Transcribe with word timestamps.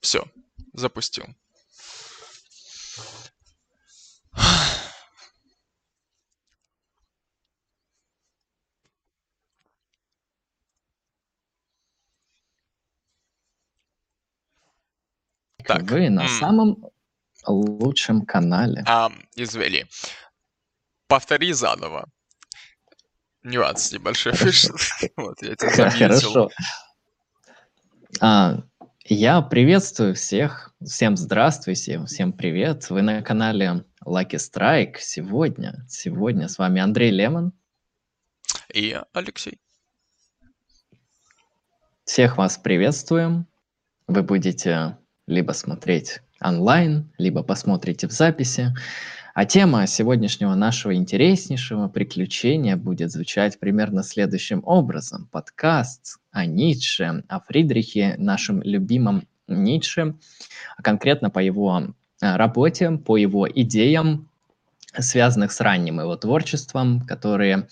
Все, 0.00 0.24
запустил. 0.72 1.26
Так. 15.66 15.82
Вы 15.82 16.10
на 16.10 16.26
самом 16.26 16.90
лучшем 17.46 18.26
канале. 18.26 18.82
А, 18.86 19.12
извини. 19.36 19.86
Повтори 21.06 21.52
заново. 21.52 22.08
Нюанс 23.42 23.92
небольшой 23.92 24.32
вышел. 24.32 24.74
Вот, 25.16 25.40
я 25.42 25.54
тебя 25.54 25.70
заметил. 25.74 25.98
Хорошо. 25.98 26.50
А, 28.20 28.56
я 29.12 29.42
приветствую 29.42 30.14
всех. 30.14 30.72
Всем 30.80 31.16
здравствуйте, 31.16 32.00
всем 32.04 32.32
привет. 32.32 32.90
Вы 32.90 33.02
на 33.02 33.22
канале 33.22 33.84
Lucky 34.06 34.36
Strike. 34.36 34.98
Сегодня, 35.00 35.84
сегодня 35.88 36.46
с 36.46 36.58
вами 36.58 36.80
Андрей 36.80 37.10
Лемон. 37.10 37.52
И 38.72 38.96
Алексей. 39.12 39.58
Всех 42.04 42.36
вас 42.36 42.56
приветствуем. 42.56 43.48
Вы 44.06 44.22
будете 44.22 44.96
либо 45.26 45.50
смотреть 45.52 46.20
онлайн, 46.40 47.12
либо 47.18 47.42
посмотрите 47.42 48.06
в 48.06 48.12
записи. 48.12 48.72
А 49.40 49.46
тема 49.46 49.86
сегодняшнего 49.86 50.54
нашего 50.54 50.94
интереснейшего 50.94 51.88
приключения 51.88 52.76
будет 52.76 53.10
звучать 53.10 53.58
примерно 53.58 54.02
следующим 54.02 54.62
образом. 54.66 55.30
Подкаст 55.32 56.18
о 56.30 56.44
Ницше, 56.44 57.24
о 57.26 57.40
Фридрихе, 57.40 58.16
нашем 58.18 58.60
любимом 58.60 59.26
Ницше, 59.48 60.14
а 60.76 60.82
конкретно 60.82 61.30
по 61.30 61.38
его 61.38 61.94
а, 62.20 62.36
работе, 62.36 62.90
по 62.90 63.16
его 63.16 63.48
идеям, 63.50 64.28
связанных 64.98 65.52
с 65.52 65.60
ранним 65.62 66.00
его 66.00 66.16
творчеством, 66.16 67.00
которые 67.06 67.66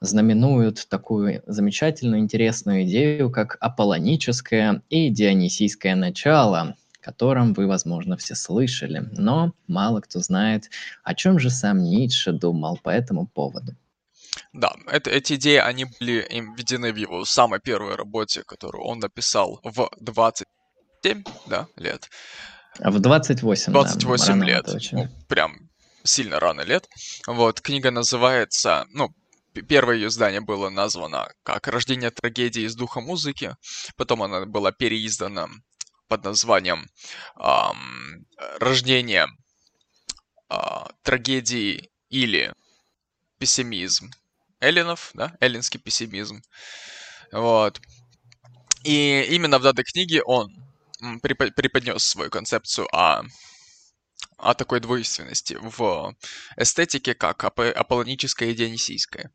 знаменуют 0.00 0.86
такую 0.88 1.42
замечательную, 1.46 2.20
интересную 2.20 2.84
идею, 2.84 3.30
как 3.30 3.58
аполлоническое 3.60 4.80
и 4.88 5.10
дионисийское 5.10 5.96
начало, 5.96 6.76
котором 7.04 7.52
вы, 7.52 7.66
возможно, 7.66 8.16
все 8.16 8.34
слышали, 8.34 9.06
но 9.12 9.52
мало 9.66 10.00
кто 10.00 10.20
знает, 10.20 10.70
о 11.02 11.14
чем 11.14 11.38
же 11.38 11.50
сам 11.50 11.82
Ницше 11.82 12.32
думал 12.32 12.78
по 12.82 12.88
этому 12.88 13.26
поводу. 13.26 13.76
Да, 14.52 14.72
это, 14.86 15.10
эти 15.10 15.34
идеи, 15.34 15.58
они 15.58 15.84
были 15.84 16.26
введены 16.30 16.92
в 16.92 16.96
его 16.96 17.24
самой 17.24 17.60
первой 17.60 17.94
работе, 17.94 18.42
которую 18.42 18.84
он 18.84 19.00
написал 19.00 19.60
в 19.62 19.90
27 20.00 21.24
да, 21.46 21.66
лет. 21.76 22.08
В 22.78 22.98
28, 22.98 23.72
28 23.72 24.40
да, 24.40 24.46
лет. 24.46 24.66
Ну, 24.92 25.08
прям 25.28 25.70
сильно 26.02 26.40
рано 26.40 26.62
лет. 26.62 26.88
Вот, 27.26 27.60
книга 27.60 27.90
называется, 27.90 28.86
ну, 28.90 29.14
первое 29.68 29.96
ее 29.96 30.08
издание 30.08 30.40
было 30.40 30.70
названо 30.70 31.28
как 31.42 31.68
«Рождение 31.68 32.10
трагедии 32.10 32.62
из 32.62 32.74
духа 32.74 33.00
музыки», 33.00 33.54
потом 33.96 34.22
она 34.22 34.46
была 34.46 34.72
переиздана 34.72 35.48
под 36.14 36.24
названием 36.24 36.88
«Рождение 38.60 39.26
э, 40.48 40.56
трагедии 41.02 41.90
или 42.08 42.54
пессимизм 43.38 44.12
эллинов», 44.60 45.10
да, 45.14 45.36
эллинский 45.40 45.80
пессимизм. 45.80 46.40
Вот. 47.32 47.80
И 48.84 49.26
именно 49.30 49.58
в 49.58 49.62
данной 49.62 49.82
книге 49.82 50.22
он 50.22 50.54
преподнес 51.20 52.04
свою 52.04 52.30
концепцию 52.30 52.86
о, 52.94 53.24
о 54.38 54.54
такой 54.54 54.78
двойственности 54.78 55.58
в 55.60 56.14
эстетике, 56.56 57.14
как 57.14 57.42
ап 57.42 57.58
аполлоническая 57.58 58.50
и 58.50 58.54
дионисийская. 58.54 59.32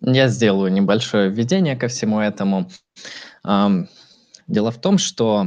Я 0.00 0.28
сделаю 0.28 0.72
небольшое 0.72 1.28
введение 1.28 1.76
ко 1.76 1.88
всему 1.88 2.18
этому. 2.20 2.70
Дело 4.50 4.72
в 4.72 4.80
том, 4.80 4.98
что 4.98 5.46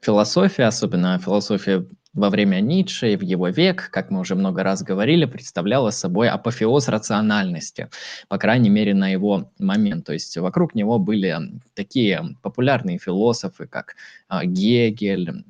философия, 0.00 0.64
особенно 0.64 1.20
философия 1.20 1.86
во 2.14 2.30
время 2.30 2.58
Ницше 2.60 3.12
и 3.12 3.16
в 3.16 3.22
его 3.22 3.46
век, 3.46 3.90
как 3.92 4.10
мы 4.10 4.18
уже 4.18 4.34
много 4.34 4.64
раз 4.64 4.82
говорили, 4.82 5.24
представляла 5.24 5.90
собой 5.90 6.28
апофеоз 6.28 6.88
рациональности, 6.88 7.88
по 8.26 8.36
крайней 8.36 8.70
мере, 8.70 8.92
на 8.92 9.08
его 9.08 9.52
момент. 9.60 10.06
То 10.06 10.14
есть 10.14 10.36
вокруг 10.36 10.74
него 10.74 10.98
были 10.98 11.38
такие 11.74 12.34
популярные 12.42 12.98
философы, 12.98 13.68
как 13.68 13.94
а, 14.26 14.44
Гегель, 14.44 15.44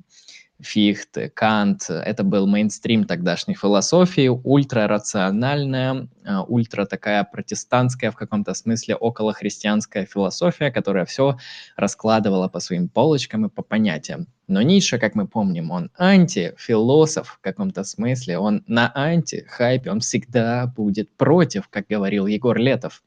Фихте, 0.61 1.31
Кант. 1.31 1.89
Это 1.89 2.25
был 2.25 2.49
мейнстрим 2.49 3.05
тогдашней 3.05 3.55
философии, 3.55 4.27
ультрарациональная, 4.27 6.09
а, 6.25 6.43
ультра 6.43 6.85
такая 6.85 7.23
протестантская 7.23 8.11
в 8.11 8.17
каком-то 8.17 8.55
смысле 8.55 8.97
околохристианская 8.97 10.05
философия, 10.05 10.73
которая 10.73 11.05
все 11.05 11.37
раскладывала 11.77 12.49
по 12.49 12.59
своим 12.59 12.89
полочкам 12.89 13.47
и 13.47 13.49
по 13.49 13.63
понятиям. 13.63 14.27
Но 14.49 14.61
Ницше, 14.61 14.99
как 14.99 15.15
мы 15.15 15.29
помним, 15.29 15.71
он 15.71 15.93
антифилософ 15.97 17.29
в 17.29 17.41
каком-то 17.41 17.85
смысле, 17.85 18.39
он 18.39 18.65
на 18.67 18.91
анти-хайпе, 18.97 19.93
он 19.93 20.01
всегда 20.01 20.67
будет 20.67 21.09
против, 21.17 21.69
как 21.69 21.87
говорил 21.87 22.27
Егор 22.27 22.59
Летов. 22.59 23.05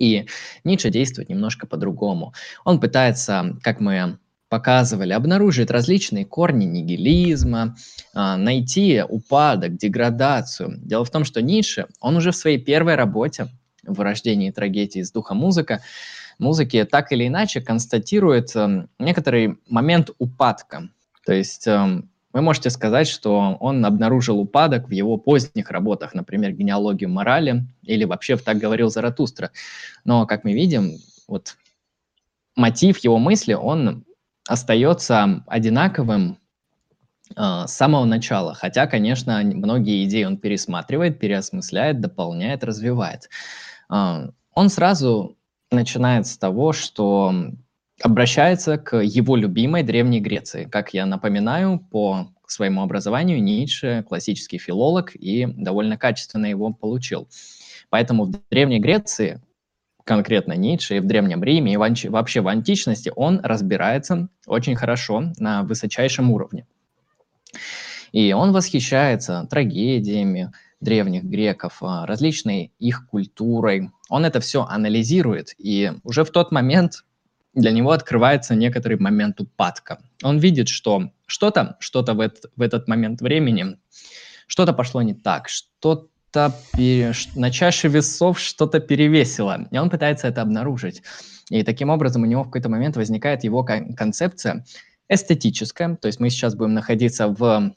И 0.00 0.26
Ницше 0.64 0.90
действует 0.90 1.28
немножко 1.28 1.68
по-другому. 1.68 2.34
Он 2.64 2.80
пытается, 2.80 3.56
как 3.62 3.78
мы 3.78 4.18
показывали, 4.54 5.12
обнаружить 5.12 5.68
различные 5.68 6.24
корни 6.24 6.64
нигилизма, 6.64 7.74
а, 8.14 8.36
найти 8.36 9.02
упадок, 9.02 9.76
деградацию. 9.76 10.78
Дело 10.78 11.04
в 11.04 11.10
том, 11.10 11.24
что 11.24 11.42
Ницше, 11.42 11.88
он 11.98 12.16
уже 12.16 12.30
в 12.30 12.36
своей 12.36 12.58
первой 12.58 12.94
работе 12.94 13.48
в 13.82 14.00
рождении 14.00 14.52
трагедии 14.52 15.00
из 15.00 15.10
духа 15.10 15.34
музыка, 15.34 15.82
музыки 16.38 16.84
так 16.84 17.10
или 17.10 17.26
иначе 17.26 17.60
констатирует 17.60 18.54
эм, 18.54 18.88
некоторый 19.00 19.58
момент 19.68 20.10
упадка. 20.18 20.88
То 21.26 21.32
есть 21.32 21.66
эм, 21.66 22.08
вы 22.32 22.40
можете 22.40 22.70
сказать, 22.70 23.08
что 23.08 23.56
он 23.58 23.84
обнаружил 23.84 24.38
упадок 24.38 24.86
в 24.86 24.92
его 24.92 25.16
поздних 25.16 25.68
работах, 25.72 26.14
например, 26.14 26.52
«Генеалогию 26.52 27.10
морали» 27.10 27.66
или 27.82 28.04
вообще 28.04 28.36
«Так 28.36 28.58
говорил 28.58 28.88
Заратустра». 28.88 29.50
Но, 30.04 30.26
как 30.26 30.44
мы 30.44 30.52
видим, 30.52 30.92
вот 31.26 31.56
мотив 32.54 32.98
его 32.98 33.18
мысли, 33.18 33.54
он 33.54 34.04
остается 34.46 35.42
одинаковым 35.46 36.38
э, 37.36 37.64
с 37.66 37.72
самого 37.72 38.04
начала. 38.04 38.54
Хотя, 38.54 38.86
конечно, 38.86 39.40
многие 39.42 40.04
идеи 40.04 40.24
он 40.24 40.36
пересматривает, 40.36 41.18
переосмысляет, 41.18 42.00
дополняет, 42.00 42.64
развивает. 42.64 43.28
Э, 43.92 44.28
он 44.54 44.68
сразу 44.68 45.36
начинает 45.70 46.26
с 46.26 46.38
того, 46.38 46.72
что 46.72 47.34
обращается 48.02 48.78
к 48.78 48.96
его 48.96 49.36
любимой 49.36 49.82
Древней 49.82 50.20
Греции. 50.20 50.64
Как 50.64 50.94
я 50.94 51.06
напоминаю, 51.06 51.78
по 51.78 52.28
своему 52.46 52.82
образованию 52.82 53.42
Ницше 53.42 54.04
классический 54.08 54.58
филолог 54.58 55.14
и 55.14 55.46
довольно 55.46 55.96
качественно 55.96 56.46
его 56.46 56.72
получил. 56.72 57.28
Поэтому 57.90 58.24
в 58.24 58.34
Древней 58.50 58.80
Греции 58.80 59.40
конкретно 60.04 60.52
Ницше, 60.52 60.98
и 60.98 61.00
в 61.00 61.06
Древнем 61.06 61.42
Риме, 61.42 61.72
и 61.72 61.76
вообще 61.76 62.40
в 62.40 62.48
античности, 62.48 63.10
он 63.14 63.40
разбирается 63.42 64.28
очень 64.46 64.76
хорошо 64.76 65.32
на 65.38 65.62
высочайшем 65.62 66.30
уровне. 66.30 66.66
И 68.12 68.32
он 68.32 68.52
восхищается 68.52 69.46
трагедиями 69.50 70.52
древних 70.80 71.24
греков, 71.24 71.78
а, 71.80 72.06
различной 72.06 72.72
их 72.78 73.06
культурой. 73.08 73.90
Он 74.10 74.24
это 74.24 74.40
все 74.40 74.64
анализирует, 74.64 75.54
и 75.58 75.92
уже 76.04 76.24
в 76.24 76.30
тот 76.30 76.52
момент 76.52 77.04
для 77.54 77.70
него 77.70 77.92
открывается 77.92 78.54
некоторый 78.54 78.98
момент 78.98 79.40
упадка. 79.40 80.00
Он 80.22 80.38
видит, 80.38 80.68
что 80.68 81.10
что-то, 81.26 81.76
что-то 81.80 82.14
в, 82.14 82.20
этот, 82.20 82.52
в 82.54 82.62
этот 82.62 82.86
момент 82.88 83.20
времени, 83.20 83.78
что-то 84.46 84.72
пошло 84.72 85.02
не 85.02 85.14
так, 85.14 85.48
что 85.48 86.08
что 86.34 86.52
пере... 86.72 87.12
на 87.36 87.52
чаше 87.52 87.86
весов 87.86 88.40
что-то 88.40 88.80
перевесило, 88.80 89.68
и 89.70 89.78
он 89.78 89.88
пытается 89.88 90.26
это 90.26 90.42
обнаружить. 90.42 91.02
И 91.48 91.62
таким 91.62 91.90
образом 91.90 92.22
у 92.22 92.26
него 92.26 92.42
в 92.42 92.46
какой-то 92.46 92.68
момент 92.68 92.96
возникает 92.96 93.44
его 93.44 93.62
концепция 93.62 94.64
эстетическая, 95.08 95.94
то 95.94 96.08
есть 96.08 96.18
мы 96.18 96.30
сейчас 96.30 96.56
будем 96.56 96.74
находиться 96.74 97.28
в 97.28 97.72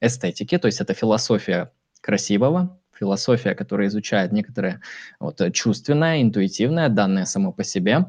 эстетике, 0.00 0.58
то 0.58 0.66
есть 0.66 0.80
это 0.80 0.94
философия 0.94 1.72
красивого, 2.00 2.78
философия, 2.96 3.56
которая 3.56 3.88
изучает 3.88 4.30
некоторые 4.30 4.80
вот, 5.18 5.40
чувственное, 5.52 6.22
интуитивное, 6.22 6.88
данное 6.88 7.24
само 7.24 7.50
по 7.50 7.64
себе, 7.64 8.06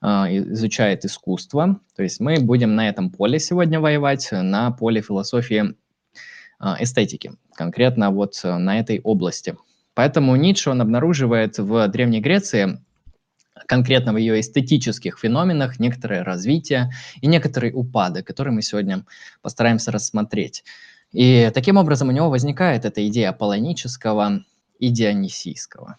а, 0.00 0.28
изучает 0.30 1.04
искусство. 1.04 1.80
То 1.96 2.04
есть 2.04 2.20
мы 2.20 2.38
будем 2.38 2.76
на 2.76 2.88
этом 2.88 3.10
поле 3.10 3.40
сегодня 3.40 3.80
воевать, 3.80 4.28
на 4.30 4.70
поле 4.70 5.00
философии 5.00 5.74
эстетики, 6.80 7.32
конкретно 7.54 8.10
вот 8.10 8.40
э, 8.44 8.56
на 8.56 8.78
этой 8.78 9.00
области. 9.00 9.56
Поэтому 9.94 10.36
Ницше, 10.36 10.70
он 10.70 10.80
обнаруживает 10.80 11.58
в 11.58 11.88
Древней 11.88 12.20
Греции 12.20 12.78
конкретно 13.66 14.12
в 14.12 14.16
ее 14.16 14.40
эстетических 14.40 15.18
феноменах, 15.18 15.78
некоторое 15.78 16.24
развитие 16.24 16.90
и 17.20 17.26
некоторые 17.26 17.72
упады, 17.72 18.22
которые 18.22 18.54
мы 18.54 18.62
сегодня 18.62 19.04
постараемся 19.42 19.92
рассмотреть. 19.92 20.64
И 21.12 21.50
таким 21.52 21.76
образом 21.76 22.08
у 22.08 22.12
него 22.12 22.30
возникает 22.30 22.84
эта 22.84 23.06
идея 23.08 23.30
аполлонического 23.30 24.44
и 24.78 24.88
дионисийского. 24.88 25.96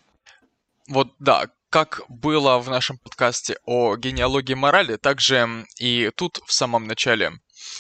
Вот 0.88 1.14
да, 1.20 1.48
как 1.70 2.02
было 2.10 2.60
в 2.60 2.70
нашем 2.70 2.98
подкасте 2.98 3.58
о 3.66 3.96
генеалогии 3.96 4.54
морали, 4.54 4.98
также 4.98 5.66
и 5.80 6.12
тут 6.16 6.42
в 6.46 6.52
самом 6.52 6.86
начале 6.88 7.32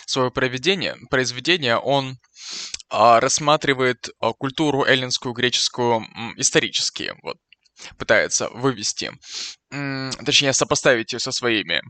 своего 0.06 0.32
проведения, 0.32 0.98
произведения 1.10 1.78
он 1.78 2.18
а, 2.90 3.20
рассматривает 3.20 4.10
а, 4.20 4.34
культуру 4.34 4.86
эллинскую, 4.86 5.34
греческую 5.34 6.06
исторически, 6.38 7.14
вот, 7.24 7.38
пытается 7.98 8.50
вывести, 8.50 9.12
точнее 10.26 10.54
сопоставить 10.54 11.14
ее 11.14 11.20
со 11.20 11.32
своими 11.32 11.82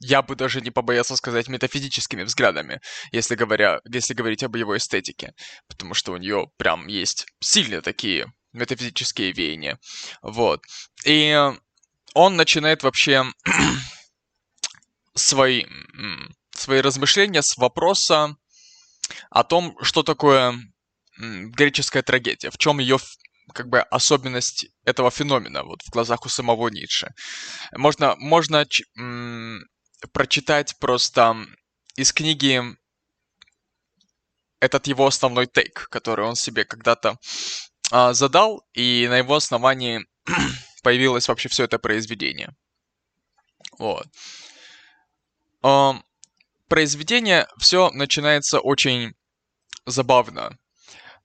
я 0.00 0.22
бы 0.22 0.34
даже 0.34 0.60
не 0.60 0.70
побоялся 0.70 1.14
сказать 1.16 1.48
метафизическими 1.48 2.24
взглядами, 2.24 2.80
если, 3.12 3.36
говоря, 3.36 3.80
если 3.88 4.14
говорить 4.14 4.42
об 4.42 4.56
его 4.56 4.76
эстетике, 4.76 5.32
потому 5.68 5.94
что 5.94 6.12
у 6.12 6.16
нее 6.16 6.50
прям 6.56 6.86
есть 6.88 7.26
сильные 7.40 7.80
такие 7.80 8.32
метафизические 8.52 9.32
веяния. 9.32 9.78
Вот. 10.22 10.62
И 11.04 11.36
он 12.14 12.36
начинает 12.36 12.82
вообще 12.82 13.24
свои, 15.14 15.66
свои 16.58 16.80
размышления 16.80 17.42
с 17.42 17.56
вопроса 17.56 18.36
о 19.30 19.44
том, 19.44 19.76
что 19.82 20.02
такое 20.02 20.54
греческая 21.18 22.02
трагедия, 22.02 22.50
в 22.50 22.58
чем 22.58 22.78
ее 22.78 22.98
как 23.54 23.68
бы 23.68 23.80
особенность 23.80 24.66
этого 24.84 25.10
феномена 25.10 25.64
вот 25.64 25.82
в 25.82 25.90
глазах 25.90 26.26
у 26.26 26.28
самого 26.28 26.68
Ницше. 26.68 27.12
Можно, 27.72 28.14
можно 28.16 28.66
прочитать 30.12 30.78
просто 30.78 31.36
из 31.96 32.12
книги 32.12 32.62
этот 34.60 34.86
его 34.86 35.06
основной 35.06 35.46
тейк, 35.46 35.88
который 35.90 36.26
он 36.26 36.34
себе 36.34 36.64
когда-то 36.64 37.16
а, 37.90 38.12
задал, 38.12 38.66
и 38.72 39.06
на 39.08 39.18
его 39.18 39.36
основании 39.36 40.04
появилось 40.82 41.28
вообще 41.28 41.48
все 41.48 41.64
это 41.64 41.78
произведение. 41.78 42.54
Вот. 43.78 44.06
А, 45.62 46.00
произведение 46.68 47.46
все 47.58 47.90
начинается 47.90 48.60
очень 48.60 49.14
забавно. 49.86 50.56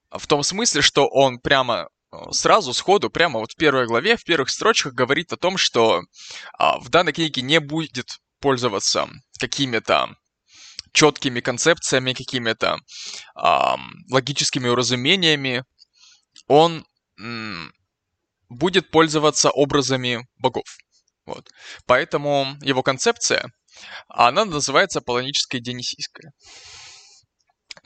В 0.10 0.28
том 0.28 0.44
смысле, 0.44 0.82
что 0.82 1.08
он 1.08 1.40
прямо 1.40 1.90
а, 2.12 2.32
сразу, 2.32 2.74
сходу, 2.74 3.10
прямо 3.10 3.40
вот 3.40 3.52
в 3.52 3.56
первой 3.56 3.88
главе, 3.88 4.16
в 4.18 4.24
первых 4.24 4.50
строчках 4.50 4.94
говорит 4.94 5.34
о 5.34 5.38
том, 5.38 5.58
что 5.58 6.02
а, 6.58 6.80
в 6.80 6.90
данной 6.90 7.14
книге 7.14 7.42
не 7.42 7.60
будет 7.60 8.20
пользоваться 8.40 9.10
какими-то 9.40 10.16
четкими 10.92 11.40
концепциями, 11.40 12.14
какими-то 12.14 12.78
а, 13.36 13.78
логическими 14.12 14.70
уразумениями. 14.70 15.64
Он 16.48 16.86
м, 17.20 17.74
будет 18.50 18.92
пользоваться 18.92 19.50
образами 19.50 20.28
богов. 20.38 20.66
Вот. 21.26 21.50
Поэтому 21.86 22.58
его 22.62 22.84
концепция, 22.84 23.52
она 24.08 24.46
называется 24.46 25.02
полоническая 25.02 25.62
дионисийская. 25.62 26.34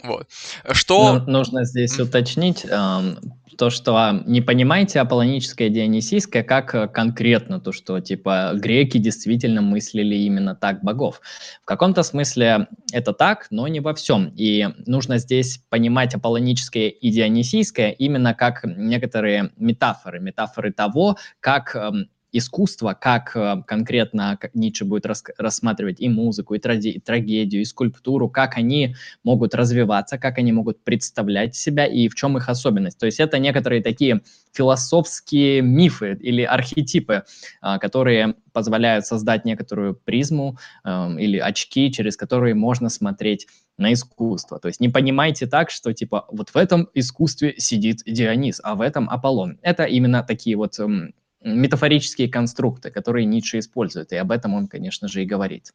Вот. 0.04 0.28
Что... 0.72 1.20
Ну, 1.20 1.32
нужно 1.32 1.66
здесь 1.66 2.00
уточнить 2.00 2.66
э, 2.66 3.16
то, 3.58 3.70
что 3.72 4.22
не 4.28 4.42
понимаете 4.42 5.00
аполлоническое 5.00 5.70
дионисийское 5.70 6.44
как 6.44 6.76
э, 6.76 6.88
конкретно 6.88 7.60
то, 7.60 7.72
что 7.72 8.00
типа 8.00 8.52
греки 8.54 9.00
действительно 9.00 9.62
мыслили 9.62 10.16
именно 10.16 10.56
так 10.56 10.84
богов. 10.84 11.20
В 11.64 11.66
каком-то 11.66 12.04
смысле 12.04 12.68
это 12.94 13.12
так, 13.12 13.48
но 13.50 13.68
не 13.68 13.80
во 13.80 13.96
всем. 13.96 14.32
И 14.36 14.68
нужно 14.86 15.18
здесь 15.18 15.60
понимать 15.70 16.14
аполлоническое 16.14 16.90
и 16.90 17.10
дионисийское 17.10 17.90
именно 17.90 18.36
как 18.36 18.64
некоторые 18.64 19.52
метафоры, 19.58 20.20
метафоры 20.20 20.72
того, 20.72 21.18
как 21.40 21.76
э, 21.76 21.92
искусство, 22.32 22.98
как 23.00 23.36
э, 23.36 23.64
конкретно 23.66 24.38
Ницше 24.54 24.86
будет 24.86 25.06
рас, 25.06 25.24
рассматривать 25.38 26.00
и 26.00 26.10
музыку, 26.10 26.56
и, 26.56 26.60
тради, 26.60 26.90
и 26.90 27.00
трагедию, 27.00 27.62
и 27.62 27.66
скульптуру, 27.66 28.30
как 28.30 28.58
они 28.58 28.96
могут 29.24 29.56
развиваться, 29.56 30.18
как 30.18 30.38
они 30.38 30.52
могут 30.52 30.84
представлять 30.84 31.56
себя 31.56 31.86
и 31.86 32.10
в 32.10 32.16
чем 32.16 32.38
их 32.38 32.50
особенность. 32.50 33.00
То 33.00 33.06
есть 33.06 33.20
это 33.20 33.40
некоторые 33.40 33.82
такие 33.82 34.22
философские 34.54 35.62
мифы 35.62 36.18
или 36.22 36.42
архетипы, 36.42 37.24
э, 37.62 37.78
которые 37.80 38.36
позволяют 38.52 39.06
создать 39.06 39.46
некоторую 39.46 39.96
призму 39.96 40.58
э, 40.84 40.90
или 41.20 41.38
очки, 41.38 41.92
через 41.92 42.18
которые 42.18 42.56
можно 42.56 42.90
смотреть 42.90 43.48
на 43.78 43.94
искусство. 43.94 44.60
То 44.60 44.68
есть 44.68 44.80
не 44.80 44.90
понимайте 44.90 45.46
так, 45.46 45.70
что 45.70 45.94
типа 45.94 46.26
вот 46.32 46.50
в 46.50 46.58
этом 46.58 46.90
искусстве 46.94 47.56
сидит 47.58 48.00
Дионис, 48.06 48.60
а 48.64 48.76
в 48.76 48.82
этом 48.82 49.10
Аполлон. 49.10 49.60
Это 49.62 49.84
именно 49.84 50.24
такие 50.24 50.58
вот 50.58 50.80
эм, 50.80 51.14
метафорические 51.42 52.30
конструкты, 52.30 52.92
которые 52.92 53.26
Ницше 53.26 53.60
использует, 53.60 54.12
и 54.12 54.16
об 54.16 54.32
этом 54.32 54.54
он, 54.54 54.68
конечно 54.68 55.08
же, 55.08 55.24
и 55.24 55.26
говорит. 55.26 55.74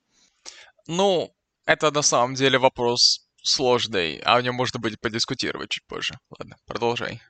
Ну, 0.86 1.32
это 1.66 1.90
на 1.90 2.02
самом 2.02 2.34
деле 2.34 2.58
вопрос 2.58 3.28
сложный, 3.42 4.18
а 4.24 4.36
о 4.36 4.42
нем 4.42 4.54
можно 4.54 4.80
будет 4.80 5.00
подискутировать 5.00 5.70
чуть 5.70 5.86
позже. 5.86 6.18
Ладно, 6.38 6.56
продолжай. 6.66 7.20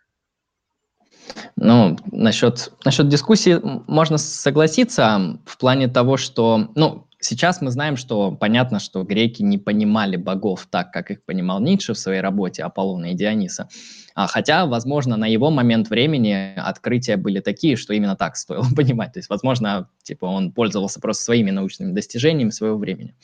Ну, 1.56 1.96
насчет, 2.10 2.72
насчет 2.84 3.08
дискуссии 3.08 3.60
можно 3.86 4.19
согласиться 4.19 5.39
в 5.46 5.58
плане 5.58 5.89
того, 5.89 6.17
что, 6.17 6.70
ну, 6.74 7.06
Сейчас 7.24 7.60
мы 7.60 7.70
знаем, 7.70 7.96
что 7.96 8.32
понятно, 8.32 8.81
что 8.81 9.05
греки 9.05 9.43
не 9.43 9.56
понимали 9.56 10.17
богов 10.17 10.67
так, 10.69 10.93
как 10.93 11.12
их 11.12 11.24
понимал 11.24 11.60
Ницше 11.60 11.94
в 11.94 11.98
своей 11.98 12.20
работе 12.20 12.64
Аполлона 12.64 13.12
и 13.12 13.14
Диониса. 13.14 13.69
А, 14.14 14.26
хотя, 14.26 14.67
возможно, 14.67 15.17
на 15.17 15.26
его 15.26 15.50
момент 15.50 15.88
времени 15.88 16.52
открытия 16.56 17.17
были 17.17 17.38
такие, 17.38 17.76
что 17.76 17.94
именно 17.94 18.17
так 18.17 18.36
стоило 18.36 18.67
понимать. 18.76 19.12
То 19.12 19.20
есть, 19.20 19.31
возможно, 19.31 19.88
типа 20.02 20.24
он 20.24 20.52
пользовался 20.52 21.00
просто 21.00 21.22
своими 21.22 21.52
научными 21.52 21.93
достижениями 21.93 22.50
своего 22.50 22.76
времени. 22.76 23.14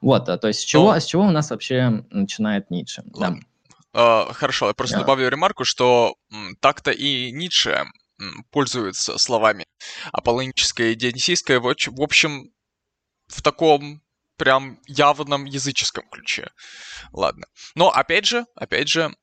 Вот, 0.00 0.28
а, 0.30 0.38
то 0.38 0.48
есть 0.48 0.60
с 0.60 0.64
чего, 0.64 0.94
с 0.94 1.04
чего 1.04 1.24
у 1.24 1.30
нас 1.30 1.50
вообще 1.50 2.04
начинает 2.10 2.70
Ницше? 2.70 3.02
Да. 3.06 3.36
Uh, 3.94 4.32
хорошо, 4.34 4.68
я 4.68 4.74
просто 4.74 4.96
yeah. 4.96 5.00
добавлю 5.00 5.28
ремарку, 5.28 5.64
что 5.64 6.14
так-то 6.60 6.90
и 6.90 7.30
Ницше 7.32 7.84
пользуется 8.50 9.18
словами 9.18 9.64
аполлоническое 10.12 10.92
и 10.92 10.94
дионисийское. 10.94 11.60
В 11.60 11.66
общем, 12.00 12.50
в 13.28 13.42
таком 13.42 14.02
прям 14.36 14.78
явном 14.86 15.44
языческом 15.44 16.08
ключе. 16.08 16.50
Ладно. 17.12 17.46
Но 17.74 17.90
опять 17.90 18.26
же, 18.26 18.46
опять 18.54 18.88
же, 18.88 19.14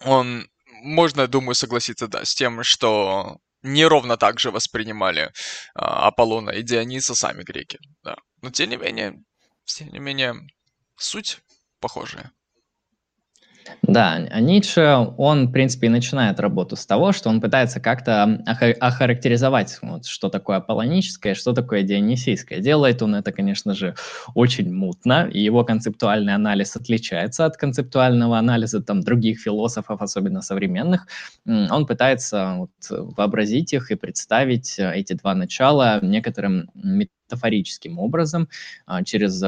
он, 0.00 0.48
можно, 0.82 1.26
думаю, 1.26 1.54
согласиться, 1.54 2.06
да, 2.06 2.24
с 2.24 2.34
тем, 2.34 2.62
что 2.62 3.38
не 3.62 3.86
ровно 3.86 4.16
так 4.16 4.38
же 4.38 4.50
воспринимали 4.50 5.32
а, 5.74 6.06
Аполлона 6.06 6.50
и 6.50 6.62
Диониса 6.62 7.14
сами 7.14 7.42
греки, 7.42 7.78
да. 8.04 8.16
Но 8.42 8.50
тем 8.50 8.70
не 8.70 8.76
менее, 8.76 9.14
тем 9.64 9.88
не 9.88 9.98
менее, 9.98 10.36
суть 10.96 11.40
похожая. 11.80 12.30
Да, 13.82 14.14
а 14.30 14.40
Ницше, 14.40 15.12
он, 15.16 15.48
в 15.48 15.52
принципе, 15.52 15.86
и 15.86 15.90
начинает 15.90 16.40
работу 16.40 16.76
с 16.76 16.86
того, 16.86 17.12
что 17.12 17.28
он 17.28 17.40
пытается 17.40 17.80
как-то 17.80 18.42
охарактеризовать, 18.80 19.78
вот, 19.82 20.06
что 20.06 20.28
такое 20.28 20.58
аполлоническое, 20.58 21.34
что 21.34 21.52
такое 21.52 21.82
дионисийское. 21.82 22.60
Делает 22.60 23.02
он 23.02 23.14
это, 23.14 23.32
конечно 23.32 23.74
же, 23.74 23.94
очень 24.34 24.72
мутно, 24.72 25.28
и 25.32 25.40
его 25.40 25.64
концептуальный 25.64 26.34
анализ 26.34 26.76
отличается 26.76 27.46
от 27.46 27.56
концептуального 27.56 28.38
анализа 28.38 28.82
там, 28.82 29.00
других 29.00 29.40
философов, 29.40 30.02
особенно 30.02 30.42
современных. 30.42 31.06
Он 31.46 31.86
пытается 31.86 32.54
вот, 32.58 32.70
вообразить 32.90 33.72
их 33.72 33.90
и 33.90 33.94
представить 33.94 34.78
э, 34.78 34.92
эти 34.94 35.14
два 35.14 35.34
начала 35.34 35.98
некоторым 36.02 36.70
метафорическим 36.74 37.98
образом 37.98 38.48
а, 38.86 39.02
через 39.04 39.42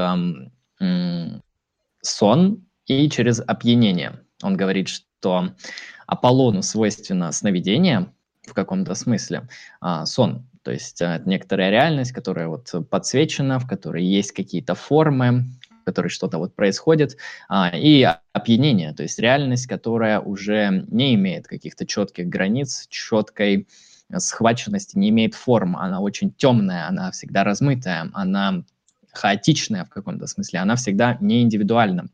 сон, 2.03 2.65
и 2.91 3.09
через 3.09 3.41
опьянение. 3.41 4.21
Он 4.43 4.57
говорит, 4.57 4.89
что 4.89 5.55
Аполлону 6.07 6.63
свойственно 6.63 7.31
сновидение 7.31 8.13
в 8.47 8.53
каком-то 8.53 8.95
смысле, 8.95 9.49
а, 9.81 10.07
сон, 10.07 10.49
то 10.65 10.73
есть 10.73 11.01
а, 11.01 11.17
это 11.17 11.29
некоторая 11.29 11.71
реальность, 11.71 12.13
которая 12.13 12.49
вот 12.49 12.73
подсвечена, 12.91 13.61
в 13.61 13.69
которой 13.69 14.05
есть 14.05 14.33
какие-то 14.33 14.75
формы, 14.75 15.45
в 15.83 15.85
которой 15.85 16.09
что-то 16.09 16.39
вот 16.39 16.57
происходит, 16.57 17.17
а, 17.49 17.71
и 17.73 18.03
опьянение, 18.33 18.93
то 18.93 19.05
есть 19.05 19.21
реальность, 19.21 19.69
которая 19.69 20.19
уже 20.19 20.85
не 20.89 21.15
имеет 21.15 21.47
каких-то 21.47 21.87
четких 21.87 22.29
границ, 22.29 22.87
четкой 22.89 23.69
схваченности, 24.17 24.99
не 24.99 25.11
имеет 25.11 25.35
форм, 25.35 25.77
она 25.77 26.01
очень 26.01 26.33
темная, 26.33 26.89
она 26.89 27.13
всегда 27.13 27.45
размытая, 27.45 28.11
она 28.15 28.65
хаотичная 29.13 29.85
в 29.85 29.91
каком-то 29.91 30.27
смысле, 30.27 30.59
она 30.59 30.75
всегда 30.75 31.19
не 31.21 31.43
индивидуальна. 31.43 32.09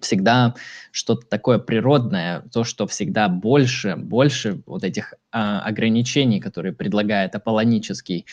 Всегда 0.00 0.54
что-то 0.90 1.26
такое 1.26 1.58
природное, 1.58 2.42
то, 2.52 2.64
что 2.64 2.86
всегда 2.86 3.28
больше, 3.28 3.96
больше 3.96 4.62
вот 4.66 4.84
этих 4.84 5.14
а, 5.30 5.60
ограничений, 5.60 6.40
которые 6.40 6.72
предлагает 6.72 7.34
аполлонический 7.34 8.26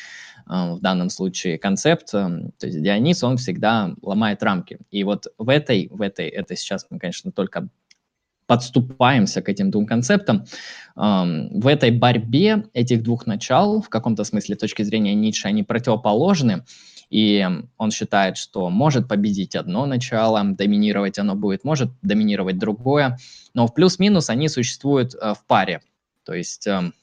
а, 0.45 0.75
в 0.75 0.81
данном 0.81 1.09
случае 1.09 1.57
концепт, 1.57 2.09
а, 2.13 2.29
то 2.57 2.67
есть 2.67 2.81
Дионис, 2.81 3.23
он 3.23 3.37
всегда 3.37 3.93
ломает 4.01 4.43
рамки. 4.43 4.79
И 4.91 5.03
вот 5.03 5.27
в 5.37 5.49
этой, 5.49 5.87
в 5.91 6.01
этой, 6.01 6.27
это 6.27 6.55
сейчас 6.55 6.87
мы, 6.89 6.99
конечно, 6.99 7.31
только 7.31 7.67
подступаемся 8.45 9.41
к 9.41 9.47
этим 9.47 9.71
двум 9.71 9.85
концептам. 9.85 10.45
В 10.95 11.65
этой 11.65 11.91
борьбе 11.91 12.65
этих 12.73 13.01
двух 13.01 13.25
начал, 13.25 13.81
в 13.81 13.87
каком-то 13.87 14.25
смысле, 14.25 14.57
точки 14.57 14.83
зрения 14.83 15.15
Ницше, 15.15 15.47
они 15.47 15.63
противоположны, 15.63 16.65
и 17.13 17.47
он 17.77 17.91
считает, 17.91 18.37
что 18.37 18.71
может 18.71 19.07
победить 19.07 19.55
одно 19.55 19.85
начало, 19.85 20.43
доминировать 20.43 21.19
оно 21.19 21.35
будет, 21.35 21.63
может 21.63 21.91
доминировать 22.01 22.57
другое, 22.57 23.19
но 23.53 23.67
в 23.67 23.73
плюс-минус 23.75 24.31
они 24.31 24.49
существуют 24.49 25.13
э, 25.13 25.35
в 25.35 25.45
паре. 25.45 25.81
То 26.25 26.33
есть 26.33 26.65
эм, 26.65 26.95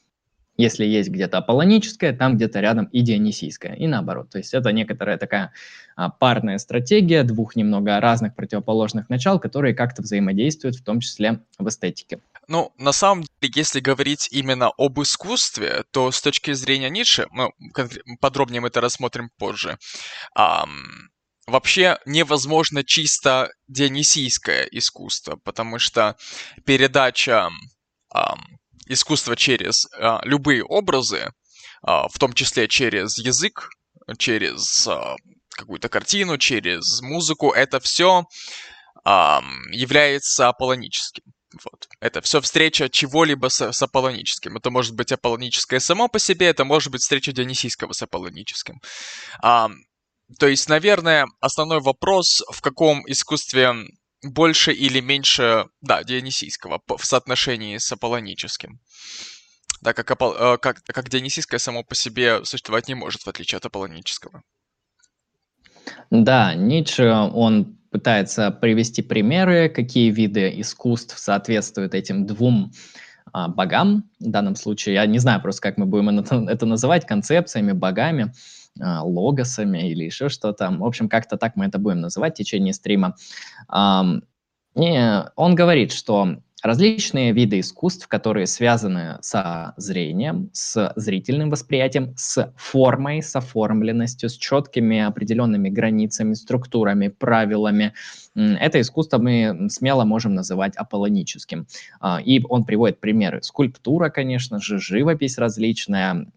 если 0.61 0.85
есть 0.85 1.09
где-то 1.09 1.39
аполлоническое, 1.39 2.13
там 2.13 2.35
где-то 2.35 2.59
рядом 2.59 2.85
и 2.85 3.01
дионисийское, 3.01 3.73
и 3.73 3.87
наоборот. 3.87 4.29
То 4.29 4.37
есть 4.37 4.53
это 4.53 4.71
некоторая 4.71 5.17
такая 5.17 5.51
а, 5.95 6.09
парная 6.09 6.57
стратегия 6.57 7.23
двух 7.23 7.55
немного 7.55 7.99
разных 7.99 8.35
противоположных 8.35 9.09
начал, 9.09 9.39
которые 9.39 9.73
как-то 9.73 10.01
взаимодействуют, 10.01 10.75
в 10.75 10.83
том 10.83 10.99
числе 10.99 11.41
в 11.57 11.67
эстетике. 11.67 12.21
Ну, 12.47 12.71
на 12.77 12.91
самом 12.91 13.23
деле, 13.23 13.53
если 13.55 13.79
говорить 13.79 14.27
именно 14.31 14.71
об 14.77 15.01
искусстве, 15.01 15.83
то 15.91 16.11
с 16.11 16.21
точки 16.21 16.53
зрения 16.53 16.89
Ницше, 16.89 17.27
ну, 17.31 17.51
подробнее 18.19 18.61
мы 18.61 18.67
это 18.67 18.81
рассмотрим 18.81 19.29
позже, 19.37 19.77
ам, 20.35 21.09
вообще 21.47 21.97
невозможно 22.05 22.83
чисто 22.83 23.49
дионисийское 23.67 24.63
искусство, 24.71 25.37
потому 25.43 25.79
что 25.79 26.15
передача 26.65 27.49
искусство 28.93 29.35
через 29.35 29.87
а, 29.97 30.21
любые 30.23 30.63
образы, 30.63 31.31
а, 31.81 32.07
в 32.07 32.17
том 32.19 32.33
числе 32.33 32.67
через 32.67 33.17
язык, 33.17 33.69
через 34.17 34.87
а, 34.87 35.15
какую-то 35.49 35.89
картину, 35.89 36.37
через 36.37 37.01
музыку, 37.01 37.51
это 37.51 37.79
все 37.79 38.23
а, 39.03 39.41
является 39.71 40.47
аполлоническим. 40.47 41.23
Вот. 41.65 41.87
Это 41.99 42.21
все 42.21 42.39
встреча 42.39 42.89
чего-либо 42.89 43.49
с, 43.49 43.61
с 43.73 43.81
аполлоническим. 43.81 44.55
Это 44.55 44.71
может 44.71 44.95
быть 44.95 45.11
аполлоническое 45.11 45.79
само 45.79 46.07
по 46.07 46.17
себе, 46.17 46.47
это 46.47 46.63
может 46.63 46.91
быть 46.91 47.01
встреча 47.01 47.33
Дионисийского 47.33 47.91
с 47.91 48.01
аполлоническим. 48.01 48.79
А, 49.41 49.69
то 50.39 50.47
есть, 50.47 50.69
наверное, 50.69 51.27
основной 51.41 51.81
вопрос, 51.81 52.41
в 52.49 52.61
каком 52.61 53.03
искусстве 53.05 53.73
больше 54.23 54.71
или 54.71 54.99
меньше, 54.99 55.65
да, 55.81 56.03
дионисийского 56.03 56.81
в 56.87 57.05
соотношении 57.05 57.77
с 57.77 57.91
аполлоническим. 57.91 58.79
Да, 59.81 59.93
как, 59.93 60.11
апол, 60.11 60.33
э, 60.33 60.57
как, 60.57 60.83
как 60.83 61.09
дионисийское 61.09 61.59
само 61.59 61.83
по 61.83 61.95
себе 61.95 62.45
существовать 62.45 62.87
не 62.87 62.95
может, 62.95 63.23
в 63.23 63.27
отличие 63.27 63.57
от 63.57 63.65
аполлонического. 63.65 64.43
Да, 66.11 66.53
Ницше, 66.53 67.09
он 67.09 67.77
пытается 67.89 68.51
привести 68.51 69.01
примеры, 69.01 69.69
какие 69.69 70.11
виды 70.11 70.53
искусств 70.61 71.17
соответствуют 71.17 71.95
этим 71.95 72.25
двум 72.25 72.71
а, 73.33 73.47
богам. 73.47 74.09
В 74.19 74.29
данном 74.29 74.55
случае, 74.55 74.95
я 74.95 75.05
не 75.05 75.19
знаю 75.19 75.41
просто, 75.41 75.61
как 75.61 75.77
мы 75.77 75.85
будем 75.85 76.19
это, 76.19 76.35
это 76.47 76.65
называть, 76.65 77.05
концепциями, 77.05 77.71
богами. 77.71 78.33
А, 78.79 79.03
логосами 79.03 79.89
или 79.89 80.03
еще 80.05 80.29
что-то. 80.29 80.69
В 80.71 80.85
общем, 80.85 81.09
как-то 81.09 81.37
так 81.37 81.55
мы 81.55 81.65
это 81.65 81.77
будем 81.79 82.01
называть 82.01 82.35
в 82.35 82.37
течение 82.37 82.73
стрима. 82.73 83.15
И 84.73 85.21
он 85.35 85.55
говорит, 85.55 85.91
что 85.91 86.37
различные 86.63 87.31
виды 87.31 87.59
искусств, 87.59 88.07
которые 88.07 88.47
связаны 88.47 89.17
со 89.21 89.73
зрением, 89.77 90.49
с 90.53 90.93
зрительным 90.95 91.49
восприятием, 91.49 92.13
с 92.15 92.53
формой, 92.55 93.21
с 93.21 93.35
оформленностью, 93.35 94.29
с 94.29 94.37
четкими 94.37 94.99
определенными 94.99 95.69
границами, 95.69 96.33
структурами, 96.33 97.07
правилами. 97.07 97.93
Это 98.35 98.79
искусство 98.79 99.17
мы 99.17 99.69
смело 99.69 100.05
можем 100.05 100.35
называть 100.35 100.75
аполлоническим. 100.77 101.67
А, 101.99 102.21
и 102.23 102.41
он 102.47 102.63
приводит 102.63 102.99
примеры. 102.99 103.41
Скульптура, 103.41 104.09
конечно 104.09 104.59
же, 104.59 104.79
живопись 104.79 105.37
различная, 105.37 106.27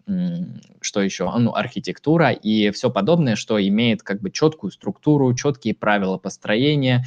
что 0.80 1.00
еще? 1.02 1.30
Ну, 1.38 1.54
архитектура 1.54 2.30
и 2.30 2.70
все 2.70 2.90
подобное, 2.90 3.36
что 3.36 3.64
имеет 3.64 4.02
как 4.02 4.20
бы 4.20 4.30
четкую 4.30 4.70
структуру, 4.70 5.32
четкие 5.34 5.74
правила 5.74 6.18
построения, 6.18 7.04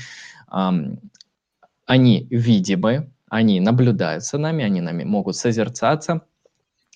они 1.88 2.27
видимы, 2.29 3.12
они 3.29 3.60
наблюдаются 3.60 4.38
нами, 4.38 4.63
они 4.63 4.82
нами 4.82 5.03
могут 5.03 5.36
созерцаться. 5.36 6.22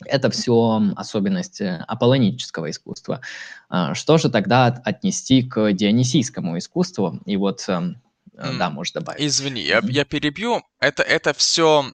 Это 0.05 0.29
все 0.29 0.81
особенности 0.95 1.83
аполлонического 1.87 2.69
искусства. 2.69 3.21
А, 3.69 3.93
что 3.93 4.17
же 4.17 4.29
тогда 4.29 4.67
отнести 4.67 5.43
к 5.43 5.71
дионисийскому 5.73 6.57
искусству? 6.57 7.21
И 7.25 7.37
вот, 7.37 7.65
эм, 7.67 8.01
э, 8.33 8.57
да, 8.57 8.69
может 8.69 8.95
добавить. 8.95 9.21
Извини, 9.21 9.61
я, 9.61 9.81
я 9.83 10.05
перебью. 10.05 10.61
Это, 10.79 11.03
это 11.03 11.33
все... 11.33 11.85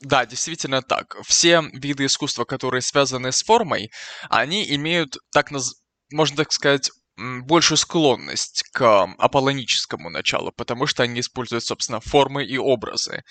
Да, 0.00 0.26
действительно 0.26 0.82
так. 0.82 1.16
Все 1.26 1.62
виды 1.72 2.06
искусства, 2.06 2.44
которые 2.44 2.82
связаны 2.82 3.32
с 3.32 3.42
формой, 3.42 3.90
они 4.28 4.64
имеют, 4.74 5.16
так 5.32 5.50
наз... 5.50 5.74
можно 6.12 6.36
так 6.36 6.52
сказать, 6.52 6.90
большую 7.16 7.78
склонность 7.78 8.64
к 8.72 9.04
аполлоническому 9.18 10.10
началу, 10.10 10.52
потому 10.52 10.86
что 10.86 11.02
они 11.02 11.20
используют, 11.20 11.64
собственно, 11.64 12.00
формы 12.00 12.44
и 12.44 12.58
образы. 12.58 13.22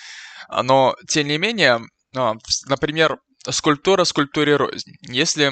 Но, 0.50 0.96
тем 1.08 1.28
не 1.28 1.38
менее, 1.38 1.82
а, 2.16 2.36
например, 2.66 3.20
скульптура 3.50 4.04
скульптуре 4.06 4.56
рознь. 4.56 4.94
Если, 5.02 5.52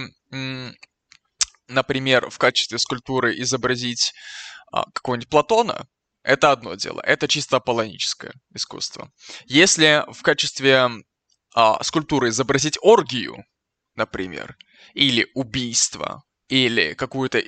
например, 1.67 2.29
в 2.29 2.37
качестве 2.37 2.77
скульптуры 2.77 3.37
изобразить 3.39 4.13
а, 4.71 4.85
какого-нибудь 4.91 5.29
Платона, 5.29 5.87
это 6.23 6.51
одно 6.51 6.75
дело, 6.75 7.01
это 7.01 7.27
чисто 7.27 7.57
аполлоническое 7.57 8.33
искусство. 8.53 9.11
Если 9.45 10.03
в 10.11 10.21
качестве 10.21 10.89
а, 11.55 11.83
скульптуры 11.83 12.29
изобразить 12.29 12.77
оргию, 12.81 13.43
например, 13.95 14.55
или 14.93 15.29
убийство, 15.33 16.23
или 16.51 16.93
какую-то 16.93 17.41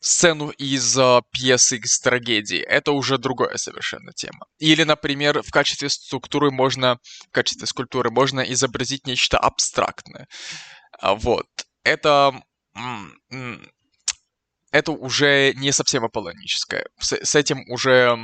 сцену 0.00 0.50
из 0.50 0.96
э, 0.98 1.22
пьесы, 1.32 1.78
из 1.78 1.98
трагедии, 1.98 2.58
это 2.58 2.92
уже 2.92 3.18
другая 3.18 3.56
совершенно 3.56 4.12
тема. 4.12 4.46
Или, 4.58 4.84
например, 4.84 5.42
в 5.42 5.50
качестве 5.50 5.88
структуры 5.88 6.50
можно, 6.50 6.98
в 7.28 7.30
качестве 7.30 7.66
скульптуры 7.66 8.10
можно 8.10 8.40
изобразить 8.40 9.06
нечто 9.06 9.38
абстрактное. 9.38 10.28
А 11.00 11.14
вот. 11.14 11.46
Это 11.84 12.42
это 14.70 14.92
уже 14.92 15.54
не 15.54 15.72
совсем 15.72 16.04
аполлоническое. 16.04 16.86
С, 16.98 17.12
с 17.12 17.34
этим 17.34 17.64
уже 17.70 18.18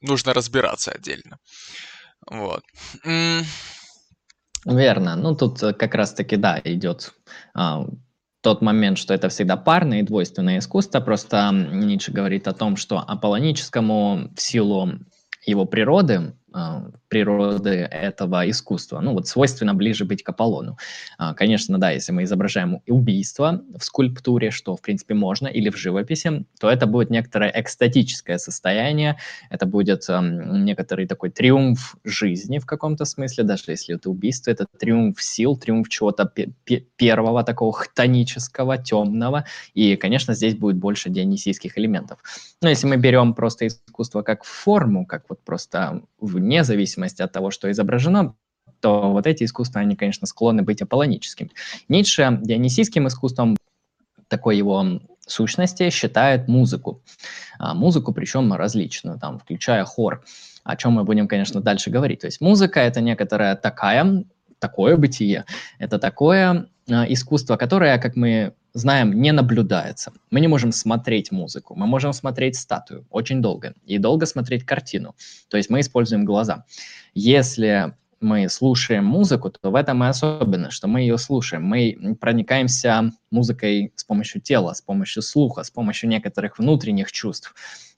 нужно 0.00 0.34
разбираться 0.34 0.90
отдельно. 0.90 1.38
Вот. 2.26 2.64
Верно. 4.64 5.16
Ну, 5.16 5.34
тут 5.34 5.62
э, 5.62 5.72
как 5.72 5.94
раз-таки, 5.94 6.36
да, 6.36 6.60
идет 6.64 7.12
а, 7.54 7.84
тот 8.42 8.62
момент, 8.62 8.98
что 8.98 9.14
это 9.14 9.28
всегда 9.28 9.56
парное 9.56 10.00
и 10.00 10.04
двойственное 10.04 10.58
искусство. 10.58 11.00
Просто 11.00 11.50
Ницше 11.52 12.12
говорит 12.12 12.46
о 12.48 12.52
том, 12.52 12.76
что 12.76 12.98
аполлоническому 12.98 14.30
в 14.36 14.40
силу 14.40 14.90
его 15.44 15.64
природы 15.64 16.34
природы 17.08 17.70
этого 17.70 18.48
искусства. 18.48 19.00
Ну, 19.00 19.12
вот 19.12 19.28
свойственно 19.28 19.74
ближе 19.74 20.04
быть 20.04 20.22
к 20.22 20.28
Аполлону. 20.28 20.78
А, 21.18 21.34
конечно, 21.34 21.78
да, 21.78 21.90
если 21.90 22.12
мы 22.12 22.24
изображаем 22.24 22.80
убийство 22.86 23.62
в 23.76 23.84
скульптуре, 23.84 24.50
что, 24.50 24.76
в 24.76 24.80
принципе, 24.80 25.14
можно, 25.14 25.46
или 25.46 25.70
в 25.70 25.76
живописи, 25.76 26.46
то 26.58 26.70
это 26.70 26.86
будет 26.86 27.10
некоторое 27.10 27.52
экстатическое 27.54 28.38
состояние, 28.38 29.18
это 29.50 29.66
будет 29.66 30.06
некоторый 30.08 31.06
такой 31.06 31.30
триумф 31.30 31.96
жизни 32.04 32.58
в 32.58 32.66
каком-то 32.66 33.04
смысле, 33.04 33.44
даже 33.44 33.64
если 33.68 33.96
это 33.96 34.10
убийство, 34.10 34.50
это 34.50 34.66
триумф 34.78 35.22
сил, 35.22 35.56
триумф 35.56 35.88
чего-то 35.88 36.32
первого, 36.96 37.44
такого 37.44 37.72
хтонического, 37.72 38.78
темного, 38.78 39.44
и, 39.74 39.96
конечно, 39.96 40.34
здесь 40.34 40.54
будет 40.54 40.76
больше 40.76 41.10
дионисийских 41.10 41.78
элементов. 41.78 42.18
Но 42.62 42.68
если 42.68 42.86
мы 42.86 42.96
берем 42.96 43.34
просто 43.34 43.66
искусство 43.66 44.22
как 44.22 44.44
форму, 44.44 45.06
как 45.06 45.24
вот 45.28 45.42
просто 45.44 46.02
вне 46.42 46.64
зависимости 46.64 47.22
от 47.22 47.32
того, 47.32 47.50
что 47.50 47.70
изображено, 47.70 48.34
то 48.80 49.12
вот 49.12 49.26
эти 49.26 49.44
искусства, 49.44 49.80
они, 49.80 49.96
конечно, 49.96 50.26
склонны 50.26 50.62
быть 50.62 50.82
аполлоническими. 50.82 51.50
Ницше 51.88 52.40
дионисийским 52.42 53.06
искусством 53.06 53.56
такой 54.28 54.56
его 54.56 55.00
сущности 55.26 55.90
считает 55.90 56.48
музыку. 56.48 57.02
А, 57.58 57.74
музыку, 57.74 58.12
причем 58.12 58.52
различную, 58.52 59.18
там, 59.18 59.38
включая 59.38 59.84
хор, 59.84 60.24
о 60.64 60.76
чем 60.76 60.92
мы 60.92 61.04
будем, 61.04 61.28
конечно, 61.28 61.60
дальше 61.60 61.90
говорить. 61.90 62.20
То 62.20 62.26
есть 62.26 62.40
музыка— 62.40 62.80
это 62.80 63.00
некоторая 63.00 63.54
такая, 63.56 64.24
такое 64.58 64.96
бытие, 64.96 65.44
это 65.78 65.98
такое 65.98 66.66
а, 66.90 67.04
искусство, 67.08 67.56
которое, 67.56 67.98
как 67.98 68.16
мы 68.16 68.54
знаем, 68.74 69.20
не 69.20 69.32
наблюдается. 69.32 70.12
Мы 70.30 70.40
не 70.40 70.48
можем 70.48 70.72
смотреть 70.72 71.30
музыку, 71.32 71.74
мы 71.74 71.86
можем 71.86 72.12
смотреть 72.12 72.56
статую 72.56 73.06
очень 73.10 73.42
долго 73.42 73.74
и 73.84 73.98
долго 73.98 74.26
смотреть 74.26 74.64
картину. 74.64 75.14
То 75.48 75.56
есть 75.56 75.70
мы 75.70 75.80
используем 75.80 76.24
глаза. 76.24 76.64
Если 77.14 77.94
мы 78.22 78.48
слушаем 78.48 79.04
музыку, 79.04 79.50
то 79.50 79.70
в 79.70 79.74
этом 79.74 80.04
и 80.04 80.06
особенно, 80.06 80.70
что 80.70 80.86
мы 80.86 81.00
ее 81.00 81.18
слушаем. 81.18 81.64
Мы 81.64 82.16
проникаемся 82.20 83.10
музыкой 83.30 83.92
с 83.96 84.04
помощью 84.04 84.40
тела, 84.40 84.72
с 84.72 84.80
помощью 84.80 85.22
слуха, 85.22 85.64
с 85.64 85.70
помощью 85.70 86.08
некоторых 86.08 86.58
внутренних 86.58 87.10
чувств, 87.10 87.52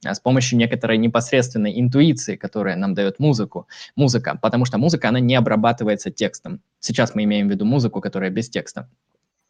а 0.05 0.15
с 0.15 0.21
помощью 0.21 0.59
некоторой 0.59 0.97
непосредственной 0.97 1.79
интуиции, 1.79 2.37
которая 2.37 2.77
нам 2.77 2.95
дает 2.95 3.19
музыку, 3.19 3.69
музыка, 3.97 4.39
потому 4.41 4.65
что 4.65 4.79
музыка, 4.79 5.11
она 5.11 5.21
не 5.21 5.35
обрабатывается 5.35 6.11
текстом. 6.11 6.63
Сейчас 6.81 7.15
мы 7.15 7.25
имеем 7.25 7.49
в 7.49 7.51
виду 7.51 7.67
музыку, 7.67 8.01
которая 8.01 8.31
без 8.31 8.49
текста 8.49 8.89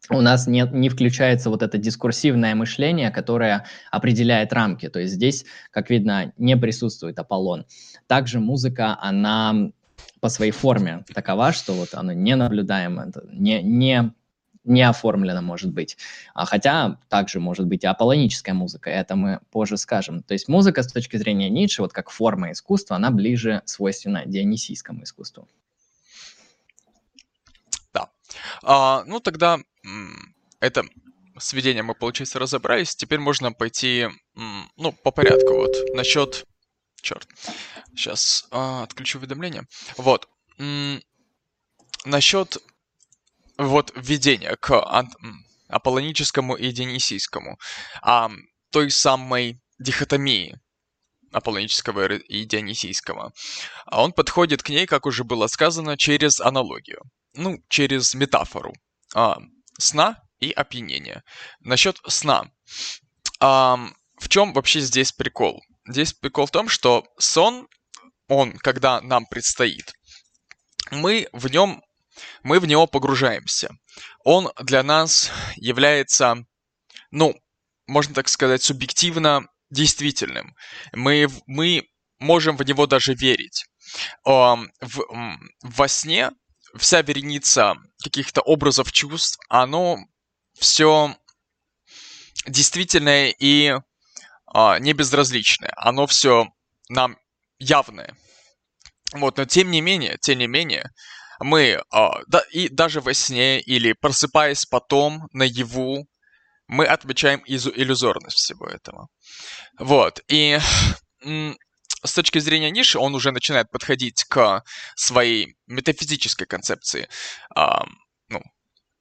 у 0.09 0.21
нас 0.21 0.47
не, 0.47 0.67
не 0.71 0.89
включается 0.89 1.49
вот 1.49 1.63
это 1.63 1.77
дискурсивное 1.77 2.55
мышление, 2.55 3.11
которое 3.11 3.65
определяет 3.91 4.53
рамки. 4.53 4.89
То 4.89 4.99
есть 4.99 5.13
здесь, 5.13 5.45
как 5.71 5.89
видно, 5.89 6.33
не 6.37 6.55
присутствует 6.57 7.17
Аполлон. 7.19 7.65
Также 8.07 8.39
музыка, 8.39 8.97
она 9.01 9.71
по 10.19 10.29
своей 10.29 10.51
форме 10.51 11.03
такова, 11.13 11.51
что 11.53 11.73
вот 11.73 11.89
она 11.93 12.13
не 12.13 12.35
наблюдаема, 12.35 13.11
не, 13.31 13.61
не, 13.61 14.13
не 14.63 14.81
оформлена 14.81 15.41
может 15.41 15.71
быть. 15.71 15.97
А 16.33 16.45
хотя 16.45 16.99
также 17.09 17.39
может 17.39 17.67
быть 17.67 17.83
и 17.83 17.87
аполлоническая 17.87 18.53
музыка, 18.53 18.89
это 18.89 19.15
мы 19.15 19.39
позже 19.51 19.77
скажем. 19.77 20.23
То 20.23 20.33
есть 20.33 20.47
музыка 20.47 20.83
с 20.83 20.91
точки 20.91 21.17
зрения 21.17 21.49
Ницше, 21.49 21.81
вот 21.81 21.93
как 21.93 22.09
форма 22.09 22.51
искусства, 22.51 22.95
она 22.95 23.11
ближе 23.11 23.61
свойственна 23.65 24.23
дионисийскому 24.25 25.03
искусству. 25.03 25.47
А, 28.63 29.03
ну 29.05 29.19
тогда 29.19 29.59
это 30.59 30.83
сведение 31.37 31.83
мы, 31.83 31.95
получается, 31.95 32.39
разобрались. 32.39 32.95
Теперь 32.95 33.19
можно 33.19 33.51
пойти, 33.51 34.07
ну, 34.35 34.91
по 35.03 35.11
порядку. 35.11 35.55
Вот 35.55 35.75
насчет 35.93 36.45
черт. 37.01 37.27
Сейчас 37.95 38.47
а, 38.51 38.83
отключу 38.83 39.19
уведомления. 39.19 39.67
Вот. 39.97 40.27
насчет 42.05 42.57
вот 43.57 43.91
введения 43.95 44.55
к 44.57 45.07
аполлоническому 45.67 46.55
и 46.55 46.71
дионисийскому. 46.71 47.57
А, 48.01 48.29
той 48.69 48.91
самой 48.91 49.61
дихотомии 49.79 50.59
аполлонического 51.31 52.13
и 52.13 52.45
дионисийского. 52.45 53.33
А 53.85 54.03
он 54.03 54.13
подходит 54.13 54.63
к 54.63 54.69
ней, 54.69 54.85
как 54.85 55.05
уже 55.05 55.23
было 55.23 55.47
сказано, 55.47 55.97
через 55.97 56.39
аналогию. 56.39 57.01
Ну, 57.35 57.59
через 57.69 58.13
метафору 58.13 58.73
а, 59.13 59.37
сна 59.77 60.21
и 60.39 60.51
опьянения. 60.51 61.23
Насчет 61.59 61.99
сна. 62.07 62.49
А, 63.39 63.77
в 64.17 64.29
чем 64.29 64.53
вообще 64.53 64.79
здесь 64.79 65.11
прикол? 65.11 65.61
Здесь 65.87 66.13
прикол 66.13 66.45
в 66.45 66.51
том, 66.51 66.69
что 66.69 67.05
сон, 67.19 67.67
он, 68.27 68.53
когда 68.57 69.01
нам 69.01 69.25
предстоит, 69.27 69.93
мы 70.91 71.27
в 71.31 71.47
нем, 71.47 71.83
мы 72.43 72.59
в 72.59 72.65
него 72.65 72.87
погружаемся. 72.87 73.69
Он 74.23 74.51
для 74.61 74.83
нас 74.83 75.31
является, 75.55 76.37
ну, 77.11 77.35
можно 77.87 78.13
так 78.15 78.29
сказать, 78.29 78.63
субъективно 78.63 79.47
действительным. 79.69 80.55
Мы, 80.93 81.27
мы 81.45 81.87
можем 82.19 82.57
в 82.57 82.63
него 82.63 82.87
даже 82.87 83.13
верить. 83.13 83.65
Во 84.23 85.87
сне 85.87 86.31
вся 86.77 87.01
вереница 87.01 87.75
каких-то 88.03 88.41
образов 88.41 88.91
чувств, 88.91 89.39
оно 89.49 89.97
все 90.57 91.15
действительное 92.47 93.33
и 93.37 93.73
а, 94.45 94.79
не 94.79 94.93
безразличное. 94.93 95.73
Оно 95.77 96.07
все 96.07 96.47
нам 96.89 97.17
явное. 97.59 98.15
Вот, 99.13 99.37
но 99.37 99.45
тем 99.45 99.71
не 99.71 99.81
менее, 99.81 100.17
тем 100.21 100.39
не 100.39 100.47
менее, 100.47 100.91
мы 101.39 101.81
а, 101.91 102.21
да, 102.27 102.41
и 102.51 102.69
даже 102.69 103.01
во 103.01 103.13
сне 103.13 103.59
или 103.61 103.93
просыпаясь 103.93 104.65
потом 104.65 105.27
наяву, 105.31 106.07
мы 106.67 106.85
отмечаем 106.85 107.43
изу 107.45 107.71
иллюзорность 107.71 108.37
всего 108.37 108.67
этого. 108.67 109.07
Вот, 109.77 110.21
и 110.27 110.59
с 112.03 112.13
точки 112.13 112.39
зрения 112.39 112.71
ниши 112.71 112.99
он 112.99 113.15
уже 113.15 113.31
начинает 113.31 113.69
подходить 113.71 114.23
к 114.25 114.63
своей 114.95 115.55
метафизической 115.67 116.45
концепции, 116.45 117.09
ну, 117.55 118.41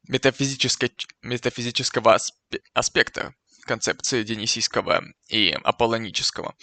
метафизической, 0.09 0.93
метафизического 1.23 2.19
аспекта 2.73 3.35
концепции 3.65 4.23
Дионисийского 4.23 5.03
и 5.29 5.51
Аполлонического. 5.65 6.55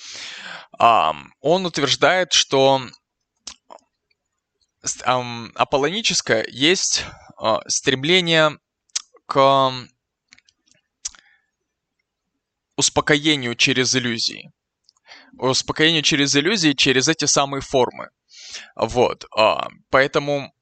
Он 0.78 1.66
утверждает, 1.66 2.34
что 2.34 2.82
Аполлоническое 5.04 6.46
есть 6.50 7.06
а, 7.38 7.62
стремление 7.68 8.58
к 9.28 9.72
успокоению 12.76 13.56
через 13.56 13.96
иллюзии. 13.96 14.52
Успокоению 15.38 16.04
через 16.04 16.36
иллюзии, 16.36 16.74
через 16.74 17.08
эти 17.08 17.26
самые 17.26 17.62
формы. 17.62 18.10
Вот. 18.76 19.26
А, 19.36 19.68
поэтому 19.90 20.54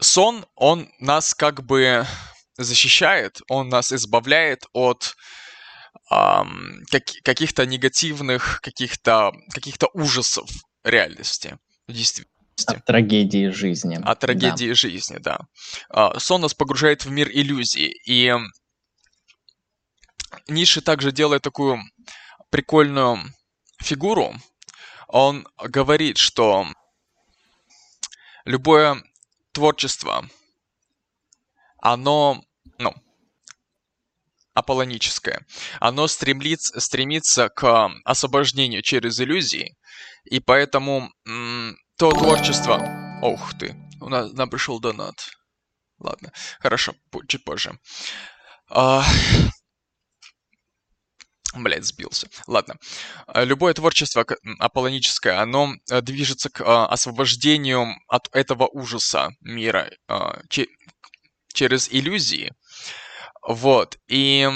сон, 0.00 0.46
он 0.54 0.88
нас 0.98 1.34
как 1.34 1.64
бы 1.64 2.06
защищает, 2.56 3.40
он 3.48 3.68
нас 3.68 3.92
избавляет 3.92 4.64
от 4.72 5.14
как, 6.08 7.04
каких-то 7.22 7.66
негативных, 7.66 8.60
каких-то 8.62 9.32
каких 9.52 9.76
ужасов 9.94 10.48
реальности, 10.84 11.58
действительности. 11.86 12.30
От 12.66 12.84
трагедии 12.84 13.48
жизни. 13.48 13.98
От 14.02 14.18
трагедии 14.18 14.68
да. 14.68 14.74
жизни, 14.74 15.18
да. 15.18 15.40
А, 15.88 16.18
сон 16.18 16.42
нас 16.42 16.52
погружает 16.52 17.04
в 17.04 17.10
мир 17.10 17.28
иллюзий. 17.30 17.94
И 18.06 18.34
Ниши 20.48 20.80
также 20.82 21.10
делает 21.12 21.42
такую 21.42 21.80
прикольную 22.50 23.18
фигуру. 23.78 24.34
Он 25.08 25.46
говорит, 25.58 26.18
что 26.18 26.66
любое 28.44 29.02
творчество, 29.52 30.28
оно 31.78 32.44
ну, 32.78 32.94
аполлоническое, 34.54 35.44
оно 35.80 36.06
стремится, 36.06 36.78
стремится 36.80 37.48
к 37.48 37.90
освобожденению 38.04 38.82
через 38.82 39.18
иллюзии, 39.20 39.76
и 40.24 40.40
поэтому 40.40 41.12
то 41.96 42.12
творчество... 42.12 43.18
Ох 43.22 43.52
ты, 43.58 43.74
у 44.00 44.08
нас 44.08 44.32
нам 44.32 44.48
пришел 44.48 44.80
донат. 44.80 45.14
Ладно, 45.98 46.32
хорошо, 46.58 46.94
чуть 47.28 47.44
позже. 47.44 47.78
А... 48.68 49.04
Блять, 51.54 51.84
сбился. 51.84 52.28
Ладно. 52.46 52.76
Любое 53.34 53.74
творчество 53.74 54.24
аполлоническое, 54.58 55.40
оно 55.40 55.74
э, 55.90 56.00
движется 56.00 56.48
к 56.48 56.60
а, 56.60 56.86
освобождению 56.86 57.88
от 58.06 58.28
этого 58.32 58.68
ужаса 58.68 59.30
мира 59.40 59.90
через 61.52 61.88
иллюзии. 61.90 62.52
Вот. 63.42 63.98
И, 64.08 64.48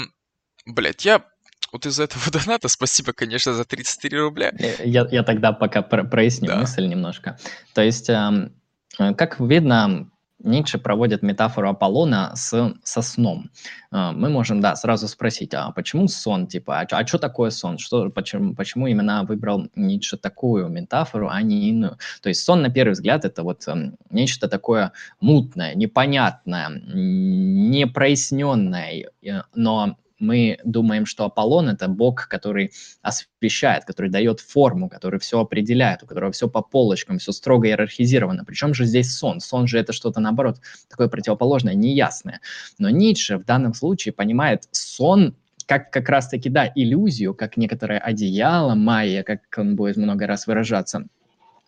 блядь, 0.65 1.05
я 1.05 1.25
вот 1.71 1.85
из 1.85 1.99
этого 1.99 2.31
доната, 2.31 2.69
спасибо, 2.69 3.13
конечно, 3.13 3.53
за 3.53 3.65
33 3.65 4.17
рубля. 4.19 4.53
Э, 4.57 4.75
я, 4.85 5.07
я 5.11 5.23
тогда 5.23 5.51
пока 5.51 5.81
проясню 5.81 6.47
да. 6.47 6.57
мысль 6.57 6.85
немножко. 6.85 7.37
То 7.73 7.81
есть, 7.81 8.09
эм, 8.09 8.55
э, 8.97 9.13
как 9.13 9.39
видно, 9.39 10.09
Ницше 10.43 10.77
проводит 10.77 11.23
метафору 11.23 11.69
Аполлона 11.69 12.31
с, 12.35 12.73
со 12.83 13.01
сном. 13.01 13.49
Э, 13.91 14.11
мы 14.11 14.29
можем, 14.29 14.61
да, 14.61 14.75
сразу 14.75 15.07
спросить, 15.07 15.53
а 15.53 15.71
почему 15.71 16.07
сон, 16.07 16.47
типа, 16.47 16.81
а, 16.81 16.87
а 16.89 17.07
что 17.07 17.17
такое 17.17 17.49
сон? 17.49 17.77
Что, 17.77 18.09
почему, 18.09 18.53
почему 18.53 18.87
именно 18.87 19.23
выбрал 19.23 19.67
Ницше 19.75 20.17
такую 20.17 20.67
метафору, 20.69 21.29
а 21.29 21.41
не 21.41 21.69
иную? 21.69 21.97
То 22.21 22.29
есть 22.29 22.43
сон, 22.43 22.61
на 22.61 22.69
первый 22.69 22.91
взгляд, 22.91 23.25
это 23.25 23.43
вот 23.43 23.67
э, 23.67 23.91
нечто 24.09 24.47
такое 24.47 24.91
мутное, 25.19 25.75
непонятное, 25.75 26.69
непроясненное, 26.69 29.09
э, 29.23 29.41
но 29.55 29.97
мы 30.19 30.57
думаем, 30.63 31.05
что 31.05 31.25
Аполлон— 31.25 31.69
это 31.69 31.87
бог, 31.87 32.27
который 32.27 32.71
освещает, 33.01 33.85
который 33.85 34.09
дает 34.09 34.39
форму, 34.39 34.89
который 34.89 35.19
все 35.19 35.39
определяет, 35.39 36.03
у 36.03 36.07
которого 36.07 36.31
все 36.31 36.47
по 36.47 36.61
полочкам, 36.61 37.17
все 37.17 37.31
строго 37.31 37.67
иерархизировано. 37.67 38.45
Причем 38.45 38.73
же 38.73 38.85
здесь 38.85 39.15
сон? 39.15 39.39
Сон 39.39 39.67
же 39.67 39.77
это 39.77 39.93
что-то, 39.93 40.19
наоборот, 40.19 40.59
такое 40.89 41.07
противоположное, 41.07 41.73
неясное. 41.73 42.39
Но 42.77 42.89
Ницше 42.89 43.37
в 43.37 43.45
данном 43.45 43.73
случае 43.73 44.13
понимает 44.13 44.63
сон 44.71 45.35
как 45.65 45.91
как 45.91 46.09
раз-таки, 46.09 46.49
да, 46.49 46.71
иллюзию, 46.75 47.33
как 47.33 47.57
некоторое 47.57 47.99
одеяло 47.99 48.75
майя, 48.75 49.23
как 49.23 49.41
он 49.57 49.75
будет 49.75 49.97
много 49.97 50.27
раз 50.27 50.47
выражаться, 50.47 51.07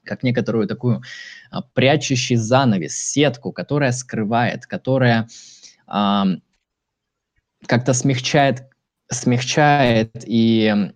как 0.04 0.24
некоторую 0.24 0.68
такую 0.68 1.02
а, 1.50 1.64
прячущий 1.74 2.36
занавес, 2.36 2.96
сетку, 2.96 3.52
которая 3.52 3.92
скрывает, 3.92 4.66
которая 4.66 5.28
как-то 7.66 7.94
смягчает, 7.94 8.64
смягчает 9.10 10.24
и 10.26 10.92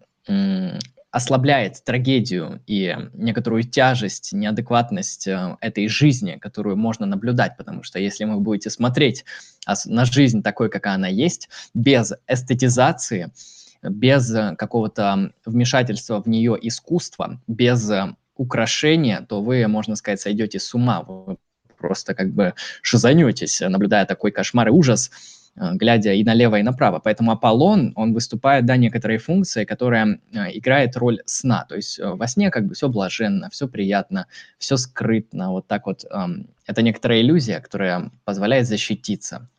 ослабляет 1.12 1.84
трагедию 1.84 2.62
и 2.67 2.95
некоторую 3.13 3.63
тяжесть, 3.63 4.32
неадекватность 4.32 5.28
э, 5.28 5.58
этой 5.60 5.89
жизни, 5.89 6.38
которую 6.41 6.78
можно 6.78 7.06
наблюдать, 7.06 7.58
потому 7.58 7.84
что 7.84 8.00
если 8.00 8.24
вы 8.24 8.39
будете 8.39 8.69
смотреть 8.69 9.26
на 9.86 10.06
жизнь 10.06 10.41
такой, 10.41 10.69
какая 10.69 10.95
она 10.95 11.10
есть, 11.10 11.50
без 11.74 12.13
эстетизации, 12.28 13.32
без 13.84 14.34
э, 14.34 14.56
какого-то 14.56 15.34
вмешательства 15.45 16.21
в 16.21 16.30
нее 16.30 16.58
искусства, 16.62 17.41
без 17.45 17.91
э, 17.91 18.15
украшения, 18.38 19.26
то 19.28 19.41
вы, 19.41 19.67
можно 19.67 19.97
сказать, 19.97 20.21
сойдете 20.21 20.60
с 20.60 20.74
ума, 20.74 21.02
вы 21.02 21.36
просто 21.78 22.13
как 22.15 22.32
бы 22.32 22.54
шизанетесь, 22.82 23.60
наблюдая 23.60 24.06
такой 24.06 24.32
кошмар 24.32 24.69
и 24.69 24.71
ужас, 24.71 25.12
глядя 25.55 26.13
и 26.13 26.23
налево, 26.23 26.59
и 26.59 26.63
направо. 26.63 26.99
Поэтому 26.99 27.31
Аполлон, 27.31 27.93
он 27.95 28.13
выступает, 28.13 28.65
да, 28.65 28.77
некоторой 28.77 29.17
функцией, 29.17 29.65
которая 29.65 30.19
э, 30.33 30.57
играет 30.57 30.95
роль 30.95 31.21
сна. 31.25 31.65
То 31.67 31.75
есть 31.75 31.99
э, 31.99 32.09
во 32.09 32.27
сне 32.27 32.49
как 32.51 32.67
бы 32.67 32.73
все 32.73 32.87
блаженно, 32.87 33.49
все 33.49 33.67
приятно, 33.67 34.27
все 34.57 34.77
скрытно. 34.77 35.51
Вот 35.51 35.67
так 35.67 35.85
вот. 35.85 36.05
Это 36.67 36.81
некоторая 36.81 37.21
иллюзия, 37.21 37.59
которая 37.59 38.11
позволяет 38.23 38.67
защититься. 38.67 39.49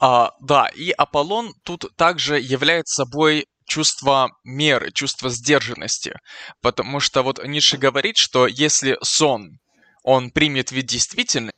А, 0.00 0.32
да, 0.40 0.68
и 0.68 0.90
Аполлон 0.90 1.54
тут 1.62 1.84
также 1.96 2.40
является 2.40 3.04
собой 3.04 3.46
чувство 3.66 4.32
меры, 4.42 4.90
чувство 4.90 5.30
сдержанности. 5.30 6.14
Потому 6.60 7.00
что 7.00 7.22
вот 7.22 7.44
Ницше 7.46 7.76
говорит, 7.76 8.16
что 8.16 8.46
если 8.46 8.98
сон, 9.02 9.60
он 10.02 10.30
примет 10.30 10.72
вид 10.72 10.86
действительный, 10.86 11.52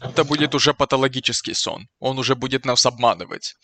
это 0.00 0.24
будет 0.24 0.54
уже 0.54 0.74
патологический 0.74 1.54
сон. 1.54 1.88
Он 1.98 2.18
уже 2.18 2.34
будет 2.34 2.64
нас 2.64 2.86
обманывать. 2.86 3.54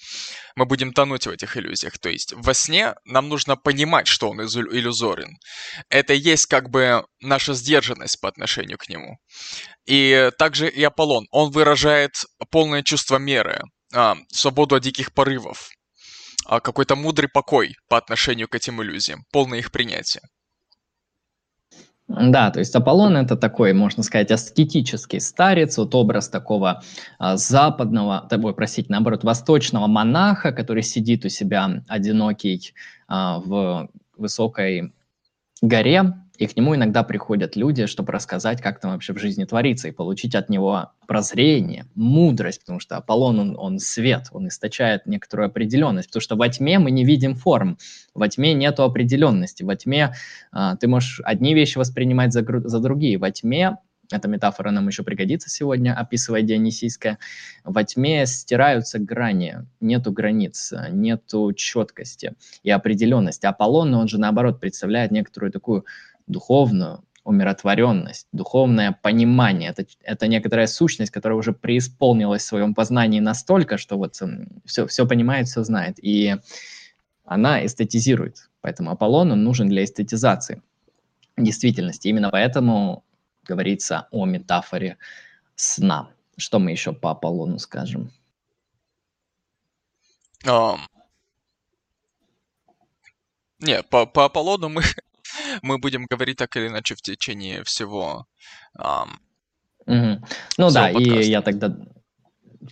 Мы 0.56 0.66
будем 0.66 0.92
тонуть 0.92 1.26
в 1.26 1.30
этих 1.30 1.56
иллюзиях. 1.56 1.98
То 1.98 2.08
есть 2.08 2.32
во 2.32 2.54
сне 2.54 2.94
нам 3.04 3.28
нужно 3.28 3.56
понимать, 3.56 4.06
что 4.06 4.30
он 4.30 4.40
иллюзорен. 4.40 5.36
Это 5.88 6.12
есть 6.12 6.46
как 6.46 6.70
бы 6.70 7.04
наша 7.20 7.54
сдержанность 7.54 8.20
по 8.20 8.28
отношению 8.28 8.78
к 8.78 8.88
нему. 8.88 9.18
И 9.86 10.30
также 10.38 10.68
и 10.68 10.82
Аполлон. 10.82 11.26
Он 11.30 11.50
выражает 11.50 12.12
полное 12.50 12.82
чувство 12.82 13.16
меры, 13.18 13.62
а, 13.92 14.16
свободу 14.32 14.74
от 14.74 14.82
диких 14.82 15.12
порывов, 15.14 15.70
а, 16.46 16.60
какой-то 16.60 16.96
мудрый 16.96 17.28
покой 17.28 17.74
по 17.88 17.96
отношению 17.96 18.48
к 18.48 18.54
этим 18.54 18.82
иллюзиям, 18.82 19.24
полное 19.30 19.60
их 19.60 19.70
принятие. 19.70 20.22
Да, 22.20 22.50
то 22.50 22.60
есть 22.60 22.74
Аполлон 22.74 23.16
это 23.16 23.36
такой, 23.36 23.72
можно 23.72 24.02
сказать, 24.02 24.30
аскетический 24.30 25.20
старец, 25.20 25.78
вот 25.78 25.94
образ 25.94 26.28
такого 26.28 26.82
а, 27.18 27.36
западного, 27.36 28.26
тобой, 28.28 28.54
простите, 28.54 28.86
наоборот, 28.90 29.24
восточного 29.24 29.86
монаха, 29.86 30.52
который 30.52 30.82
сидит 30.82 31.24
у 31.24 31.28
себя 31.28 31.82
одинокий 31.88 32.74
а, 33.08 33.40
в 33.40 33.88
высокой 34.16 34.92
горе, 35.60 36.14
и 36.36 36.46
к 36.46 36.56
нему 36.56 36.74
иногда 36.74 37.04
приходят 37.04 37.54
люди, 37.54 37.86
чтобы 37.86 38.12
рассказать, 38.12 38.60
как 38.60 38.80
там 38.80 38.92
вообще 38.92 39.12
в 39.12 39.18
жизни 39.18 39.44
творится, 39.44 39.88
и 39.88 39.92
получить 39.92 40.34
от 40.34 40.48
него 40.48 40.90
прозрение, 41.06 41.86
мудрость, 41.94 42.60
потому 42.60 42.80
что 42.80 42.96
Аполлон, 42.96 43.38
он, 43.38 43.56
он 43.56 43.78
свет, 43.78 44.28
он 44.32 44.48
источает 44.48 45.06
некоторую 45.06 45.46
определенность, 45.46 46.08
потому 46.08 46.22
что 46.22 46.36
во 46.36 46.48
тьме 46.48 46.78
мы 46.78 46.90
не 46.90 47.04
видим 47.04 47.36
форм, 47.36 47.78
во 48.14 48.28
тьме 48.28 48.52
нету 48.54 48.82
определенности, 48.82 49.62
во 49.62 49.76
тьме 49.76 50.14
а, 50.50 50.76
ты 50.76 50.88
можешь 50.88 51.20
одни 51.24 51.54
вещи 51.54 51.78
воспринимать 51.78 52.32
за, 52.32 52.44
за 52.44 52.80
другие, 52.80 53.18
во 53.18 53.30
тьме 53.30 53.76
эта 54.12 54.28
метафора 54.28 54.70
нам 54.70 54.86
еще 54.86 55.02
пригодится 55.02 55.48
сегодня, 55.48 55.94
описывая 55.98 56.42
Дионисийское. 56.42 57.18
Во 57.64 57.84
тьме 57.84 58.26
стираются 58.26 58.98
грани, 58.98 59.66
нету 59.80 60.12
границ, 60.12 60.72
нету 60.90 61.52
четкости 61.54 62.34
и 62.62 62.70
определенности. 62.70 63.46
Аполлон, 63.46 63.94
он 63.94 64.08
же 64.08 64.18
наоборот 64.18 64.60
представляет 64.60 65.10
некоторую 65.10 65.52
такую 65.52 65.86
духовную 66.26 67.04
умиротворенность, 67.24 68.28
духовное 68.32 68.92
понимание. 69.02 69.70
Это, 69.70 69.86
это 70.02 70.26
некоторая 70.28 70.66
сущность, 70.66 71.10
которая 71.10 71.38
уже 71.38 71.52
преисполнилась 71.52 72.42
в 72.42 72.46
своем 72.46 72.74
познании 72.74 73.20
настолько, 73.20 73.78
что 73.78 73.96
вот 73.96 74.20
все, 74.66 74.86
все 74.86 75.06
понимает, 75.06 75.48
все 75.48 75.64
знает. 75.64 75.96
И 76.02 76.36
она 77.24 77.64
эстетизирует. 77.64 78.50
Поэтому 78.60 78.90
Аполлон 78.90 79.32
он 79.32 79.42
нужен 79.42 79.68
для 79.68 79.84
эстетизации 79.84 80.62
действительности. 81.36 82.08
Именно 82.08 82.30
поэтому 82.30 83.04
говорится 83.42 84.06
о 84.10 84.26
метафоре 84.26 84.98
сна. 85.56 86.10
Что 86.36 86.58
мы 86.58 86.72
еще 86.72 86.92
по 86.92 87.12
Аполлону 87.12 87.58
скажем? 87.58 88.10
Um, 90.44 90.78
не, 93.60 93.82
по, 93.82 94.04
по 94.04 94.26
Аполлону 94.26 94.68
мы 94.68 94.82
мы 95.62 95.78
будем 95.78 96.06
говорить 96.06 96.36
так 96.38 96.56
или 96.56 96.68
иначе 96.68 96.94
в 96.94 97.02
течение 97.02 97.64
всего. 97.64 98.26
Ам, 98.76 99.20
угу. 99.86 100.26
Ну 100.58 100.70
да, 100.70 100.88
подкаста. 100.88 101.20
и 101.20 101.24
я 101.24 101.42
тогда 101.42 101.76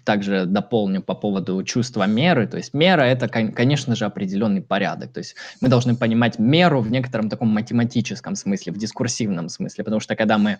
также 0.04 0.46
дополню 0.46 1.02
по 1.02 1.14
поводу 1.14 1.62
чувства 1.64 2.06
меры. 2.06 2.46
То 2.46 2.56
есть 2.56 2.74
мера 2.74 3.02
это, 3.02 3.28
конечно 3.28 3.94
же, 3.94 4.04
определенный 4.04 4.62
порядок. 4.62 5.12
То 5.12 5.18
есть 5.18 5.36
мы 5.60 5.68
должны 5.68 5.96
понимать 5.96 6.38
меру 6.38 6.80
в 6.80 6.90
некотором 6.90 7.28
таком 7.28 7.48
математическом 7.48 8.34
смысле, 8.34 8.72
в 8.72 8.78
дискурсивном 8.78 9.48
смысле, 9.48 9.84
потому 9.84 10.00
что 10.00 10.16
когда 10.16 10.38
мы 10.38 10.58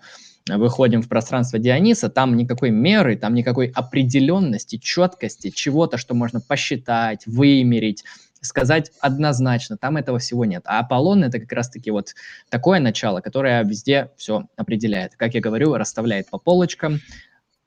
выходим 0.49 1.03
в 1.03 1.09
пространство 1.09 1.59
Диониса, 1.59 2.09
там 2.09 2.37
никакой 2.37 2.71
меры, 2.71 3.17
там 3.17 3.35
никакой 3.35 3.69
определенности, 3.75 4.77
четкости, 4.77 5.51
чего-то, 5.51 5.97
что 5.97 6.15
можно 6.15 6.41
посчитать, 6.41 7.27
вымерить, 7.27 8.05
сказать 8.43 8.93
однозначно, 9.01 9.77
там 9.77 9.97
этого 9.97 10.19
всего 10.19 10.45
нет. 10.45 10.63
А 10.67 10.81
Аполлон 10.81 11.25
это 11.25 11.39
как 11.39 11.53
раз-таки 11.53 11.91
вот 11.91 12.15
такое 12.51 12.81
начало, 12.81 13.21
которое 13.21 13.63
везде 13.65 14.11
все 14.17 14.47
определяет. 14.57 15.17
Как 15.17 15.35
я 15.35 15.41
говорю, 15.41 15.75
расставляет 15.75 16.29
по 16.29 16.39
полочкам, 16.39 17.01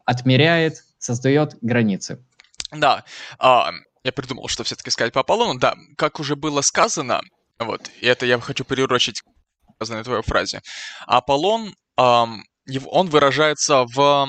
отмеряет, 0.05 0.83
создает 0.99 1.57
границы. 1.61 2.23
Да, 2.71 3.03
а, 3.39 3.71
я 4.03 4.11
придумал, 4.11 4.47
что 4.47 4.63
все-таки 4.63 4.91
сказать 4.91 5.13
по 5.13 5.21
Аполлону. 5.21 5.59
Да, 5.59 5.75
как 5.97 6.19
уже 6.19 6.35
было 6.35 6.61
сказано, 6.61 7.21
вот, 7.57 7.89
и 8.01 8.05
это 8.05 8.25
я 8.25 8.39
хочу 8.39 8.63
переурочить 8.63 9.23
сказанной 9.75 10.03
твоей 10.03 10.23
фразе. 10.23 10.61
Аполлон, 11.05 11.73
um, 11.99 12.41
он 12.87 13.09
выражается 13.09 13.85
в 13.85 14.27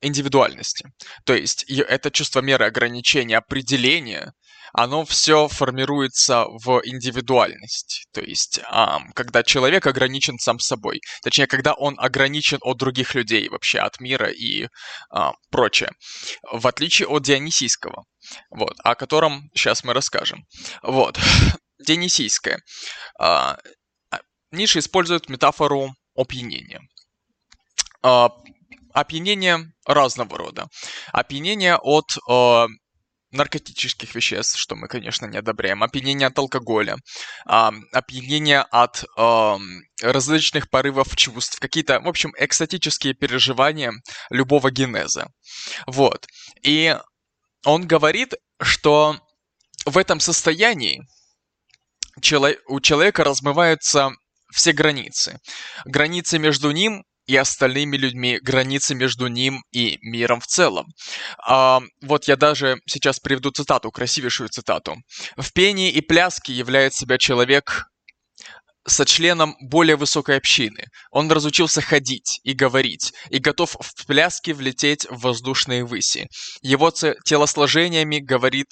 индивидуальности. 0.00 0.90
То 1.24 1.34
есть 1.34 1.64
это 1.64 2.10
чувство 2.10 2.40
меры 2.40 2.64
ограничения, 2.64 3.38
определения, 3.38 4.32
оно 4.72 5.04
все 5.04 5.48
формируется 5.48 6.44
в 6.48 6.80
индивидуальность. 6.84 8.06
То 8.12 8.20
есть, 8.20 8.60
эм, 8.70 9.12
когда 9.14 9.42
человек 9.42 9.86
ограничен 9.86 10.38
сам 10.38 10.58
собой. 10.58 11.00
Точнее, 11.22 11.46
когда 11.46 11.74
он 11.74 11.96
ограничен 11.98 12.58
от 12.62 12.78
других 12.78 13.14
людей, 13.14 13.48
вообще 13.48 13.78
от 13.78 14.00
мира 14.00 14.30
и 14.30 14.64
э, 14.64 14.68
прочее. 15.50 15.90
В 16.50 16.66
отличие 16.66 17.08
от 17.08 17.22
Дионисийского, 17.22 18.04
вот, 18.50 18.76
о 18.84 18.94
котором 18.94 19.50
сейчас 19.54 19.84
мы 19.84 19.92
расскажем. 19.94 20.44
Вот, 20.82 21.18
Дионисийское. 21.86 22.60
Э, 23.20 23.56
Ницше 24.52 24.80
использует 24.80 25.28
метафору 25.28 25.94
опьянения. 26.16 26.80
Э, 28.02 28.28
опьянение 28.92 29.72
разного 29.86 30.38
рода. 30.38 30.68
Опьянение 31.12 31.76
от 31.76 32.06
наркотических 33.30 34.14
веществ, 34.14 34.58
что 34.58 34.76
мы, 34.76 34.88
конечно, 34.88 35.26
не 35.26 35.38
одобряем, 35.38 35.82
опьянение 35.82 36.28
от 36.28 36.38
алкоголя, 36.38 36.96
э, 37.48 37.70
опьянение 37.92 38.60
от 38.60 39.04
э, 39.16 39.56
различных 40.02 40.68
порывов 40.70 41.14
чувств, 41.16 41.58
какие-то, 41.60 42.00
в 42.00 42.08
общем, 42.08 42.32
экстатические 42.38 43.14
переживания 43.14 43.92
любого 44.30 44.70
генеза. 44.70 45.28
Вот. 45.86 46.26
И 46.62 46.96
он 47.64 47.86
говорит, 47.86 48.34
что 48.60 49.16
в 49.84 49.96
этом 49.96 50.20
состоянии 50.20 51.02
у 52.66 52.80
человека 52.80 53.24
размываются 53.24 54.10
все 54.52 54.72
границы. 54.72 55.38
Границы 55.84 56.38
между 56.38 56.70
ним 56.70 57.04
и 57.26 57.36
остальными 57.36 57.96
людьми, 57.96 58.38
границы 58.42 58.94
между 58.94 59.26
ним 59.28 59.62
и 59.70 59.98
миром 60.02 60.40
в 60.40 60.46
целом. 60.46 60.86
А, 61.46 61.80
вот 62.02 62.24
я 62.24 62.36
даже 62.36 62.80
сейчас 62.86 63.20
приведу 63.20 63.50
цитату, 63.50 63.90
красивейшую 63.90 64.48
цитату. 64.48 64.96
«В 65.36 65.52
пении 65.52 65.90
и 65.90 66.00
пляске 66.00 66.52
являет 66.52 66.94
себя 66.94 67.18
человек 67.18 67.86
со 68.86 69.04
членом 69.04 69.56
более 69.60 69.96
высокой 69.96 70.36
общины. 70.36 70.84
Он 71.10 71.30
разучился 71.30 71.80
ходить 71.80 72.40
и 72.44 72.52
говорить, 72.52 73.12
и 73.28 73.38
готов 73.38 73.76
в 73.78 74.06
пляске 74.06 74.54
влететь 74.54 75.06
в 75.10 75.20
воздушные 75.20 75.84
выси. 75.84 76.28
Его 76.62 76.90
телосложениями 76.90 78.18
говорит 78.18 78.68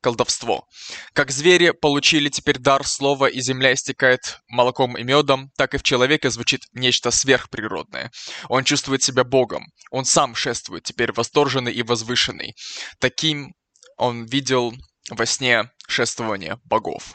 колдовство. 0.00 0.66
Как 1.12 1.30
звери 1.30 1.70
получили 1.70 2.28
теперь 2.28 2.58
дар 2.58 2.86
слова, 2.86 3.26
и 3.26 3.40
земля 3.40 3.72
истекает 3.72 4.40
молоком 4.48 4.96
и 4.96 5.02
медом, 5.02 5.50
так 5.56 5.74
и 5.74 5.78
в 5.78 5.82
человеке 5.82 6.30
звучит 6.30 6.62
нечто 6.72 7.10
сверхприродное. 7.10 8.10
Он 8.48 8.64
чувствует 8.64 9.02
себя 9.02 9.24
Богом. 9.24 9.66
Он 9.90 10.04
сам 10.04 10.34
шествует, 10.34 10.84
теперь 10.84 11.12
восторженный 11.12 11.72
и 11.72 11.82
возвышенный. 11.82 12.54
Таким 12.98 13.54
он 13.96 14.26
видел 14.26 14.72
во 15.10 15.26
сне 15.26 15.70
шествование 15.88 16.58
богов. 16.64 17.14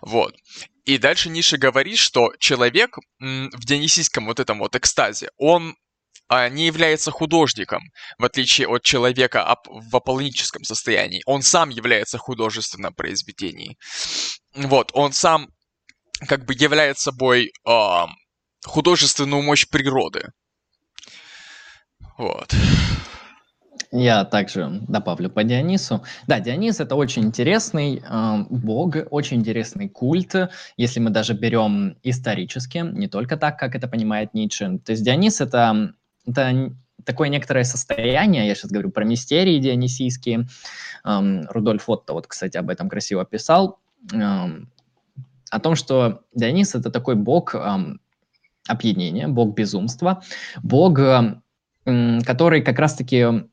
Вот. 0.00 0.34
И 0.84 0.98
дальше 0.98 1.28
Ниша 1.28 1.58
говорит, 1.58 1.98
что 1.98 2.32
человек 2.38 2.96
в 3.18 3.64
дионисийском 3.64 4.26
вот 4.26 4.40
этом 4.40 4.58
вот 4.58 4.76
экстазе, 4.76 5.30
он 5.36 5.76
не 6.30 6.66
является 6.66 7.10
художником, 7.10 7.82
в 8.18 8.24
отличие 8.24 8.68
от 8.68 8.82
человека 8.82 9.56
в 9.66 9.96
аполлоническом 9.96 10.64
состоянии. 10.64 11.22
Он 11.26 11.42
сам 11.42 11.70
является 11.70 12.18
художественным 12.18 12.94
произведением. 12.94 13.76
Вот, 14.54 14.90
он 14.94 15.12
сам 15.12 15.48
как 16.28 16.44
бы 16.44 16.54
является 16.54 17.04
собой 17.04 17.52
э, 17.66 18.06
художественную 18.64 19.42
мощь 19.42 19.66
природы. 19.66 20.28
Вот. 22.18 22.54
Я 23.92 24.24
также 24.24 24.82
добавлю 24.86 25.30
по 25.30 25.42
Дионису. 25.42 26.04
Да, 26.28 26.38
Дионис 26.38 26.78
это 26.78 26.94
очень 26.94 27.24
интересный 27.24 28.02
э, 28.08 28.44
бог, 28.50 28.94
очень 29.10 29.38
интересный 29.38 29.88
культ, 29.88 30.34
если 30.76 31.00
мы 31.00 31.10
даже 31.10 31.34
берем 31.34 31.96
исторически, 32.04 32.78
не 32.78 33.08
только 33.08 33.36
так, 33.36 33.58
как 33.58 33.74
это 33.74 33.88
понимает 33.88 34.32
Ницше. 34.32 34.78
То 34.84 34.92
есть 34.92 35.02
Дионис 35.02 35.40
это, 35.40 35.94
это 36.26 36.72
такое 37.04 37.28
некоторое 37.28 37.64
состояние, 37.64 38.46
я 38.46 38.54
сейчас 38.54 38.70
говорю 38.70 38.90
про 38.90 39.04
мистерии 39.04 39.58
дионисийские. 39.58 40.46
Рудольф 41.04 41.88
Отто 41.88 42.12
вот, 42.12 42.26
кстати, 42.26 42.56
об 42.56 42.68
этом 42.70 42.88
красиво 42.88 43.24
писал. 43.24 43.78
О 44.12 45.60
том, 45.60 45.74
что 45.74 46.22
Дионис 46.32 46.74
это 46.74 46.90
такой 46.90 47.16
бог 47.16 47.56
эм, 47.56 48.00
опьянения, 48.68 49.26
бог 49.26 49.54
безумства, 49.54 50.22
бог, 50.62 51.00
который 51.84 52.62
как 52.62 52.78
раз-таки 52.78 53.48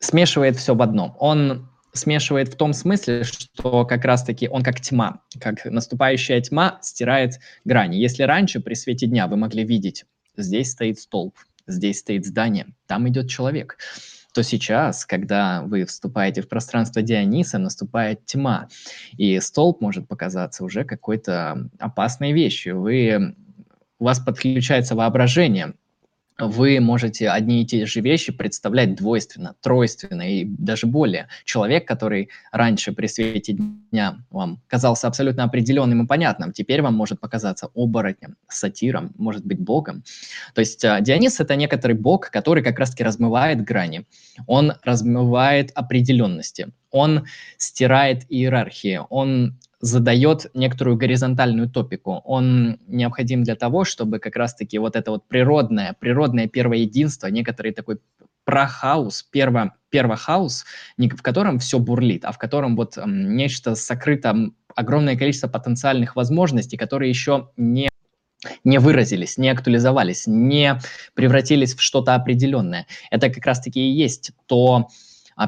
смешивает 0.00 0.56
все 0.56 0.74
в 0.74 0.82
одном. 0.82 1.16
Он 1.18 1.70
смешивает 1.94 2.48
в 2.48 2.56
том 2.56 2.72
смысле, 2.74 3.24
что 3.24 3.86
как 3.86 4.04
раз-таки 4.04 4.48
он 4.48 4.62
как 4.62 4.80
тьма, 4.80 5.22
как 5.40 5.64
наступающая 5.64 6.40
тьма 6.40 6.78
стирает 6.82 7.38
грани. 7.64 7.96
Если 7.96 8.24
раньше 8.24 8.60
при 8.60 8.74
свете 8.74 9.06
дня 9.06 9.26
вы 9.26 9.36
могли 9.36 9.64
видеть, 9.64 10.04
здесь 10.36 10.72
стоит 10.72 10.98
столб, 10.98 11.34
здесь 11.66 12.00
стоит 12.00 12.26
здание, 12.26 12.66
там 12.86 13.08
идет 13.08 13.28
человек, 13.28 13.78
то 14.34 14.42
сейчас, 14.42 15.06
когда 15.06 15.62
вы 15.62 15.84
вступаете 15.84 16.42
в 16.42 16.48
пространство 16.48 17.02
Диониса, 17.02 17.58
наступает 17.58 18.26
тьма, 18.26 18.68
и 19.16 19.38
столб 19.38 19.80
может 19.80 20.08
показаться 20.08 20.64
уже 20.64 20.84
какой-то 20.84 21.70
опасной 21.78 22.32
вещью. 22.32 22.80
Вы, 22.80 23.36
у 24.00 24.04
вас 24.04 24.18
подключается 24.18 24.96
воображение, 24.96 25.74
вы 26.38 26.80
можете 26.80 27.28
одни 27.28 27.62
и 27.62 27.66
те 27.66 27.86
же 27.86 28.00
вещи 28.00 28.32
представлять 28.32 28.96
двойственно, 28.96 29.54
тройственно 29.60 30.22
и 30.22 30.44
даже 30.44 30.86
более. 30.86 31.28
Человек, 31.44 31.86
который 31.86 32.30
раньше 32.50 32.92
при 32.92 33.06
свете 33.06 33.52
дня 33.52 34.18
вам 34.30 34.60
казался 34.66 35.06
абсолютно 35.06 35.44
определенным 35.44 36.02
и 36.02 36.06
понятным, 36.06 36.52
теперь 36.52 36.82
вам 36.82 36.94
может 36.94 37.20
показаться 37.20 37.68
оборотнем, 37.74 38.36
сатиром, 38.48 39.12
может 39.16 39.46
быть 39.46 39.60
богом. 39.60 40.02
То 40.54 40.60
есть 40.60 40.84
а, 40.84 41.00
Дионис— 41.00 41.38
это 41.40 41.54
некоторый 41.54 41.92
бог, 41.92 42.30
который 42.30 42.64
как 42.64 42.78
раз-таки 42.78 43.04
размывает 43.04 43.62
грани. 43.62 44.06
Он 44.46 44.72
размывает 44.82 45.70
определенности, 45.74 46.68
он 46.94 47.26
стирает 47.58 48.22
иерархии, 48.28 49.00
он 49.10 49.58
задает 49.80 50.46
некоторую 50.54 50.96
горизонтальную 50.96 51.68
топику. 51.68 52.22
Он 52.24 52.78
необходим 52.86 53.42
для 53.42 53.56
того, 53.56 53.84
чтобы 53.84 54.20
как 54.20 54.36
раз-таки 54.36 54.78
вот 54.78 54.94
это 54.96 55.10
вот 55.10 55.26
природное, 55.26 55.96
природное 55.98 56.46
первое 56.46 56.78
единство, 56.78 57.26
некоторый 57.26 57.72
такой 57.72 57.98
прохаус, 58.44 59.24
перво, 59.24 59.74
первохаус, 59.90 60.64
в 60.96 61.22
котором 61.22 61.58
все 61.58 61.80
бурлит, 61.80 62.24
а 62.24 62.30
в 62.30 62.38
котором 62.38 62.76
вот 62.76 62.96
нечто 63.04 63.74
сокрыто, 63.74 64.50
огромное 64.76 65.16
количество 65.16 65.48
потенциальных 65.48 66.14
возможностей, 66.14 66.76
которые 66.76 67.10
еще 67.10 67.50
не 67.56 67.88
не 68.62 68.78
выразились, 68.78 69.38
не 69.38 69.48
актуализовались, 69.48 70.26
не 70.26 70.78
превратились 71.14 71.74
в 71.74 71.80
что-то 71.80 72.14
определенное. 72.14 72.86
Это 73.10 73.30
как 73.30 73.46
раз-таки 73.46 73.80
и 73.80 73.90
есть 73.90 74.32
то, 74.46 74.88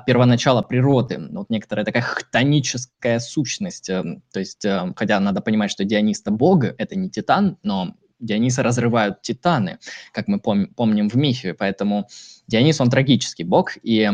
первоначала 0.05 0.63
природы, 0.63 1.19
вот 1.31 1.51
некоторая 1.51 1.85
такая 1.85 2.03
хтоническая 2.03 3.19
сущность. 3.19 3.89
Э, 3.89 4.21
то 4.33 4.41
есть, 4.41 4.65
э, 4.65 4.93
хотя 4.97 5.21
надо 5.21 5.41
понимать, 5.41 5.71
что 5.71 5.85
Дионис 5.85 6.21
это 6.21 6.31
бог, 6.31 6.65
это 6.65 6.97
не 6.97 7.09
титан, 7.11 7.57
но 7.63 7.95
Диониса 8.19 8.63
разрывают 8.63 9.23
титаны, 9.23 9.79
как 10.13 10.29
мы 10.29 10.39
пом- 10.39 10.67
помним 10.75 11.09
в 11.09 11.17
мифе, 11.17 11.55
поэтому 11.55 12.09
Дионис, 12.47 12.81
он 12.81 12.91
трагический 12.91 13.45
бог, 13.45 13.77
и 13.83 14.11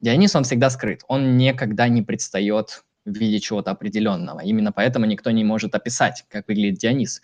Дионис, 0.00 0.36
он 0.36 0.44
всегда 0.44 0.70
скрыт, 0.70 1.02
он 1.08 1.36
никогда 1.36 1.88
не 1.88 2.02
предстает 2.02 2.84
в 3.04 3.16
виде 3.16 3.38
чего-то 3.38 3.70
определенного. 3.70 4.40
Именно 4.40 4.72
поэтому 4.72 5.06
никто 5.06 5.30
не 5.30 5.44
может 5.44 5.74
описать, 5.74 6.24
как 6.28 6.48
выглядит 6.48 6.78
Дионис. 6.78 7.20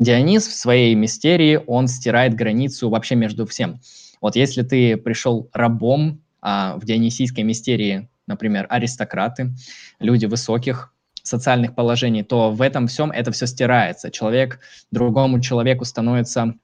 Дионис 0.00 0.46
в 0.46 0.54
своей 0.54 0.94
мистерии, 0.94 1.60
он 1.66 1.88
стирает 1.88 2.34
границу 2.34 2.90
вообще 2.90 3.14
между 3.14 3.46
всем. 3.46 3.80
Вот 4.20 4.36
если 4.36 4.62
ты 4.62 4.96
пришел 4.96 5.48
рабом 5.52 6.23
а 6.44 6.76
в 6.76 6.84
дионисийской 6.84 7.42
мистерии, 7.42 8.06
например, 8.26 8.66
аристократы, 8.68 9.54
люди 9.98 10.26
высоких 10.26 10.92
социальных 11.22 11.74
положений, 11.74 12.24
то 12.24 12.50
в 12.50 12.60
этом 12.60 12.86
всем 12.86 13.10
это 13.10 13.32
все 13.32 13.46
стирается. 13.46 14.10
Человек 14.10 14.60
другому 14.90 15.40
человеку 15.40 15.86
становится 15.86 16.54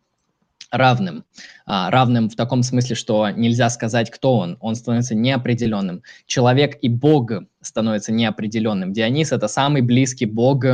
равным. 0.70 1.24
А, 1.64 1.90
равным 1.90 2.28
в 2.28 2.36
таком 2.36 2.62
смысле, 2.62 2.94
что 2.94 3.30
нельзя 3.30 3.70
сказать, 3.70 4.10
кто 4.10 4.36
он. 4.36 4.58
Он 4.60 4.74
становится 4.74 5.14
неопределенным. 5.14 6.02
Человек 6.26 6.78
и 6.82 6.90
Бог 6.90 7.32
становятся 7.62 8.12
неопределенным. 8.12 8.92
Дионис— 8.92 9.32
это 9.32 9.48
самый 9.48 9.80
близкий 9.80 10.26
Бог 10.26 10.66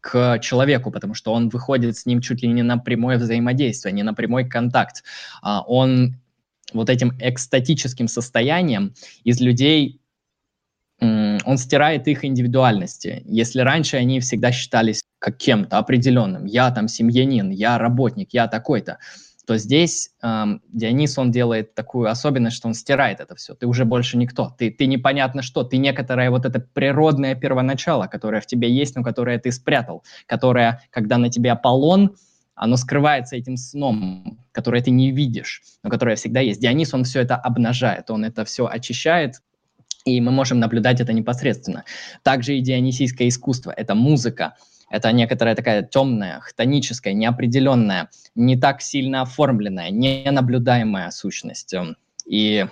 к 0.00 0.38
человеку, 0.38 0.92
потому 0.92 1.14
что 1.14 1.32
он 1.32 1.48
выходит 1.48 1.96
с 1.96 2.06
ним 2.06 2.20
чуть 2.20 2.42
ли 2.42 2.48
не 2.48 2.62
на 2.62 2.78
прямое 2.78 3.18
взаимодействие, 3.18 3.92
не 3.92 4.04
на 4.04 4.14
прямой 4.14 4.48
контакт. 4.48 5.02
А, 5.42 5.62
он 5.62 6.16
вот 6.74 6.90
этим 6.90 7.16
экстатическим 7.20 8.08
состоянием 8.08 8.94
из 9.24 9.40
людей 9.40 10.00
он 11.00 11.58
стирает 11.58 12.06
их 12.08 12.24
индивидуальности. 12.24 13.22
Если 13.26 13.60
раньше 13.60 13.96
они 13.96 14.20
всегда 14.20 14.52
считались 14.52 15.02
как 15.18 15.36
кем-то 15.36 15.78
определенным, 15.78 16.44
я 16.44 16.70
там 16.70 16.88
семьянин, 16.88 17.50
я 17.50 17.78
работник, 17.78 18.28
я 18.32 18.46
такой-то, 18.46 18.98
то 19.46 19.58
здесь 19.58 20.10
эм, 20.22 20.62
Дионис, 20.68 21.18
он 21.18 21.30
делает 21.30 21.74
такую 21.74 22.08
особенность, 22.08 22.56
что 22.56 22.68
он 22.68 22.74
стирает 22.74 23.20
это 23.20 23.34
все. 23.34 23.54
Ты 23.54 23.66
уже 23.66 23.84
больше 23.84 24.16
никто, 24.16 24.54
ты, 24.56 24.70
ты 24.70 24.86
непонятно 24.86 25.42
что, 25.42 25.64
ты 25.64 25.76
некоторое 25.76 26.30
вот 26.30 26.46
это 26.46 26.60
природное 26.60 27.34
первоначало, 27.34 28.06
которое 28.06 28.40
в 28.40 28.46
тебе 28.46 28.70
есть, 28.70 28.96
но 28.96 29.02
которое 29.02 29.38
ты 29.38 29.52
спрятал, 29.52 30.02
которое, 30.26 30.82
когда 30.90 31.18
на 31.18 31.28
тебе 31.28 31.52
Аполлон, 31.52 32.16
оно 32.54 32.76
скрывается 32.76 33.36
этим 33.36 33.56
сном, 33.56 34.38
которое 34.52 34.82
ты 34.82 34.90
не 34.90 35.10
видишь, 35.10 35.62
но 35.82 35.90
которое 35.90 36.16
всегда 36.16 36.40
есть. 36.40 36.60
Дионис, 36.60 36.94
он 36.94 37.04
все 37.04 37.20
это 37.20 37.36
обнажает, 37.36 38.10
он 38.10 38.24
это 38.24 38.44
все 38.44 38.66
очищает, 38.66 39.42
и 40.04 40.20
мы 40.20 40.30
можем 40.30 40.60
наблюдать 40.60 41.00
это 41.00 41.12
непосредственно. 41.12 41.84
Также 42.22 42.56
и 42.56 42.60
дионисийское 42.60 43.28
искусство– 43.28 43.72
это 43.76 43.94
музыка, 43.94 44.54
это 44.90 45.10
некоторая 45.12 45.56
такая 45.56 45.82
темная, 45.82 46.40
хтоническая, 46.40 47.14
неопределенная, 47.14 48.10
не 48.34 48.56
так 48.56 48.82
сильно 48.82 49.22
оформленная, 49.22 49.90
ненаблюдаемая 49.90 51.10
сущность. 51.10 51.74
И 52.26 52.66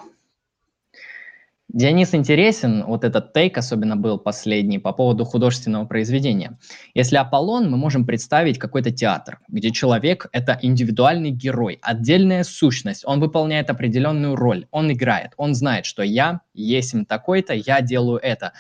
Дионис 1.73 2.15
интересен, 2.15 2.85
вот 2.85 3.03
этот 3.03 3.33
тейк 3.33 3.57
особенно 3.57 3.97
был 3.97 4.19
последний 4.19 4.79
по 4.79 4.93
поводу 4.93 5.25
художественного 5.25 5.87
произведения. 5.87 6.59
Если 6.93 7.17
Аполлон, 7.17 7.71
мы 7.71 7.79
можем 7.79 8.05
представить 8.05 8.59
какой-то 8.59 8.91
театр, 8.91 9.41
где 9.49 9.71
человек— 9.71 10.27
это 10.33 10.59
индивидуальный 10.61 11.31
герой, 11.31 11.79
отдельная 11.81 12.45
сущность, 12.45 13.05
он 13.07 13.21
выполняет 13.21 13.71
определенную 13.71 14.37
роль, 14.37 14.67
он 14.71 14.93
играет, 14.93 15.33
он 15.39 15.55
знает, 15.55 15.87
что 15.87 16.03
я 16.03 16.43
есть 16.53 16.95
такой-то, 17.09 17.55
я 17.55 17.81
делаю 17.81 18.19
это. 18.19 18.53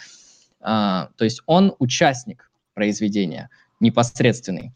А, 0.63 1.11
то 1.19 1.25
есть 1.25 1.43
он 1.45 1.75
участник 1.79 2.51
произведения, 2.73 3.51
непосредственный. 3.79 4.73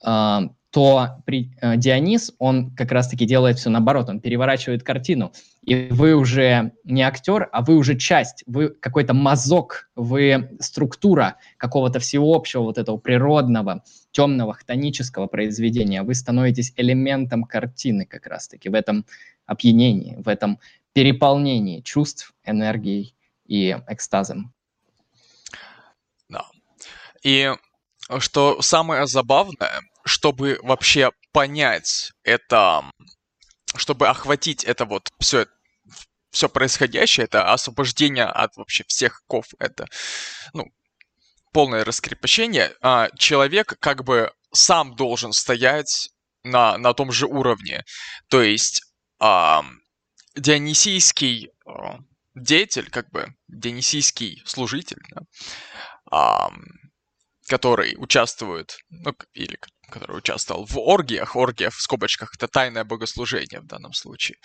А, 0.00 0.44
то 0.74 1.22
при, 1.24 1.52
э, 1.60 1.76
Дионис, 1.76 2.32
он 2.40 2.74
как 2.74 2.90
раз-таки 2.90 3.26
делает 3.26 3.58
все 3.58 3.70
наоборот, 3.70 4.08
он 4.08 4.18
переворачивает 4.18 4.82
картину, 4.82 5.32
и 5.62 5.86
вы 5.88 6.16
уже 6.16 6.72
не 6.82 7.02
актер, 7.02 7.48
а 7.52 7.62
вы 7.62 7.76
уже 7.76 7.96
часть, 7.96 8.42
вы 8.48 8.70
какой-то 8.70 9.14
мазок, 9.14 9.88
вы 9.94 10.50
структура 10.58 11.36
какого-то 11.58 12.00
всеобщего 12.00 12.62
вот 12.62 12.76
этого 12.76 12.96
природного, 12.96 13.84
темного, 14.10 14.52
хтонического 14.52 15.28
произведения, 15.28 16.02
вы 16.02 16.12
становитесь 16.16 16.72
элементом 16.74 17.44
картины 17.44 18.04
как 18.04 18.26
раз-таки 18.26 18.68
в 18.68 18.74
этом 18.74 19.06
опьянении, 19.46 20.16
в 20.16 20.26
этом 20.26 20.58
переполнении 20.92 21.82
чувств, 21.82 22.34
энергией 22.44 23.14
и 23.46 23.78
экстазом. 23.86 24.52
Да. 26.28 26.46
И 27.22 27.52
что 28.18 28.60
самое 28.60 29.06
забавное, 29.06 29.80
чтобы 30.04 30.58
вообще 30.62 31.10
понять 31.32 32.12
это, 32.22 32.90
чтобы 33.76 34.08
охватить 34.08 34.64
это 34.64 34.84
вот 34.84 35.10
все 35.18 35.46
все 36.34 36.48
происходящее, 36.48 37.24
это 37.24 37.52
освобождение 37.52 38.24
от 38.24 38.56
вообще 38.56 38.82
всех 38.88 39.22
ков, 39.28 39.46
это, 39.60 39.86
ну, 40.52 40.66
полное 41.52 41.84
раскрепощение, 41.84 42.74
а 42.82 43.08
человек 43.16 43.78
как 43.78 44.02
бы 44.02 44.32
сам 44.52 44.96
должен 44.96 45.32
стоять 45.32 46.10
на, 46.42 46.76
на 46.76 46.92
том 46.92 47.12
же 47.12 47.26
уровне. 47.26 47.84
То 48.28 48.42
есть 48.42 48.82
а, 49.20 49.64
дионисийский 50.34 51.50
а, 51.64 52.00
деятель, 52.34 52.90
как 52.90 53.10
бы 53.10 53.32
дионисийский 53.46 54.42
служитель, 54.44 55.00
да, 56.10 56.50
который 57.46 57.94
участвует, 57.96 58.78
ну, 58.88 59.14
или 59.34 59.58
который 59.94 60.18
участвовал 60.18 60.66
в 60.66 60.76
оргиях, 60.78 61.36
оргия 61.36 61.70
в 61.70 61.74
скобочках, 61.74 62.34
это 62.36 62.48
тайное 62.48 62.84
богослужение 62.84 63.60
в 63.60 63.66
данном 63.66 63.92
случае, 63.92 64.36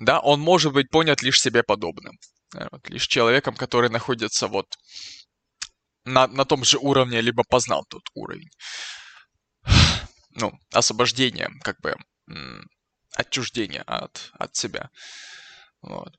да, 0.00 0.20
он 0.20 0.40
может 0.40 0.72
быть 0.72 0.90
понят 0.90 1.22
лишь 1.22 1.40
себе 1.40 1.62
подобным, 1.62 2.14
вот, 2.54 2.88
лишь 2.88 3.08
человеком, 3.08 3.56
который 3.56 3.90
находится 3.90 4.46
вот 4.46 4.66
на, 6.04 6.26
на 6.28 6.44
том 6.44 6.64
же 6.64 6.78
уровне, 6.78 7.20
либо 7.20 7.42
познал 7.48 7.84
тот 7.88 8.02
уровень. 8.14 8.50
Ну, 10.34 10.52
освобождение, 10.72 11.50
как 11.62 11.76
бы, 11.80 11.94
отчуждение 13.16 13.82
от, 13.82 14.30
от 14.38 14.56
себя. 14.56 14.90
Вот. 15.82 16.12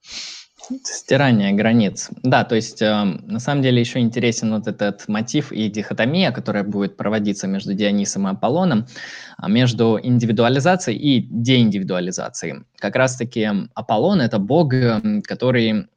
Стирание 0.84 1.52
границ. 1.52 2.10
Да, 2.24 2.46
то 2.46 2.56
есть 2.56 2.82
э, 2.82 3.04
на 3.04 3.40
самом 3.40 3.62
деле 3.62 3.82
еще 3.82 4.00
интересен 4.00 4.54
вот 4.54 4.68
этот 4.68 5.08
мотив 5.10 5.52
и 5.52 5.68
дихотомия, 5.68 6.32
которая 6.32 6.64
будет 6.64 6.96
проводиться 6.96 7.48
между 7.48 7.74
Дионисом 7.74 8.28
и 8.28 8.32
Аполлоном, 8.32 8.86
а 9.38 9.50
между 9.50 10.00
индивидуализацией 10.02 10.98
и 10.98 11.28
деиндивидуализацией. 11.30 12.64
Как 12.78 12.96
раз-таки 12.96 13.50
Аполлон— 13.74 14.22
это 14.22 14.40
бог, 14.40 14.74
который 15.26 15.90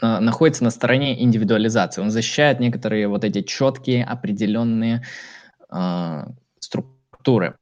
находится 0.00 0.64
на 0.64 0.70
стороне 0.70 1.22
индивидуализации. 1.22 2.02
Он 2.02 2.10
защищает 2.10 2.60
некоторые 2.60 3.08
вот 3.08 3.24
эти 3.24 3.42
четкие, 3.42 4.04
определенные 4.04 5.02
э, 5.70 6.24
структуры. 6.60 7.56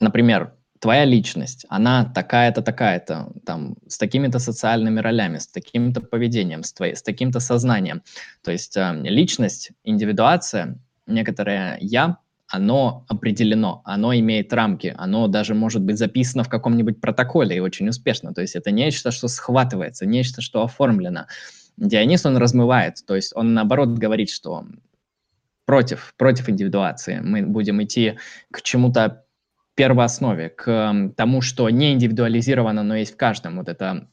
Например, 0.00 0.55
твоя 0.80 1.04
личность, 1.04 1.66
она 1.68 2.04
такая-то, 2.04 2.62
такая-то, 2.62 3.32
там, 3.44 3.76
с 3.86 3.98
такими-то 3.98 4.38
социальными 4.38 5.00
ролями, 5.00 5.38
с 5.38 5.46
таким-то 5.46 6.00
поведением, 6.00 6.62
с, 6.62 6.72
твоей, 6.72 6.96
с 6.96 7.02
таким-то 7.02 7.40
сознанием. 7.40 8.02
То 8.42 8.52
есть 8.52 8.76
э, 8.76 8.92
личность, 9.02 9.72
индивидуация, 9.84 10.78
некоторое 11.06 11.78
«я», 11.80 12.18
оно 12.48 13.04
определено, 13.08 13.82
оно 13.84 14.14
имеет 14.14 14.52
рамки, 14.52 14.94
оно 14.96 15.26
даже 15.26 15.54
может 15.54 15.82
быть 15.82 15.98
записано 15.98 16.44
в 16.44 16.48
каком-нибудь 16.48 17.00
протоколе 17.00 17.56
и 17.56 17.60
очень 17.60 17.88
успешно. 17.88 18.32
То 18.32 18.40
есть 18.40 18.54
это 18.54 18.70
нечто, 18.70 19.10
что 19.10 19.26
схватывается, 19.26 20.06
нечто, 20.06 20.40
что 20.42 20.62
оформлено. 20.62 21.26
Дионис, 21.76 22.24
он 22.24 22.36
размывает, 22.36 23.04
то 23.04 23.16
есть 23.16 23.32
он 23.34 23.52
наоборот 23.52 23.90
говорит, 23.90 24.30
что 24.30 24.64
против, 25.66 26.14
против 26.16 26.48
индивидуации. 26.48 27.20
Мы 27.20 27.42
будем 27.42 27.82
идти 27.82 28.16
к 28.50 28.62
чему-то 28.62 29.25
первооснове, 29.76 30.48
к 30.48 31.12
тому, 31.16 31.40
что 31.42 31.70
не 31.70 31.92
индивидуализировано, 31.92 32.82
но 32.82 32.96
есть 32.96 33.14
в 33.14 33.16
каждом. 33.16 33.58
Вот 33.58 33.68
это 33.68 34.08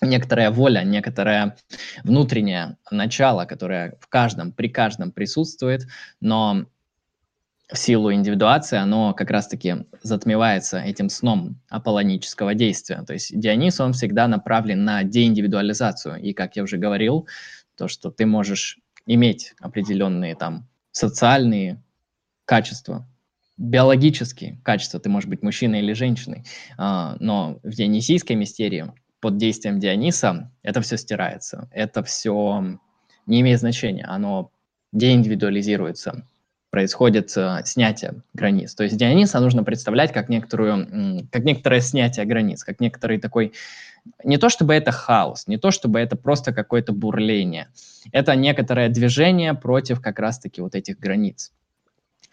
некоторая 0.00 0.50
воля, 0.50 0.82
некоторое 0.82 1.56
внутреннее 2.04 2.76
начало, 2.90 3.46
которое 3.46 3.96
в 4.00 4.08
каждом, 4.08 4.52
при 4.52 4.68
каждом 4.68 5.10
присутствует, 5.10 5.86
но 6.20 6.66
в 7.72 7.78
силу 7.78 8.12
индивидуации 8.12 8.76
оно 8.76 9.14
как 9.14 9.30
раз-таки 9.30 9.86
затмевается 10.02 10.78
этим 10.78 11.08
сном 11.08 11.60
аполлонического 11.70 12.54
действия. 12.54 13.02
То 13.02 13.14
есть 13.14 13.38
Дионис, 13.38 13.80
он 13.80 13.94
всегда 13.94 14.28
направлен 14.28 14.84
на 14.84 15.02
деиндивидуализацию. 15.02 16.20
И, 16.20 16.34
как 16.34 16.56
я 16.56 16.62
уже 16.62 16.76
говорил, 16.76 17.26
то, 17.76 17.88
что 17.88 18.10
ты 18.10 18.26
можешь 18.26 18.78
иметь 19.06 19.54
определенные 19.60 20.34
там 20.34 20.68
социальные 20.92 21.82
качества, 22.44 23.08
биологические 23.56 24.58
качества, 24.62 25.00
ты 25.00 25.08
можешь 25.08 25.28
быть 25.28 25.42
мужчиной 25.42 25.80
или 25.80 25.92
женщиной, 25.92 26.44
а, 26.76 27.16
но 27.20 27.58
в 27.62 27.70
дионисийской 27.70 28.36
мистерии 28.36 28.92
под 29.20 29.36
действием 29.36 29.80
Диониса 29.80 30.50
это 30.62 30.80
все 30.80 30.96
стирается, 30.96 31.68
это 31.72 32.02
все 32.02 32.78
не 33.26 33.40
имеет 33.40 33.60
значения, 33.60 34.04
оно 34.04 34.50
деиндивидуализируется, 34.92 36.26
происходит 36.70 37.32
э, 37.36 37.60
снятие 37.64 38.22
границ. 38.32 38.74
То 38.74 38.82
есть 38.82 38.96
Диониса 38.96 39.38
нужно 39.38 39.62
представлять 39.62 40.12
как, 40.12 40.28
некоторую, 40.28 41.28
как 41.30 41.44
некоторое 41.44 41.80
снятие 41.80 42.26
границ, 42.26 42.64
как 42.64 42.80
некоторый 42.80 43.20
такой... 43.20 43.52
Не 44.24 44.36
то 44.36 44.48
чтобы 44.48 44.74
это 44.74 44.90
хаос, 44.90 45.46
не 45.46 45.56
то 45.56 45.70
чтобы 45.70 46.00
это 46.00 46.16
просто 46.16 46.52
какое-то 46.52 46.92
бурление. 46.92 47.68
Это 48.10 48.34
некоторое 48.34 48.88
движение 48.88 49.54
против 49.54 50.00
как 50.00 50.18
раз-таки 50.18 50.60
вот 50.60 50.74
этих 50.74 50.98
границ 50.98 51.52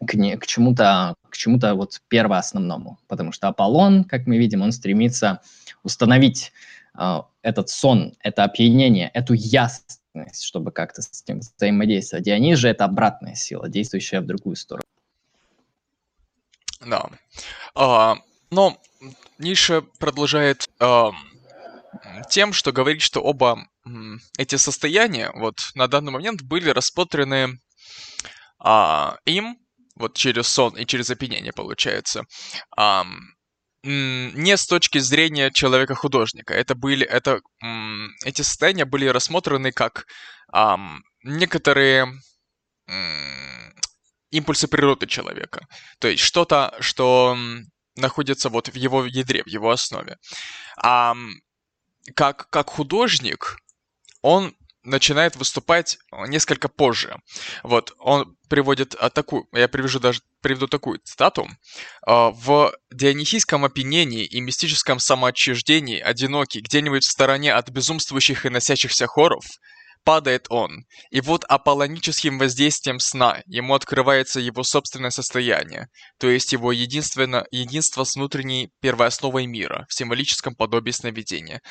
к, 0.06 0.14
не, 0.16 0.38
к 0.38 0.46
чему-то 0.48 1.16
к 1.30 1.38
чему-то 1.38 1.76
вот 1.76 2.02
первоосновному, 2.10 3.00
потому 3.08 3.32
что 3.32 3.48
Аполлон, 3.48 4.04
как 4.04 4.28
мы 4.28 4.38
видим, 4.38 4.62
он 4.62 4.72
стремится 4.72 5.42
установить 5.84 6.52
э, 7.00 7.22
этот 7.42 7.70
сон, 7.70 8.16
это 8.20 8.44
опьянение, 8.44 9.10
эту 9.14 9.34
ясность, 9.34 10.44
чтобы 10.44 10.72
как-то 10.72 11.02
с 11.02 11.24
этим 11.24 11.40
взаимодействовать. 11.40 12.26
Дионис 12.26 12.60
же 12.60 12.68
это 12.68 12.86
обратная 12.86 13.36
сила, 13.36 13.70
действующая 13.70 14.20
в 14.20 14.26
другую 14.26 14.58
сторону. 14.58 14.84
Да. 16.86 17.10
А, 17.76 18.18
но 18.50 18.78
Ниша 19.38 19.82
продолжает 20.00 20.68
а, 20.80 21.12
тем, 22.30 22.52
что 22.54 22.72
говорит, 22.72 23.02
что 23.02 23.22
оба 23.22 23.68
эти 24.38 24.58
состояния 24.58 25.32
вот 25.34 25.58
на 25.76 25.88
данный 25.88 26.12
момент 26.12 26.42
были 26.42 26.70
рассмотрены 26.70 27.60
а, 28.60 29.18
им 29.26 29.61
вот 29.95 30.15
через 30.15 30.47
сон 30.47 30.77
и 30.77 30.86
через 30.86 31.10
опьянение 31.10 31.54
получается, 31.54 32.23
а, 32.77 33.06
не 33.84 34.58
с 34.58 34.67
точки 34.67 34.99
зрения 34.99 35.51
человека-художника. 35.51 36.54
Это 36.54 36.75
были, 36.75 37.06
это, 37.06 37.41
эти 38.23 38.43
состояния 38.43 38.86
были 38.86 39.08
рассмотрены 39.08 39.71
как 39.71 40.06
ам, 40.51 41.01
некоторые 41.23 42.13
м, 42.88 43.73
импульсы 44.30 44.67
природы 44.67 45.08
человека. 45.08 45.65
То 45.99 46.08
есть 46.08 46.23
что-то, 46.23 46.75
что 46.80 47.36
находится 47.95 48.49
вот 48.49 48.69
в 48.69 48.75
его 48.75 49.06
ядре, 49.06 49.43
в 49.43 49.47
его 49.47 49.71
основе. 49.71 50.17
А 50.77 51.15
как, 52.15 52.49
как 52.49 52.69
художник, 52.69 53.58
он 54.21 54.56
начинает 54.84 55.36
выступать 55.36 55.98
несколько 56.28 56.67
позже. 56.67 57.15
Вот, 57.63 57.94
он 58.00 58.36
приводит 58.50 58.96
а, 58.96 59.10
такую, 59.10 59.48
я 59.54 59.67
привяжу 59.67 60.00
даже, 60.00 60.22
приведу 60.41 60.67
такую 60.67 61.00
цитату. 61.04 61.48
А, 62.06 62.32
«В 62.32 62.74
дионисийском 62.91 63.63
опьянении 63.63 64.26
и 64.26 64.41
мистическом 64.41 65.00
самоотчуждении 65.00 66.00
одинокий, 66.00 66.62
где-нибудь 66.62 67.04
в 67.04 67.12
стороне 67.12 67.54
от 67.54 67.70
безумствующих 67.70 68.46
и 68.46 68.50
носящихся 68.50 69.08
хоров, 69.08 69.45
падает 70.03 70.47
он, 70.49 70.86
и 71.12 71.22
вот 71.22 71.45
аполлоническим 71.47 72.39
воздействием 72.39 72.99
сна 72.99 73.41
ему 73.45 73.76
открывается 73.76 74.39
его 74.39 74.64
собственное 74.64 75.12
состояние, 75.12 75.89
то 76.20 76.30
есть 76.30 76.53
его 76.53 76.72
единственно, 76.72 77.45
единство 77.51 78.03
с 78.03 78.16
внутренней 78.16 78.72
первоосновой 78.82 79.45
мира, 79.45 79.86
в 79.89 79.93
символическом 79.93 80.55
подобии 80.55 80.91
сновидения. 80.91 81.62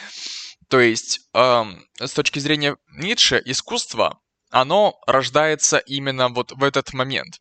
То 0.70 0.78
есть, 0.78 1.20
эм, 1.34 1.84
с 1.98 2.12
точки 2.12 2.38
зрения 2.38 2.76
Ницше, 2.96 3.42
искусство, 3.44 4.20
оно 4.50 4.94
рождается 5.04 5.78
именно 5.78 6.28
вот 6.28 6.52
в 6.52 6.62
этот 6.62 6.92
момент, 6.92 7.40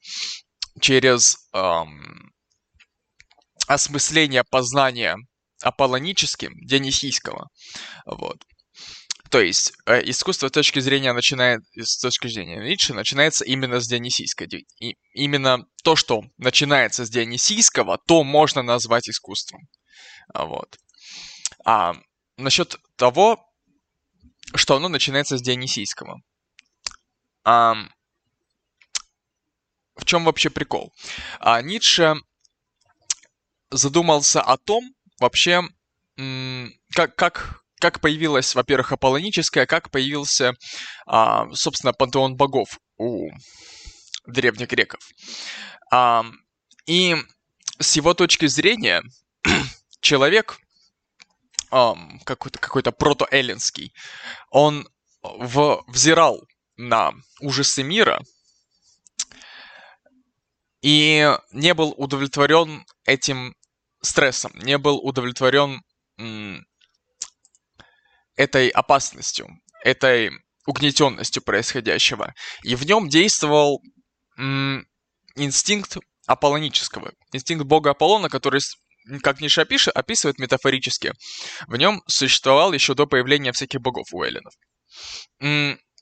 через 0.82 1.38
эм, 1.54 2.34
осмысление 3.68 4.44
познания 4.50 5.16
аполлоническим, 5.62 6.54
дионисийского. 6.66 7.50
Вот. 8.06 8.44
То 9.30 9.40
есть 9.40 9.74
э, 9.86 10.10
искусство 10.10 10.48
с 10.48 10.52
точки 10.52 10.80
зрения 10.80 11.14
начинает, 11.14 11.62
с 11.76 12.00
точки 12.00 12.28
зрения 12.28 12.58
Ницше 12.58 12.96
начинается 12.96 13.46
именно 13.46 13.80
с 13.80 13.88
дионисийской. 13.88 14.48
И 14.80 14.96
именно 15.14 15.66
то, 15.84 15.96
что 15.96 16.24
начинается 16.38 17.06
с 17.06 17.12
дионисийского, 17.12 18.00
то 18.08 18.24
можно 18.24 18.64
назвать 18.64 19.08
искусством. 19.08 19.68
Вот. 20.34 20.78
А 21.64 21.94
насчет 22.40 22.78
того, 22.96 23.46
что 24.56 24.76
оно 24.76 24.90
начинается 24.90 25.38
с 25.38 25.42
Дионисийского. 25.42 26.22
А, 27.44 27.76
в 29.96 30.06
чем 30.06 30.26
вообще 30.26 30.50
прикол? 30.50 30.94
А, 31.40 31.62
Ницше 31.62 32.16
задумался 33.70 34.42
о 34.42 34.58
том, 34.58 34.96
вообще, 35.20 35.62
как, 36.96 37.16
как, 37.16 37.64
как 37.80 38.02
появилась, 38.02 38.56
во-первых, 38.56 38.92
аполлоническая, 38.92 39.66
как 39.66 39.92
появился, 39.92 40.54
а, 41.06 41.52
собственно, 41.54 41.94
пантеон 41.94 42.36
богов 42.36 42.80
у 42.98 43.30
древних 44.26 44.70
греков. 44.70 45.02
А, 45.92 46.26
и 46.86 47.16
с 47.80 47.96
его 47.96 48.14
точки 48.14 48.48
зрения, 48.48 49.04
человек 50.02 50.60
эм, 51.72 52.20
какой-то 52.26 52.60
какой 52.60 52.84
прото-эллинский, 52.84 53.94
он 54.50 54.88
в, 55.22 55.84
взирал 55.88 56.42
на 56.78 57.14
ужасы 57.42 57.84
мира 57.84 58.22
и 60.82 61.30
не 61.52 61.74
был 61.74 61.94
удовлетворен 61.98 62.86
этим 63.06 63.56
стрессом, 64.02 64.52
не 64.56 64.78
был 64.78 64.98
удовлетворен 64.98 65.82
м, 66.18 66.66
этой 68.36 68.70
опасностью, 68.70 69.50
этой 69.84 70.32
угнетенностью 70.66 71.44
происходящего. 71.44 72.34
И 72.64 72.76
в 72.76 72.86
нем 72.86 73.10
действовал 73.10 73.82
м, 74.38 74.88
инстинкт 75.36 75.98
аполлонического, 76.26 77.12
инстинкт 77.34 77.66
бога 77.66 77.92
Аполлона, 77.92 78.30
который 78.30 78.62
как 79.22 79.42
Ниша 79.42 79.62
опишет, 79.62 79.96
описывает 79.96 80.40
метафорически, 80.40 81.14
в 81.68 81.76
нем 81.78 82.04
существовал 82.08 82.74
еще 82.74 82.94
до 82.94 83.08
появления 83.08 83.52
всяких 83.52 83.82
богов 83.82 84.08
у 84.14 84.24
эллинов. 84.24 84.54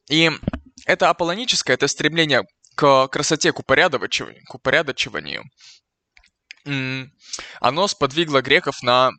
И 0.09 0.31
это 0.85 1.09
аполлоническое, 1.09 1.75
это 1.75 1.87
стремление 1.87 2.43
к 2.75 3.07
красоте, 3.07 3.51
к 3.51 3.59
упорядочиванию, 3.59 4.43
к 4.45 4.55
упорядочиванию 4.55 5.43
оно 7.61 7.87
сподвигло 7.87 8.41
греков 8.41 8.83
на 8.83 9.11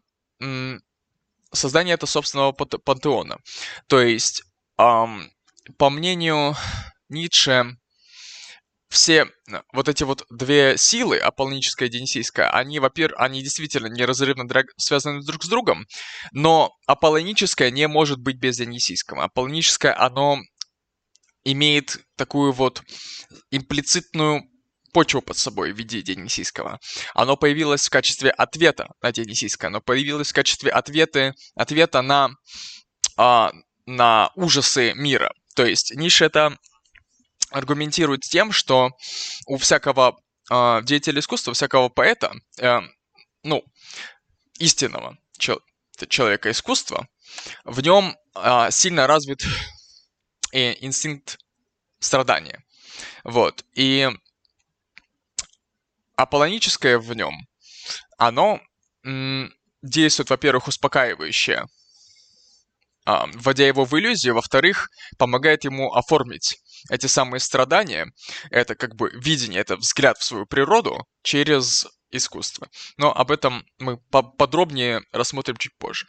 создание 1.51 1.95
этого 1.95 2.09
собственного 2.09 2.53
пантеона. 2.53 3.39
То 3.87 4.03
есть, 4.03 4.43
по 4.76 5.91
мнению 5.91 6.55
Ницше, 7.09 7.79
все 8.89 9.26
вот 9.72 9.89
эти 9.89 10.03
вот 10.03 10.24
две 10.30 10.76
силы, 10.76 11.18
аполлоническая 11.18 11.89
и 11.89 11.91
дионисийская, 11.91 12.51
они, 12.51 12.80
во-первых, 12.80 13.20
они 13.20 13.43
действительно 13.43 13.86
неразрывно 13.86 14.49
связаны 14.76 15.22
друг 15.22 15.45
с 15.45 15.49
другом, 15.49 15.86
но 16.32 16.72
аполлоническая 16.86 17.70
не 17.70 17.86
может 17.86 18.18
быть 18.18 18.39
без 18.39 18.57
дионисийского. 18.57 19.24
Аполлоническое, 19.24 19.99
оно 19.99 20.39
имеет 21.45 21.99
такую 22.16 22.53
вот 22.53 22.82
имплицитную 23.51 24.43
почву 24.93 25.22
под 25.22 25.36
собой 25.36 25.72
в 25.72 25.76
виде 25.76 26.03
Дионисийского. 26.03 26.78
Оно 27.14 27.36
появилось 27.36 27.86
в 27.86 27.91
качестве 27.91 28.30
ответа 28.30 28.89
на 29.03 29.12
Дионисийское, 29.12 29.68
оно 29.68 29.80
появилось 29.80 30.30
в 30.30 30.34
качестве 30.34 30.70
ответа, 30.70 31.34
ответа 31.55 32.03
на, 32.03 32.30
а, 33.16 33.53
на 33.86 34.30
ужасы 34.34 34.93
мира. 34.95 35.32
То 35.55 35.64
есть 35.64 35.95
Ниша 35.95 36.26
это 36.26 36.57
аргументирует 37.51 38.22
тем, 38.22 38.53
что 38.53 38.90
у 39.46 39.57
всякого 39.59 40.18
э, 40.51 40.80
деятеля 40.82 41.20
искусства, 41.20 41.55
всякого 41.55 41.88
поэта, 41.88 42.34
э, 42.59 42.80
ну, 43.42 43.64
истинного 44.59 45.18
чел- 45.38 45.62
человека 46.09 46.51
искусства, 46.51 47.09
в 47.64 47.80
нем 47.80 48.16
э, 48.34 48.70
сильно 48.70 49.07
развит 49.07 49.42
и 50.53 50.76
инстинкт 50.80 51.38
страдания. 52.01 52.64
Вот. 53.24 53.64
И 53.74 54.09
аполлоническое 56.16 56.99
в 56.99 57.14
нем, 57.14 57.34
оно 58.18 58.61
м, 59.05 59.53
действует, 59.82 60.30
во-первых, 60.30 60.68
успокаивающе, 60.68 61.64
а, 63.05 63.26
вводя 63.34 63.66
его 63.66 63.84
в 63.84 63.99
иллюзию, 63.99 64.34
во-вторых, 64.34 64.90
помогает 65.16 65.64
ему 65.64 65.92
оформить 65.94 66.59
эти 66.89 67.07
самые 67.07 67.41
страдания. 67.41 68.12
Это 68.51 68.74
как 68.74 68.95
бы 68.95 69.11
видение, 69.14 69.61
это 69.61 69.76
взгляд 69.76 70.18
в 70.18 70.24
свою 70.24 70.47
природу 70.47 71.05
через 71.22 71.86
искусство. 72.11 72.68
Но 72.97 73.12
об 73.14 73.30
этом 73.30 73.64
мы 73.78 73.99
подробнее 73.99 75.03
рассмотрим 75.12 75.57
чуть 75.57 75.76
позже. 75.78 76.07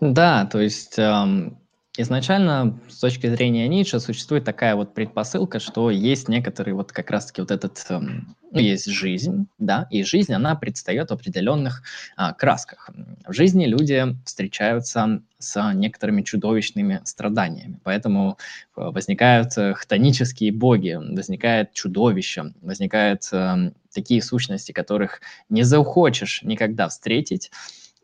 Да, 0.00 0.46
то 0.46 0.60
есть 0.60 0.98
эм, 0.98 1.58
Изначально, 2.00 2.78
с 2.88 3.00
точки 3.00 3.26
зрения 3.26 3.66
Ницше, 3.66 3.98
существует 3.98 4.44
такая 4.44 4.76
вот 4.76 4.94
предпосылка, 4.94 5.58
что 5.58 5.90
есть 5.90 6.28
некоторый 6.28 6.72
вот 6.72 6.92
как 6.92 7.10
раз-таки 7.10 7.40
вот 7.40 7.50
этот, 7.50 7.84
эм, 7.88 8.36
ну, 8.52 8.60
есть 8.60 8.86
жизнь, 8.86 9.48
да, 9.58 9.88
и 9.90 10.04
жизнь, 10.04 10.32
она 10.32 10.54
предстает 10.54 11.10
в 11.10 11.14
определенных 11.14 11.82
а, 12.16 12.34
красках. 12.34 12.90
В 13.26 13.32
жизни 13.32 13.66
люди 13.66 14.16
встречаются 14.24 15.22
с 15.38 15.72
некоторыми 15.74 16.22
чудовищными 16.22 17.00
страданиями, 17.02 17.80
поэтому 17.82 18.38
э, 18.76 18.80
возникают 18.80 19.58
э, 19.58 19.74
хтонические 19.74 20.52
боги, 20.52 20.96
возникает 21.00 21.72
чудовища, 21.72 22.52
возникают 22.62 23.22
э, 23.32 23.72
такие 23.92 24.22
сущности, 24.22 24.70
которых 24.70 25.20
не 25.48 25.64
захочешь 25.64 26.44
никогда 26.44 26.88
встретить, 26.88 27.50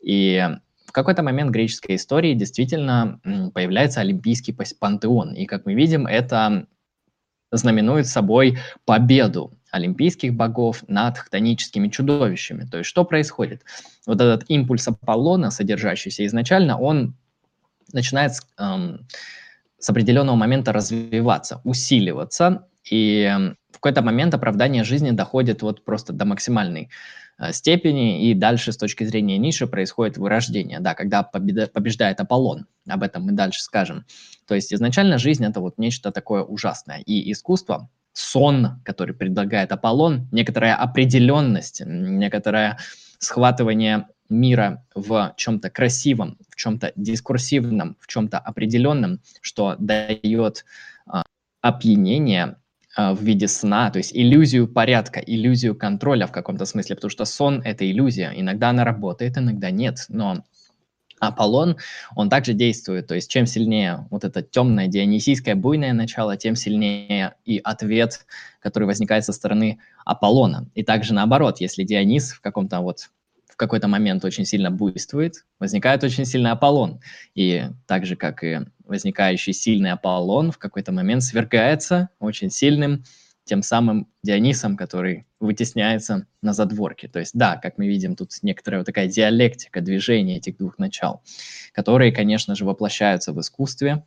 и 0.01 0.49
какой-то 0.95 1.23
момент 1.23 1.51
греческой 1.51 1.97
истории 1.97 2.33
действительно 2.33 3.19
появляется 3.53 3.99
олимпийский 3.99 4.55
пантеон. 4.79 5.33
И, 5.33 5.45
как 5.45 5.65
мы 5.65 5.73
видим, 5.73 6.07
это 6.07 6.67
знаменует 7.51 8.07
собой 8.07 8.57
победу 8.85 9.51
олимпийских 9.71 10.33
богов 10.33 10.83
над 10.87 11.17
хтоническими 11.17 11.89
чудовищами. 11.89 12.65
То 12.65 12.77
есть 12.77 12.89
что 12.89 13.03
происходит? 13.03 13.63
Вот 14.07 14.21
этот 14.21 14.45
импульс 14.49 14.87
Аполлона, 14.87 15.51
содержащийся 15.51 16.25
изначально, 16.25 16.79
он 16.79 17.13
начинает 17.91 18.35
с, 18.35 18.47
эм, 18.57 19.05
с 19.77 19.89
определенного 19.89 20.37
момента 20.37 20.71
развиваться, 20.71 21.59
усиливаться, 21.65 22.67
и 22.89 23.29
в 23.71 23.73
какой-то 23.73 24.01
момент 24.01 24.33
оправдание 24.33 24.85
жизни 24.85 25.11
доходит 25.11 25.61
вот 25.61 25.83
просто 25.83 26.13
до 26.13 26.23
максимальной 26.23 26.89
степени, 27.51 28.29
и 28.29 28.33
дальше 28.33 28.71
с 28.71 28.77
точки 28.77 29.03
зрения 29.03 29.37
ниши 29.37 29.67
происходит 29.67 30.17
вырождение, 30.17 30.79
да, 30.79 30.93
когда 30.93 31.23
победа, 31.23 31.67
побеждает 31.67 32.19
Аполлон, 32.19 32.67
об 32.87 33.03
этом 33.03 33.23
мы 33.23 33.33
дальше 33.33 33.61
скажем. 33.61 34.05
То 34.47 34.55
есть 34.55 34.73
изначально 34.73 35.17
жизнь 35.17 35.45
это 35.45 35.59
вот 35.59 35.77
нечто 35.77 36.11
такое 36.11 36.43
ужасное, 36.43 36.99
и 36.99 37.31
искусство, 37.31 37.89
сон, 38.13 38.81
который 38.85 39.13
предлагает 39.13 39.71
Аполлон, 39.71 40.27
некоторая 40.31 40.75
определенность, 40.75 41.81
некоторое 41.85 42.77
схватывание 43.19 44.07
мира 44.29 44.85
в 44.95 45.33
чем-то 45.35 45.69
красивом, 45.69 46.37
в 46.49 46.55
чем-то 46.55 46.93
дискурсивном, 46.95 47.97
в 47.99 48.07
чем-то 48.07 48.39
определенном, 48.39 49.19
что 49.41 49.75
дает 49.77 50.65
а, 51.05 51.23
опьянение 51.61 52.57
в 52.97 53.21
виде 53.21 53.47
сна, 53.47 53.91
то 53.91 53.97
есть 53.97 54.15
иллюзию 54.15 54.67
порядка, 54.67 55.19
иллюзию 55.19 55.75
контроля 55.75 56.27
в 56.27 56.31
каком-то 56.31 56.65
смысле, 56.65 56.95
потому 56.95 57.09
что 57.09 57.25
сон— 57.25 57.61
это 57.65 57.89
иллюзия. 57.89 58.31
Иногда 58.35 58.69
она 58.69 58.85
работает, 58.85 59.37
иногда 59.37 59.69
нет, 59.69 60.05
но 60.07 60.43
Аполлон, 61.19 61.77
он 62.15 62.29
также 62.29 62.53
действует, 62.53 63.07
то 63.07 63.15
есть 63.15 63.29
чем 63.29 63.45
сильнее 63.45 64.07
вот 64.11 64.23
это 64.23 64.41
темное 64.41 64.87
дионисийское 64.87 65.55
буйное 65.55 65.93
начало, 65.93 66.37
тем 66.37 66.55
сильнее 66.55 67.35
и 67.45 67.59
ответ, 67.63 68.25
который 68.59 68.85
возникает 68.85 69.25
со 69.25 69.33
стороны 69.33 69.79
Аполлона. 70.05 70.69
И 70.75 70.83
также 70.83 71.13
наоборот, 71.13 71.61
если 71.61 71.83
Дионис 71.83 72.31
в 72.31 72.41
каком-то 72.41 72.81
вот 72.81 73.09
в 73.49 73.57
какой-то 73.57 73.87
момент 73.87 74.25
очень 74.25 74.43
сильно 74.43 74.69
буйствует, 74.69 75.45
возникает 75.59 76.03
очень 76.03 76.25
сильный 76.25 76.51
Аполлон. 76.51 76.99
И 77.35 77.63
так 77.87 78.05
же, 78.05 78.17
как 78.17 78.43
и 78.43 78.59
возникающий 78.87 79.53
сильный 79.53 79.91
Аполлон, 79.91 80.51
в 80.51 80.57
какой-то 80.57 80.91
момент 80.91 81.23
свергается 81.23 82.09
очень 82.19 82.49
сильным 82.49 83.03
тем 83.45 83.61
самым 83.61 84.07
Дионисом, 84.23 84.75
который 84.75 85.27
вытесняется 85.39 86.27
на 86.41 86.53
задворке. 86.53 87.07
То 87.07 87.19
есть, 87.19 87.31
да, 87.35 87.57
как 87.57 87.77
мы 87.77 87.87
видим, 87.87 88.15
тут 88.15 88.31
некоторая 88.41 88.81
вот 88.81 88.85
такая 88.85 89.07
диалектика 89.07 89.81
движения 89.81 90.37
этих 90.37 90.57
двух 90.57 90.79
начал, 90.79 91.21
которые, 91.71 92.11
конечно 92.11 92.55
же, 92.55 92.65
воплощаются 92.65 93.33
в 93.33 93.39
искусстве, 93.39 94.03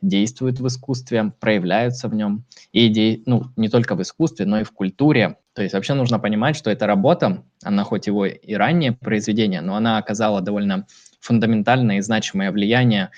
действуют 0.00 0.60
в 0.60 0.66
искусстве, 0.66 1.32
проявляются 1.38 2.08
в 2.08 2.14
нем. 2.14 2.44
И 2.72 3.22
ну, 3.26 3.46
не 3.56 3.68
только 3.68 3.94
в 3.94 4.02
искусстве, 4.02 4.46
но 4.46 4.60
и 4.60 4.64
в 4.64 4.72
культуре. 4.72 5.36
То 5.54 5.62
есть 5.62 5.74
вообще 5.74 5.94
нужно 5.94 6.18
понимать, 6.18 6.56
что 6.56 6.70
эта 6.70 6.86
работа, 6.86 7.44
она 7.62 7.84
хоть 7.84 8.06
его 8.06 8.24
и 8.26 8.54
раннее 8.54 8.92
произведение, 8.92 9.60
но 9.60 9.74
она 9.76 9.98
оказала 9.98 10.40
довольно 10.40 10.86
фундаментальное 11.20 11.98
и 11.98 12.00
значимое 12.00 12.52
влияние 12.52 13.10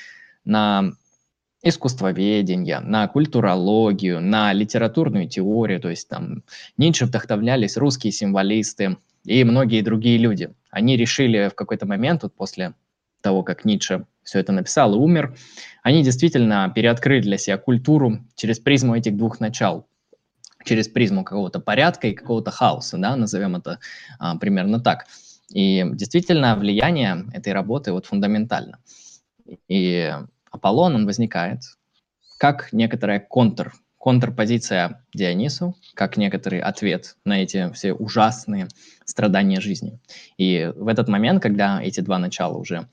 на 0.44 0.92
искусствоведение, 1.62 2.80
на 2.80 3.06
культурологию, 3.08 4.20
на 4.20 4.52
литературную 4.52 5.28
теорию. 5.28 5.80
То 5.80 5.90
есть 5.90 6.08
там 6.08 6.42
Ницше 6.76 7.06
вдохновлялись 7.06 7.76
русские 7.76 8.12
символисты 8.12 8.96
и 9.24 9.44
многие 9.44 9.82
другие 9.82 10.18
люди. 10.18 10.50
Они 10.70 10.96
решили 10.96 11.48
в 11.48 11.54
какой-то 11.54 11.86
момент, 11.86 12.22
вот 12.22 12.34
после 12.34 12.74
того, 13.20 13.42
как 13.42 13.64
Ницше 13.64 14.06
все 14.22 14.38
это 14.38 14.52
написал 14.52 14.94
и 14.94 14.98
умер, 14.98 15.36
они 15.82 16.02
действительно 16.02 16.72
переоткрыли 16.74 17.22
для 17.22 17.38
себя 17.38 17.58
культуру 17.58 18.20
через 18.36 18.58
призму 18.58 18.96
этих 18.96 19.16
двух 19.16 19.40
начал, 19.40 19.86
через 20.64 20.88
призму 20.88 21.24
какого-то 21.24 21.60
порядка 21.60 22.08
и 22.08 22.14
какого-то 22.14 22.50
хаоса, 22.50 22.96
да, 22.96 23.16
назовем 23.16 23.56
это 23.56 23.80
а, 24.18 24.36
примерно 24.36 24.80
так. 24.80 25.06
И 25.52 25.84
действительно 25.92 26.56
влияние 26.56 27.26
этой 27.32 27.52
работы 27.52 27.92
вот 27.92 28.06
фундаментально. 28.06 28.78
И 29.68 30.12
Аполлон, 30.50 30.94
он 30.94 31.06
возникает 31.06 31.60
как 32.38 32.72
некоторая 32.72 33.20
контр, 33.20 33.72
контрпозиция 33.98 35.04
Дионису, 35.12 35.76
как 35.94 36.16
некоторый 36.16 36.60
ответ 36.60 37.16
на 37.24 37.42
эти 37.42 37.70
все 37.72 37.92
ужасные 37.92 38.68
страдания 39.04 39.60
жизни. 39.60 40.00
И 40.38 40.72
в 40.74 40.88
этот 40.88 41.08
момент, 41.08 41.42
когда 41.42 41.82
эти 41.82 42.00
два 42.00 42.18
начала 42.18 42.56
уже 42.56 42.88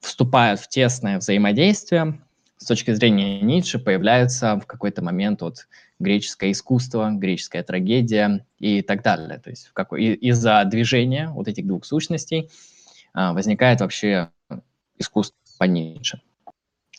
вступают 0.00 0.60
в 0.60 0.68
тесное 0.68 1.18
взаимодействие, 1.18 2.20
с 2.56 2.66
точки 2.66 2.92
зрения 2.92 3.40
Ницше 3.40 3.78
появляется 3.78 4.56
в 4.56 4.66
какой-то 4.66 5.02
момент 5.02 5.40
вот 5.40 5.68
греческое 5.98 6.52
искусство, 6.52 7.10
греческая 7.12 7.62
трагедия 7.62 8.44
и 8.58 8.82
так 8.82 9.02
далее. 9.02 9.38
То 9.38 9.50
есть 9.50 9.70
из-за 9.96 10.64
движения 10.64 11.28
вот 11.28 11.48
этих 11.48 11.66
двух 11.66 11.84
сущностей 11.84 12.50
а, 13.14 13.32
возникает 13.32 13.80
вообще 13.80 14.30
искусство 14.98 15.36
по 15.58 15.64
Ницше. 15.64 16.20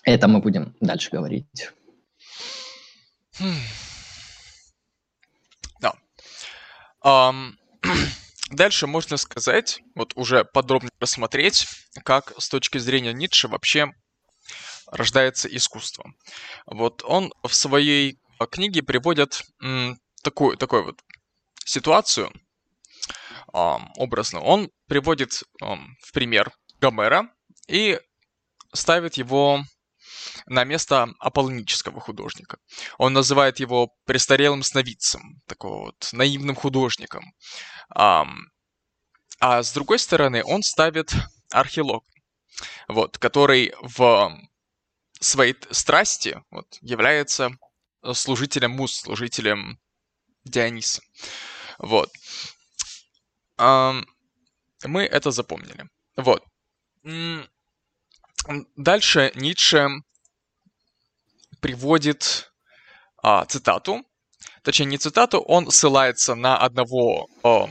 Это 0.03 0.27
мы 0.27 0.39
будем 0.39 0.75
дальше 0.79 1.11
говорить. 1.11 1.45
Да. 5.79 5.93
Um, 7.03 7.53
дальше 8.49 8.87
можно 8.87 9.17
сказать, 9.17 9.81
вот 9.95 10.13
уже 10.15 10.43
подробно 10.43 10.89
рассмотреть, 10.99 11.67
как 12.03 12.33
с 12.39 12.49
точки 12.49 12.77
зрения 12.77 13.13
Ницше 13.13 13.47
вообще 13.47 13.93
рождается 14.87 15.47
искусство. 15.47 16.11
Вот 16.65 17.03
он 17.03 17.33
в 17.43 17.53
своей 17.53 18.19
книге 18.49 18.83
приводит 18.83 19.43
м, 19.61 19.99
такую, 20.23 20.57
такую 20.57 20.85
вот 20.85 21.01
ситуацию 21.63 22.31
um, 23.53 23.87
образно. 23.97 24.41
Он 24.41 24.69
приводит 24.87 25.43
um, 25.61 25.85
в 26.01 26.11
пример 26.11 26.51
Гомера 26.79 27.29
и 27.67 27.99
ставит 28.73 29.15
его 29.15 29.63
на 30.45 30.63
место 30.63 31.09
аполлонического 31.19 31.99
художника. 31.99 32.57
Он 32.97 33.13
называет 33.13 33.59
его 33.59 33.93
престарелым 34.05 34.63
сновидцем, 34.63 35.41
такого 35.47 35.86
вот 35.86 36.09
наивным 36.11 36.55
художником. 36.55 37.34
А, 37.89 38.26
а 39.39 39.63
с 39.63 39.74
другой 39.74 39.99
стороны, 39.99 40.43
он 40.43 40.63
ставит 40.63 41.13
архилог, 41.51 42.05
вот, 42.88 43.17
который 43.17 43.74
в 43.82 44.38
своей 45.19 45.55
страсти 45.72 46.41
вот, 46.49 46.67
является 46.82 47.51
служителем 48.13 48.72
Мус, 48.72 48.95
служителем 48.95 49.80
Диониса. 50.43 51.01
Вот. 51.78 52.09
Мы 53.57 55.03
это 55.03 55.30
запомнили. 55.32 55.88
Вот. 56.15 56.43
Дальше 58.76 59.32
Ницше 59.36 59.89
приводит 61.62 62.51
а, 63.24 63.45
цитату, 63.45 64.03
точнее 64.64 64.88
не 64.88 64.97
цитату, 64.97 65.39
он 65.39 65.72
ссылается 65.72 66.36
на 66.36 66.57
одного 66.57 67.28
а, 67.43 67.70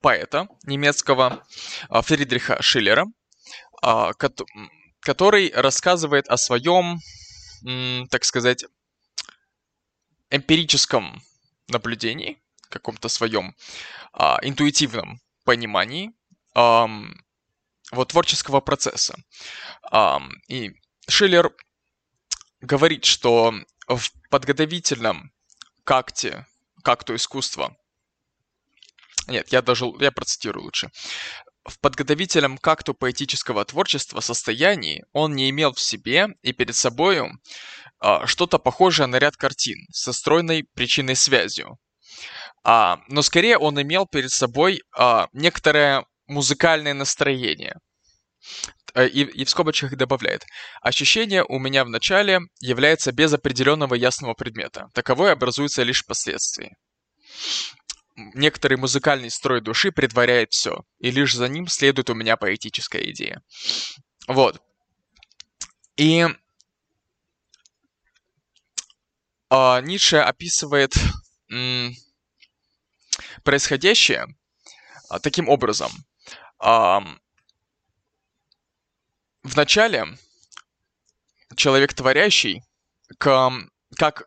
поэта 0.00 0.48
немецкого 0.64 1.44
а, 1.88 2.02
Фридриха 2.02 2.60
Шиллера, 2.60 3.06
а, 3.80 4.12
ко- 4.12 4.32
который 5.00 5.50
рассказывает 5.54 6.28
о 6.28 6.36
своем, 6.36 6.98
м, 7.64 8.06
так 8.08 8.24
сказать, 8.24 8.64
эмпирическом 10.30 11.22
наблюдении, 11.68 12.38
каком-то 12.68 13.08
своем 13.08 13.54
а, 14.12 14.38
интуитивном 14.42 15.20
понимании 15.44 16.12
а, 16.54 16.88
вот 17.92 18.08
творческого 18.08 18.60
процесса. 18.60 19.16
А, 19.90 20.20
и 20.48 20.72
Шиллер 21.08 21.52
говорит, 22.60 23.04
что 23.04 23.52
в 23.86 24.10
подготовительном 24.30 25.32
какте, 25.84 26.46
какту 26.82 27.14
искусства, 27.14 27.76
нет, 29.26 29.52
я 29.52 29.62
даже, 29.62 29.86
я 30.00 30.10
процитирую 30.10 30.64
лучше. 30.64 30.90
В 31.64 31.78
подготовительном 31.80 32.56
какту 32.56 32.94
поэтического 32.94 33.64
творчества 33.64 34.20
состоянии 34.20 35.04
он 35.12 35.34
не 35.34 35.50
имел 35.50 35.74
в 35.74 35.80
себе 35.80 36.28
и 36.40 36.52
перед 36.52 36.74
собою 36.74 37.32
а, 38.00 38.26
что-то 38.26 38.58
похожее 38.58 39.06
на 39.06 39.18
ряд 39.18 39.36
картин 39.36 39.86
со 39.92 40.14
стройной 40.14 40.64
причинной 40.74 41.14
связью. 41.14 41.78
А, 42.64 43.00
но 43.08 43.20
скорее 43.22 43.58
он 43.58 43.80
имел 43.80 44.06
перед 44.06 44.30
собой 44.30 44.82
а, 44.96 45.28
некоторое 45.32 46.06
музыкальное 46.26 46.94
настроение. 46.94 47.76
Э, 48.94 49.06
и, 49.06 49.22
и 49.22 49.44
в 49.44 49.50
скобочках 49.50 49.96
добавляет. 49.96 50.46
Ощущение 50.80 51.44
у 51.44 51.58
меня 51.58 51.84
в 51.84 51.88
начале 51.88 52.40
является 52.60 53.12
без 53.12 53.32
определенного 53.32 53.94
ясного 53.94 54.34
предмета. 54.34 54.88
Таковое 54.94 55.32
образуется 55.32 55.82
лишь 55.82 56.02
впоследствии. 56.02 56.76
Некоторый 58.34 58.76
музыкальный 58.76 59.30
строй 59.30 59.60
души 59.60 59.92
предваряет 59.92 60.52
все, 60.52 60.82
и 60.98 61.10
лишь 61.10 61.34
за 61.34 61.48
ним 61.48 61.68
следует 61.68 62.10
у 62.10 62.14
меня 62.14 62.36
поэтическая 62.36 63.02
идея. 63.10 63.42
Вот. 64.26 64.60
И 65.96 66.26
э, 69.50 69.80
Ницше 69.82 70.16
описывает 70.16 70.94
м, 71.50 71.94
происходящее 73.44 74.26
а, 75.08 75.20
таким 75.20 75.48
образом. 75.48 75.90
В 79.42 79.56
начале 79.56 80.06
человек 81.56 81.94
творящий, 81.94 82.62
как 83.18 84.24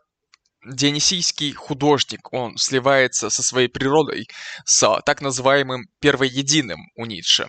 дионисийский 0.65 1.53
художник, 1.53 2.31
он 2.33 2.57
сливается 2.57 3.29
со 3.29 3.43
своей 3.43 3.67
природой, 3.67 4.27
с 4.65 5.01
так 5.05 5.21
называемым 5.21 5.87
первоединым 5.99 6.79
у 6.95 7.05
Ницше. 7.05 7.47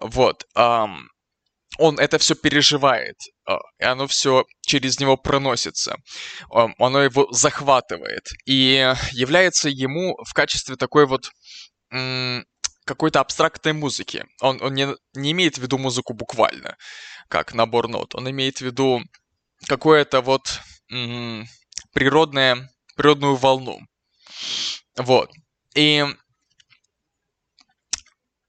Вот. 0.00 0.44
Он 0.54 1.98
это 2.00 2.18
все 2.18 2.34
переживает, 2.34 3.16
а, 3.44 3.58
и 3.78 3.84
оно 3.84 4.08
все 4.08 4.44
через 4.62 4.98
него 4.98 5.16
проносится, 5.16 5.96
оно 6.50 7.02
его 7.02 7.30
захватывает 7.30 8.26
и 8.46 8.92
является 9.12 9.68
ему 9.68 10.16
в 10.24 10.32
качестве 10.32 10.74
такой 10.74 11.06
вот 11.06 11.30
какой-то 12.88 13.20
абстрактной 13.20 13.74
музыки. 13.74 14.24
Он, 14.40 14.60
он 14.62 14.74
не, 14.74 14.88
не 15.14 15.32
имеет 15.32 15.58
в 15.58 15.62
виду 15.62 15.76
музыку 15.76 16.14
буквально, 16.14 16.76
как 17.28 17.52
набор 17.52 17.86
нот. 17.86 18.14
Он 18.14 18.30
имеет 18.30 18.58
в 18.58 18.62
виду 18.62 19.02
какое-то 19.66 20.22
вот 20.22 20.60
м- 20.90 21.46
природное, 21.92 22.70
природную 22.96 23.36
волну. 23.36 23.80
Вот. 24.96 25.30
И 25.74 26.04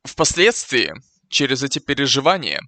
впоследствии, 0.05 0.93
через 1.27 1.61
эти 1.61 1.79
переживания, 1.79 2.61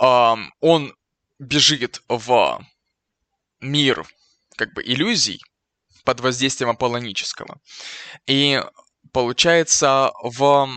э, 0.00 0.34
он 0.60 0.94
бежит 1.40 2.02
в 2.08 2.64
мир 3.60 4.06
как 4.56 4.72
бы 4.72 4.82
иллюзий 4.84 5.40
под 6.04 6.20
воздействием 6.20 6.70
аполлонического. 6.70 7.60
И 8.26 8.62
получается 9.12 10.12
в 10.22 10.68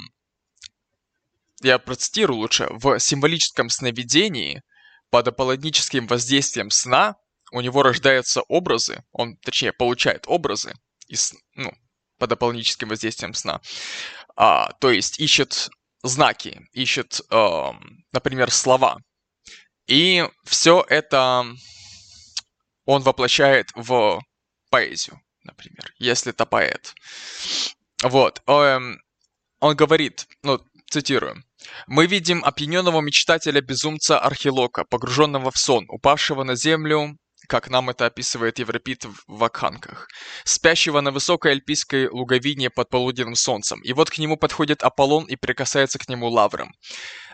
я 1.66 1.80
процитирую 1.80 2.38
лучше, 2.38 2.68
в 2.70 2.99
символическом 2.99 3.70
сновидении 3.70 4.61
под 5.09 5.28
аполлоническим 5.28 6.07
воздействием 6.07 6.70
сна 6.70 7.16
у 7.51 7.61
него 7.61 7.84
рождаются 7.84 8.41
образы, 8.43 9.03
он, 9.11 9.38
точнее, 9.38 9.72
получает 9.72 10.26
образы 10.28 10.74
из, 11.07 11.34
ну, 11.53 11.72
под 12.18 12.32
аполлоническим 12.32 12.89
воздействием 12.89 13.34
сна. 13.34 13.61
А, 14.36 14.74
то 14.74 14.91
есть 14.91 15.20
ищет 15.20 15.70
знаки, 16.03 16.68
ищет, 16.74 17.22
э, 17.30 17.72
например, 18.11 18.51
слова. 18.51 18.97
И 19.88 20.28
все 20.43 20.86
это 20.89 21.45
он 22.86 23.01
воплощает 23.03 23.70
в 23.76 24.22
поэзию, 24.70 25.22
например, 25.43 25.93
если 25.97 26.32
это 26.32 26.45
поэт. 26.45 26.93
Вот. 28.03 28.41
Эм, 28.47 28.99
он 29.59 29.76
говорит, 29.76 30.28
ну, 30.43 30.59
цитирую. 30.89 31.43
Мы 31.88 32.08
видим 32.08 32.43
опьяненного 32.43 33.01
мечтателя-безумца 33.01 34.20
Архилока, 34.20 34.84
погруженного 34.84 35.51
в 35.51 35.58
сон, 35.58 35.86
упавшего 35.88 36.43
на 36.43 36.56
землю, 36.56 37.18
как 37.47 37.70
нам 37.70 37.89
это 37.89 38.08
описывает 38.08 38.60
Европит 38.60 39.06
в 39.06 39.16
Вакханках, 39.28 40.08
спящего 40.43 41.01
на 41.01 41.12
высокой 41.12 41.53
альпийской 41.53 42.08
луговине 42.08 42.70
под 42.70 42.89
полуденным 42.89 43.36
солнцем. 43.36 43.82
И 43.82 43.93
вот 43.93 44.10
к 44.10 44.18
нему 44.18 44.38
подходит 44.38 44.84
Аполлон 44.84 45.26
и 45.26 45.36
прикасается 45.36 45.99
к 45.99 46.10
нему 46.10 46.28
лавром. 46.28 46.74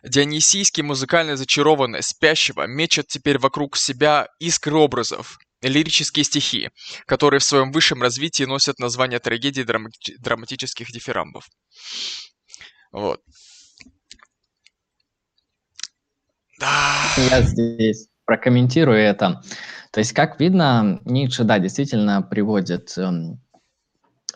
Дионисийский 0.04 0.84
музыкально 0.84 1.38
зачарованный 1.38 2.04
спящего 2.04 2.68
мечет 2.68 3.08
теперь 3.08 3.38
вокруг 3.38 3.78
себя 3.78 4.28
искры 4.40 4.76
образов, 4.76 5.38
лирические 5.62 6.26
стихи, 6.26 6.70
которые 7.06 7.40
в 7.40 7.44
своем 7.44 7.72
высшем 7.72 8.02
развитии 8.02 8.44
носят 8.44 8.80
название 8.80 9.20
трагедий 9.20 9.64
драматических 9.64 10.92
дифирамбов. 10.92 11.48
Вот. 12.92 13.22
Да. 16.62 17.14
Я 17.18 17.42
здесь 17.42 18.08
прокомментирую 18.26 18.98
это. 18.98 19.42
То 19.92 20.00
есть, 20.00 20.14
как 20.14 20.40
видно, 20.40 21.02
Ницше, 21.06 21.44
да, 21.44 21.60
действительно 21.60 22.22
приводит 22.22 22.98
эм, 22.98 23.42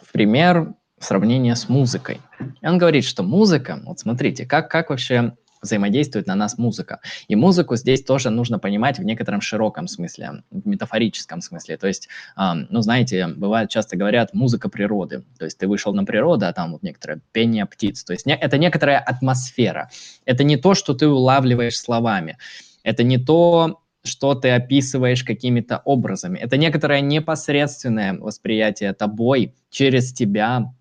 в 0.01 0.11
пример 0.11 0.73
сравнение 0.99 1.55
с 1.55 1.69
музыкой. 1.69 2.19
И 2.61 2.67
он 2.67 2.77
говорит, 2.77 3.05
что 3.05 3.23
музыка, 3.23 3.79
вот 3.85 3.99
смотрите, 3.99 4.45
как, 4.45 4.69
как 4.69 4.89
вообще 4.89 5.37
взаимодействует 5.61 6.27
на 6.27 6.35
нас 6.35 6.57
музыка. 6.57 6.99
И 7.27 7.35
музыку 7.35 7.75
здесь 7.75 8.03
тоже 8.03 8.29
нужно 8.29 8.59
понимать 8.59 8.99
в 8.99 9.03
некотором 9.03 9.41
широком 9.41 9.87
смысле, 9.87 10.43
в 10.51 10.67
метафорическом 10.67 11.41
смысле. 11.41 11.77
То 11.77 11.87
есть, 11.87 12.09
ну, 12.37 12.81
знаете, 12.81 13.27
бывает, 13.27 13.69
часто 13.69 13.97
говорят, 13.97 14.33
музыка 14.33 14.69
природы. 14.69 15.23
То 15.39 15.45
есть 15.45 15.57
ты 15.57 15.67
вышел 15.67 15.93
на 15.93 16.03
природу, 16.03 16.45
а 16.45 16.53
там 16.53 16.73
вот 16.73 16.83
некоторое 16.83 17.21
пение 17.31 17.65
птиц. 17.65 18.03
То 18.03 18.13
есть 18.13 18.25
это 18.27 18.57
некоторая 18.57 18.99
атмосфера. 18.99 19.89
Это 20.25 20.43
не 20.43 20.57
то, 20.57 20.73
что 20.73 20.93
ты 20.93 21.07
улавливаешь 21.07 21.79
словами. 21.79 22.37
Это 22.83 23.03
не 23.03 23.17
то, 23.17 23.81
что 24.03 24.35
ты 24.35 24.51
описываешь 24.51 25.23
какими-то 25.23 25.81
образами. 25.83 26.37
Это 26.37 26.57
некоторое 26.57 27.01
непосредственное 27.01 28.13
восприятие 28.13 28.93
тобой 28.93 29.55
через 29.71 30.13
тебя 30.13 30.71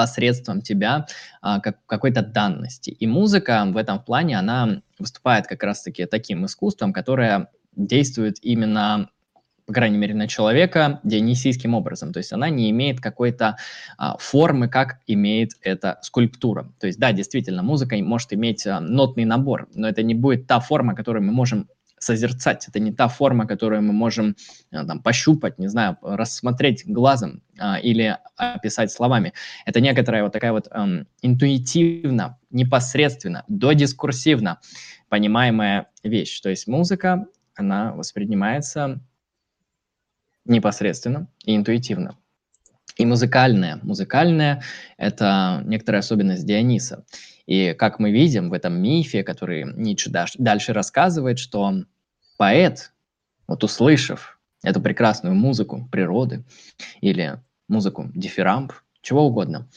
посредством 0.00 0.62
тебя 0.62 1.06
а, 1.42 1.60
как, 1.60 1.76
какой-то 1.84 2.22
данности. 2.22 2.88
И 2.88 3.06
музыка 3.06 3.66
в 3.66 3.76
этом 3.76 4.02
плане, 4.02 4.38
она 4.38 4.80
выступает 4.98 5.46
как 5.46 5.62
раз-таки 5.62 6.06
таким 6.06 6.46
искусством, 6.46 6.94
которое 6.94 7.48
действует 7.76 8.38
именно 8.40 9.10
по 9.66 9.74
крайней 9.74 9.98
мере, 9.98 10.14
на 10.14 10.26
человека 10.26 11.00
дионисийским 11.04 11.74
образом. 11.74 12.12
То 12.12 12.18
есть 12.18 12.32
она 12.32 12.50
не 12.50 12.70
имеет 12.70 13.00
какой-то 13.00 13.56
а, 13.98 14.16
формы, 14.18 14.68
как 14.68 14.98
имеет 15.06 15.50
эта 15.62 15.98
скульптура. 16.02 16.72
То 16.80 16.88
есть, 16.88 16.98
да, 16.98 17.12
действительно, 17.12 17.62
музыка 17.62 17.96
может 17.98 18.32
иметь 18.32 18.66
а, 18.66 18.80
нотный 18.80 19.26
набор, 19.26 19.68
но 19.74 19.86
это 19.86 20.02
не 20.02 20.14
будет 20.14 20.48
та 20.48 20.58
форма, 20.58 20.96
которую 20.96 21.22
мы 21.22 21.32
можем 21.32 21.68
созерцать. 22.00 22.66
Это 22.66 22.80
не 22.80 22.92
та 22.92 23.06
форма, 23.08 23.46
которую 23.46 23.82
мы 23.82 23.92
можем 23.92 24.34
э, 24.72 24.84
там, 24.84 25.00
пощупать, 25.00 25.58
не 25.58 25.68
знаю, 25.68 25.96
рассмотреть 26.02 26.84
глазом 26.86 27.42
а, 27.58 27.78
или 27.78 28.16
описать 28.36 28.90
словами. 28.90 29.32
Это 29.66 29.80
некоторая 29.80 30.24
вот 30.24 30.32
такая 30.32 30.52
вот 30.52 30.66
эм, 30.72 31.06
интуитивно, 31.22 32.38
непосредственно, 32.50 33.44
додискурсивно 33.48 34.58
понимаемая 35.10 35.88
вещь. 36.02 36.40
То 36.40 36.48
есть 36.48 36.66
музыка, 36.66 37.26
она 37.54 37.92
воспринимается 37.92 39.00
непосредственно 40.46 41.28
и 41.44 41.54
интуитивно. 41.54 42.16
И 42.96 43.04
музыкальное. 43.04 43.78
Музыкальное– 43.82 44.62
это 44.96 45.62
некоторая 45.64 46.00
особенность 46.00 46.46
Диониса. 46.46 47.04
И 47.50 47.74
как 47.74 47.98
мы 47.98 48.12
видим 48.12 48.48
в 48.48 48.52
этом 48.52 48.80
мифе, 48.80 49.24
который 49.24 49.64
Ницше 49.64 50.08
дальше 50.38 50.72
рассказывает, 50.72 51.40
что 51.40 51.82
поэт, 52.36 52.92
вот 53.48 53.64
услышав 53.64 54.38
эту 54.62 54.80
прекрасную 54.80 55.34
музыку 55.34 55.88
природы 55.90 56.44
или 57.00 57.40
музыку 57.66 58.08
дифирамб, 58.14 58.72
чего 59.02 59.26
угодно, 59.26 59.68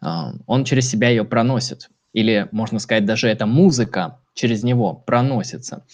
а, 0.00 0.32
он 0.48 0.64
через 0.64 0.90
себя 0.90 1.10
ее 1.10 1.24
проносит. 1.24 1.90
Или, 2.12 2.48
можно 2.50 2.80
сказать, 2.80 3.04
даже 3.04 3.28
эта 3.28 3.46
музыка 3.46 4.18
через 4.34 4.64
него 4.64 4.92
проносится. 4.92 5.86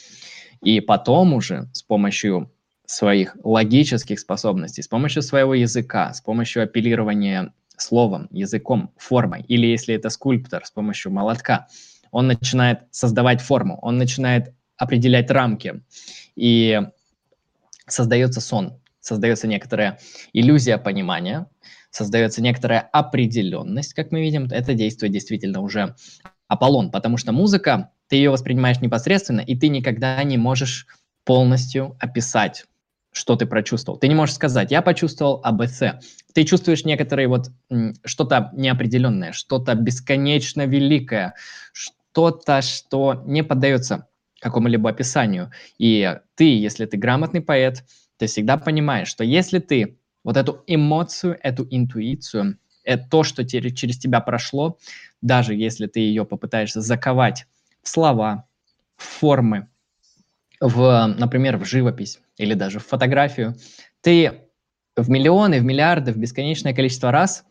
И 0.62 0.81
потом 0.81 1.35
уже 1.35 1.68
с 1.74 1.83
помощью 1.83 2.51
своих 2.87 3.37
логических 3.45 4.18
способностей, 4.18 4.81
с 4.81 4.89
помощью 4.89 5.20
своего 5.20 5.53
языка, 5.53 6.14
с 6.14 6.22
помощью 6.22 6.62
апеллирования 6.62 7.53
словом, 7.81 8.29
языком, 8.31 8.93
формой, 8.97 9.43
или 9.49 9.66
если 9.66 9.95
это 9.95 10.11
скульптор 10.11 10.64
с 10.64 10.70
помощью 10.70 11.12
молотка, 11.12 11.68
он 12.11 12.26
начинает 12.26 12.81
создавать 12.91 13.41
форму, 13.41 13.79
он 13.83 13.99
начинает 13.99 14.55
определять 14.76 15.31
рамки, 15.31 15.83
и 16.37 16.81
создается 17.87 18.41
сон, 18.41 18.81
создается 19.01 19.47
некоторая 19.47 19.99
иллюзия 20.33 20.79
понимания, 20.79 21.47
создается 21.91 22.43
некоторая 22.43 22.81
определенность, 22.81 23.95
как 23.95 24.12
мы 24.12 24.20
видим, 24.20 24.45
это 24.45 24.74
действует 24.74 25.12
действительно 25.12 25.61
уже 25.61 25.95
Аполлон, 26.47 26.91
потому 26.91 27.16
что 27.16 27.33
музыка, 27.33 27.91
ты 28.09 28.16
ее 28.16 28.31
воспринимаешь 28.31 28.81
непосредственно, 28.81 29.41
и 29.41 29.57
ты 29.57 29.68
никогда 29.68 30.22
не 30.22 30.39
можешь 30.39 30.87
полностью 31.24 31.97
описать 32.01 32.64
что 33.19 33.37
ты 33.37 33.47
прочувствовал. 33.47 33.99
Ты 33.99 34.09
не 34.09 34.14
можешь 34.14 34.37
сказать, 34.37 34.71
я 34.71 34.81
почувствовал 34.81 35.41
АБЦ. 35.43 35.83
Ты 36.33 36.45
чувствуешь 36.45 36.85
некоторые 36.85 37.29
вот 37.29 37.51
что-то 38.05 38.51
неопределенное, 38.55 39.33
что-то 39.33 39.75
бесконечно 39.75 40.64
великое, 40.64 41.35
что-то, 41.73 42.62
что 42.62 43.23
не 43.27 43.43
поддается 43.43 44.07
какому-либо 44.41 44.91
описанию. 44.91 45.51
И 45.79 46.16
ты, 46.37 46.59
если 46.59 46.87
ты 46.87 46.97
грамотный 46.97 47.41
поэт, 47.41 47.85
ты 48.19 48.27
всегда 48.27 48.57
понимаешь, 48.57 49.09
что 49.09 49.25
если 49.25 49.59
ты 49.59 49.99
вот 50.23 50.37
эту 50.37 50.62
эмоцию, 50.66 51.39
эту 51.43 51.66
интуицию, 51.69 52.59
это 52.85 53.09
то, 53.11 53.23
что 53.25 53.45
через 53.45 53.99
тебя 53.99 54.21
прошло, 54.21 54.79
даже 55.21 55.55
если 55.55 55.87
ты 55.87 56.01
ее 56.01 56.25
попытаешься 56.25 56.81
заковать 56.81 57.47
в 57.83 57.89
слова, 57.89 58.47
в 58.97 59.03
формы, 59.03 59.69
в, 60.61 61.15
например, 61.19 61.57
в 61.57 61.65
живопись 61.65 62.21
или 62.37 62.55
даже 62.55 62.79
в 62.79 62.87
фотографию, 62.87 63.57
ты 64.01 64.43
в 64.97 65.09
миллионы, 65.09 65.61
в 65.61 65.65
миллиарды, 65.65 66.13
в 66.13 66.17
бесконечное 66.17 66.75
количество 66.75 67.11
раз 67.11 67.45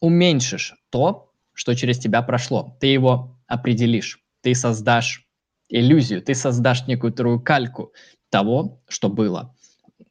уменьшишь 0.00 0.74
то, 0.90 1.32
что 1.52 1.74
через 1.74 1.98
тебя 1.98 2.22
прошло. 2.22 2.76
Ты 2.80 2.88
его 2.88 3.38
определишь, 3.46 4.22
ты 4.42 4.54
создашь 4.54 5.26
иллюзию, 5.68 6.22
ты 6.22 6.34
создашь 6.34 6.86
некоторую 6.86 7.40
кальку 7.40 7.92
того, 8.30 8.82
что 8.88 9.08
было. 9.08 9.54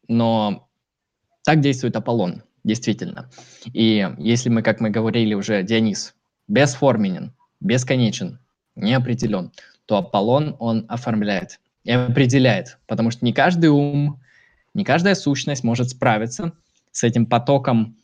Но 0.07 0.69
так 1.43 1.61
действует 1.61 1.95
Аполлон, 1.95 2.43
действительно. 2.63 3.29
И 3.73 4.07
если 4.17 4.49
мы, 4.49 4.61
как 4.61 4.79
мы 4.79 4.89
говорили 4.89 5.33
уже, 5.33 5.63
Дионис, 5.63 6.15
бесформенен, 6.47 7.33
бесконечен, 7.59 8.39
не 8.75 8.93
определен, 8.93 9.51
то 9.85 9.97
Аполлон, 9.97 10.55
он 10.59 10.85
оформляет 10.87 11.59
и 11.83 11.91
определяет, 11.91 12.77
потому 12.87 13.11
что 13.11 13.25
не 13.25 13.33
каждый 13.33 13.67
ум, 13.67 14.21
не 14.73 14.83
каждая 14.83 15.15
сущность 15.15 15.63
может 15.63 15.89
справиться 15.89 16.53
с 16.91 17.03
этим 17.03 17.25
потоком 17.25 17.97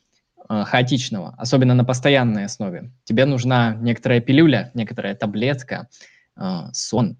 э, 0.49 0.63
хаотичного, 0.63 1.36
особенно 1.38 1.73
на 1.73 1.86
постоянной 1.86 2.45
основе. 2.45 2.91
Тебе 3.03 3.26
нужна 3.26 3.76
некоторая 3.76 4.21
пилюля, 4.21 4.71
некоторая 4.73 5.15
таблетка, 5.15 5.89
э, 6.36 6.59
сон, 6.73 7.17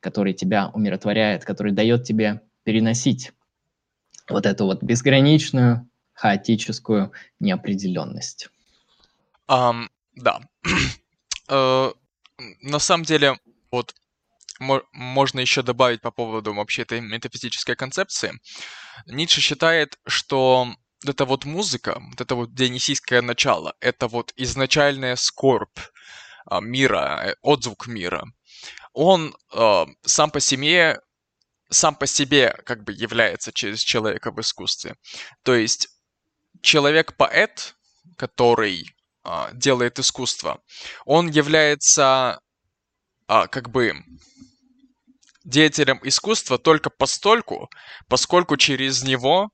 который 0.00 0.32
тебя 0.32 0.68
умиротворяет, 0.68 1.44
который 1.44 1.72
дает 1.72 2.04
тебе 2.04 2.42
переносить 2.64 3.32
вот 4.28 4.46
эту 4.46 4.66
вот 4.66 4.82
безграничную 4.82 5.88
хаотическую 6.12 7.12
неопределенность. 7.40 8.50
Um, 9.48 9.86
да. 10.14 10.40
uh, 11.48 11.94
на 12.62 12.78
самом 12.78 13.04
деле, 13.04 13.38
вот 13.70 13.94
можно 14.58 15.40
еще 15.40 15.62
добавить 15.62 16.00
по 16.00 16.10
поводу 16.10 16.54
вообще 16.54 16.82
этой 16.82 17.00
метафизической 17.00 17.76
концепции. 17.76 18.32
Ницше 19.06 19.40
считает, 19.40 19.98
что 20.06 20.74
это 21.06 21.24
вот 21.24 21.44
музыка, 21.44 22.00
вот 22.00 22.20
это 22.20 22.34
вот 22.34 22.54
дионисийское 22.54 23.22
начало, 23.22 23.74
это 23.80 24.08
вот 24.08 24.32
изначальная 24.36 25.16
скорбь 25.16 25.78
а, 26.46 26.60
мира, 26.60 27.22
э, 27.24 27.34
отзвук 27.42 27.86
мира. 27.86 28.24
Он 28.92 29.36
э, 29.52 29.86
сам 30.02 30.30
по 30.30 30.40
себе 30.40 30.98
сам 31.70 31.94
по 31.94 32.06
себе 32.06 32.54
как 32.64 32.84
бы 32.84 32.92
является 32.92 33.52
через 33.52 33.80
человека 33.80 34.30
в 34.30 34.40
искусстве. 34.40 34.96
То 35.42 35.54
есть 35.54 35.88
человек-поэт, 36.62 37.76
который 38.16 38.86
э, 39.24 39.48
делает 39.52 39.98
искусство, 39.98 40.62
он 41.04 41.28
является 41.28 42.40
э, 43.28 43.46
как 43.48 43.70
бы 43.70 44.02
деятелем 45.48 45.98
искусства 46.02 46.58
только 46.58 46.90
постольку, 46.90 47.70
поскольку 48.06 48.56
через 48.56 49.02
него 49.02 49.50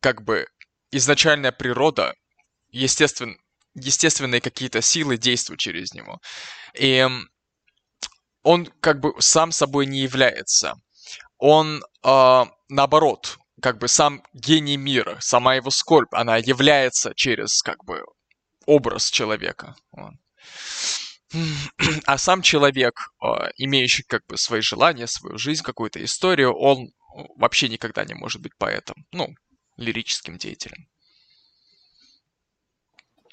как 0.00 0.22
бы 0.22 0.46
изначальная 0.92 1.52
природа, 1.52 2.14
естествен, 2.70 3.38
естественные 3.74 4.40
какие-то 4.40 4.80
силы 4.82 5.18
действуют 5.18 5.60
через 5.60 5.94
него. 5.94 6.20
И 6.74 7.06
он 8.42 8.66
как 8.80 9.00
бы 9.00 9.14
сам 9.18 9.52
собой 9.52 9.86
не 9.86 10.00
является. 10.00 10.74
Он, 11.38 11.82
э, 12.04 12.44
наоборот, 12.68 13.38
как 13.60 13.78
бы 13.78 13.88
сам 13.88 14.22
гений 14.32 14.76
мира, 14.76 15.18
сама 15.20 15.56
его 15.56 15.70
скорбь, 15.70 16.12
она 16.14 16.36
является 16.36 17.14
через 17.14 17.62
как 17.62 17.84
бы 17.84 18.04
образ 18.66 19.10
человека. 19.10 19.74
Вот. 19.90 20.14
А 22.06 22.18
сам 22.18 22.42
человек, 22.42 23.10
а, 23.20 23.50
имеющий 23.56 24.04
как 24.06 24.22
бы 24.26 24.36
свои 24.36 24.60
желания, 24.60 25.06
свою 25.06 25.38
жизнь, 25.38 25.62
какую-то 25.62 26.02
историю, 26.04 26.52
он 26.54 26.92
вообще 27.36 27.68
никогда 27.68 28.04
не 28.04 28.14
может 28.14 28.42
быть 28.42 28.56
поэтом, 28.58 29.06
ну, 29.12 29.28
лирическим 29.76 30.38
деятелем. 30.38 30.86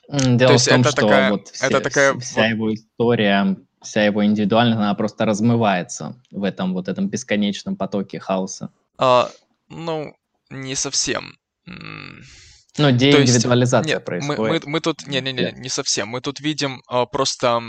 Дело 0.10 0.38
То 0.38 0.54
есть 0.54 0.66
в 0.66 0.70
том, 0.70 0.82
это 0.82 0.92
что 0.92 1.02
такая, 1.02 1.32
вот 1.32 1.48
все, 1.50 1.66
это 1.68 1.82
такая 1.82 2.18
вся 2.20 2.48
его 2.48 2.74
история, 2.74 3.58
вся 3.82 4.06
его 4.06 4.26
индивидуальность, 4.26 4.78
она 4.78 4.94
просто 4.96 5.26
размывается 5.26 6.20
в 6.32 6.44
этом 6.44 6.74
вот 6.74 6.88
этом 6.88 7.10
бесконечном 7.10 7.76
потоке 7.76 8.20
хаоса. 8.20 8.72
А, 8.98 9.30
Ну, 9.70 10.16
не 10.50 10.76
совсем. 10.76 11.38
Ну, 11.66 12.92
деиндивидуализация 12.92 13.96
нет, 13.96 14.06
происходит. 14.06 14.40
Мы, 14.40 14.50
мы, 14.50 14.62
мы 14.66 14.80
тут, 14.80 15.06
не-не-не, 15.06 15.52
не 15.52 15.70
совсем. 15.70 16.08
Мы 16.08 16.22
тут 16.22 16.40
видим 16.40 16.82
а, 16.88 17.06
просто 17.06 17.62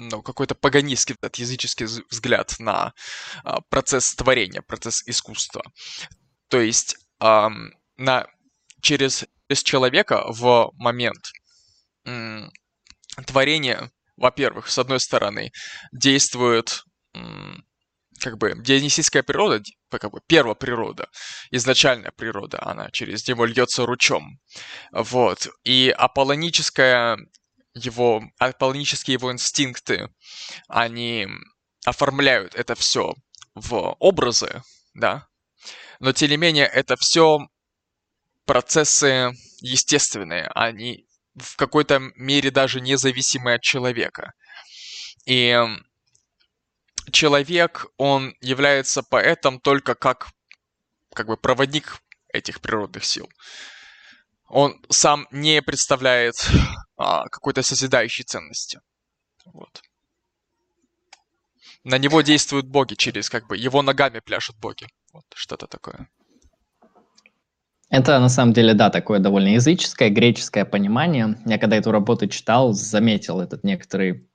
ну, 0.00 0.22
какой-то 0.22 0.54
паганистский, 0.54 1.14
этот 1.20 1.36
языческий 1.36 1.86
взгляд 2.10 2.56
на 2.58 2.94
а, 3.44 3.60
процесс 3.68 4.14
творения, 4.14 4.62
процесс 4.62 5.02
искусства. 5.06 5.62
То 6.48 6.60
есть 6.60 6.96
а, 7.18 7.50
на, 7.96 8.26
через, 8.80 9.26
через 9.48 9.62
человека 9.62 10.24
в 10.28 10.72
момент 10.74 11.32
м, 12.04 12.50
творения, 13.26 13.90
во-первых, 14.16 14.68
с 14.70 14.78
одной 14.78 15.00
стороны, 15.00 15.52
действует 15.92 16.84
м, 17.14 17.64
как 18.20 18.38
бы 18.38 18.54
дионисийская 18.56 19.22
природа, 19.22 19.62
как 19.90 20.12
бы 20.12 20.20
первая 20.26 20.54
природа, 20.54 21.08
изначальная 21.50 22.10
природа, 22.10 22.58
она 22.62 22.90
через 22.90 23.26
него 23.28 23.44
льется 23.44 23.84
ручом. 23.86 24.40
Вот. 24.92 25.48
И 25.64 25.94
аполлоническая 25.96 27.18
его, 27.74 28.22
аполлонические 28.38 29.14
его 29.14 29.32
инстинкты, 29.32 30.08
они 30.68 31.26
оформляют 31.84 32.54
это 32.54 32.74
все 32.74 33.14
в 33.54 33.96
образы, 33.98 34.62
да, 34.94 35.28
но 36.00 36.12
тем 36.12 36.30
не 36.30 36.36
менее 36.36 36.66
это 36.66 36.96
все 36.96 37.38
процессы 38.44 39.32
естественные, 39.60 40.50
они 40.54 41.06
в 41.34 41.56
какой-то 41.56 42.00
мере 42.16 42.50
даже 42.50 42.80
независимые 42.80 43.56
от 43.56 43.62
человека. 43.62 44.32
И 45.26 45.56
человек, 47.12 47.86
он 47.96 48.34
является 48.40 49.02
поэтом 49.02 49.60
только 49.60 49.94
как, 49.94 50.28
как 51.14 51.26
бы 51.26 51.36
проводник 51.36 52.00
этих 52.32 52.60
природных 52.60 53.04
сил. 53.04 53.28
Он 54.48 54.80
сам 54.88 55.28
не 55.30 55.62
представляет 55.62 56.34
а, 57.00 57.28
какой-то 57.28 57.62
созидающей 57.62 58.24
ценности. 58.24 58.80
Вот. 59.46 59.82
На 61.82 61.96
него 61.96 62.20
действуют 62.20 62.66
боги 62.66 62.92
через, 62.94 63.30
как 63.30 63.46
бы, 63.46 63.56
его 63.56 63.80
ногами 63.80 64.20
пляшут 64.20 64.56
боги. 64.58 64.86
Вот, 65.14 65.24
что-то 65.34 65.66
такое. 65.66 66.10
Это 67.88 68.20
на 68.20 68.28
самом 68.28 68.52
деле, 68.52 68.74
да, 68.74 68.90
такое 68.90 69.18
довольно 69.18 69.48
языческое, 69.48 70.10
греческое 70.10 70.66
понимание. 70.66 71.38
Я 71.46 71.56
когда 71.56 71.76
эту 71.76 71.90
работу 71.90 72.26
читал, 72.26 72.74
заметил 72.74 73.40
этот 73.40 73.64
некоторый 73.64 74.28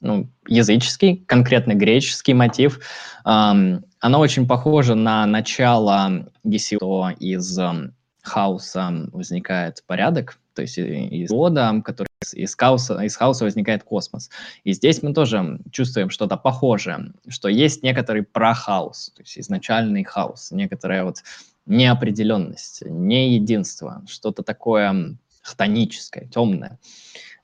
ну, 0.00 0.32
языческий, 0.46 1.24
конкретно 1.26 1.74
греческий 1.74 2.34
мотив. 2.34 2.80
Um, 3.26 3.82
оно 3.98 4.20
очень 4.20 4.46
похоже 4.46 4.94
на 4.94 5.26
начало 5.26 6.30
Гесио 6.44 7.10
из 7.18 7.58
um, 7.58 7.90
хаоса 8.22 9.08
возникает 9.12 9.82
порядок, 9.86 10.38
то 10.54 10.62
есть 10.62 10.78
из 10.78 11.30
вода, 11.30 11.80
который 11.84 12.11
из 12.34 12.54
хаоса, 12.54 12.98
из 13.00 13.16
хаоса 13.16 13.44
возникает 13.44 13.82
космос. 13.84 14.30
И 14.64 14.72
здесь 14.72 15.02
мы 15.02 15.12
тоже 15.12 15.60
чувствуем 15.70 16.10
что-то 16.10 16.36
похожее, 16.36 17.12
что 17.28 17.48
есть 17.48 17.82
некоторый 17.82 18.22
прохаос, 18.22 19.12
то 19.14 19.22
есть 19.22 19.38
изначальный 19.38 20.04
хаос, 20.04 20.50
некоторая 20.50 21.04
вот 21.04 21.22
неопределенность, 21.66 22.82
не 22.84 23.34
единство, 23.34 24.02
что-то 24.06 24.42
такое 24.42 25.16
хтоническое, 25.42 26.26
темное. 26.26 26.78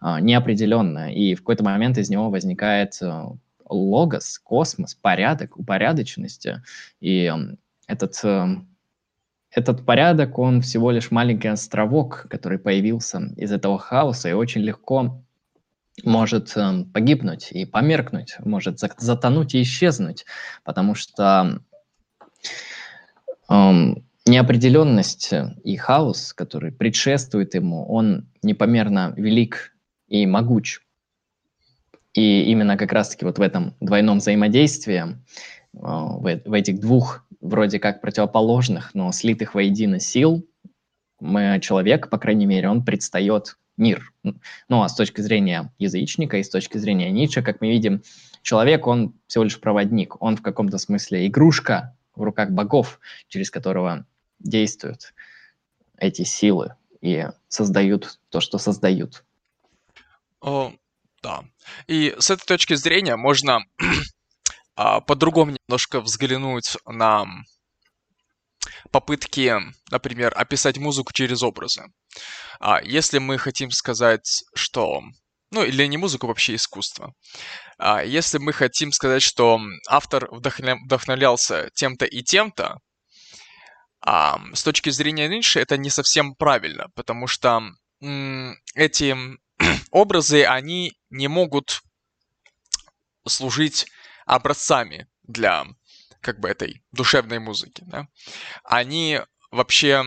А, 0.00 0.20
неопределенное, 0.20 1.10
и 1.10 1.34
в 1.34 1.38
какой-то 1.38 1.64
момент 1.64 1.98
из 1.98 2.08
него 2.08 2.30
возникает 2.30 2.96
э, 3.02 3.24
логос, 3.68 4.38
космос, 4.38 4.94
порядок, 4.94 5.56
упорядоченность, 5.58 6.46
и 7.00 7.32
этот, 7.88 8.20
э, 8.22 8.46
этот 9.58 9.84
порядок, 9.84 10.38
он 10.38 10.62
всего 10.62 10.90
лишь 10.90 11.10
маленький 11.10 11.48
островок, 11.48 12.26
который 12.30 12.58
появился 12.58 13.20
из 13.36 13.52
этого 13.52 13.78
хаоса, 13.78 14.30
и 14.30 14.32
очень 14.32 14.62
легко 14.62 15.22
может 16.04 16.56
э, 16.56 16.84
погибнуть 16.94 17.50
и 17.52 17.66
померкнуть, 17.66 18.36
может 18.44 18.78
затонуть 18.78 19.54
и 19.54 19.62
исчезнуть, 19.62 20.24
потому 20.64 20.94
что 20.94 21.60
неопределенность 24.28 25.32
и 25.64 25.76
хаос, 25.76 26.32
который 26.32 26.70
предшествует 26.70 27.54
ему, 27.54 27.86
он 27.86 28.28
непомерно 28.42 29.14
велик 29.16 29.74
и 30.06 30.26
могуч. 30.26 30.80
И 32.14 32.42
именно 32.50 32.76
как 32.76 32.92
раз-таки 32.92 33.24
вот 33.24 33.38
в 33.38 33.42
этом 33.42 33.74
двойном 33.80 34.18
взаимодействии, 34.18 35.18
в, 35.72 36.40
в 36.44 36.52
этих 36.52 36.80
двух 36.80 37.24
вроде 37.40 37.78
как 37.78 38.00
противоположных, 38.00 38.94
но 38.94 39.12
слитых 39.12 39.54
воедино 39.54 40.00
сил, 40.00 40.46
мы, 41.20 41.58
человек, 41.60 42.10
по 42.10 42.18
крайней 42.18 42.46
мере, 42.46 42.68
он 42.68 42.84
предстает 42.84 43.58
мир. 43.76 44.12
Ну, 44.68 44.82
а 44.82 44.88
с 44.88 44.94
точки 44.94 45.20
зрения 45.20 45.72
язычника 45.78 46.36
и 46.38 46.42
с 46.42 46.50
точки 46.50 46.78
зрения 46.78 47.10
Ницше, 47.10 47.42
как 47.42 47.60
мы 47.60 47.70
видим, 47.70 48.02
человек, 48.42 48.86
он 48.86 49.14
всего 49.26 49.44
лишь 49.44 49.60
проводник, 49.60 50.20
он 50.20 50.36
в 50.36 50.42
каком-то 50.42 50.78
смысле 50.78 51.26
игрушка 51.26 51.96
в 52.14 52.22
руках 52.22 52.50
богов, 52.50 53.00
через 53.28 53.50
которого 53.50 54.04
действуют 54.38 55.14
эти 55.96 56.22
силы 56.22 56.74
и 57.00 57.26
создают 57.48 58.18
то, 58.30 58.40
что 58.40 58.58
создают. 58.58 59.24
О, 60.40 60.72
да. 61.22 61.44
И 61.86 62.14
с 62.18 62.30
этой 62.30 62.46
точки 62.46 62.74
зрения 62.74 63.16
можно 63.16 63.60
по-другому 64.78 65.56
немножко 65.66 66.00
взглянуть 66.00 66.76
на 66.86 67.26
попытки, 68.92 69.56
например, 69.90 70.32
описать 70.36 70.78
музыку 70.78 71.12
через 71.12 71.42
образы. 71.42 71.84
А 72.60 72.80
если 72.82 73.18
мы 73.18 73.38
хотим 73.38 73.70
сказать, 73.70 74.44
что... 74.54 75.02
Ну, 75.50 75.64
или 75.64 75.86
не 75.86 75.96
музыку, 75.96 76.26
вообще 76.26 76.54
искусство. 76.54 77.14
А 77.78 78.04
если 78.04 78.38
мы 78.38 78.52
хотим 78.52 78.92
сказать, 78.92 79.22
что 79.22 79.60
автор 79.88 80.28
вдохня... 80.30 80.76
вдохновлялся 80.76 81.70
тем-то 81.74 82.04
и 82.04 82.22
тем-то, 82.22 82.78
а, 84.00 84.38
с 84.54 84.62
точки 84.62 84.90
зрения 84.90 85.26
Ницше 85.26 85.58
это 85.58 85.76
не 85.76 85.90
совсем 85.90 86.34
правильно, 86.34 86.88
потому 86.94 87.26
что 87.26 87.62
эти 88.00 89.16
образы, 89.90 90.44
они 90.44 90.92
не 91.10 91.26
могут 91.28 91.82
служить 93.26 93.86
образцами 94.28 95.08
для 95.22 95.66
как 96.20 96.38
бы 96.40 96.48
этой 96.48 96.82
душевной 96.92 97.38
музыки. 97.38 97.82
Да? 97.86 98.08
Они 98.64 99.20
вообще 99.50 100.04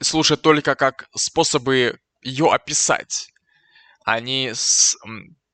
служат 0.00 0.42
только 0.42 0.74
как 0.74 1.08
способы 1.14 1.98
ее 2.22 2.52
описать. 2.52 3.32
Они 4.04 4.50
с, 4.54 4.96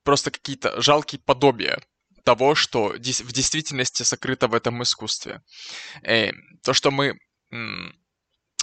просто 0.03 0.31
какие-то 0.31 0.81
жалкие 0.81 1.19
подобия 1.19 1.81
того, 2.23 2.55
что 2.55 2.89
в 2.89 2.99
действительности 2.99 4.03
сокрыто 4.03 4.47
в 4.47 4.53
этом 4.53 4.83
искусстве. 4.83 5.41
И 6.03 6.07
э, 6.07 6.31
то, 6.63 6.73
что 6.73 6.91
мы 6.91 7.17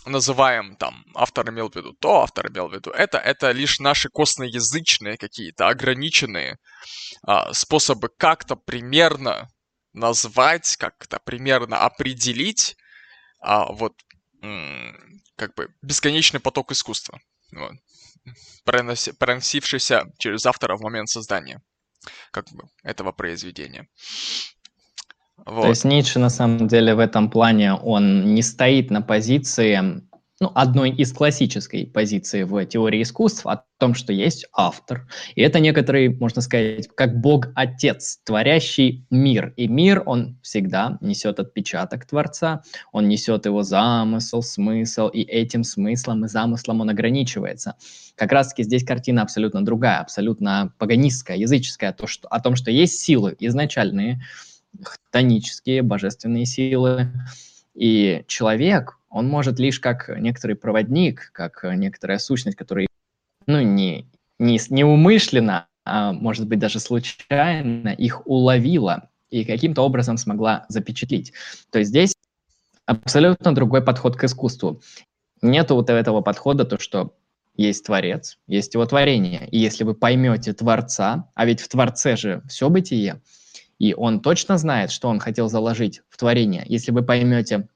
называем 0.07 0.77
там, 0.77 1.05
автор 1.15 1.49
имел 1.51 1.71
в 1.71 1.77
виду 1.77 1.95
то, 1.95 2.23
автор 2.23 2.51
имел 2.51 2.69
в 2.69 2.75
виду 2.75 2.91
это, 2.91 3.19
это 3.19 3.51
лишь 3.53 3.81
наши 3.81 4.09
косноязычные 4.09 5.17
какие-то 5.17 5.69
ограниченные 5.69 6.59
а, 7.23 7.53
способы 7.53 8.09
как-то 8.09 8.57
примерно 8.57 9.51
назвать, 9.93 10.77
как-то 10.77 11.19
примерно 11.25 11.79
определить 11.79 12.77
а, 13.41 13.73
вот 13.73 13.95
как 15.37 15.55
бы 15.55 15.69
бесконечный 15.81 16.41
поток 16.41 16.71
искусства, 16.73 17.19
вот, 17.53 17.73
проноси, 18.65 19.13
проносившийся 19.13 20.13
через 20.19 20.45
автора 20.45 20.77
в 20.77 20.83
момент 20.83 21.09
создания 21.09 21.63
как 22.31 22.51
бы 22.53 22.65
этого 22.83 23.13
произведения. 23.13 23.89
Вот. 25.45 25.63
То 25.63 25.69
есть 25.69 25.85
Ницше 25.85 26.19
на 26.19 26.31
самом 26.31 26.69
деле 26.69 26.95
в 26.95 26.99
этом 26.99 27.31
плане 27.31 27.75
он 27.75 28.35
не 28.35 28.43
стоит 28.43 28.91
на 28.91 29.03
позиции, 29.03 30.03
ну, 30.41 30.51
одной 30.55 30.91
из 30.91 31.13
классической 31.13 31.87
позиций 31.87 32.45
в 32.45 32.65
теории 32.67 33.03
искусств 33.03 33.47
о 33.47 33.65
том, 33.79 33.95
что 33.95 34.13
есть 34.13 34.47
автор. 34.53 35.07
И 35.35 35.43
это 35.43 35.61
некоторый, 35.61 36.09
можно 36.09 36.43
сказать, 36.43 36.89
как 36.95 37.21
Бог-отец, 37.21 38.19
творящий 38.25 39.07
мир. 39.11 39.53
И 39.57 39.69
мир, 39.69 40.03
он 40.07 40.39
всегда 40.43 40.99
несет 41.01 41.39
отпечаток 41.39 42.05
Творца, 42.07 42.63
он 42.93 43.09
несет 43.09 43.47
его 43.47 43.63
замысел, 43.63 44.43
смысл, 44.43 45.09
и 45.09 45.23
этим 45.23 45.63
смыслом 45.63 46.25
и 46.25 46.29
замыслом 46.29 46.81
он 46.81 46.91
ограничивается. 46.91 47.77
Как 48.17 48.33
раз-таки 48.33 48.65
здесь 48.65 48.85
картина 48.85 49.23
абсолютно 49.23 49.65
другая, 49.65 50.01
абсолютно 50.01 50.73
паганистская, 50.79 51.37
языческая, 51.37 51.93
то, 51.93 52.07
что, 52.07 52.29
о 52.29 52.41
том, 52.41 52.57
что 52.57 52.71
есть 52.71 52.99
силы 53.01 53.37
изначальные, 53.39 54.21
хтонические, 54.83 55.83
божественные 55.83 56.47
силы. 56.47 57.13
И 57.75 58.25
человек, 58.27 58.99
он 59.09 59.29
может 59.29 59.59
лишь 59.59 59.81
как 59.81 60.09
некоторый 60.19 60.55
проводник, 60.55 61.31
как 61.33 61.65
некоторая 61.77 62.19
сущность, 62.19 62.57
которая, 62.57 62.87
ну, 63.47 63.61
не, 63.61 64.09
не, 64.39 64.61
не 64.71 64.85
умышленно, 64.85 65.67
а 65.85 66.13
может 66.13 66.49
быть 66.49 66.59
даже 66.59 66.81
случайно 66.81 67.89
их 67.89 68.27
уловила 68.27 69.11
и 69.31 69.45
каким-то 69.45 69.83
образом 69.83 70.17
смогла 70.17 70.65
запечатлить. 70.69 71.33
То 71.71 71.81
есть 71.81 71.91
здесь 71.91 72.15
абсолютно 72.87 73.55
другой 73.55 73.83
подход 73.83 74.17
к 74.17 74.25
искусству. 74.25 74.81
Нету 75.43 75.75
вот 75.75 75.91
этого 75.91 76.21
подхода, 76.21 76.65
то, 76.65 76.79
что 76.79 77.15
есть 77.57 77.85
Творец, 77.85 78.39
есть 78.47 78.75
его 78.75 78.87
творение. 78.87 79.49
И 79.51 79.59
если 79.59 79.85
вы 79.85 79.95
поймете 79.95 80.53
Творца, 80.53 81.31
а 81.35 81.47
ведь 81.47 81.61
в 81.61 81.69
Творце 81.69 82.17
же 82.17 82.43
все 82.49 82.69
бытие, 82.69 83.21
и 83.79 83.95
он 83.95 84.21
точно 84.21 84.59
знает, 84.59 84.91
что 84.91 85.09
он 85.09 85.19
хотел 85.19 85.49
заложить 85.49 86.03
в 86.09 86.17
творение. 86.17 86.65
Если 86.67 86.91
вы 86.91 87.03
поймете 87.03 87.69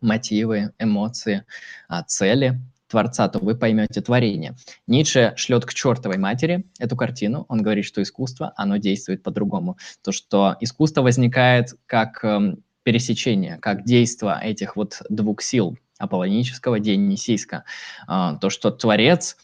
мотивы, 0.00 0.72
эмоции, 0.78 1.44
а, 1.88 2.02
цели 2.02 2.60
Творца, 2.88 3.28
то 3.28 3.38
вы 3.38 3.54
поймете 3.54 4.00
творение. 4.00 4.56
Ницше 4.86 5.34
шлет 5.36 5.66
к 5.66 5.74
чертовой 5.74 6.16
матери 6.16 6.64
эту 6.78 6.96
картину. 6.96 7.44
Он 7.48 7.62
говорит, 7.62 7.84
что 7.84 8.02
искусство, 8.02 8.52
оно 8.56 8.78
действует 8.78 9.22
по-другому. 9.22 9.76
То, 10.02 10.10
что 10.10 10.56
искусство 10.60 11.02
возникает 11.02 11.74
как 11.86 12.24
эм, 12.24 12.64
пересечение, 12.84 13.58
как 13.58 13.84
действие 13.84 14.38
этих 14.42 14.76
вот 14.76 15.02
двух 15.10 15.42
сил, 15.42 15.76
аполлонического, 15.98 16.80
дионисийского. 16.80 17.64
А, 18.06 18.36
то, 18.36 18.48
что 18.48 18.70
Творец, 18.70 19.36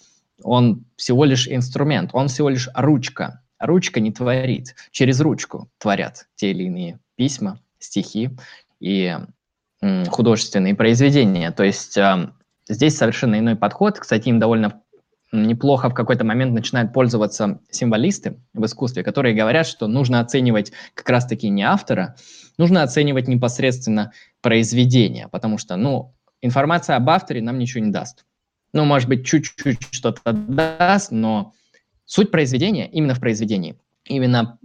он 0.43 0.85
всего 0.97 1.25
лишь 1.25 1.47
инструмент, 1.49 2.11
он 2.13 2.29
всего 2.29 2.49
лишь 2.49 2.69
ручка. 2.75 3.43
Ручка 3.65 3.99
не 3.99 4.12
творит. 4.12 4.75
Через 4.91 5.21
ручку 5.21 5.71
творят 5.79 6.27
те 6.37 6.51
или 6.51 6.65
иные 6.65 6.99
письма, 7.17 7.61
стихи 7.79 8.31
и 8.79 9.17
художественные 10.09 10.75
произведения. 10.75 11.51
То 11.51 11.65
есть 11.65 11.99
здесь 12.69 12.97
совершенно 12.97 13.39
иной 13.39 13.57
подход. 13.57 13.99
Кстати, 13.99 14.29
им 14.29 14.39
довольно 14.39 14.83
неплохо 15.33 15.89
в 15.89 15.95
какой-то 15.95 16.25
момент 16.25 16.53
начинают 16.53 16.93
пользоваться 16.93 17.61
символисты 17.71 18.37
в 18.53 18.65
искусстве, 18.67 19.03
которые 19.03 19.35
говорят, 19.35 19.67
что 19.67 19.89
нужно 19.89 20.21
оценивать 20.21 20.73
как 20.95 21.09
раз-таки 21.09 21.49
не 21.49 21.62
автора, 21.62 22.17
нужно 22.57 22.83
оценивать 22.83 23.27
непосредственно 23.27 24.12
произведение, 24.43 25.27
потому 25.29 25.59
что, 25.59 25.77
ну, 25.77 26.15
информация 26.41 26.97
об 26.97 27.11
авторе 27.11 27.43
нам 27.43 27.59
ничего 27.59 27.83
не 27.85 27.91
даст. 27.91 28.25
Ну, 28.73 28.85
может 28.85 29.09
быть, 29.09 29.27
чуть-чуть 29.27 29.89
что-то 29.91 30.33
даст, 30.33 31.11
но 31.11 31.53
суть 32.07 32.31
произведения 32.31 32.89
именно 32.91 33.15
в 33.15 33.21
произведении, 33.21 33.77
именно 34.05 34.59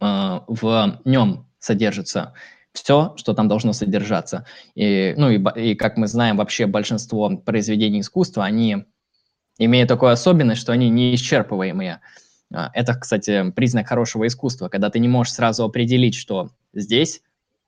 э, 0.00 0.40
в 0.46 1.00
нем 1.04 1.46
содержится 1.58 2.34
все, 2.72 3.14
что 3.16 3.34
там 3.34 3.48
должно 3.48 3.72
содержаться. 3.72 4.46
И, 4.74 5.14
ну 5.16 5.30
и, 5.30 5.38
и, 5.60 5.74
как 5.74 5.96
мы 5.96 6.06
знаем, 6.06 6.36
вообще 6.36 6.66
большинство 6.66 7.36
произведений 7.36 8.00
искусства, 8.00 8.44
они 8.44 8.86
имеют 9.58 9.88
такую 9.88 10.10
особенность, 10.10 10.60
что 10.60 10.72
они 10.72 10.88
неисчерпываемые. 10.88 11.98
А, 12.52 12.70
это, 12.74 12.94
кстати, 12.94 13.50
признак 13.50 13.88
хорошего 13.88 14.26
искусства, 14.26 14.68
когда 14.68 14.90
ты 14.90 14.98
не 14.98 15.08
можешь 15.08 15.34
сразу 15.34 15.64
определить, 15.64 16.14
что 16.14 16.50
здесь 16.72 17.22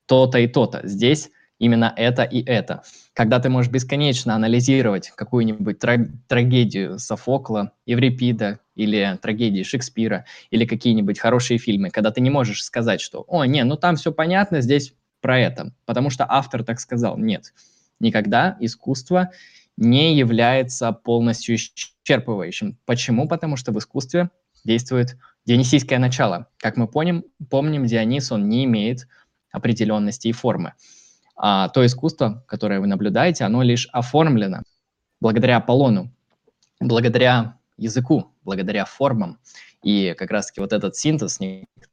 то-то 0.07 0.39
и 0.39 0.47
то-то, 0.47 0.81
здесь 0.85 1.31
именно 1.59 1.93
это 1.97 2.23
и 2.23 2.43
это. 2.45 2.83
Когда 3.13 3.41
ты 3.41 3.49
можешь 3.49 3.71
бесконечно 3.71 4.35
анализировать 4.35 5.13
какую-нибудь 5.15 5.79
тра- 5.79 6.09
трагедию 6.29 6.99
Софокла, 6.99 7.73
Еврипида 7.87 8.61
или 8.75 9.19
трагедии 9.23 9.63
Шекспира, 9.63 10.25
или 10.51 10.67
какие-нибудь 10.67 11.19
хорошие 11.19 11.59
фильмы, 11.59 11.91
когда 11.91 12.11
ты 12.11 12.21
не 12.21 12.31
можешь 12.31 12.65
сказать, 12.65 13.01
что 13.01 13.25
«О, 13.29 13.45
не, 13.45 13.63
ну 13.65 13.77
там 13.77 13.97
все 13.97 14.13
понятно, 14.13 14.61
здесь 14.61 14.95
про 15.21 15.39
это», 15.39 15.73
потому 15.87 16.11
что 16.11 16.27
автор 16.29 16.65
так 16.65 16.81
сказал. 16.81 17.17
Нет, 17.19 17.53
никогда 18.01 18.57
искусство 18.61 19.31
не 19.77 20.17
является 20.17 20.93
полностью 20.93 21.57
исчерпывающим. 21.57 22.77
Почему? 22.85 23.29
Потому 23.29 23.57
что 23.57 23.73
в 23.73 23.79
искусстве 23.79 24.31
действует 24.65 25.17
дионисийское 25.47 25.99
начало. 25.99 26.49
Как 26.59 26.77
мы 26.77 26.89
помним, 26.89 27.25
помним 27.51 27.87
Дионис, 27.87 28.33
он 28.33 28.49
не 28.49 28.65
имеет 28.65 29.07
определенности 29.51 30.29
и 30.29 30.33
формы. 30.33 30.75
А 31.37 31.69
то 31.69 31.85
искусство, 31.85 32.45
которое 32.47 32.81
вы 32.81 32.87
наблюдаете, 32.87 33.45
оно 33.45 33.63
лишь 33.63 33.89
оформлено 33.93 34.63
благодаря 35.21 35.57
Аполлону, 35.57 36.13
благодаря 36.81 37.59
языку, 37.77 38.33
благодаря 38.45 38.85
формам. 38.85 39.39
И 39.83 40.15
как 40.17 40.31
раз-таки 40.31 40.61
вот 40.61 40.73
этот 40.73 40.97
синтез 40.97 41.39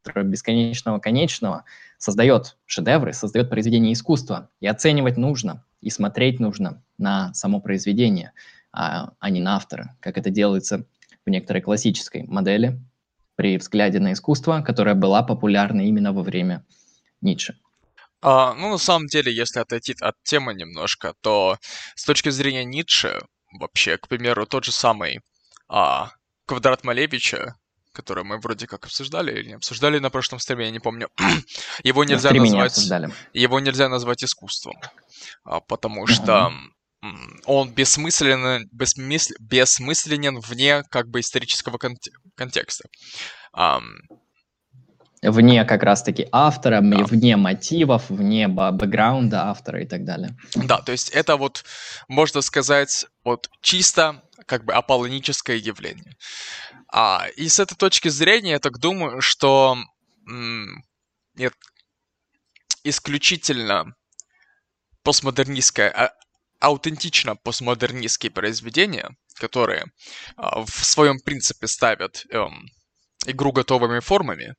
бесконечного 0.05 0.99
конечного 0.99 1.65
создает 1.97 2.57
шедевры, 2.65 3.13
создает 3.13 3.49
произведение 3.49 3.93
искусства. 3.93 4.49
И 4.59 4.67
оценивать 4.67 5.17
нужно, 5.17 5.65
и 5.81 5.89
смотреть 5.89 6.39
нужно 6.39 6.81
на 6.97 7.33
само 7.33 7.59
произведение, 7.59 8.31
а, 8.71 9.11
а 9.19 9.29
не 9.29 9.41
на 9.41 9.55
автора, 9.55 9.97
как 9.99 10.17
это 10.17 10.29
делается 10.29 10.85
в 11.25 11.29
некоторой 11.29 11.61
классической 11.61 12.23
модели 12.23 12.79
при 13.35 13.57
взгляде 13.57 13.99
на 13.99 14.13
искусство, 14.13 14.61
которая 14.61 14.95
была 14.95 15.23
популярна 15.23 15.81
именно 15.81 16.13
во 16.13 16.23
время 16.23 16.63
Ницше. 17.21 17.57
А, 18.22 18.53
ну, 18.53 18.69
на 18.69 18.78
самом 18.78 19.07
деле, 19.07 19.34
если 19.34 19.59
отойти 19.59 19.95
от 19.99 20.15
темы 20.24 20.53
немножко, 20.53 21.13
то 21.22 21.57
с 21.95 22.05
точки 22.05 22.30
зрения 22.30 22.63
Ницше, 22.63 23.19
вообще, 23.59 23.97
к 23.97 24.07
примеру, 24.07 24.45
тот 24.45 24.63
же 24.63 24.72
самый 24.72 25.22
а, 25.67 26.11
квадрат 26.45 26.84
Малевича, 26.84 27.55
который 27.93 28.24
мы 28.24 28.39
вроде 28.39 28.67
как 28.67 28.86
обсуждали 28.86 29.32
или 29.34 29.47
не 29.49 29.53
обсуждали 29.53 29.99
на 29.99 30.09
прошлом 30.09 30.39
стриме, 30.39 30.65
я 30.65 30.72
не 30.72 30.80
помню. 30.80 31.09
его 31.84 32.03
нельзя 32.03 32.32
назвать. 32.32 32.78
Его 33.34 33.59
нельзя 33.59 33.89
назвать 33.89 34.24
искусством. 34.24 34.76
А, 35.43 35.59
потому 35.59 36.05
что 36.07 36.53
он 37.45 37.74
бессмысленен, 37.74 38.69
бессмысл, 38.72 39.34
бессмысленен 39.39 40.39
вне 40.39 40.84
как 40.84 41.09
бы 41.09 41.19
исторического 41.19 41.80
контекста 42.36 42.88
вне 45.22 45.65
как 45.65 45.84
раз-таки 45.84 46.28
автора, 46.32 46.82
да. 46.82 47.03
вне 47.03 47.36
мотивов, 47.38 48.09
вне 48.09 48.47
бэкграунда 48.47 49.49
автора 49.49 49.82
и 49.84 49.86
так 49.86 50.03
далее. 50.03 50.36
Да, 50.55 50.80
то 50.80 50.91
есть 50.91 51.09
это 51.09 51.38
вот, 51.38 51.63
можно 52.07 52.41
сказать, 52.41 53.05
вот 53.24 53.49
чисто 53.61 54.24
как 54.45 54.65
бы 54.65 54.74
аполлоническое 54.74 55.57
явление. 55.57 56.15
А, 56.91 57.28
и 57.38 57.47
с 57.47 57.59
этой 57.59 57.76
точки 57.76 58.09
зрения 58.09 58.51
я 58.51 58.59
так 58.59 58.80
думаю, 58.80 59.22
что 59.22 59.78
нет, 61.36 61.53
исключительно 62.84 63.95
постмодернистское, 65.03 65.89
а, 65.89 66.13
аутентично 66.59 67.36
постмодернистские 67.36 68.32
произведения, 68.32 69.09
которые 69.36 69.86
а, 70.36 70.63
в 70.63 70.86
своем 70.86 71.19
принципе 71.19 71.67
ставят 71.67 72.26
эм, 72.30 72.67
игру 73.26 73.51
готовыми 73.51 73.99
формами, 73.99 74.55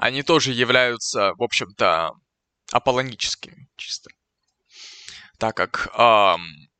они 0.00 0.22
тоже 0.22 0.52
являются, 0.52 1.34
в 1.34 1.42
общем-то, 1.42 2.12
аполлоническими 2.72 3.68
чисто. 3.76 4.10
Так 5.38 5.56
как 5.56 5.88
эм, 5.94 6.70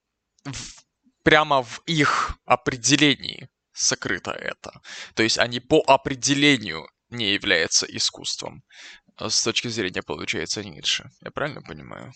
в, 0.44 0.84
прямо 1.22 1.62
в 1.62 1.82
их 1.86 2.38
определении 2.46 3.48
сокрыто 3.72 4.30
это. 4.30 4.80
То 5.14 5.22
есть 5.22 5.38
они 5.38 5.60
по 5.60 5.82
определению 5.86 6.88
не 7.10 7.32
являются 7.34 7.86
искусством. 7.86 8.62
Э, 9.18 9.28
с 9.28 9.42
точки 9.42 9.68
зрения, 9.68 10.02
получается, 10.02 10.64
Ницше. 10.64 11.10
Я 11.20 11.30
правильно 11.30 11.62
понимаю? 11.62 12.12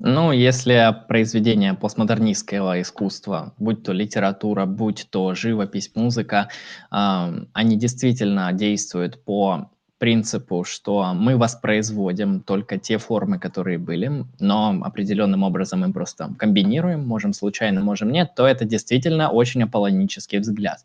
Ну, 0.00 0.30
если 0.30 0.94
произведение 1.08 1.74
постмодернистского 1.74 2.80
искусства, 2.80 3.52
будь 3.58 3.82
то 3.82 3.92
литература, 3.92 4.64
будь 4.64 5.08
то 5.10 5.34
живопись, 5.34 5.90
музыка, 5.96 6.48
они 6.90 7.76
действительно 7.76 8.52
действуют 8.52 9.24
по 9.24 9.70
принципу, 9.98 10.62
что 10.62 11.12
мы 11.14 11.36
воспроизводим 11.36 12.40
только 12.42 12.78
те 12.78 12.98
формы, 12.98 13.40
которые 13.40 13.78
были, 13.78 14.24
но 14.38 14.80
определенным 14.82 15.42
образом 15.42 15.80
мы 15.80 15.92
просто 15.92 16.32
комбинируем, 16.38 17.04
можем 17.04 17.32
случайно, 17.32 17.80
можем 17.80 18.12
нет, 18.12 18.36
то 18.36 18.46
это 18.46 18.64
действительно 18.64 19.30
очень 19.30 19.64
аполлонический 19.64 20.38
взгляд, 20.38 20.78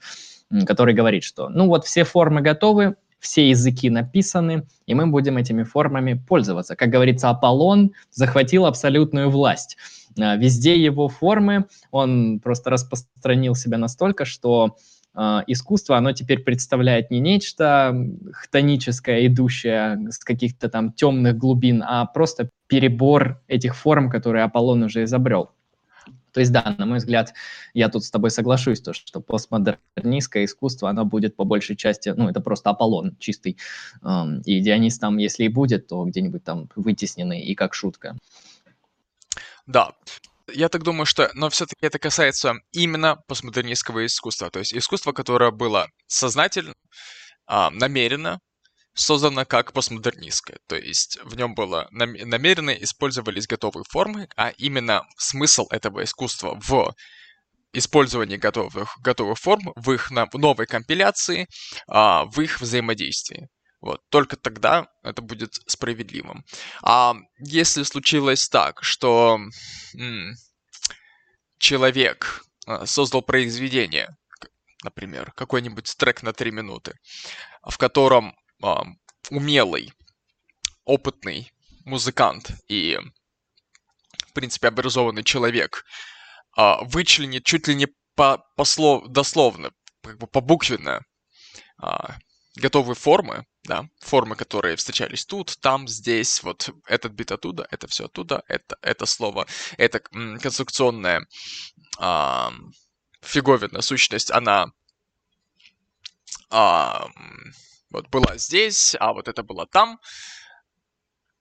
который 0.65 0.95
говорит, 0.95 1.23
что 1.23 1.49
ну 1.49 1.67
вот 1.67 1.85
все 1.85 2.03
формы 2.03 2.41
готовы, 2.41 2.95
все 3.23 3.49
языки 3.49 3.89
написаны, 3.89 4.67
и 4.85 4.93
мы 4.93 5.07
будем 5.07 5.37
этими 5.37 5.63
формами 5.63 6.13
пользоваться. 6.13 6.75
Как 6.75 6.89
говорится, 6.89 7.29
Аполлон 7.29 7.93
захватил 8.11 8.65
абсолютную 8.65 9.29
власть. 9.29 9.77
А, 10.19 10.35
везде 10.35 10.77
его 10.77 11.07
формы, 11.07 11.65
он 11.89 12.41
просто 12.41 12.69
распространил 12.69 13.55
себя 13.55 13.77
настолько, 13.77 14.25
что 14.25 14.75
э, 15.15 15.39
искусство, 15.47 15.97
оно 15.97 16.11
теперь 16.11 16.39
представляет 16.39 17.11
не 17.11 17.21
нечто 17.21 17.95
хтоническое, 18.33 19.25
идущее 19.27 20.11
с 20.11 20.19
каких-то 20.19 20.67
там 20.69 20.91
темных 20.91 21.37
глубин, 21.37 21.81
а 21.81 22.05
просто 22.05 22.49
перебор 22.67 23.41
этих 23.47 23.75
форм, 23.75 24.09
которые 24.09 24.43
Аполлон 24.43 24.83
уже 24.83 25.03
изобрел. 25.03 25.51
То 26.33 26.39
есть, 26.39 26.51
да, 26.51 26.75
на 26.77 26.85
мой 26.85 26.97
взгляд, 26.97 27.33
я 27.73 27.89
тут 27.89 28.03
с 28.03 28.11
тобой 28.11 28.31
соглашусь, 28.31 28.81
то, 28.81 28.93
что 28.93 29.21
постмодернистское 29.21 30.45
искусство, 30.45 30.89
оно 30.89 31.05
будет 31.05 31.35
по 31.35 31.43
большей 31.43 31.75
части, 31.75 32.09
ну, 32.09 32.27
это 32.27 32.41
просто 32.41 32.71
Аполлон 32.71 33.15
чистый. 33.19 33.57
И 34.45 34.59
Дионис 34.59 34.99
там, 34.99 35.17
если 35.17 35.43
и 35.43 35.47
будет, 35.49 35.87
то 35.87 36.03
где-нибудь 36.05 36.43
там 36.43 36.69
вытесненный 36.75 37.41
и 37.41 37.55
как 37.55 37.73
шутка. 37.73 38.17
Да, 39.67 39.91
я 40.51 40.67
так 40.69 40.83
думаю, 40.83 41.05
что, 41.05 41.29
но 41.35 41.49
все-таки 41.49 41.85
это 41.85 41.99
касается 41.99 42.55
именно 42.71 43.15
постмодернистского 43.27 44.05
искусства, 44.05 44.49
то 44.49 44.59
есть 44.59 44.73
искусство, 44.73 45.13
которое 45.13 45.51
было 45.51 45.87
сознательно, 46.07 46.73
намеренно 47.47 48.39
создано 48.93 49.45
как 49.45 49.73
постмодернистское, 49.73 50.59
то 50.67 50.75
есть 50.75 51.17
в 51.23 51.35
нем 51.35 51.55
было 51.55 51.87
намеренно 51.91 52.71
использовались 52.71 53.47
готовые 53.47 53.85
формы, 53.89 54.27
а 54.35 54.49
именно 54.49 55.03
смысл 55.17 55.67
этого 55.69 56.03
искусства 56.03 56.59
в 56.61 56.93
использовании 57.73 58.37
готовых, 58.37 58.95
готовых 59.01 59.39
форм, 59.39 59.73
в 59.75 59.91
их 59.91 60.11
новой 60.11 60.67
компиляции, 60.67 61.47
а, 61.87 62.25
в 62.25 62.39
их 62.39 62.61
взаимодействии. 62.61 63.49
Вот, 63.81 63.99
только 64.09 64.37
тогда 64.37 64.87
это 65.01 65.21
будет 65.21 65.55
справедливым. 65.67 66.45
А 66.83 67.15
если 67.39 67.83
случилось 67.83 68.47
так, 68.47 68.83
что 68.83 69.39
м- 69.95 70.35
человек 71.57 72.43
а, 72.65 72.85
создал 72.85 73.23
произведение, 73.23 74.09
например, 74.83 75.31
какой-нибудь 75.35 75.95
трек 75.97 76.23
на 76.23 76.31
3 76.31 76.51
минуты, 76.51 76.93
в 77.67 77.77
котором 77.77 78.35
а, 78.63 78.85
умелый, 79.29 79.93
опытный 80.85 81.51
музыкант 81.85 82.51
и, 82.67 82.97
в 84.27 84.33
принципе, 84.33 84.69
образованный 84.69 85.23
человек 85.23 85.85
а, 86.55 86.83
вычленит 86.83 87.43
чуть 87.43 87.67
ли 87.67 87.75
не 87.75 87.87
по, 88.15 88.43
по 88.55 88.63
слов, 88.63 89.07
дословно, 89.07 89.71
как 90.01 90.17
бы 90.17 90.27
побуквенно 90.27 91.01
а, 91.77 92.17
готовые 92.55 92.95
формы, 92.95 93.45
да, 93.63 93.87
формы, 93.99 94.35
которые 94.35 94.75
встречались 94.75 95.25
тут, 95.25 95.57
там, 95.61 95.87
здесь, 95.87 96.43
вот 96.43 96.69
этот 96.87 97.13
бит 97.13 97.31
оттуда, 97.31 97.67
это 97.71 97.87
все 97.87 98.05
оттуда, 98.05 98.43
это, 98.47 98.77
это 98.81 99.05
слово, 99.05 99.47
это 99.77 99.99
конструкционная 99.99 101.25
а, 101.97 102.53
фиговина, 103.21 103.81
сущность, 103.81 104.31
она 104.31 104.67
а, 106.49 107.07
вот 107.93 108.09
была 108.09 108.37
здесь, 108.37 108.95
а 108.99 109.13
вот 109.13 109.27
это 109.27 109.43
было 109.43 109.65
там. 109.65 109.99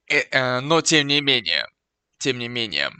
Э, 0.09 0.20
э, 0.30 0.61
но 0.61 0.80
тем 0.82 1.07
не 1.09 1.20
менее, 1.20 1.66
тем 2.18 2.38
не 2.38 2.48
менее, 2.48 2.92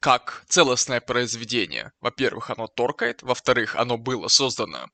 как 0.00 0.44
целостное 0.48 1.00
произведение, 1.00 1.92
во-первых, 2.00 2.50
оно 2.50 2.66
торкает, 2.66 3.22
во-вторых, 3.22 3.76
оно 3.76 3.98
было 3.98 4.28
создано 4.28 4.88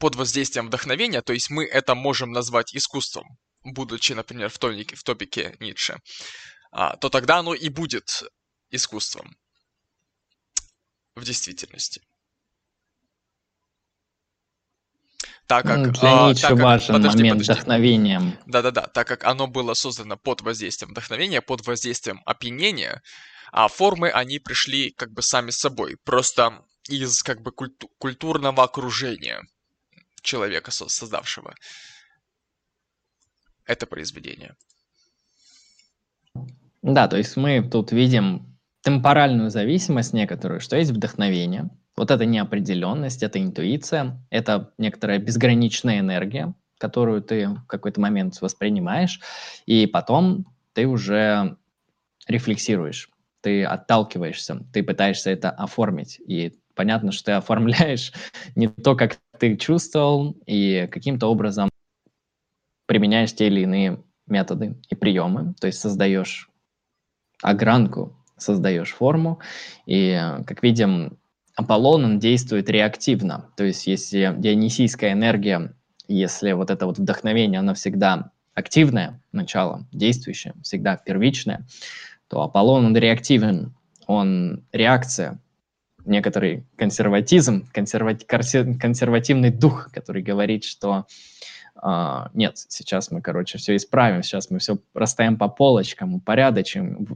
под 0.00 0.16
воздействием 0.16 0.66
вдохновения, 0.66 1.22
то 1.22 1.32
есть 1.32 1.50
мы 1.50 1.64
это 1.64 1.94
можем 1.94 2.32
назвать 2.32 2.74
искусством, 2.74 3.38
будучи, 3.62 4.12
например, 4.12 4.50
в 4.50 4.58
топике, 4.58 4.96
в 4.96 5.02
топике 5.04 5.56
Ницше, 5.60 6.00
а, 6.72 6.96
то 6.96 7.08
тогда 7.08 7.38
оно 7.38 7.54
и 7.54 7.68
будет 7.68 8.24
искусством 8.70 9.36
в 11.14 11.24
действительности. 11.24 12.02
Так 15.48 15.64
как, 15.64 15.78
ну, 15.78 15.92
Для 15.92 16.26
а, 16.26 16.28
Ницше 16.28 16.42
так 16.42 16.50
как, 16.50 16.60
важен 16.60 16.94
подожди, 16.94 17.18
момент 17.18 17.40
подожди. 17.40 17.52
вдохновения. 17.52 18.38
Да-да-да, 18.44 18.82
так 18.82 19.08
как 19.08 19.24
оно 19.24 19.46
было 19.46 19.72
создано 19.72 20.18
под 20.18 20.42
воздействием 20.42 20.90
вдохновения, 20.90 21.40
под 21.40 21.66
воздействием 21.66 22.20
опьянения, 22.26 23.02
а 23.50 23.66
формы, 23.68 24.10
они 24.10 24.38
пришли 24.38 24.90
как 24.90 25.10
бы 25.12 25.22
сами 25.22 25.50
собой, 25.50 25.96
просто 26.04 26.62
из 26.86 27.22
как 27.22 27.40
бы 27.40 27.50
культу- 27.50 27.88
культурного 27.98 28.62
окружения 28.62 29.42
человека, 30.20 30.70
создавшего 30.70 31.54
это 33.64 33.86
произведение. 33.86 34.54
Да, 36.82 37.08
то 37.08 37.16
есть 37.16 37.36
мы 37.36 37.62
тут 37.62 37.92
видим 37.92 38.58
темпоральную 38.82 39.50
зависимость 39.50 40.12
некоторую, 40.12 40.60
что 40.60 40.76
есть 40.76 40.90
вдохновение. 40.90 41.70
Вот 41.98 42.12
это 42.12 42.24
неопределенность, 42.24 43.24
это 43.24 43.42
интуиция, 43.42 44.24
это 44.30 44.72
некоторая 44.78 45.18
безграничная 45.18 45.98
энергия, 45.98 46.54
которую 46.78 47.22
ты 47.22 47.48
в 47.48 47.66
какой-то 47.66 48.00
момент 48.00 48.40
воспринимаешь, 48.40 49.20
и 49.66 49.84
потом 49.88 50.46
ты 50.74 50.86
уже 50.86 51.56
рефлексируешь, 52.28 53.10
ты 53.40 53.64
отталкиваешься, 53.64 54.64
ты 54.72 54.84
пытаешься 54.84 55.30
это 55.30 55.50
оформить. 55.50 56.20
И 56.20 56.60
понятно, 56.76 57.10
что 57.10 57.24
ты 57.24 57.32
оформляешь 57.32 58.12
не 58.54 58.68
то, 58.68 58.94
как 58.94 59.18
ты 59.36 59.56
чувствовал, 59.56 60.36
и 60.46 60.88
каким-то 60.92 61.26
образом 61.26 61.68
применяешь 62.86 63.34
те 63.34 63.48
или 63.48 63.62
иные 63.62 64.04
методы 64.28 64.76
и 64.88 64.94
приемы, 64.94 65.54
то 65.60 65.66
есть 65.66 65.80
создаешь 65.80 66.48
огранку, 67.42 68.16
создаешь 68.36 68.92
форму, 68.92 69.40
и, 69.84 70.16
как 70.46 70.62
видим, 70.62 71.18
Аполлон, 71.58 72.04
он 72.04 72.18
действует 72.20 72.70
реактивно, 72.70 73.50
то 73.56 73.64
есть 73.64 73.88
если 73.88 74.32
дионисийская 74.38 75.12
энергия, 75.12 75.74
если 76.06 76.52
вот 76.52 76.70
это 76.70 76.86
вот 76.86 76.98
вдохновение, 76.98 77.58
оно 77.58 77.74
всегда 77.74 78.30
активное 78.54 79.20
начало, 79.32 79.84
действующее, 79.90 80.54
всегда 80.62 80.96
первичное, 80.96 81.66
то 82.28 82.42
Аполлон, 82.42 82.86
он 82.86 82.96
реактивен, 82.96 83.74
он 84.06 84.62
реакция, 84.70 85.40
некоторый 86.04 86.64
консерватизм, 86.76 87.66
консервати 87.72 88.24
консервативный 88.24 89.50
дух, 89.50 89.90
который 89.92 90.22
говорит, 90.22 90.62
что 90.64 91.06
Uh, 91.80 92.28
нет, 92.34 92.58
сейчас 92.58 93.12
мы, 93.12 93.22
короче, 93.22 93.56
все 93.56 93.76
исправим, 93.76 94.24
сейчас 94.24 94.50
мы 94.50 94.58
все 94.58 94.78
расставим 94.94 95.38
по 95.38 95.46
полочкам, 95.46 96.16
упорядочим, 96.16 97.06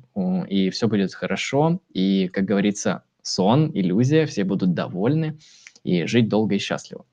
и 0.49 0.71
все 0.71 0.87
будет 0.87 1.13
хорошо. 1.13 1.81
И, 1.93 2.29
как 2.29 2.45
говорится, 2.45 3.03
сон, 3.23 3.71
иллюзия, 3.75 4.27
все 4.27 4.45
будут 4.45 4.75
довольны 4.75 5.39
и 5.85 6.07
жить 6.07 6.29
долго 6.29 6.57
и 6.57 6.59
счастливо. 6.59 7.07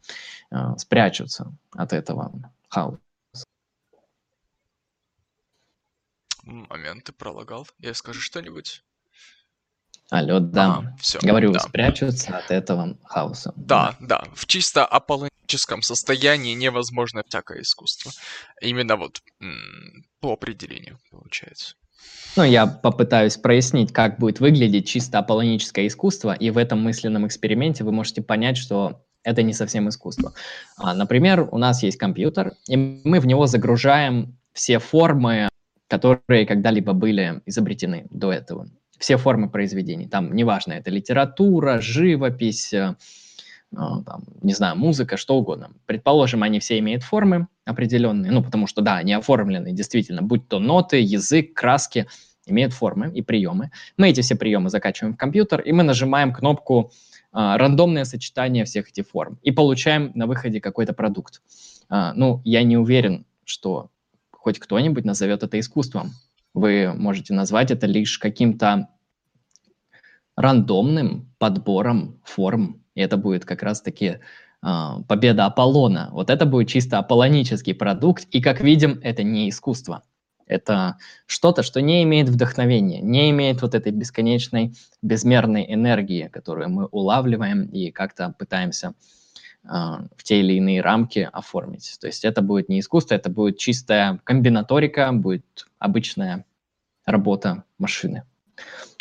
Uh, 0.51 0.77
спрячутся 0.77 1.53
от 1.71 1.93
этого 1.93 2.51
хаоса. 2.69 2.99
Момент, 6.43 7.03
ты 7.03 7.11
пролагал. 7.11 7.67
Я 7.77 7.93
скажу 7.93 8.19
что-нибудь? 8.19 8.83
Алло, 10.09 10.39
да. 10.39 10.77
А, 10.77 10.95
все, 10.99 11.19
Говорю, 11.19 11.51
да. 11.51 11.59
спрячутся 11.59 12.37
от 12.37 12.49
этого 12.49 12.97
хаоса. 13.03 13.53
Да, 13.55 13.95
да. 13.99 14.23
В 14.33 14.47
чисто 14.47 14.83
аполлоническом 14.85 15.83
состоянии 15.83 16.55
невозможно 16.55 17.21
всякое 17.27 17.61
искусство. 17.61 18.11
Именно 18.59 18.95
вот 18.95 19.21
по 20.19 20.33
определению 20.33 20.99
получается. 21.11 21.75
Ну, 22.35 22.43
я 22.43 22.67
попытаюсь 22.67 23.37
прояснить, 23.37 23.91
как 23.91 24.19
будет 24.19 24.39
выглядеть 24.39 24.87
чисто 24.87 25.19
аполлоническое 25.19 25.87
искусство, 25.87 26.33
и 26.33 26.51
в 26.51 26.57
этом 26.57 26.81
мысленном 26.81 27.27
эксперименте 27.27 27.83
вы 27.83 27.91
можете 27.91 28.21
понять, 28.21 28.57
что 28.57 29.01
это 29.23 29.43
не 29.43 29.53
совсем 29.53 29.89
искусство. 29.89 30.33
А, 30.77 30.93
например, 30.93 31.49
у 31.51 31.57
нас 31.57 31.83
есть 31.83 31.97
компьютер, 31.97 32.53
и 32.67 32.77
мы 32.77 33.19
в 33.19 33.25
него 33.25 33.45
загружаем 33.47 34.37
все 34.53 34.79
формы, 34.79 35.49
которые 35.87 36.45
когда-либо 36.45 36.93
были 36.93 37.41
изобретены 37.45 38.07
до 38.09 38.31
этого 38.31 38.67
все 38.99 39.17
формы 39.17 39.49
произведений. 39.49 40.07
Там, 40.07 40.35
неважно, 40.35 40.73
это 40.73 40.91
литература, 40.91 41.79
живопись, 41.81 42.73
э, 43.71 43.75
там, 43.75 44.23
не 44.41 44.53
знаю, 44.53 44.75
музыка, 44.75 45.17
что 45.17 45.35
угодно. 45.37 45.71
Предположим, 45.85 46.43
они 46.43 46.59
все 46.59 46.79
имеют 46.79 47.03
формы 47.03 47.47
определенные, 47.65 48.31
ну, 48.31 48.43
потому 48.43 48.67
что, 48.67 48.81
да, 48.81 48.97
они 48.97 49.13
оформлены, 49.13 49.71
действительно, 49.71 50.21
будь 50.21 50.47
то 50.47 50.59
ноты, 50.59 50.99
язык, 50.99 51.53
краски, 51.53 52.07
имеют 52.45 52.73
формы 52.73 53.11
и 53.13 53.21
приемы. 53.21 53.71
Мы 53.97 54.09
эти 54.09 54.21
все 54.21 54.35
приемы 54.35 54.69
закачиваем 54.69 55.13
в 55.13 55.17
компьютер, 55.17 55.61
и 55.61 55.71
мы 55.71 55.83
нажимаем 55.83 56.33
кнопку 56.33 56.91
а, 57.31 57.57
рандомное 57.57 58.05
сочетание 58.05 58.65
всех 58.65 58.89
этих 58.89 59.07
форм 59.07 59.39
и 59.43 59.51
получаем 59.51 60.11
на 60.15 60.25
выходе 60.25 60.59
какой-то 60.59 60.93
продукт. 60.93 61.41
А, 61.89 62.13
ну, 62.13 62.41
я 62.43 62.63
не 62.63 62.77
уверен, 62.77 63.25
что 63.43 63.91
хоть 64.31 64.59
кто-нибудь 64.59 65.05
назовет 65.05 65.43
это 65.43 65.59
искусством. 65.59 66.11
Вы 66.53 66.93
можете 66.93 67.33
назвать 67.33 67.71
это 67.71 67.85
лишь 67.85 68.17
каким-то 68.17 68.89
рандомным 70.35 71.31
подбором 71.37 72.19
форм. 72.23 72.78
И 72.99 73.01
это 73.01 73.15
будет 73.15 73.45
как 73.45 73.63
раз-таки 73.63 74.19
э, 74.61 74.67
победа 75.07 75.45
Аполлона. 75.45 76.09
Вот 76.11 76.29
это 76.29 76.45
будет 76.45 76.67
чисто 76.67 76.97
аполлонический 76.97 77.73
продукт. 77.73 78.27
И, 78.31 78.41
как 78.41 78.59
видим, 78.59 78.99
это 79.01 79.23
не 79.23 79.47
искусство. 79.47 80.03
Это 80.47 80.97
что-то, 81.25 81.63
что 81.63 81.81
не 81.81 82.03
имеет 82.03 82.27
вдохновения, 82.27 82.99
не 82.99 83.29
имеет 83.29 83.61
вот 83.61 83.73
этой 83.73 83.93
бесконечной, 83.93 84.73
безмерной 85.01 85.65
энергии, 85.73 86.27
которую 86.27 86.71
мы 86.71 86.87
улавливаем 86.87 87.67
и 87.67 87.89
как-то 87.89 88.35
пытаемся 88.37 88.95
э, 89.63 89.69
в 89.69 90.23
те 90.23 90.41
или 90.41 90.55
иные 90.55 90.81
рамки 90.81 91.29
оформить. 91.31 91.97
То 92.01 92.07
есть 92.07 92.25
это 92.25 92.41
будет 92.41 92.67
не 92.67 92.81
искусство, 92.81 93.15
это 93.15 93.29
будет 93.29 93.57
чистая 93.59 94.19
комбинаторика, 94.25 95.09
будет 95.13 95.67
обычная 95.77 96.43
работа 97.05 97.63
машины. 97.77 98.23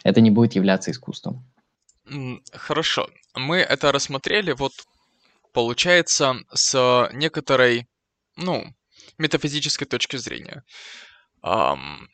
Это 0.04 0.20
не 0.20 0.30
будет 0.30 0.52
являться 0.52 0.92
искусством. 0.92 1.42
Хорошо. 2.52 3.08
Мы 3.34 3.58
это 3.58 3.92
рассмотрели 3.92 4.52
вот, 4.52 4.72
получается, 5.52 6.36
с 6.52 7.08
некоторой, 7.12 7.88
ну, 8.36 8.74
метафизической 9.18 9.86
точки 9.86 10.16
зрения. 10.16 10.64
Эм, 11.42 12.08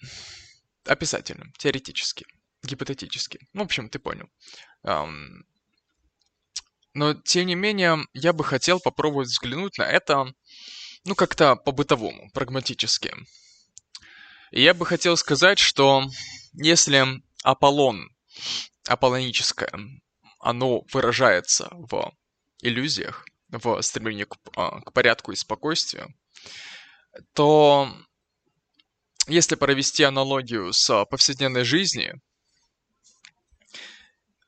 описательным, 0.84 1.52
теоретически, 1.58 2.26
гипотетически. 2.62 3.40
Ну, 3.52 3.62
в 3.62 3.66
общем, 3.66 3.88
ты 3.88 3.98
понял. 3.98 4.28
Эм, 4.82 5.46
но 6.92 7.14
тем 7.14 7.46
не 7.46 7.54
менее 7.54 8.06
я 8.12 8.32
бы 8.32 8.44
хотел 8.44 8.80
попробовать 8.80 9.28
взглянуть 9.28 9.78
на 9.78 9.84
это, 9.84 10.32
ну, 11.04 11.14
как-то 11.14 11.56
по-бытовому, 11.56 12.30
прагматически. 12.32 13.14
И 14.50 14.62
я 14.62 14.74
бы 14.74 14.86
хотел 14.86 15.16
сказать, 15.16 15.58
что 15.58 16.04
если 16.52 17.22
Аполлон, 17.42 18.08
аполлоническое, 18.86 19.70
оно 20.40 20.84
выражается 20.92 21.68
в 21.72 22.12
иллюзиях, 22.60 23.26
в 23.48 23.80
стремлении 23.82 24.24
к, 24.24 24.36
а, 24.56 24.80
к 24.80 24.92
порядку 24.92 25.32
и 25.32 25.36
спокойствию, 25.36 26.14
то 27.32 27.88
если 29.26 29.54
провести 29.54 30.02
аналогию 30.02 30.72
с 30.72 31.04
повседневной 31.06 31.64
жизнью, 31.64 32.20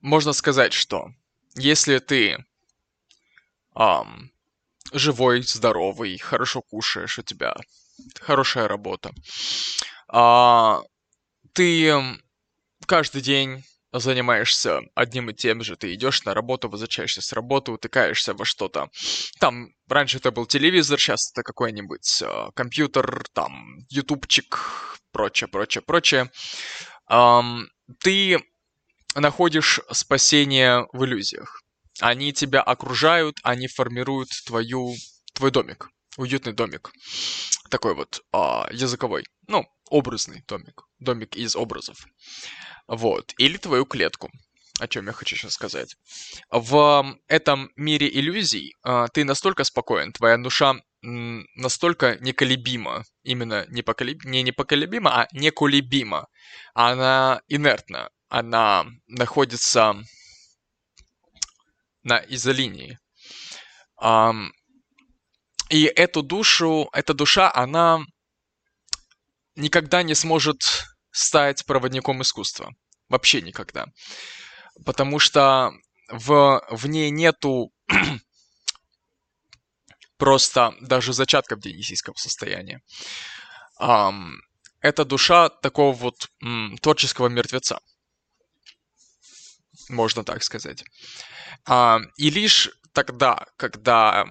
можно 0.00 0.32
сказать, 0.32 0.72
что 0.72 1.08
если 1.54 1.98
ты 1.98 2.44
um, 3.74 4.28
живой, 4.92 5.42
здоровый, 5.42 6.18
хорошо 6.18 6.62
кушаешь, 6.62 7.18
у 7.18 7.22
тебя 7.22 7.56
хорошая 8.20 8.68
работа, 8.68 9.12
а, 10.08 10.82
ты 11.52 11.92
каждый 12.86 13.22
день 13.22 13.64
занимаешься 13.98 14.80
одним 14.94 15.30
и 15.30 15.34
тем 15.34 15.62
же, 15.62 15.76
ты 15.76 15.94
идешь 15.94 16.24
на 16.24 16.34
работу, 16.34 16.68
возвращаешься 16.68 17.22
с 17.22 17.32
работы, 17.32 17.72
утыкаешься 17.72 18.34
во 18.34 18.44
что-то. 18.44 18.88
Там 19.38 19.68
раньше 19.88 20.18
это 20.18 20.30
был 20.30 20.46
телевизор, 20.46 20.98
сейчас 20.98 21.30
это 21.32 21.42
какой-нибудь 21.42 22.22
э, 22.22 22.50
компьютер, 22.54 23.24
там 23.32 23.78
ютубчик, 23.88 24.98
прочее, 25.12 25.48
прочее, 25.48 25.82
прочее. 25.82 26.30
Эм, 27.08 27.68
ты 28.00 28.38
находишь 29.14 29.80
спасение 29.90 30.86
в 30.92 31.04
иллюзиях. 31.04 31.62
Они 32.00 32.32
тебя 32.32 32.60
окружают, 32.62 33.38
они 33.42 33.68
формируют 33.68 34.28
твою, 34.46 34.94
твой 35.32 35.50
домик, 35.50 35.88
уютный 36.16 36.52
домик. 36.52 36.92
Такой 37.70 37.94
вот 37.94 38.22
э, 38.32 38.36
языковой, 38.72 39.24
ну, 39.48 39.64
образный 39.90 40.44
домик, 40.46 40.82
домик 40.98 41.36
из 41.36 41.56
образов. 41.56 42.06
Вот. 42.88 43.34
Или 43.38 43.56
твою 43.56 43.84
клетку. 43.84 44.30
О 44.78 44.88
чем 44.88 45.06
я 45.06 45.12
хочу 45.12 45.36
сейчас 45.36 45.54
сказать. 45.54 45.96
В 46.50 47.16
этом 47.28 47.70
мире 47.76 48.08
иллюзий 48.08 48.74
э, 48.84 49.06
ты 49.12 49.24
настолько 49.24 49.64
спокоен, 49.64 50.12
твоя 50.12 50.36
душа 50.36 50.76
настолько 51.06 52.16
неколебима, 52.20 53.04
именно 53.22 53.64
не, 53.68 53.82
поколеб... 53.82 54.24
не 54.24 54.42
непоколебима, 54.42 55.22
а 55.22 55.28
неколебима. 55.32 56.26
Она 56.74 57.42
инертна, 57.48 58.10
она 58.28 58.86
находится 59.06 59.94
на 62.02 62.18
изолинии. 62.28 62.98
И 65.70 65.84
эту 65.84 66.22
душу, 66.22 66.88
эта 66.92 67.14
душа, 67.14 67.52
она 67.52 68.00
никогда 69.56 70.02
не 70.02 70.14
сможет 70.14 70.86
стать 71.16 71.64
проводником 71.64 72.20
искусства. 72.20 72.74
Вообще 73.08 73.40
никогда. 73.40 73.86
Потому 74.84 75.18
что 75.18 75.72
в, 76.10 76.62
в 76.70 76.86
ней 76.86 77.10
нету 77.10 77.72
просто 80.18 80.74
даже 80.82 81.14
зачатков 81.14 81.60
дионисийского 81.60 82.14
состояния. 82.16 82.82
Um, 83.80 84.34
это 84.80 85.06
душа 85.06 85.48
такого 85.48 85.94
вот 85.94 86.28
м, 86.42 86.76
творческого 86.78 87.28
мертвеца. 87.28 87.80
Можно 89.88 90.22
так 90.22 90.42
сказать. 90.42 90.84
Uh, 91.66 92.00
и 92.16 92.28
лишь 92.28 92.70
тогда, 92.92 93.46
когда 93.56 94.26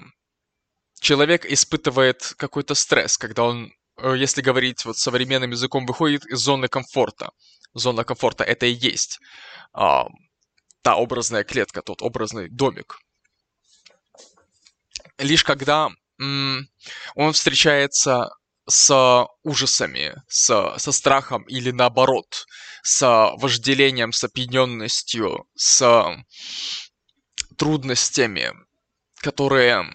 человек 1.00 1.46
испытывает 1.46 2.34
какой-то 2.38 2.76
стресс, 2.76 3.18
когда 3.18 3.44
он 3.44 3.74
если 3.98 4.42
говорить 4.42 4.86
вот 4.86 4.98
современным 4.98 5.52
языком, 5.52 5.86
выходит 5.86 6.26
из 6.26 6.40
зоны 6.40 6.68
комфорта. 6.68 7.32
Зона 7.74 8.04
комфорта 8.04 8.44
это 8.44 8.66
и 8.66 8.72
есть 8.72 9.20
а, 9.74 10.08
та 10.82 10.96
образная 10.96 11.44
клетка, 11.44 11.82
тот 11.82 12.02
образный 12.02 12.50
домик. 12.50 13.00
Лишь 15.18 15.44
когда 15.44 15.90
м- 16.20 16.70
он 17.16 17.34
встречается 17.34 18.30
с 18.68 19.28
ужасами, 19.44 20.16
с, 20.28 20.76
со 20.78 20.92
страхом 20.92 21.44
или 21.44 21.72
наоборот, 21.72 22.46
с 22.82 23.34
вожделением, 23.38 24.12
с 24.12 24.24
опьяненностью, 24.24 25.46
с 25.56 26.24
трудностями, 27.58 28.52
которые 29.18 29.86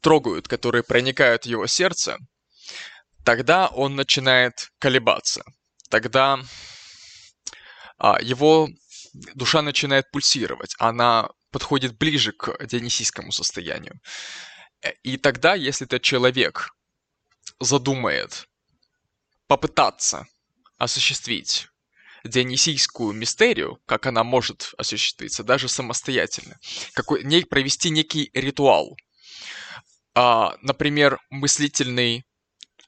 трогают, 0.00 0.48
которые 0.48 0.82
проникают 0.82 1.44
в 1.44 1.46
его 1.46 1.66
сердце– 1.66 2.18
тогда 3.24 3.68
он 3.68 3.96
начинает 3.96 4.70
колебаться. 4.78 5.42
Тогда 5.88 6.40
а, 7.98 8.20
его 8.20 8.68
душа 9.34 9.62
начинает 9.62 10.10
пульсировать, 10.10 10.74
она 10.78 11.30
подходит 11.50 11.98
ближе 11.98 12.32
к 12.32 12.64
дионисийскому 12.64 13.32
состоянию. 13.32 14.00
И 15.02 15.16
тогда, 15.16 15.54
если 15.54 15.86
этот 15.86 16.02
человек 16.02 16.70
задумает 17.58 18.46
попытаться 19.46 20.26
осуществить 20.78 21.68
дионисийскую 22.24 23.12
мистерию, 23.12 23.78
как 23.86 24.06
она 24.06 24.24
может 24.24 24.72
осуществиться, 24.78 25.42
даже 25.42 25.68
самостоятельно, 25.68 26.58
какой, 26.94 27.22
провести 27.44 27.90
некий 27.90 28.30
ритуал, 28.32 28.96
а, 30.14 30.56
например, 30.62 31.18
мыслительный 31.30 32.24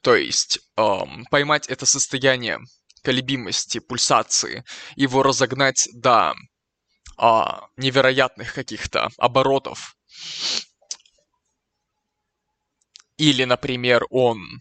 то 0.03 0.15
есть 0.15 0.59
эм, 0.75 1.25
поймать 1.31 1.67
это 1.67 1.85
состояние 1.85 2.59
колебимости, 3.03 3.79
пульсации, 3.79 4.65
его 4.97 5.23
разогнать 5.23 5.87
до 5.93 6.33
э, 7.17 7.25
невероятных 7.77 8.53
каких-то 8.53 9.09
оборотов. 9.17 9.95
Или, 13.15 13.45
например, 13.45 14.03
он 14.09 14.59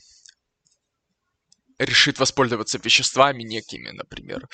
решит 1.79 2.21
воспользоваться 2.21 2.79
веществами 2.79 3.43
некими, 3.43 3.91
например, 3.91 4.49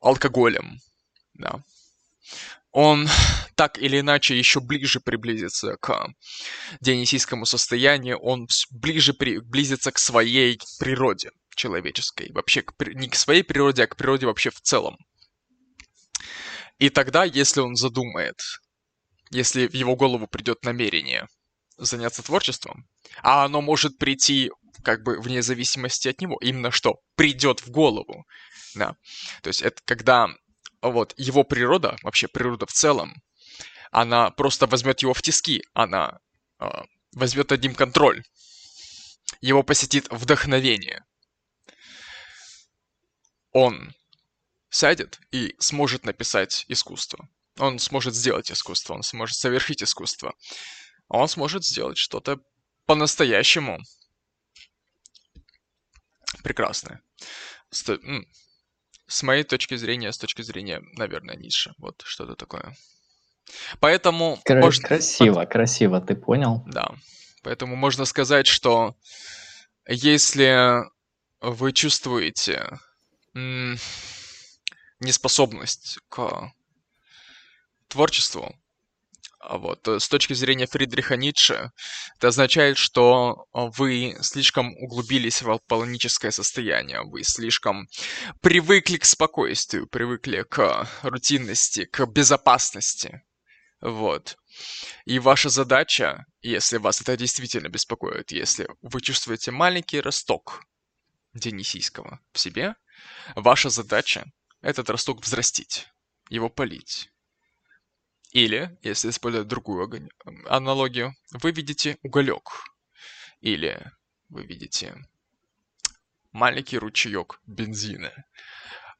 алкоголем, 0.00 0.78
да 1.32 1.64
он 2.74 3.08
так 3.54 3.78
или 3.78 4.00
иначе 4.00 4.36
еще 4.36 4.60
ближе 4.60 5.00
приблизится 5.00 5.76
к 5.80 6.08
дионисийскому 6.80 7.46
состоянию, 7.46 8.18
он 8.18 8.48
ближе 8.70 9.14
приблизится 9.14 9.92
к 9.92 9.98
своей 9.98 10.60
природе 10.78 11.30
человеческой, 11.54 12.32
вообще 12.32 12.62
к, 12.62 12.74
не 12.94 13.08
к 13.08 13.14
своей 13.14 13.44
природе, 13.44 13.84
а 13.84 13.86
к 13.86 13.96
природе 13.96 14.26
вообще 14.26 14.50
в 14.50 14.60
целом. 14.60 14.98
И 16.78 16.90
тогда, 16.90 17.22
если 17.22 17.60
он 17.60 17.76
задумает, 17.76 18.40
если 19.30 19.68
в 19.68 19.74
его 19.74 19.94
голову 19.94 20.26
придет 20.26 20.64
намерение 20.64 21.28
заняться 21.78 22.24
творчеством, 22.24 22.88
а 23.22 23.44
оно 23.44 23.60
может 23.60 23.98
прийти 23.98 24.50
как 24.82 25.04
бы 25.04 25.20
вне 25.20 25.42
зависимости 25.42 26.08
от 26.08 26.20
него, 26.20 26.38
именно 26.42 26.72
что 26.72 26.96
придет 27.14 27.60
в 27.60 27.70
голову, 27.70 28.26
да, 28.74 28.96
то 29.42 29.48
есть 29.48 29.62
это 29.62 29.80
когда 29.84 30.28
вот, 30.90 31.14
его 31.16 31.44
природа, 31.44 31.96
вообще 32.02 32.28
природа 32.28 32.66
в 32.66 32.72
целом, 32.72 33.22
она 33.90 34.30
просто 34.30 34.66
возьмет 34.66 35.00
его 35.00 35.14
в 35.14 35.22
тиски, 35.22 35.64
она 35.72 36.20
э, 36.60 36.66
возьмет 37.12 37.50
над 37.50 37.76
контроль. 37.76 38.24
Его 39.40 39.62
посетит 39.62 40.08
вдохновение. 40.10 41.04
Он 43.52 43.94
сядет 44.68 45.20
и 45.30 45.54
сможет 45.58 46.04
написать 46.04 46.64
искусство. 46.68 47.28
Он 47.58 47.78
сможет 47.78 48.14
сделать 48.14 48.50
искусство, 48.50 48.94
он 48.94 49.02
сможет 49.02 49.36
совершить 49.36 49.82
искусство. 49.82 50.34
Он 51.08 51.28
сможет 51.28 51.64
сделать 51.64 51.96
что-то 51.96 52.40
по-настоящему 52.86 53.78
прекрасное 56.42 57.00
с 59.06 59.22
моей 59.22 59.44
точки 59.44 59.76
зрения, 59.76 60.12
с 60.12 60.18
точки 60.18 60.42
зрения, 60.42 60.80
наверное, 60.96 61.36
Ницше. 61.36 61.72
Вот 61.78 62.02
что-то 62.04 62.34
такое. 62.36 62.76
Поэтому... 63.80 64.38
Кра- 64.44 64.60
можно... 64.60 64.88
Красиво, 64.88 65.44
красиво, 65.44 66.00
ты 66.00 66.16
понял? 66.16 66.62
Да. 66.66 66.88
Поэтому 67.42 67.76
можно 67.76 68.04
сказать, 68.06 68.46
что 68.46 68.96
если 69.86 70.84
вы 71.40 71.72
чувствуете 71.72 72.78
неспособность 75.00 75.98
к 76.08 76.52
творчеству, 77.88 78.56
вот. 79.50 79.86
Э, 79.88 80.00
с 80.00 80.08
точки 80.08 80.32
зрения 80.32 80.66
Фридриха 80.66 81.16
Ницше, 81.16 81.70
это 82.16 82.28
означает, 82.28 82.78
что 82.78 83.46
э, 83.54 83.66
вы 83.76 84.16
слишком 84.20 84.74
углубились 84.78 85.42
в 85.42 85.50
аполлоническое 85.50 86.30
состояние, 86.30 87.02
вы 87.02 87.22
слишком 87.24 87.88
привыкли 88.40 88.96
к 88.98 89.04
спокойствию, 89.04 89.86
привыкли 89.86 90.42
к 90.42 90.88
рутинности, 91.02 91.84
к 91.84 92.06
безопасности. 92.06 93.22
Вот. 93.80 94.36
И 95.04 95.18
ваша 95.18 95.50
задача, 95.50 96.24
если 96.40 96.78
вас 96.78 97.00
это 97.00 97.16
действительно 97.16 97.68
беспокоит, 97.68 98.30
если 98.30 98.68
вы 98.80 99.00
чувствуете 99.00 99.50
маленький 99.50 100.00
росток 100.00 100.62
денисийского 101.34 102.20
в 102.32 102.38
себе, 102.38 102.76
ваша 103.34 103.68
задача 103.68 104.24
этот 104.62 104.88
росток 104.88 105.22
взрастить, 105.22 105.88
его 106.30 106.48
полить. 106.48 107.10
Или, 108.34 108.76
если 108.82 109.10
использовать 109.10 109.46
другую 109.46 110.10
аналогию, 110.46 111.14
вы 111.30 111.52
видите 111.52 111.98
уголек. 112.02 112.50
Или 113.40 113.92
вы 114.28 114.44
видите 114.44 114.96
маленький 116.32 116.78
ручеек 116.78 117.40
бензина. 117.46 118.12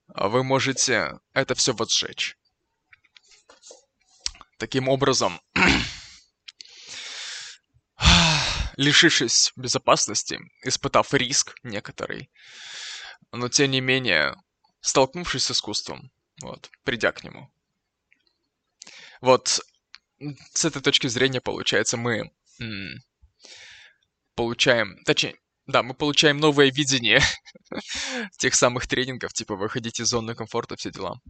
Вы 0.07 0.45
можете 0.45 1.19
это 1.33 1.57
все 1.57 1.73
вот 1.73 1.91
сжечь. 1.91 2.39
Таким 4.57 4.89
образом, 4.89 5.41
лишившись 8.77 9.53
безопасности, 9.57 10.39
испытав 10.63 11.13
риск 11.13 11.57
некоторый, 11.65 12.31
но 13.33 13.49
тем 13.49 13.73
не 13.73 13.81
менее, 13.81 14.37
столкнувшись 14.81 15.47
с 15.47 15.51
искусством, 15.51 16.13
вот, 16.41 16.71
придя 16.85 17.11
к 17.11 17.25
нему. 17.25 17.51
Вот, 19.25 19.61
с 20.53 20.65
этой 20.67 20.83
точки 20.83 21.07
зрения, 21.07 21.41
получается, 21.41 21.97
мы 21.97 22.31
м- 22.61 23.01
получаем, 24.35 25.03
точнее, 25.07 25.37
да, 25.67 25.83
мы 25.83 25.95
получаем 25.95 26.37
новое 26.37 26.71
видение 26.71 27.23
тех 28.37 28.55
самых 28.55 28.87
тренингов, 28.87 29.33
типа 29.33 29.57
выходить 29.57 29.99
из 29.99 30.09
зоны 30.09 30.35
комфорта, 30.35 30.77
все 30.77 30.91
дела. 30.91 31.21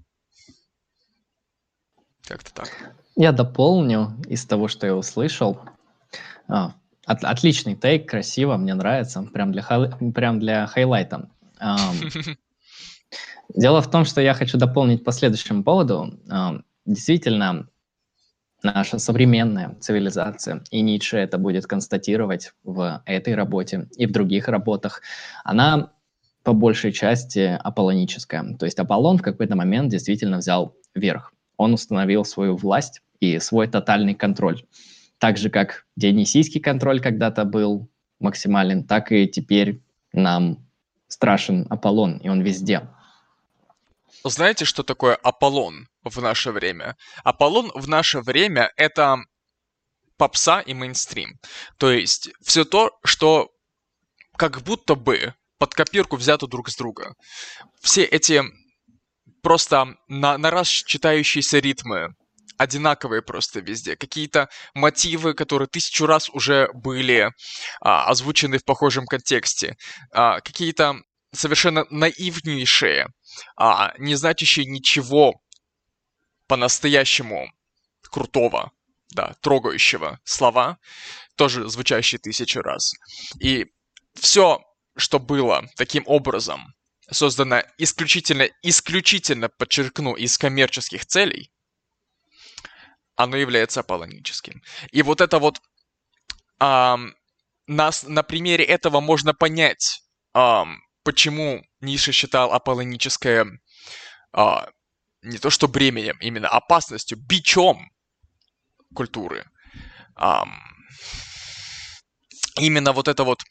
Как-то 2.27 2.53
так. 2.53 2.69
Я 3.15 3.31
дополню 3.31 4.21
из 4.27 4.45
того, 4.45 4.66
что 4.66 4.89
я 4.89 4.97
услышал. 4.97 5.61
А, 6.49 6.75
от, 7.07 7.23
отличный 7.23 7.77
тейк, 7.77 8.11
красиво, 8.11 8.57
мне 8.57 8.75
нравится, 8.75 9.23
прям 9.23 9.53
для, 9.53 9.62
прям 9.62 10.41
для 10.41 10.66
хайлайта. 10.66 11.31
Дело 13.55 13.83
в 13.83 13.89
том, 13.89 14.05
что 14.05 14.21
я 14.21 14.35
хочу 14.35 14.59
дополнить 14.59 15.05
по 15.05 15.12
следующему 15.12 15.62
поводу. 15.62 16.19
Действительно, 16.85 17.69
наша 18.65 18.99
современная 18.99 19.77
цивилизация, 19.81 20.62
и 20.70 20.81
Ницше 20.81 21.19
это 21.19 21.39
будет 21.39 21.66
констатировать 21.66 22.53
в 22.65 23.03
этой 23.07 23.35
работе 23.35 23.89
и 23.97 24.07
в 24.07 24.12
других 24.12 24.49
работах, 24.49 25.03
она 25.45 25.93
по 26.43 26.53
большей 26.53 26.93
части 26.93 27.59
аполлоническая. 27.62 28.57
То 28.59 28.66
есть 28.66 28.78
Аполлон 28.78 29.19
в 29.19 29.23
какой-то 29.23 29.57
момент 29.57 29.91
действительно 29.91 30.39
взял 30.39 30.77
верх. 30.95 31.32
Он 31.57 31.74
установил 31.74 32.24
свою 32.24 32.57
власть 32.57 33.01
и 33.20 33.39
свой 33.39 33.66
тотальный 33.66 34.15
контроль. 34.15 34.62
Так 35.19 35.39
же, 35.39 35.49
как 35.49 35.86
дионисийский 35.97 36.61
контроль 36.61 37.01
когда-то 37.01 37.45
был 37.45 37.89
максимален, 38.20 38.85
так 38.85 39.12
и 39.12 39.27
теперь 39.27 39.82
нам 40.12 40.59
страшен 41.09 41.66
Аполлон, 41.70 42.19
и 42.19 42.28
он 42.28 42.43
везде. 42.43 42.82
Знаете, 44.24 44.64
что 44.64 44.82
такое 44.82 45.16
Аполлон 45.16 45.86
в 46.02 46.20
наше 46.22 46.51
время? 46.51 46.96
Аполлон 47.24 47.70
в 47.74 47.86
наше 47.88 48.20
время— 48.20 48.72
это 48.76 49.18
попса 50.16 50.62
и 50.62 50.72
мейнстрим. 50.72 51.38
То 51.78 51.90
есть 51.90 52.30
все 52.42 52.64
то, 52.64 52.90
что 53.05 53.51
как 54.38 54.62
будто 54.62 54.94
бы 54.94 55.34
под 55.59 55.74
копирку 55.74 56.16
взято 56.16 56.46
друг 56.46 56.70
с 56.70 56.76
друга. 56.76 57.14
Все 57.82 58.02
эти 58.02 58.42
просто 59.42 59.94
на, 60.09 60.38
на 60.38 60.51
раз 60.51 60.68
читающиеся 60.68 61.59
ритмы, 61.59 62.14
одинаковые 62.56 63.20
просто 63.20 63.60
везде. 63.60 63.94
Какие-то 63.94 64.48
мотивы, 64.74 65.34
которые 65.34 65.68
тысячу 65.68 66.06
раз 66.06 66.30
уже 66.30 66.70
были 66.72 67.30
а, 67.80 68.06
озвучены 68.06 68.59
в 68.59 68.64
похожем 68.64 69.06
контексте. 69.06 69.76
А, 70.12 70.40
какие-то 70.40 71.02
совершенно 71.35 71.86
наивнейшие, 71.90 73.09
а, 73.56 73.94
не 73.98 74.15
значащие 74.15 74.66
ничего 74.66 75.40
по-настоящему 76.47 77.51
крутого, 78.02 78.73
да, 79.11 79.35
трогающего 79.40 80.20
слова, 80.24 80.78
тоже 81.36 81.69
звучащие 81.69 82.19
тысячу 82.19 82.61
раз. 82.61 82.93
И 83.40 83.66
все, 84.15 84.61
что 84.97 85.19
было 85.19 85.69
таким 85.77 86.05
образом 86.06 86.74
создано 87.11 87.62
исключительно, 87.78 88.48
исключительно, 88.62 89.48
подчеркну, 89.48 90.15
из 90.15 90.39
коммерческих 90.39 91.06
целей, 91.06 91.51
оно 93.16 93.36
является 93.36 93.81
аполлоническим. 93.81 94.62
И 94.90 95.02
вот 95.02 95.20
это 95.20 95.39
вот 95.39 95.61
эм, 96.61 97.15
нас, 97.66 98.05
на 98.05 98.23
примере 98.23 98.65
этого 98.65 99.01
можно 99.01 99.35
понять, 99.35 100.02
эм, 100.35 100.82
почему 101.05 101.64
Ниша 101.81 102.12
считал 102.12 102.52
аполлоническое 102.52 103.47
э, 104.36 104.55
не 105.22 105.39
то 105.39 105.51
что 105.51 105.68
бременем, 105.68 106.18
именно 106.20 106.48
опасностью, 106.48 107.18
бичом 107.18 107.90
культуры. 108.94 109.47
Эм, 110.16 110.52
именно 112.56 112.93
вот 112.93 113.09
это 113.09 113.24
вот 113.24 113.43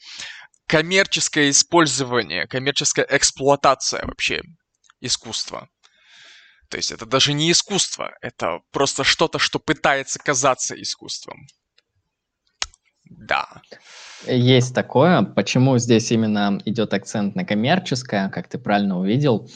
коммерческое 0.67 1.49
использование, 1.49 2.47
коммерческая 2.47 3.07
эксплуатация 3.09 4.05
вообще 4.05 4.41
искусства. 5.01 5.69
То 6.69 6.77
есть 6.77 6.91
это 6.91 7.05
даже 7.05 7.33
не 7.33 7.51
искусство, 7.51 8.15
это 8.21 8.59
просто 8.71 9.03
что-то, 9.03 9.37
что 9.37 9.59
пытается 9.59 10.19
казаться 10.19 10.79
искусством. 10.81 11.45
Да. 13.27 13.47
Есть 14.27 14.73
такое. 14.73 15.23
Почему 15.23 15.77
здесь 15.77 16.11
именно 16.11 16.59
идет 16.65 16.93
акцент 16.93 17.35
на 17.35 17.45
коммерческое, 17.45 18.29
как 18.29 18.47
ты 18.47 18.57
правильно 18.57 18.99
увидел? 18.99 19.49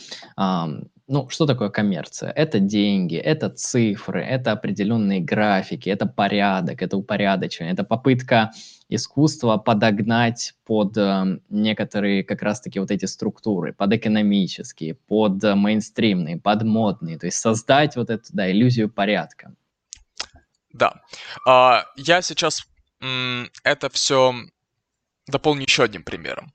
Ну, 1.09 1.29
что 1.29 1.45
такое 1.45 1.69
коммерция? 1.69 2.31
Это 2.31 2.59
деньги, 2.59 3.15
это 3.15 3.49
цифры, 3.49 4.21
это 4.21 4.51
определенные 4.51 5.21
графики, 5.21 5.89
это 5.89 6.05
порядок, 6.05 6.81
это 6.81 6.97
упорядочение, 6.97 7.71
это 7.71 7.85
попытка 7.85 8.51
искусства 8.89 9.55
подогнать 9.55 10.53
под 10.65 10.97
э, 10.97 11.39
некоторые 11.49 12.25
как 12.25 12.41
раз-таки 12.41 12.79
вот 12.79 12.91
эти 12.91 13.05
структуры, 13.05 13.71
под 13.71 13.93
экономические, 13.93 14.95
под 14.95 15.41
э, 15.45 15.55
мейнстримные, 15.55 16.37
под 16.37 16.63
модные, 16.63 17.17
то 17.17 17.25
есть 17.25 17.37
создать 17.37 17.95
вот 17.95 18.09
эту, 18.09 18.25
да, 18.33 18.51
иллюзию 18.51 18.89
порядка. 18.89 19.53
Да. 20.73 21.01
А, 21.45 21.85
я 21.95 22.21
сейчас 22.21 22.67
это 22.99 23.89
все 23.91 24.33
дополню 25.27 25.63
еще 25.63 25.83
одним 25.83 26.03
примером. 26.03 26.53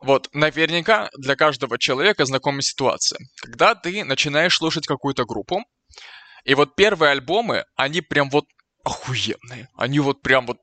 Вот, 0.00 0.28
наверняка 0.32 1.10
для 1.16 1.36
каждого 1.36 1.78
человека 1.78 2.24
знакома 2.24 2.62
ситуация. 2.62 3.20
Когда 3.40 3.74
ты 3.74 4.04
начинаешь 4.04 4.56
слушать 4.56 4.86
какую-то 4.86 5.24
группу, 5.24 5.62
и 6.44 6.54
вот 6.54 6.76
первые 6.76 7.12
альбомы, 7.12 7.64
они 7.76 8.00
прям 8.00 8.30
вот 8.30 8.46
охуенные. 8.84 9.68
Они 9.76 9.98
вот 9.98 10.22
прям 10.22 10.46
вот 10.46 10.58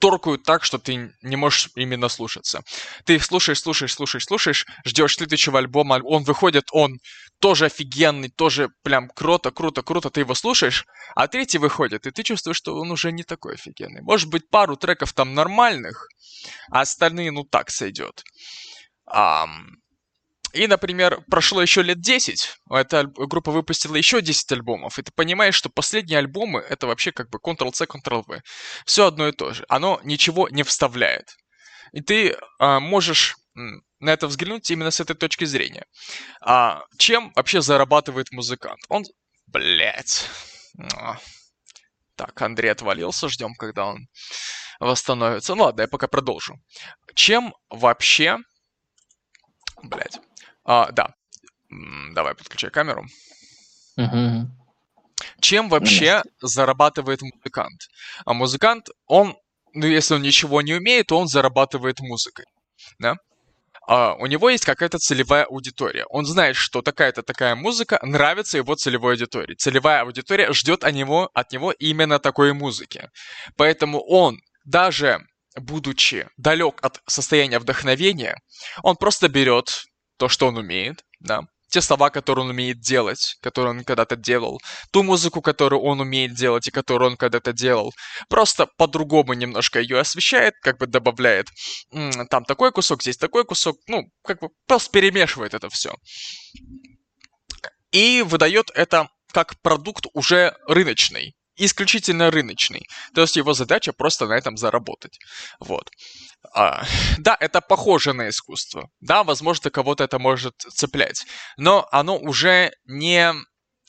торкают 0.00 0.42
так, 0.42 0.64
что 0.64 0.78
ты 0.78 1.14
не 1.22 1.36
можешь 1.36 1.70
именно 1.76 2.08
слушаться. 2.08 2.62
Ты 3.04 3.16
их 3.16 3.24
слушаешь, 3.24 3.60
слушаешь, 3.60 3.94
слушаешь, 3.94 4.24
слушаешь, 4.24 4.66
ждешь 4.84 5.16
следующего 5.16 5.58
альбома, 5.58 6.00
он 6.02 6.24
выходит, 6.24 6.64
он 6.72 6.98
тоже 7.38 7.66
офигенный, 7.66 8.30
тоже 8.30 8.70
прям 8.82 9.08
круто, 9.08 9.50
круто, 9.50 9.82
круто, 9.82 10.10
ты 10.10 10.20
его 10.20 10.34
слушаешь, 10.34 10.86
а 11.14 11.28
третий 11.28 11.58
выходит, 11.58 12.06
и 12.06 12.10
ты 12.10 12.22
чувствуешь, 12.22 12.56
что 12.56 12.74
он 12.76 12.90
уже 12.90 13.12
не 13.12 13.22
такой 13.22 13.54
офигенный. 13.54 14.02
Может 14.02 14.28
быть, 14.30 14.48
пару 14.50 14.76
треков 14.76 15.12
там 15.12 15.34
нормальных, 15.34 16.08
а 16.70 16.80
остальные, 16.80 17.30
ну, 17.30 17.44
так 17.44 17.70
сойдет. 17.70 18.22
Um, 19.06 19.80
и, 20.52 20.66
например, 20.66 21.22
прошло 21.30 21.62
еще 21.62 21.82
лет 21.82 22.00
10, 22.00 22.56
эта 22.70 23.04
группа 23.04 23.52
выпустила 23.52 23.96
еще 23.96 24.20
10 24.20 24.52
альбомов, 24.52 24.98
и 24.98 25.02
ты 25.02 25.12
понимаешь, 25.14 25.54
что 25.54 25.68
последние 25.68 26.18
альбомы 26.18 26.60
это 26.60 26.86
вообще 26.86 27.12
как 27.12 27.30
бы 27.30 27.38
Ctrl-C, 27.38 27.84
Ctrl-V. 27.84 28.42
Все 28.84 29.06
одно 29.06 29.28
и 29.28 29.32
то 29.32 29.52
же. 29.52 29.64
Оно 29.68 30.00
ничего 30.04 30.48
не 30.48 30.62
вставляет. 30.62 31.36
И 31.92 32.00
ты 32.00 32.36
а, 32.58 32.80
можешь 32.80 33.36
на 33.54 34.10
это 34.10 34.26
взглянуть 34.26 34.70
именно 34.70 34.90
с 34.90 35.00
этой 35.00 35.14
точки 35.14 35.44
зрения. 35.44 35.84
А 36.40 36.82
чем 36.98 37.32
вообще 37.34 37.60
зарабатывает 37.60 38.30
музыкант? 38.32 38.80
Он, 38.88 39.04
блядь. 39.46 40.28
Так, 42.16 42.40
Андрей 42.42 42.70
отвалился, 42.70 43.28
ждем, 43.28 43.54
когда 43.54 43.86
он 43.86 44.06
восстановится. 44.78 45.54
Ну 45.54 45.64
ладно, 45.64 45.82
я 45.82 45.88
пока 45.88 46.08
продолжу. 46.08 46.56
Чем 47.14 47.54
вообще... 47.68 48.38
Блядь. 49.82 50.18
А, 50.72 50.92
да. 50.92 51.08
Давай, 52.14 52.36
подключай 52.36 52.70
камеру. 52.70 53.04
Угу. 53.96 54.48
Чем 55.40 55.68
вообще 55.68 56.22
зарабатывает 56.40 57.22
музыкант? 57.22 57.88
А 58.24 58.34
музыкант, 58.34 58.86
он, 59.06 59.36
ну 59.74 59.88
если 59.88 60.14
он 60.14 60.22
ничего 60.22 60.62
не 60.62 60.74
умеет, 60.74 61.08
то 61.08 61.18
он 61.18 61.26
зарабатывает 61.26 61.98
музыкой. 61.98 62.44
Да? 63.00 63.16
а, 63.88 64.14
у 64.14 64.26
него 64.26 64.48
есть 64.48 64.64
какая-то 64.64 64.98
целевая 64.98 65.42
аудитория. 65.42 66.04
Он 66.08 66.24
знает, 66.24 66.54
что 66.54 66.82
такая-то 66.82 67.24
такая 67.24 67.56
музыка 67.56 67.98
нравится 68.02 68.56
его 68.56 68.76
целевой 68.76 69.14
аудитории. 69.14 69.56
Целевая 69.56 70.02
аудитория 70.02 70.52
ждет 70.52 70.84
от 70.84 70.94
него, 70.94 71.30
от 71.34 71.50
него 71.50 71.72
именно 71.72 72.20
такой 72.20 72.52
музыки. 72.52 73.10
Поэтому 73.56 74.00
он, 74.00 74.38
даже 74.64 75.18
будучи 75.56 76.28
далек 76.36 76.78
от 76.82 77.00
состояния 77.08 77.58
вдохновения, 77.58 78.36
он 78.84 78.94
просто 78.94 79.28
берет 79.28 79.89
то, 80.20 80.28
что 80.28 80.48
он 80.48 80.58
умеет, 80.58 81.02
да, 81.18 81.40
те 81.70 81.80
слова, 81.80 82.10
которые 82.10 82.44
он 82.44 82.50
умеет 82.50 82.80
делать, 82.80 83.38
которые 83.40 83.70
он 83.70 83.84
когда-то 83.84 84.16
делал, 84.16 84.60
ту 84.92 85.02
музыку, 85.02 85.40
которую 85.40 85.80
он 85.80 86.00
умеет 86.00 86.34
делать 86.34 86.66
и 86.68 86.70
которую 86.70 87.12
он 87.12 87.16
когда-то 87.16 87.54
делал, 87.54 87.94
просто 88.28 88.66
по-другому 88.76 89.32
немножко 89.32 89.80
ее 89.80 89.98
освещает, 89.98 90.54
как 90.60 90.76
бы 90.78 90.86
добавляет 90.86 91.46
там 92.28 92.44
такой 92.44 92.70
кусок, 92.70 93.02
здесь 93.02 93.16
такой 93.16 93.46
кусок, 93.46 93.78
ну, 93.86 94.10
как 94.22 94.40
бы 94.40 94.50
просто 94.66 94.90
перемешивает 94.92 95.54
это 95.54 95.70
все. 95.70 95.94
И 97.92 98.22
выдает 98.22 98.70
это 98.74 99.08
как 99.32 99.58
продукт 99.62 100.04
уже 100.12 100.54
рыночный, 100.66 101.34
исключительно 101.64 102.30
рыночный. 102.30 102.88
То 103.14 103.20
есть 103.20 103.36
его 103.36 103.52
задача 103.52 103.92
просто 103.92 104.26
на 104.26 104.34
этом 104.34 104.56
заработать. 104.56 105.18
Вот. 105.60 105.90
А, 106.54 106.84
да, 107.18 107.36
это 107.38 107.60
похоже 107.60 108.12
на 108.12 108.28
искусство. 108.28 108.90
Да, 109.00 109.24
возможно, 109.24 109.70
кого-то 109.70 110.04
это 110.04 110.18
может 110.18 110.54
цеплять. 110.58 111.26
Но 111.56 111.86
оно 111.92 112.18
уже 112.18 112.72
не 112.86 113.34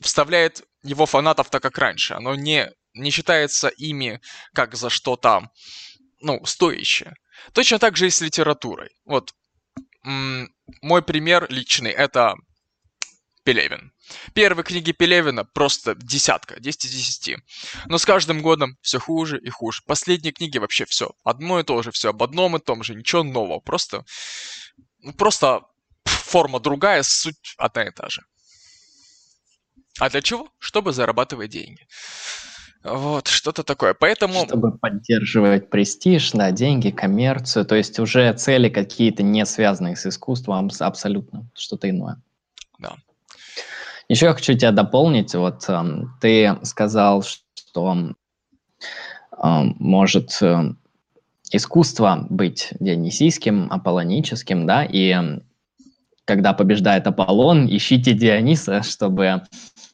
вставляет 0.01 0.63
его 0.83 1.05
фанатов 1.05 1.49
так, 1.49 1.61
как 1.61 1.77
раньше. 1.77 2.13
Оно 2.13 2.35
не, 2.35 2.69
не 2.93 3.11
считается 3.11 3.69
ими 3.69 4.19
как 4.53 4.75
за 4.75 4.89
что-то, 4.89 5.49
ну, 6.19 6.45
стоящее. 6.45 7.13
Точно 7.53 7.79
так 7.79 7.97
же 7.97 8.07
и 8.07 8.09
с 8.09 8.21
литературой. 8.21 8.89
Вот, 9.05 9.33
мой 10.03 11.01
пример 11.01 11.47
личный— 11.49 11.91
это 11.91 12.35
Пелевин. 13.43 13.91
Первые 14.33 14.63
книги 14.63 14.91
Пелевина 14.91 15.45
просто 15.45 15.95
десятка, 15.95 16.59
10 16.59 16.85
из 16.85 16.91
10. 16.91 17.37
Но 17.87 17.97
с 17.97 18.05
каждым 18.05 18.41
годом 18.41 18.77
все 18.81 18.99
хуже 18.99 19.39
и 19.39 19.49
хуже. 19.49 19.81
Последние 19.85 20.31
книги 20.31 20.57
вообще 20.57 20.85
все. 20.85 21.11
Одно 21.23 21.59
и 21.59 21.63
то 21.63 21.81
же, 21.81 21.91
все 21.91 22.09
об 22.09 22.21
одном 22.21 22.55
и 22.55 22.59
том 22.59 22.83
же, 22.83 22.95
ничего 22.95 23.23
нового. 23.23 23.59
Просто, 23.59 24.05
ну, 24.99 25.13
просто 25.13 25.61
форма 26.05 26.59
другая, 26.59 27.03
суть 27.03 27.55
одна 27.57 27.83
и 27.83 27.91
та 27.91 28.09
же. 28.09 28.21
А 29.99 30.09
для 30.09 30.21
чего? 30.21 30.49
Чтобы 30.59 30.93
зарабатывать 30.93 31.51
деньги. 31.51 31.87
Вот, 32.83 33.27
что-то 33.27 33.63
такое. 33.63 33.93
Поэтому... 33.93 34.45
Чтобы 34.45 34.77
поддерживать 34.77 35.69
престиж, 35.69 36.31
да, 36.31 36.51
деньги, 36.51 36.89
коммерцию. 36.89 37.65
То 37.65 37.75
есть 37.75 37.99
уже 37.99 38.33
цели 38.33 38.69
какие-то 38.69 39.21
не 39.21 39.45
связанные 39.45 39.95
с 39.95 40.05
искусством, 40.07 40.69
абсолютно 40.79 41.47
что-то 41.53 41.89
иное. 41.89 42.21
Да. 42.79 42.95
Еще 44.11 44.25
я 44.25 44.33
хочу 44.33 44.55
тебя 44.55 44.73
дополнить. 44.73 45.33
Вот 45.35 45.63
э, 45.69 45.83
ты 46.19 46.57
сказал, 46.63 47.23
что 47.23 48.11
э, 49.41 49.63
может 49.79 50.37
э, 50.41 50.73
искусство 51.53 52.27
быть 52.29 52.73
дионисийским, 52.81 53.71
аполлоническим, 53.71 54.67
да, 54.67 54.83
и 54.83 55.15
когда 56.25 56.51
побеждает 56.51 57.07
Аполлон, 57.07 57.73
ищите 57.73 58.11
Диониса, 58.11 58.83
чтобы 58.83 59.43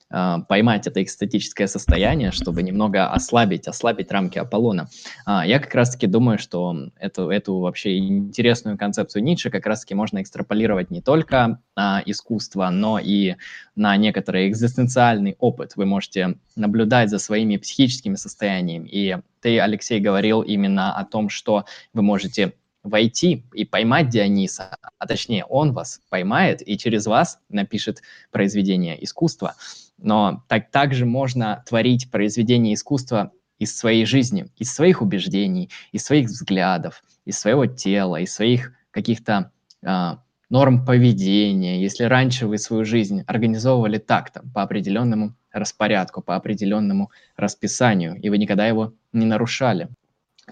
а, 0.10 0.40
поймать 0.40 0.88
это 0.88 1.04
экстатическое 1.04 1.68
состояние, 1.68 2.32
чтобы 2.32 2.64
немного 2.64 3.08
ослабить, 3.12 3.68
ослабить 3.68 4.12
рамки 4.12 4.38
Аполлона. 4.38 4.88
А, 5.26 5.46
я 5.46 5.60
как 5.60 5.74
раз-таки 5.76 6.08
думаю, 6.08 6.40
что 6.40 6.76
эту, 6.98 7.30
эту 7.30 7.60
вообще 7.60 7.98
интересную 7.98 8.78
концепцию 8.78 9.24
Ницше 9.24 9.50
как 9.50 9.66
раз-таки 9.66 9.96
можно 9.96 10.22
экстраполировать 10.22 10.92
не 10.92 11.02
только 11.02 11.60
на 11.76 12.02
искусство, 12.06 12.70
но 12.70 13.00
и 13.00 13.36
на 13.76 13.98
некоторый 13.98 14.48
экзистенциальный 14.48 15.36
опыт. 15.40 15.74
Вы 15.76 15.86
можете 15.86 16.38
наблюдать 16.56 17.10
за 17.10 17.20
своими 17.20 17.58
психическими 17.58 18.16
состояниями. 18.16 18.88
И 18.90 19.18
ты, 19.42 19.60
Алексей, 19.60 20.00
говорил 20.00 20.42
именно 20.42 20.96
о 20.96 21.04
том, 21.04 21.30
что 21.30 21.66
вы 21.94 22.02
можете 22.02 22.54
войти 22.84 23.44
и 23.54 23.66
поймать 23.66 24.10
Диониса, 24.10 24.78
а 24.98 25.08
точнее 25.08 25.44
он 25.46 25.74
вас 25.74 26.00
поймает 26.10 26.68
и 26.68 26.78
через 26.78 27.06
вас 27.06 27.40
напишет 27.50 28.02
произведение 28.32 29.04
искусства. 29.04 29.56
Но 29.98 30.44
так 30.48 30.72
также 30.72 31.06
можно 31.06 31.64
творить 31.68 32.12
произведение 32.12 32.74
искусства 32.74 33.32
из 33.60 33.76
своей 33.76 34.06
жизни, 34.06 34.48
из 34.58 34.74
своих 34.74 35.02
убеждений, 35.02 35.70
из 35.92 36.06
своих 36.06 36.28
взглядов, 36.28 37.04
из 37.26 37.40
своего 37.40 37.66
тела, 37.66 38.18
из 38.18 38.34
своих 38.34 38.74
каких-то 38.92 39.52
э, 39.84 40.16
норм 40.50 40.86
поведения. 40.86 41.82
Если 41.82 42.04
раньше 42.04 42.48
вы 42.48 42.58
свою 42.58 42.86
жизнь 42.86 43.24
организовывали 43.28 43.98
так-то, 43.98 44.44
по 44.54 44.62
определенному 44.62 45.36
распорядку, 45.52 46.22
по 46.22 46.36
определенному 46.36 47.12
расписанию, 47.36 48.16
и 48.16 48.30
вы 48.30 48.38
никогда 48.38 48.68
его 48.68 48.94
не 49.12 49.26
нарушали, 49.26 49.90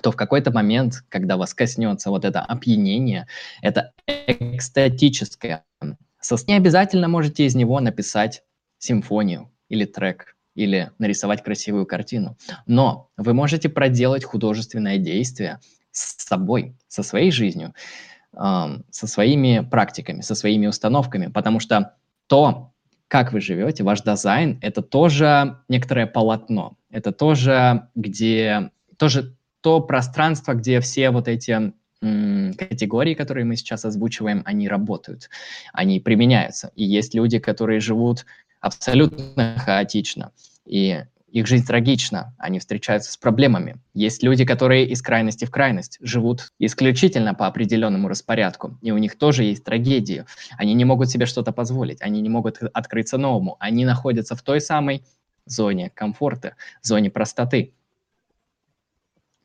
то 0.01 0.11
в 0.11 0.15
какой-то 0.15 0.51
момент, 0.51 1.03
когда 1.09 1.37
вас 1.37 1.53
коснется 1.53 2.09
вот 2.09 2.25
это 2.25 2.41
опьянение, 2.41 3.27
это 3.61 3.93
экстатическое 4.07 5.63
состояние, 6.19 6.61
обязательно 6.61 7.07
можете 7.07 7.45
из 7.45 7.55
него 7.55 7.79
написать 7.79 8.43
симфонию 8.85 9.51
или 9.67 9.85
трек, 9.85 10.35
или 10.55 10.91
нарисовать 10.99 11.43
красивую 11.43 11.85
картину. 11.85 12.37
Но 12.65 13.09
вы 13.17 13.33
можете 13.33 13.67
проделать 13.67 14.23
художественное 14.23 14.97
действие 14.97 15.59
с 15.91 16.23
собой, 16.23 16.75
со 16.87 17.03
своей 17.03 17.31
жизнью, 17.31 17.73
со 18.33 19.07
своими 19.07 19.67
практиками, 19.69 20.21
со 20.21 20.35
своими 20.35 20.67
установками, 20.67 21.27
потому 21.27 21.59
что 21.59 21.95
то, 22.27 22.73
как 23.07 23.33
вы 23.33 23.41
живете, 23.41 23.83
ваш 23.83 24.01
дизайн, 24.01 24.59
это 24.61 24.81
тоже 24.81 25.59
некоторое 25.69 26.07
полотно, 26.07 26.77
это 26.89 27.11
тоже, 27.11 27.89
где, 27.95 28.71
тоже 28.97 29.35
то 29.61 29.79
пространство, 29.79 30.53
где 30.53 30.79
все 30.79 31.11
вот 31.11 31.27
эти 31.27 31.73
категории, 32.01 33.13
которые 33.13 33.45
мы 33.45 33.55
сейчас 33.55 33.85
озвучиваем, 33.85 34.43
они 34.45 34.67
работают, 34.67 35.29
они 35.73 35.99
применяются. 35.99 36.71
И 36.75 36.83
есть 36.83 37.15
люди, 37.15 37.39
которые 37.39 37.79
живут 37.79 38.25
абсолютно 38.65 39.57
хаотично. 39.59 40.31
И 40.65 41.03
их 41.29 41.47
жизнь 41.47 41.67
трагична, 41.67 42.33
они 42.39 42.59
встречаются 42.59 43.11
с 43.11 43.17
проблемами. 43.17 43.75
Есть 43.93 44.23
люди, 44.23 44.43
которые 44.43 44.87
из 44.87 45.01
крайности 45.01 45.45
в 45.45 45.51
крайность 45.51 45.97
живут 46.01 46.51
исключительно 46.57 47.35
по 47.35 47.45
определенному 47.45 48.07
распорядку, 48.07 48.77
и 48.81 48.91
у 48.91 48.97
них 48.97 49.17
тоже 49.17 49.43
есть 49.43 49.63
трагедии. 49.63 50.25
Они 50.57 50.73
не 50.73 50.85
могут 50.85 51.09
себе 51.09 51.25
что-то 51.27 51.51
позволить, 51.51 52.01
они 52.01 52.21
не 52.21 52.29
могут 52.29 52.59
открыться 52.73 53.17
новому, 53.17 53.57
они 53.59 53.85
находятся 53.85 54.35
в 54.35 54.41
той 54.41 54.59
самой 54.61 55.03
зоне 55.45 55.91
комфорта, 55.93 56.55
зоне 56.81 57.11
простоты. 57.11 57.73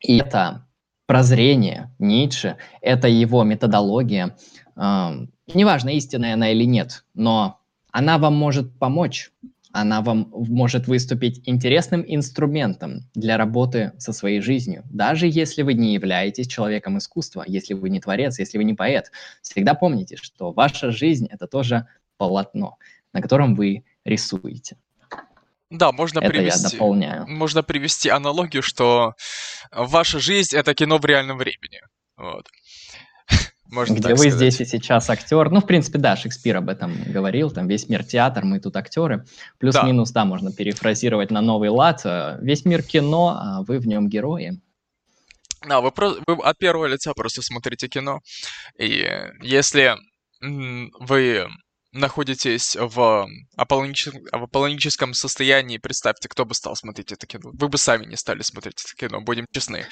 И 0.01 0.17
это 0.17 0.67
прозрение 1.05 1.95
Ницше, 1.99 2.57
это 2.81 3.09
его 3.09 3.43
методология, 3.45 4.37
э, 4.77 5.11
неважно, 5.53 5.91
истинная 5.91 6.35
она 6.35 6.53
или 6.53 6.65
нет, 6.65 7.05
но 7.13 7.60
она 7.93 8.19
вам 8.19 8.35
может 8.35 8.79
помочь, 8.79 9.31
она 9.73 10.01
вам 10.03 10.29
может 10.33 10.89
выступить 10.89 11.43
интересным 11.47 12.05
инструментом 12.07 13.09
для 13.15 13.37
работы 13.37 13.93
со 13.99 14.13
своей 14.13 14.41
жизнью. 14.41 14.83
Даже 14.91 15.27
если 15.29 15.63
вы 15.63 15.75
не 15.75 15.95
являетесь 15.95 16.49
человеком 16.49 16.99
искусства, 16.99 17.45
если 17.47 17.75
вы 17.75 17.91
не 17.91 18.01
творец, 18.01 18.39
если 18.39 18.59
вы 18.59 18.65
не 18.65 18.75
поэт, 18.75 19.13
всегда 19.43 19.75
помните, 19.75 20.17
что 20.17 20.53
ваша 20.53 20.91
жизнь— 20.91 21.29
это 21.31 21.47
тоже 21.47 21.87
полотно, 22.17 22.79
на 23.13 23.23
котором 23.23 23.55
вы 23.55 23.85
рисуете. 24.05 24.77
Да, 25.71 25.93
можно 25.93 26.19
это 26.19 26.31
привести, 26.31 26.65
я 26.65 26.71
дополняю. 26.71 27.29
можно 27.29 27.63
привести 27.63 28.09
аналогию, 28.09 28.63
что 28.63 29.15
ваша 29.71 30.19
жизнь— 30.19 30.57
это 30.57 30.75
кино 30.75 30.99
в 30.99 31.05
реальном 31.05 31.39
времени. 31.39 31.81
Вот. 32.17 32.49
Можно 33.71 33.95
Где 33.95 34.11
вы 34.11 34.17
сказать. 34.17 34.35
здесь 34.35 34.61
и 34.61 34.65
сейчас 34.65 35.09
актер. 35.11 35.51
Ну, 35.51 35.61
в 35.61 35.67
принципе, 35.67 35.99
да, 35.99 36.17
Шекспир 36.17 36.57
об 36.57 36.69
этом 36.69 36.93
говорил, 37.07 37.51
там 37.51 37.69
весь 37.69 37.89
мир 37.89 38.05
театр, 38.05 38.45
мы 38.45 38.59
тут 38.59 38.77
актеры. 38.77 39.25
Плюс-минус, 39.59 40.11
да. 40.11 40.23
да, 40.23 40.25
можно 40.25 40.53
перефразировать 40.53 41.31
на 41.31 41.41
новый 41.41 41.69
лад. 41.69 42.01
Э, 42.05 42.39
весь 42.41 42.65
мир 42.65 42.83
кино, 42.83 43.39
а 43.41 43.63
вы 43.63 43.79
в 43.79 43.87
нем 43.87 44.09
герои. 44.09 44.61
Да, 45.69 45.81
вы, 45.81 45.93
про, 45.93 46.15
вы 46.27 46.35
от 46.43 46.59
первого 46.59 46.87
лица 46.87 47.13
просто 47.15 47.43
смотрите 47.43 47.89
кино. 47.89 48.21
И 48.79 49.07
если 49.43 49.95
вы 50.41 51.47
находитесь 51.93 52.77
в 52.79 53.29
аполлоническом, 53.57 54.23
в 54.33 54.45
аполлоническом 54.45 55.15
состоянии, 55.15 55.79
представьте, 55.79 56.29
кто 56.29 56.45
бы 56.45 56.55
стал 56.55 56.77
смотреть 56.77 57.13
это 57.13 57.27
кино. 57.27 57.51
Вы 57.53 57.69
бы 57.69 57.79
сами 57.79 58.07
не 58.07 58.17
стали 58.17 58.43
смотреть 58.43 58.83
это 58.85 59.09
кино, 59.09 59.21
будем 59.21 59.47
честны. 59.53 59.85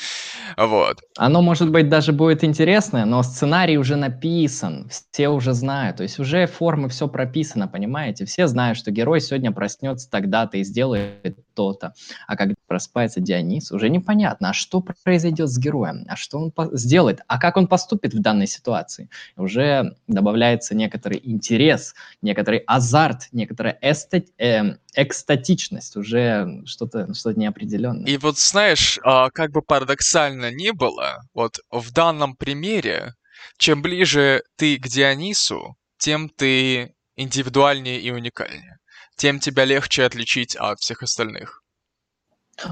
Вот. 0.56 0.98
Оно, 1.16 1.42
может 1.42 1.70
быть, 1.70 1.88
даже 1.88 2.12
будет 2.12 2.44
интересное, 2.44 3.04
но 3.04 3.22
сценарий 3.22 3.78
уже 3.78 3.96
написан, 3.96 4.90
все 5.10 5.28
уже 5.28 5.52
знают. 5.54 5.96
То 5.96 6.04
есть 6.04 6.18
уже 6.18 6.46
формы 6.46 6.88
все 6.88 7.08
прописано, 7.08 7.68
понимаете? 7.68 8.24
Все 8.24 8.46
знают, 8.46 8.78
что 8.78 8.90
герой 8.90 9.20
сегодня 9.20 9.52
проснется 9.52 10.08
тогда-то 10.10 10.58
и 10.58 10.64
сделает 10.64 11.36
то-то. 11.54 11.92
А 12.26 12.36
когда 12.36 12.54
просыпается 12.68 13.20
Дионис, 13.20 13.72
уже 13.72 13.88
непонятно, 13.88 14.50
а 14.50 14.52
что 14.52 14.84
произойдет 15.02 15.48
с 15.48 15.58
героем, 15.58 16.04
а 16.08 16.14
что 16.14 16.38
он 16.38 16.52
сделает, 16.72 17.20
а 17.26 17.38
как 17.38 17.56
он 17.56 17.66
поступит 17.66 18.14
в 18.14 18.20
данной 18.20 18.46
ситуации. 18.46 19.08
Уже 19.36 19.96
добавляется 20.06 20.76
некоторый 20.76 21.20
интерес, 21.22 21.87
некоторый 22.22 22.58
азарт, 22.66 23.28
некоторая 23.32 23.78
эстет, 23.80 24.28
э, 24.38 24.76
экстатичность, 24.94 25.96
уже 25.96 26.62
что-то 26.66 27.12
что 27.14 27.32
неопределенное. 27.32 28.06
И 28.06 28.16
вот 28.16 28.38
знаешь, 28.38 28.98
а, 29.04 29.30
как 29.30 29.52
бы 29.52 29.62
парадоксально 29.62 30.50
ни 30.50 30.70
было, 30.70 31.22
вот 31.34 31.60
в 31.70 31.92
данном 31.92 32.36
примере, 32.36 33.14
чем 33.56 33.82
ближе 33.82 34.42
ты 34.56 34.78
к 34.78 34.88
Дионису, 34.88 35.76
тем 35.98 36.28
ты 36.28 36.94
индивидуальнее 37.16 38.00
и 38.00 38.10
уникальнее. 38.10 38.78
Тем 39.16 39.40
тебя 39.40 39.64
легче 39.64 40.04
отличить 40.04 40.54
от 40.56 40.78
всех 40.78 41.02
остальных. 41.02 41.57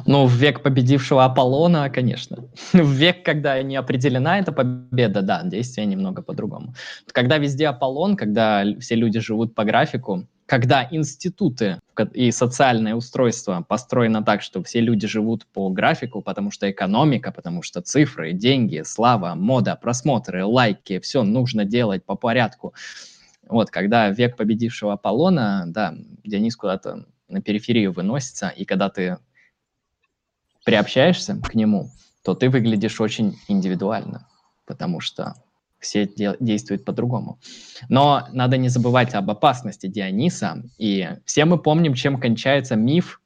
Ну, 0.04 0.26
в 0.26 0.32
век 0.32 0.62
победившего 0.62 1.24
Аполлона, 1.24 1.90
конечно. 1.90 2.38
В 2.72 2.90
век, 2.90 3.24
когда 3.24 3.62
не 3.62 3.76
определена 3.76 4.38
эта 4.38 4.52
победа, 4.52 5.22
да, 5.22 5.42
действие 5.44 5.86
немного 5.86 6.22
по-другому. 6.22 6.74
Когда 7.12 7.38
везде 7.38 7.68
Аполлон, 7.68 8.16
когда 8.16 8.64
все 8.80 8.96
люди 8.96 9.20
живут 9.20 9.54
по 9.54 9.64
графику, 9.64 10.26
когда 10.46 10.86
институты 10.90 11.80
и 12.12 12.30
социальное 12.30 12.94
устройство 12.94 13.64
построено 13.68 14.22
так, 14.22 14.42
что 14.42 14.62
все 14.62 14.80
люди 14.80 15.06
живут 15.06 15.46
по 15.46 15.68
графику, 15.70 16.22
потому 16.22 16.50
что 16.50 16.70
экономика, 16.70 17.32
потому 17.32 17.62
что 17.62 17.80
цифры, 17.80 18.32
деньги, 18.32 18.82
слава, 18.84 19.34
мода, 19.34 19.76
просмотры, 19.80 20.44
лайки, 20.44 21.00
все 21.00 21.24
нужно 21.24 21.64
делать 21.64 22.04
по 22.04 22.14
порядку. 22.14 22.74
Вот, 23.48 23.70
когда 23.70 24.10
век 24.10 24.36
победившего 24.36 24.94
Аполлона, 24.94 25.64
да, 25.66 25.94
Дионис 26.24 26.56
куда-то 26.56 27.06
на 27.28 27.42
периферию 27.42 27.92
выносится, 27.92 28.48
и 28.48 28.64
когда 28.64 28.88
ты 28.88 29.18
приобщаешься 30.66 31.40
к 31.48 31.54
нему, 31.54 31.92
то 32.24 32.34
ты 32.34 32.50
выглядишь 32.50 33.00
очень 33.00 33.38
индивидуально, 33.46 34.26
потому 34.66 35.00
что 35.00 35.36
все 35.78 36.06
де- 36.08 36.36
действуют 36.40 36.84
по-другому. 36.84 37.38
Но 37.88 38.26
надо 38.32 38.56
не 38.56 38.68
забывать 38.68 39.14
об 39.14 39.30
опасности 39.30 39.86
Диониса, 39.86 40.64
и 40.76 41.08
все 41.24 41.44
мы 41.44 41.58
помним, 41.58 41.94
чем 41.94 42.18
кончается 42.18 42.74
миф 42.74 43.20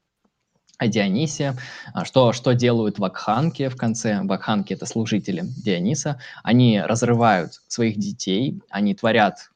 о 0.77 0.87
Дионисе, 0.87 1.55
а, 1.93 2.05
что, 2.05 2.31
что 2.31 2.53
делают 2.53 2.99
вакханки 2.99 3.69
в 3.69 3.75
конце. 3.75 4.21
Вакханки— 4.21 4.73
это 4.75 4.85
служители 4.85 5.43
Диониса. 5.65 6.19
Они 6.43 6.79
разрывают 6.79 7.53
своих 7.67 7.97
детей, 7.97 8.61
они 8.69 8.93
творят 8.93 9.49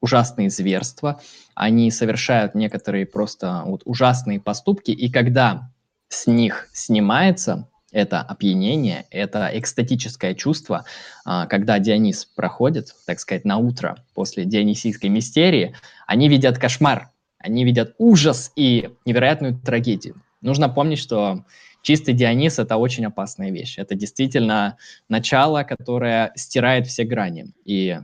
ужасные 0.00 0.48
зверства, 0.48 1.20
они 1.56 1.90
совершают 1.90 2.54
некоторые 2.54 3.04
просто 3.04 3.62
вот 3.66 3.82
ужасные 3.84 4.38
поступки, 4.38 4.92
и 4.92 5.10
когда 5.10 5.71
с 6.12 6.26
них 6.26 6.68
снимается 6.72 7.68
это 7.90 8.20
опьянение, 8.20 9.06
это 9.10 9.50
экстатическое 9.52 10.34
чувство, 10.34 10.84
а, 11.24 11.46
когда 11.46 11.78
Дионис 11.78 12.24
проходит, 12.24 12.94
так 13.06 13.20
сказать, 13.20 13.44
на 13.44 13.58
утро 13.58 13.98
после 14.14 14.44
дионисийской 14.44 15.10
мистерии, 15.10 15.74
они 16.06 16.28
видят 16.28 16.58
кошмар, 16.58 17.10
они 17.38 17.64
видят 17.64 17.94
ужас 17.98 18.52
и 18.56 18.90
невероятную 19.04 19.58
трагедию. 19.58 20.22
Нужно 20.40 20.68
помнить, 20.68 20.98
что 20.98 21.44
чистый 21.82 22.14
Дионис– 22.14 22.58
это 22.58 22.76
очень 22.76 23.04
опасная 23.04 23.50
вещь. 23.50 23.78
Это 23.78 23.94
действительно 23.94 24.78
начало, 25.08 25.62
которое 25.64 26.32
стирает 26.34 26.86
все 26.86 27.04
грани. 27.04 27.52
И 27.64 27.98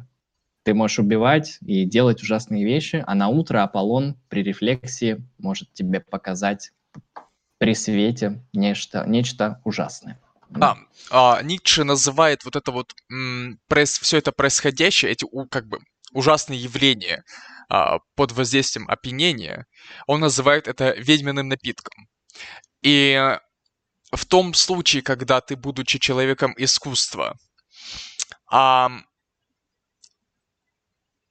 ты 0.65 0.75
можешь 0.75 0.99
убивать 0.99 1.59
и 1.65 1.85
делать 1.85 2.23
ужасные 2.23 2.65
вещи, 2.65 3.03
а 3.07 3.15
на 3.15 3.29
утро 3.29 3.63
Аполлон 3.63 4.17
при 4.29 4.43
рефлексии 4.43 5.23
может 5.39 5.73
тебе 5.73 6.01
показать 6.01 6.73
при 7.59 7.75
свете 7.75 8.43
нечто, 8.53 9.05
нечто 9.07 9.61
ужасное. 9.65 10.19
Да, 10.51 10.79
а, 11.11 11.43
Ницше 11.43 11.85
называет 11.85 12.45
вот 12.45 12.57
это 12.57 12.73
вот 12.73 12.95
м, 13.11 13.61
пресс, 13.69 13.99
все 13.99 14.19
это 14.19 14.33
происходящее, 14.33 15.13
эти 15.13 15.27
у, 15.31 15.47
как 15.47 15.67
бы 15.67 15.79
ужасные 16.13 16.59
явления 16.59 17.23
а, 17.69 17.99
под 18.15 18.33
воздействием 18.33 18.89
опьянения, 18.89 19.67
он 20.07 20.21
называет 20.21 20.67
это 20.67 20.95
ведьминым 20.97 21.49
напитком. 21.49 22.09
И 22.81 23.37
в 24.11 24.25
том 24.25 24.55
случае, 24.55 25.03
когда 25.03 25.41
ты, 25.43 25.55
будучи 25.55 25.99
человеком 25.99 26.55
искусства, 26.57 27.37
а, 28.51 28.91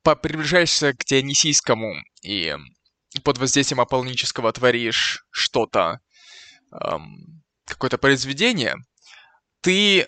приближаешься 0.03 0.93
к 0.93 1.03
Дионисийскому 1.03 1.95
и 2.21 2.55
под 3.23 3.39
воздействием 3.39 3.81
аполлонического 3.81 4.53
творишь 4.53 5.25
что-то 5.31 5.99
эм, 6.71 7.43
какое-то 7.65 7.97
произведение, 7.97 8.75
ты 9.61 10.07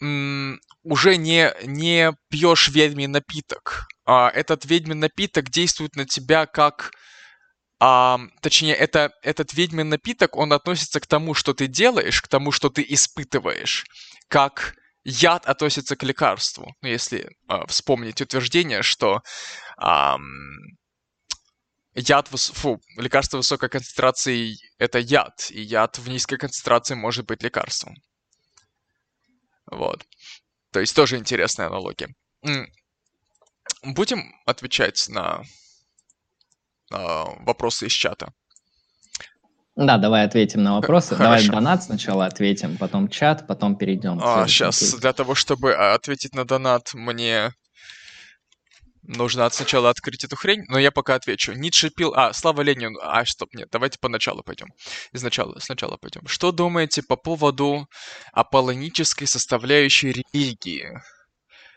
м, 0.00 0.60
уже 0.82 1.16
не, 1.16 1.52
не 1.64 2.12
пьешь 2.28 2.68
ведьмий 2.68 3.06
напиток. 3.06 3.86
А 4.04 4.30
этот 4.30 4.64
ведьмин 4.64 5.00
напиток 5.00 5.50
действует 5.50 5.96
на 5.96 6.04
тебя 6.06 6.46
как... 6.46 6.92
А, 7.80 8.20
точнее, 8.40 8.74
это, 8.74 9.10
этот 9.22 9.54
ведьмин 9.54 9.88
напиток, 9.88 10.36
он 10.36 10.52
относится 10.52 11.00
к 11.00 11.06
тому, 11.06 11.34
что 11.34 11.52
ты 11.52 11.66
делаешь, 11.66 12.22
к 12.22 12.28
тому, 12.28 12.52
что 12.52 12.68
ты 12.70 12.84
испытываешь, 12.88 13.84
как 14.28 14.76
яд 15.04 15.46
относится 15.46 15.96
к 15.96 16.04
лекарству. 16.04 16.74
Ну, 16.80 16.88
если 16.88 17.36
а, 17.48 17.66
вспомнить 17.66 18.20
утверждение, 18.20 18.82
что 18.82 19.22
а, 19.76 20.16
яд, 21.94 22.28
фу, 22.28 22.80
лекарство 22.96 23.38
высокой 23.38 23.68
концентрации– 23.68 24.56
это 24.78 24.98
яд, 24.98 25.50
и 25.50 25.60
яд 25.60 25.98
в 25.98 26.08
низкой 26.08 26.38
концентрации 26.38 26.94
может 26.94 27.26
быть 27.26 27.42
лекарством. 27.42 27.96
Вот. 29.66 30.04
То 30.70 30.80
есть 30.80 30.96
тоже 30.96 31.18
интересная 31.18 31.66
аналогия. 31.66 32.14
Будем 33.82 34.34
отвечать 34.46 35.08
на, 35.08 35.42
на 36.90 37.24
вопросы 37.40 37.86
из 37.86 37.92
чата. 37.92 38.32
Да, 39.74 39.96
давай 39.96 40.24
ответим 40.24 40.62
на 40.62 40.74
вопросы. 40.74 41.14
Хорошо. 41.16 41.24
Давай 41.24 41.48
донат 41.48 41.84
сначала 41.84 42.26
ответим, 42.26 42.76
потом 42.76 43.08
чат, 43.08 43.46
потом 43.46 43.76
перейдем. 43.76 44.20
А, 44.22 44.46
сейчас, 44.46 44.94
для 44.94 45.12
того, 45.14 45.34
чтобы 45.34 45.74
а, 45.74 45.94
ответить 45.94 46.34
на 46.34 46.44
донат, 46.44 46.92
мне 46.92 47.54
Нужно 49.02 49.50
сначала 49.50 49.90
открыть 49.90 50.22
эту 50.22 50.36
хрень, 50.36 50.62
но 50.68 50.78
я 50.78 50.92
пока 50.92 51.16
отвечу. 51.16 51.52
Ницше 51.52 51.90
пил... 51.90 52.14
А, 52.14 52.32
Слава 52.32 52.60
Ленину. 52.62 53.00
А, 53.02 53.24
стоп, 53.26 53.52
нет, 53.52 53.68
давайте 53.72 53.98
поначалу 53.98 54.44
пойдем. 54.44 54.68
Изначально, 55.12 55.58
сначала 55.58 55.96
пойдем. 55.96 56.26
Что 56.28 56.52
думаете 56.52 57.02
по 57.02 57.16
поводу 57.16 57.88
аполлонической 58.32 59.26
составляющей 59.26 60.12
религии? 60.12 60.88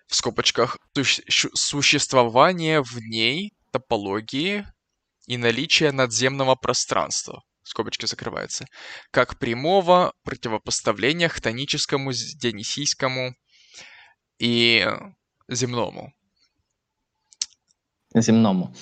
В 0.08 0.16
скобочках 0.16 0.78
су- 0.94 1.50
существование 1.56 2.84
в 2.84 3.00
ней 3.00 3.54
топологии 3.72 4.68
и 5.26 5.38
наличие 5.38 5.92
надземного 5.92 6.54
пространства. 6.54 7.42
Скобочки 7.64 8.06
закрываются. 8.06 8.68
Как 9.10 9.40
прямого 9.40 10.14
противопоставления 10.24 11.30
хтоническому, 11.30 12.12
дионисийскому 12.14 13.34
и 14.38 14.88
земному 15.48 16.14
земному. 18.22 18.74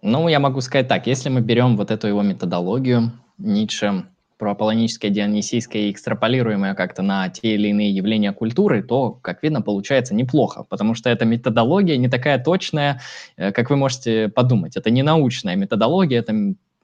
Ну, 0.00 0.28
я 0.28 0.38
могу 0.38 0.60
сказать 0.60 0.88
так, 0.88 1.06
если 1.06 1.28
мы 1.28 1.40
берем 1.40 1.76
вот 1.76 1.90
эту 1.90 2.06
его 2.06 2.22
методологию 2.22 3.12
Ницше 3.38 4.04
про 4.38 4.52
аполлоническое, 4.52 5.10
дионисийское 5.10 5.82
и 5.82 5.90
экстраполируем 5.90 6.64
ее 6.64 6.74
как-то 6.74 7.02
на 7.02 7.28
те 7.28 7.54
или 7.54 7.68
иные 7.68 7.90
явления 7.90 8.32
культуры, 8.32 8.82
то, 8.82 9.10
как 9.10 9.42
видно, 9.42 9.60
получается 9.60 10.14
неплохо, 10.14 10.64
потому 10.68 10.94
что 10.94 11.10
эта 11.10 11.24
методология 11.24 11.96
не 11.96 12.08
такая 12.08 12.42
точная, 12.42 13.00
э, 13.36 13.50
как 13.50 13.70
вы 13.70 13.76
можете 13.76 14.28
подумать. 14.28 14.76
Это 14.76 14.90
не 14.90 15.02
научная 15.02 15.56
методология, 15.56 16.20
это 16.20 16.32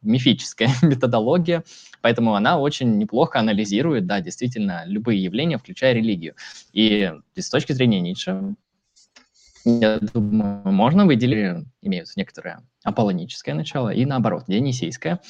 мифическая 0.02 0.70
методология, 0.82 1.62
поэтому 2.02 2.34
она 2.34 2.58
очень 2.58 2.98
неплохо 2.98 3.38
анализирует, 3.38 4.06
да, 4.06 4.20
действительно, 4.20 4.82
любые 4.86 5.22
явления, 5.22 5.58
включая 5.58 5.94
религию. 5.94 6.34
И 6.72 7.12
с 7.36 7.48
точки 7.48 7.72
зрения 7.72 8.00
Ницше, 8.00 8.56
я 9.64 9.98
думаю, 9.98 10.60
можно 10.64 11.06
выделить, 11.06 11.66
имеют 11.82 12.08
некоторое 12.16 12.62
аполлоническое 12.84 13.54
начало 13.54 13.90
и 13.90 14.04
наоборот, 14.04 14.44
дионисийское. 14.46 15.20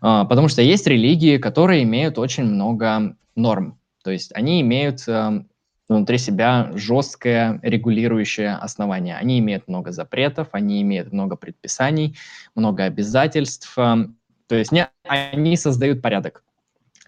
А, 0.00 0.24
потому 0.24 0.48
что 0.48 0.62
есть 0.62 0.86
религии, 0.86 1.38
которые 1.38 1.82
имеют 1.82 2.18
очень 2.18 2.44
много 2.44 3.16
норм. 3.34 3.78
То 4.02 4.10
есть 4.10 4.32
они 4.34 4.60
имеют 4.60 5.04
эм, 5.06 5.48
внутри 5.88 6.18
себя 6.18 6.70
жесткое 6.74 7.60
регулирующее 7.62 8.54
основание. 8.54 9.16
Они 9.16 9.38
имеют 9.38 9.68
много 9.68 9.92
запретов, 9.92 10.48
они 10.52 10.82
имеют 10.82 11.12
много 11.12 11.36
предписаний, 11.36 12.16
много 12.54 12.84
обязательств. 12.84 13.74
То 13.74 14.54
есть 14.54 14.72
не, 14.72 14.88
они 15.04 15.56
создают 15.56 16.00
порядок. 16.00 16.42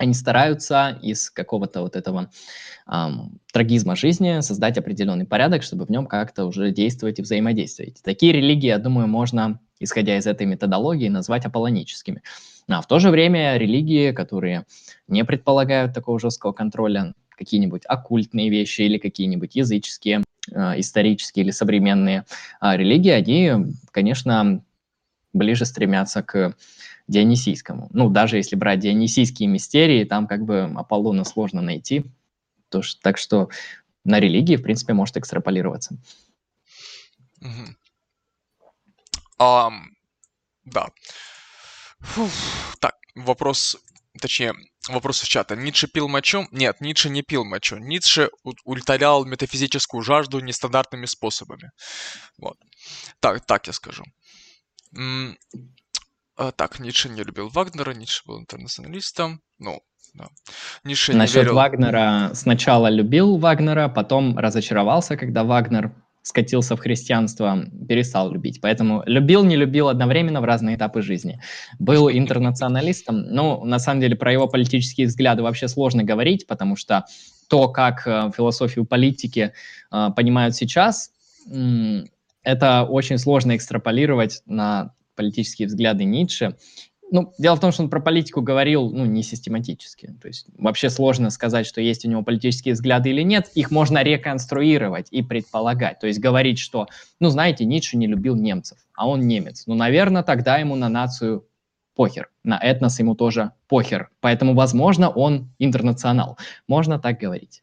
Они 0.01 0.15
стараются 0.15 0.99
из 1.03 1.29
какого-то 1.29 1.83
вот 1.83 1.95
этого 1.95 2.31
эм, 2.91 3.39
трагизма 3.53 3.97
жизни 3.97 4.41
создать 4.41 4.79
определенный 4.79 5.27
порядок, 5.27 5.63
чтобы 5.63 5.85
в 5.85 5.91
нем 5.91 6.07
как-то 6.07 6.47
уже 6.47 6.71
действовать 6.71 7.19
и 7.19 7.23
взаимодействовать. 7.23 8.01
Такие 8.03 8.33
религии, 8.33 8.69
я 8.69 8.79
думаю, 8.79 9.09
можно, 9.09 9.61
исходя 9.79 10.17
из 10.17 10.27
этой 10.27 10.47
методологии, 10.47 11.11
назвать 11.11 11.45
аполлоническими. 11.45 12.23
А 12.67 12.81
в 12.81 12.87
то 12.87 12.99
же 12.99 13.11
время 13.11 13.59
религии, 13.59 14.13
которые 14.13 14.65
не 15.07 15.23
предполагают 15.23 15.93
такого 15.93 16.19
жесткого 16.19 16.53
контроля, 16.53 17.13
какие-нибудь 17.29 17.83
оккультные 17.85 18.49
вещи 18.49 18.81
или 18.81 18.97
какие-нибудь 18.97 19.55
языческие, 19.55 20.25
э, 20.51 20.81
исторические 20.81 21.45
или 21.45 21.51
современные 21.51 22.25
э, 22.63 22.75
религии, 22.75 23.11
они, 23.11 23.75
конечно, 23.91 24.63
ближе 25.35 25.67
стремятся 25.67 26.23
к 26.23 26.55
Дионисийскому. 27.11 27.89
Ну, 27.93 28.09
даже 28.09 28.37
если 28.37 28.57
брать 28.57 28.81
дионисийские 28.81 29.49
мистерии, 29.49 30.05
там 30.05 30.27
как 30.27 30.45
бы 30.45 30.63
Аполлона 30.77 31.25
сложно 31.25 31.61
найти. 31.61 32.05
То, 32.69 32.83
так 33.03 33.19
что 33.19 33.49
на 34.05 34.21
религии, 34.21 34.57
в 34.57 34.63
принципе, 34.63 34.93
может 34.93 35.17
экстраполироваться. 35.17 35.97
Um, 39.41 39.87
да. 40.65 40.91
Фух, 42.01 42.31
так, 42.79 42.95
вопрос, 43.15 43.77
точнее, 44.21 44.55
вопрос 44.89 45.21
в 45.23 45.29
чата. 45.29 45.57
Ницше 45.57 45.89
пил 45.89 46.09
мочу? 46.09 46.47
Нет, 46.53 46.81
Ницше 46.81 47.11
не 47.11 47.23
пил 47.23 47.45
мочу. 47.45 47.79
Ницше 47.79 48.31
удовлетворял 48.45 49.25
метафизическую 49.25 50.03
жажду 50.03 50.41
нестандартными 50.41 51.07
способами. 51.07 51.73
Вот. 52.39 52.59
Так, 53.21 53.45
так 53.47 53.67
я 53.67 53.73
скажу. 53.73 54.05
А, 56.41 56.53
так, 56.53 56.81
Ницше 56.81 57.11
не 57.11 57.23
любил 57.23 57.51
Вагнера, 57.51 57.93
Ницше 57.93 58.23
был 58.25 58.41
интернационалистом. 58.41 59.43
Ну, 59.59 59.83
да. 60.15 60.29
Ницше 60.85 61.13
Насчет 61.13 61.37
не 61.37 61.43
верил... 61.43 61.55
Вагнера 61.55 62.31
сначала 62.33 62.87
любил 62.87 63.37
Вагнера, 63.37 63.89
потом 63.89 64.39
разочаровался, 64.39 65.19
когда 65.19 65.45
Вагнер 65.45 65.93
скатился 66.23 66.77
в 66.77 66.81
христианство, 66.81 67.67
перестал 67.87 68.33
любить. 68.33 68.63
Поэтому 68.63 69.03
любил, 69.05 69.45
не 69.45 69.55
любил 69.55 69.91
одновременно 69.91 70.41
в 70.41 70.45
разные 70.45 70.77
этапы 70.77 71.03
жизни. 71.03 71.43
Был 71.79 72.11
интернационалистом. 72.11 73.21
Ну, 73.21 73.63
на 73.67 73.79
самом 73.79 74.01
деле, 74.01 74.17
про 74.17 74.33
его 74.33 74.49
политические 74.49 75.09
взгляды 75.09 75.43
вообще 75.43 75.69
сложно 75.69 76.05
говорить, 76.05 76.47
потому 76.47 76.75
что 76.75 77.05
то, 77.51 77.69
как 77.69 78.07
э, 78.07 78.31
философию 78.35 78.87
политики 78.87 79.53
э, 79.93 80.09
понимают 80.17 80.57
сейчас, 80.57 81.11
это 82.43 82.85
очень 82.85 83.19
сложно 83.19 83.57
экстраполировать 83.57 84.41
на 84.47 84.95
политические 85.21 85.69
взгляды 85.69 86.05
Ницше. 86.05 86.57
Ну, 87.13 87.35
дело 87.39 87.57
в 87.57 87.61
том, 87.61 87.73
что 87.73 87.83
он 87.83 87.91
про 87.91 88.01
политику 88.01 88.41
говорил, 88.41 88.91
ну, 88.91 89.05
не 89.05 89.23
систематически. 89.23 90.15
То 90.23 90.29
есть 90.29 90.47
вообще 90.57 90.89
сложно 90.89 91.29
сказать, 91.31 91.67
что 91.67 91.81
есть 91.81 92.07
у 92.07 92.09
него 92.09 92.23
политические 92.23 92.73
взгляды 92.73 93.11
или 93.11 93.23
нет. 93.23 93.51
Их 93.55 93.71
можно 93.71 94.03
реконструировать 94.03 95.09
и 95.11 95.23
предполагать. 95.23 95.99
То 95.99 96.07
есть 96.07 96.21
говорить, 96.21 96.59
что, 96.59 96.87
ну, 97.19 97.29
знаете, 97.29 97.67
Ницше 97.67 97.99
не 97.99 98.07
любил 98.07 98.35
немцев, 98.37 98.79
а 98.95 99.09
он 99.09 99.27
немец. 99.27 99.65
Ну, 99.67 99.75
наверное, 99.75 100.23
тогда 100.23 100.57
ему 100.57 100.77
на 100.77 100.89
нацию 100.89 101.45
похер. 101.97 102.31
На 102.45 102.59
этнос 102.59 102.99
ему 103.01 103.15
тоже 103.15 103.51
похер. 103.69 104.09
Поэтому, 104.21 104.55
возможно, 104.55 105.11
он 105.11 105.51
интернационал. 105.59 106.39
Можно 106.67 106.99
так 106.99 107.19
говорить. 107.19 107.61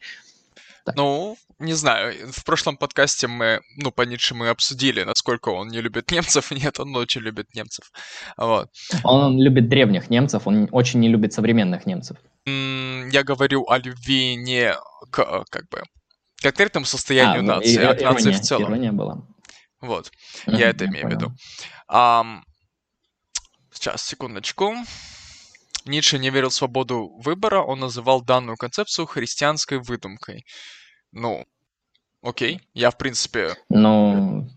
Так. 0.88 0.96
Ну, 0.96 1.36
не 1.60 1.74
знаю, 1.74 2.32
в 2.32 2.46
прошлом 2.46 2.78
подкасте 2.78 3.28
мы, 3.28 3.60
ну, 3.76 3.92
по 3.92 4.04
Ницше 4.04 4.36
мы 4.36 4.48
обсудили, 4.48 5.04
насколько 5.04 5.50
он 5.50 5.68
не 5.68 5.82
любит 5.82 6.10
немцев. 6.12 6.50
Нет, 6.52 6.80
он 6.80 6.96
очень 6.96 7.20
любит 7.20 7.54
немцев. 7.54 7.92
Вот. 8.38 8.70
Он 9.04 9.38
любит 9.38 9.68
древних 9.68 10.10
немцев, 10.10 10.48
он 10.48 10.70
очень 10.72 11.02
не 11.02 11.10
любит 11.10 11.34
современных 11.34 11.86
немцев. 11.86 12.16
Я 12.46 13.24
говорю 13.26 13.66
о 13.68 13.78
любви 13.80 14.38
не 14.38 14.74
к, 15.12 15.44
как 15.50 15.68
бы, 15.68 15.84
конкретному 16.42 16.86
состоянию 16.86 17.40
а, 17.40 17.42
ну, 17.42 17.56
нации, 17.56 17.84
а 17.84 17.94
к 17.94 18.02
нации 18.02 18.32
в 18.32 18.40
целом. 18.40 18.72
Ирония 18.72 18.94
была. 18.94 19.28
Вот, 19.82 20.10
mm-hmm, 20.46 20.58
я 20.58 20.70
это 20.70 20.86
имею 20.86 21.10
в 21.10 21.12
виду. 21.12 21.34
Um, 21.92 22.44
сейчас, 23.74 24.06
секундочку. 24.06 24.74
Ницше 25.84 26.18
не 26.18 26.30
верил 26.30 26.48
в 26.50 26.54
свободу 26.54 27.10
выбора, 27.20 27.62
он 27.62 27.80
называл 27.80 28.22
данную 28.22 28.56
концепцию 28.56 29.06
христианской 29.06 29.80
выдумкой. 29.80 30.46
Ну, 31.12 31.46
окей, 32.22 32.62
я 32.74 32.92
в 32.92 32.98
принципе... 32.98 33.56
Ну, 33.70 34.48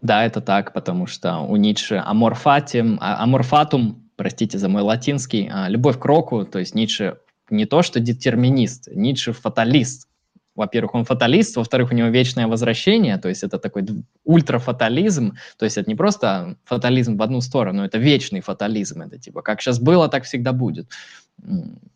да, 0.00 0.24
это 0.24 0.40
так, 0.40 0.72
потому 0.72 1.06
что 1.06 1.38
у 1.38 1.56
Ницше 1.56 2.02
amor 2.04 2.46
fati, 2.46 2.98
а, 3.00 3.22
amor 3.22 3.57
fatum, 3.57 4.10
простите 4.16 4.58
за 4.58 4.68
мой 4.68 4.82
латинский, 4.82 5.48
а, 5.50 5.68
любовь 5.68 5.98
к 5.98 6.04
року, 6.04 6.44
то 6.44 6.58
есть 6.58 6.74
Ницше 6.74 7.18
не 7.50 7.66
то 7.66 7.82
что 7.82 8.00
детерминист, 8.00 8.88
Ницше 8.92 9.32
фаталист, 9.32 10.08
во-первых, 10.54 10.94
он 10.94 11.04
фаталист, 11.04 11.56
во-вторых, 11.56 11.90
у 11.90 11.94
него 11.94 12.08
вечное 12.08 12.46
возвращение, 12.46 13.18
то 13.18 13.28
есть 13.28 13.42
это 13.42 13.58
такой 13.58 13.84
ультрафатализм, 14.24 15.36
то 15.58 15.64
есть 15.64 15.78
это 15.78 15.90
не 15.90 15.96
просто 15.96 16.56
фатализм 16.64 17.16
в 17.16 17.22
одну 17.22 17.40
сторону, 17.40 17.82
это 17.82 17.98
вечный 17.98 18.40
фатализм, 18.40 19.02
это 19.02 19.18
типа 19.18 19.42
как 19.42 19.60
сейчас 19.60 19.80
было, 19.80 20.08
так 20.08 20.24
всегда 20.24 20.52
будет, 20.52 20.88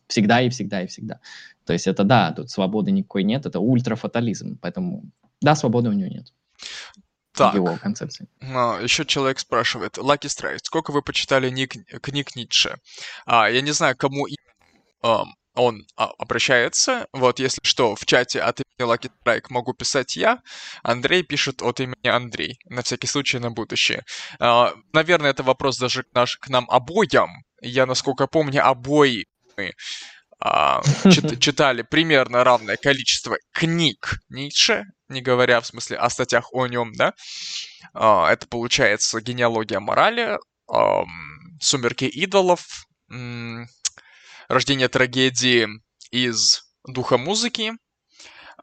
всегда 0.07 0.41
и 0.41 0.49
всегда 0.49 0.83
и 0.83 0.87
всегда. 0.87 1.19
То 1.65 1.73
есть 1.73 1.87
это 1.87 2.03
да, 2.03 2.31
тут 2.31 2.49
свободы 2.49 2.91
никакой 2.91 3.23
нет, 3.23 3.45
это 3.45 3.59
ультрафатализм, 3.59 4.57
поэтому 4.61 5.03
да, 5.41 5.55
свободы 5.55 5.89
у 5.89 5.93
него 5.93 6.09
нет. 6.09 6.33
Так, 7.33 7.53
его 7.53 7.77
концепции. 7.77 8.27
Но 8.41 8.79
еще 8.79 9.05
человек 9.05 9.39
спрашивает, 9.39 9.97
Lucky 9.97 10.27
Strike, 10.27 10.59
сколько 10.63 10.91
вы 10.91 11.01
почитали 11.01 11.49
ник, 11.49 11.73
книг 12.01 12.35
Ницше? 12.35 12.79
А, 13.25 13.49
я 13.49 13.61
не 13.61 13.71
знаю, 13.71 13.95
кому 13.95 14.27
um, 15.03 15.25
он 15.55 15.85
а, 15.95 16.09
обращается. 16.17 17.07
Вот, 17.13 17.39
если 17.39 17.61
что, 17.63 17.95
в 17.95 18.05
чате 18.05 18.41
от 18.41 18.59
имени 18.59 18.93
Lucky 18.93 19.11
Strike 19.23 19.45
могу 19.49 19.73
писать 19.73 20.15
я. 20.15 20.41
Андрей 20.83 21.23
пишет 21.23 21.61
от 21.61 21.79
имени 21.79 22.07
Андрей. 22.07 22.59
На 22.65 22.81
всякий 22.81 23.07
случай, 23.07 23.39
на 23.39 23.51
будущее. 23.51 24.03
А, 24.39 24.73
наверное, 24.93 25.31
это 25.31 25.43
вопрос 25.43 25.77
даже 25.77 26.03
к, 26.03 26.13
наш, 26.13 26.37
к 26.37 26.49
нам 26.49 26.69
обоим. 26.69 27.29
Я, 27.61 27.85
насколько 27.85 28.27
помню, 28.27 28.65
обои 28.65 29.25
мы 29.57 29.73
а, 30.39 30.81
чит, 31.11 31.39
читали 31.39 31.81
примерно 31.81 32.43
равное 32.43 32.77
количество 32.77 33.37
книг 33.51 34.19
Ницше, 34.29 34.85
не 35.09 35.21
говоря 35.21 35.59
в 35.59 35.67
смысле 35.67 35.97
о 35.97 36.09
статьях 36.09 36.53
о 36.53 36.67
нем, 36.67 36.93
да. 36.93 37.13
А, 37.93 38.31
это 38.31 38.47
получается 38.47 39.19
генеалогия 39.21 39.79
морали, 39.79 40.37
а, 40.71 41.03
сумерки 41.59 42.05
идолов, 42.05 42.85
рождение 44.47 44.87
трагедии 44.87 45.67
из 46.11 46.63
духа 46.85 47.17
музыки. 47.17 47.73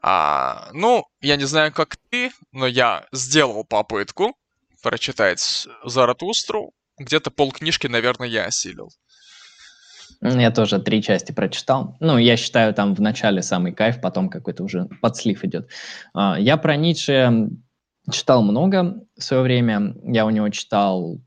А, 0.01 0.69
ну, 0.73 1.05
я 1.21 1.35
не 1.35 1.45
знаю, 1.45 1.71
как 1.73 1.97
ты, 2.09 2.31
но 2.51 2.67
я 2.67 3.05
сделал 3.11 3.63
попытку 3.65 4.35
прочитать 4.81 5.67
Заратустру. 5.83 6.71
Где-то 6.97 7.31
полкнижки, 7.31 7.87
наверное, 7.87 8.27
я 8.27 8.45
осилил. 8.45 8.89
Я 10.21 10.51
тоже 10.51 10.79
три 10.79 11.03
части 11.03 11.31
прочитал. 11.31 11.95
Ну, 11.99 12.17
я 12.17 12.37
считаю, 12.37 12.73
там 12.73 12.95
в 12.95 13.01
начале 13.01 13.43
самый 13.43 13.71
кайф, 13.71 14.01
потом 14.01 14.29
какой-то 14.29 14.63
уже 14.63 14.85
подслив 15.01 15.43
идет. 15.43 15.69
А, 16.13 16.39
я 16.39 16.57
про 16.57 16.75
Ницше 16.75 17.49
читал 18.11 18.41
много 18.41 19.03
в 19.15 19.23
свое 19.23 19.43
время. 19.43 19.95
Я 20.03 20.25
у 20.25 20.31
него 20.31 20.49
читал 20.49 21.21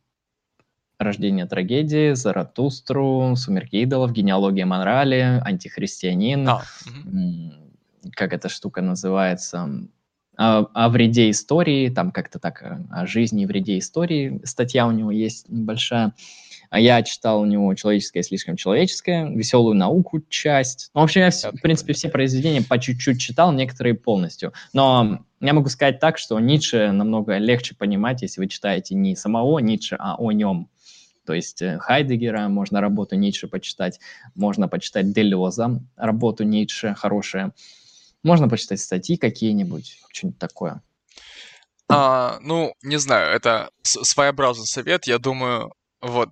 Рождение 0.98 1.47
трагедии, 1.47 2.12
Заратустру, 2.12 3.34
Сумерки 3.34 3.76
идолов, 3.76 4.12
Генеалогия 4.12 4.66
Монрали, 4.66 5.40
Антихристианин. 5.44 6.47
А. 6.47 6.62
Как 8.12 8.34
эта 8.34 8.48
штука 8.48 8.82
называется? 8.82 9.88
О, 10.40 10.70
о 10.72 10.88
вреде 10.88 11.28
истории, 11.28 11.90
там 11.90 12.10
как-то 12.12 12.38
так, 12.38 12.64
о 12.90 13.06
жизни 13.06 13.42
и 13.42 13.46
вреде 13.46 13.76
истории. 13.76 14.40
Статья 14.44 14.86
у 14.86 14.90
него 14.90 15.10
есть 15.10 15.50
небольшая. 15.50 16.14
А 16.70 16.80
я 16.80 17.02
читал 17.02 17.42
у 17.42 17.44
него 17.44 17.74
«Человеческое 17.74 18.22
слишком 18.22 18.56
человеческое», 18.56 19.28
«Веселую 19.28 19.74
науку» 19.74 20.22
часть. 20.30 20.92
Ну, 20.94 21.02
в 21.02 21.04
общем, 21.04 21.20
я, 21.20 21.30
в 21.30 21.60
принципе, 21.60 21.92
все 21.92 22.08
произведения 22.08 22.62
по 22.62 22.78
чуть-чуть 22.78 23.20
читал, 23.20 23.52
некоторые 23.52 23.94
полностью. 23.94 24.54
Но 24.72 25.26
я 25.42 25.52
могу 25.52 25.68
сказать 25.68 26.00
так, 26.00 26.16
что 26.16 26.40
Ницше 26.40 26.90
намного 26.90 27.36
легче 27.36 27.74
понимать, 27.74 28.22
если 28.22 28.40
вы 28.40 28.46
читаете 28.46 28.94
не 28.94 29.16
самого 29.16 29.58
Ницше, 29.58 29.96
а 29.98 30.14
о 30.16 30.32
нем. 30.32 30.70
То 31.26 31.34
есть 31.34 31.60
э, 31.60 31.78
Хайдегера, 31.78 32.48
можно 32.48 32.80
работу 32.80 33.14
Ницше 33.14 33.46
почитать, 33.46 34.00
можно 34.34 34.68
почитать 34.68 35.12
Делеза, 35.12 35.82
работу 35.96 36.44
Ницше 36.44 36.94
хорошая, 36.96 37.52
можно 38.22 38.48
почитать 38.48 38.80
статьи 38.80 39.16
какие-нибудь, 39.16 39.98
что-нибудь 40.12 40.38
такое. 40.38 40.82
А, 41.88 42.38
ну, 42.40 42.74
не 42.82 42.98
знаю, 42.98 43.34
это 43.34 43.70
своеобразный 43.82 44.66
совет, 44.66 45.06
я 45.06 45.18
думаю, 45.18 45.74
вот 46.01 46.30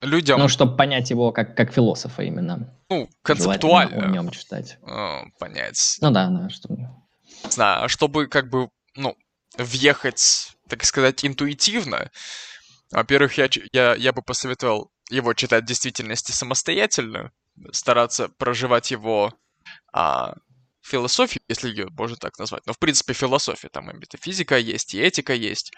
людям... 0.00 0.38
Ну, 0.38 0.48
чтобы 0.48 0.76
понять 0.76 1.10
его 1.10 1.32
как, 1.32 1.56
как 1.56 1.72
философа 1.72 2.22
именно. 2.22 2.72
Ну, 2.88 3.08
концептуально. 3.22 4.04
о 4.04 4.08
нем 4.08 4.30
читать. 4.30 4.78
О, 4.82 5.24
понять. 5.38 5.96
Ну 6.00 6.10
да, 6.10 6.28
да, 6.28 6.48
что 6.50 6.68
знаю, 7.50 7.84
а 7.84 7.88
чтобы 7.88 8.28
как 8.28 8.48
бы, 8.48 8.68
ну, 8.94 9.16
въехать, 9.56 10.52
так 10.68 10.84
сказать, 10.84 11.24
интуитивно, 11.24 12.10
во-первых, 12.90 13.38
я, 13.38 13.48
я, 13.72 13.94
я 13.94 14.12
бы 14.12 14.22
посоветовал 14.22 14.90
его 15.10 15.34
читать 15.34 15.64
в 15.64 15.66
действительности 15.66 16.32
самостоятельно, 16.32 17.32
стараться 17.72 18.28
проживать 18.28 18.90
его 18.90 19.32
а, 19.92 20.34
философию, 20.82 21.42
если 21.48 21.68
ее 21.68 21.86
можно 21.90 22.16
так 22.16 22.38
назвать. 22.38 22.66
Но, 22.66 22.72
в 22.72 22.78
принципе, 22.78 23.12
философия. 23.12 23.68
Там 23.68 23.90
и 23.90 23.94
метафизика 23.94 24.58
есть, 24.58 24.94
и 24.94 25.00
этика 25.00 25.32
есть. 25.34 25.72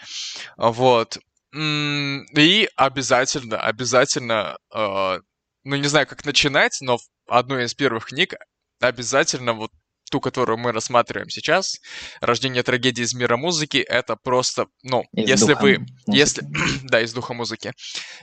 Вот. 0.57 1.19
И 1.55 2.69
обязательно, 2.77 3.61
обязательно, 3.61 4.59
э, 4.75 5.19
ну, 5.63 5.77
не 5.77 5.87
знаю, 5.87 6.07
как 6.07 6.25
начинать, 6.25 6.79
но 6.81 6.99
одну 7.29 7.59
из 7.61 7.75
первых 7.75 8.07
книг 8.07 8.35
обязательно 8.81 9.53
вот 9.53 9.71
ту, 10.11 10.21
которую 10.21 10.59
мы 10.59 10.73
рассматриваем 10.73 11.29
сейчас, 11.29 11.81
«Рождение 12.21 12.63
трагедии 12.63 13.03
из 13.03 13.15
мира 13.15 13.37
музыки», 13.37 13.79
это 13.79 14.17
просто, 14.17 14.67
ну, 14.83 15.05
из 15.13 15.29
если 15.29 15.55
вы, 15.55 15.79
музыки. 15.79 15.95
если, 16.07 16.43
да, 16.85 17.01
из 17.01 17.13
духа 17.13 17.35
музыки, 17.35 17.73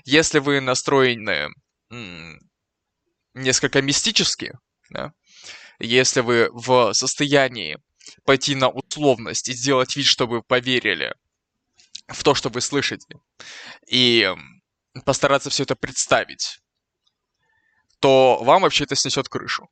если 0.05 0.39
вы 0.39 0.61
настроены 0.61 1.49
несколько 3.33 3.81
мистически, 3.81 4.53
да, 4.89 5.11
если 5.81 6.21
вы 6.21 6.49
в 6.51 6.93
состоянии 6.93 7.77
пойти 8.25 8.55
на 8.55 8.69
условность 8.69 9.49
и 9.49 9.53
сделать 9.53 9.95
вид, 9.95 10.05
что 10.05 10.27
вы 10.27 10.41
поверили 10.41 11.13
в 12.07 12.23
то, 12.23 12.35
что 12.35 12.49
вы 12.49 12.61
слышите, 12.61 13.19
и 13.87 14.29
постараться 15.05 15.49
все 15.49 15.63
это 15.63 15.75
представить, 15.75 16.59
то 17.99 18.39
вам 18.43 18.63
вообще 18.63 18.83
это 18.83 18.95
снесет 18.95 19.29
крышу. 19.29 19.69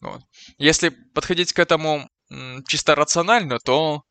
Вот. 0.00 0.22
Если 0.58 0.88
подходить 0.88 1.52
к 1.52 1.58
этому 1.58 2.08
чисто 2.66 2.94
рационально, 2.94 3.58
то, 3.58 4.02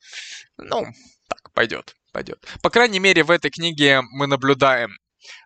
ну, 0.58 0.88
так, 1.28 1.52
пойдет, 1.54 1.96
пойдет. 2.12 2.46
По 2.62 2.70
крайней 2.70 3.00
мере, 3.00 3.24
в 3.24 3.32
этой 3.32 3.52
книге 3.52 4.02
мы 4.02 4.28
наблюдаем 4.28 4.92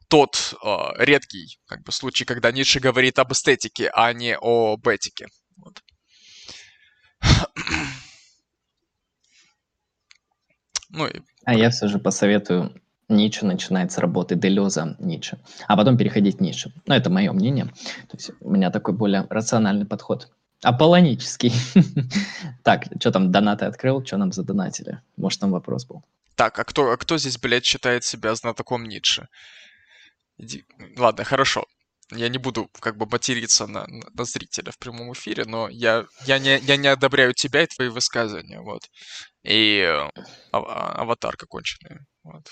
тот 0.07 0.53
э, 0.61 0.77
редкий 0.97 1.57
как 1.67 1.83
бы, 1.83 1.91
случай, 1.91 2.25
когда 2.25 2.51
Ницше 2.51 2.79
говорит 2.79 3.17
об 3.19 3.31
эстетике, 3.31 3.89
а 3.93 4.13
не 4.13 4.35
об 4.35 4.87
этике. 4.87 5.27
Вот. 5.63 5.83
ну 10.89 11.07
и... 11.07 11.21
А 11.45 11.53
я 11.55 11.69
все 11.69 11.87
же 11.87 11.99
посоветую 11.99 12.73
Ницше 13.09 13.45
начинать 13.45 13.91
с 13.91 13.97
работы 13.97 14.35
Делеза 14.35 14.95
Ницше, 14.99 15.39
а 15.67 15.75
потом 15.75 15.97
переходить 15.97 16.37
к 16.37 16.41
Ницше. 16.41 16.71
Ну, 16.85 16.93
это 16.93 17.09
мое 17.09 17.31
мнение. 17.31 17.65
То 17.65 18.17
есть 18.17 18.31
у 18.39 18.49
меня 18.49 18.71
такой 18.71 18.93
более 18.93 19.27
рациональный 19.29 19.85
подход. 19.85 20.31
Аполлонический. 20.63 21.53
так, 22.63 22.85
что 22.99 23.11
там, 23.11 23.31
донаты 23.31 23.65
открыл? 23.65 24.05
Что 24.05 24.17
нам 24.17 24.31
задонатили? 24.31 25.01
Может, 25.17 25.39
там 25.39 25.51
вопрос 25.51 25.85
был. 25.85 26.03
Так, 26.35 26.59
а 26.59 26.63
кто, 26.63 26.91
а 26.91 26.97
кто 26.97 27.17
здесь, 27.17 27.37
блядь, 27.37 27.65
считает 27.65 28.03
себя 28.03 28.35
знатоком 28.35 28.85
Ницше? 28.85 29.27
Иди... 30.37 30.63
Ладно, 30.97 31.23
хорошо 31.23 31.65
я 32.11 32.29
не 32.29 32.37
буду 32.37 32.69
как 32.79 32.97
бы 32.97 33.05
материться 33.05 33.67
на, 33.67 33.85
на 33.87 34.23
зрителя 34.23 34.71
в 34.71 34.77
прямом 34.77 35.13
эфире, 35.13 35.45
но 35.45 35.69
я, 35.69 36.05
я, 36.25 36.39
не, 36.39 36.59
я 36.59 36.77
не 36.77 36.87
одобряю 36.87 37.33
тебя 37.33 37.63
и 37.63 37.67
твои 37.67 37.89
высказывания, 37.89 38.61
вот. 38.61 38.83
И 39.43 39.81
ав, 40.51 40.65
а, 40.67 41.01
аватарка 41.01 41.45
конченая, 41.47 42.05
вот. 42.23 42.47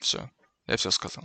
Все, 0.00 0.30
я 0.66 0.76
все 0.76 0.90
сказал. 0.90 1.24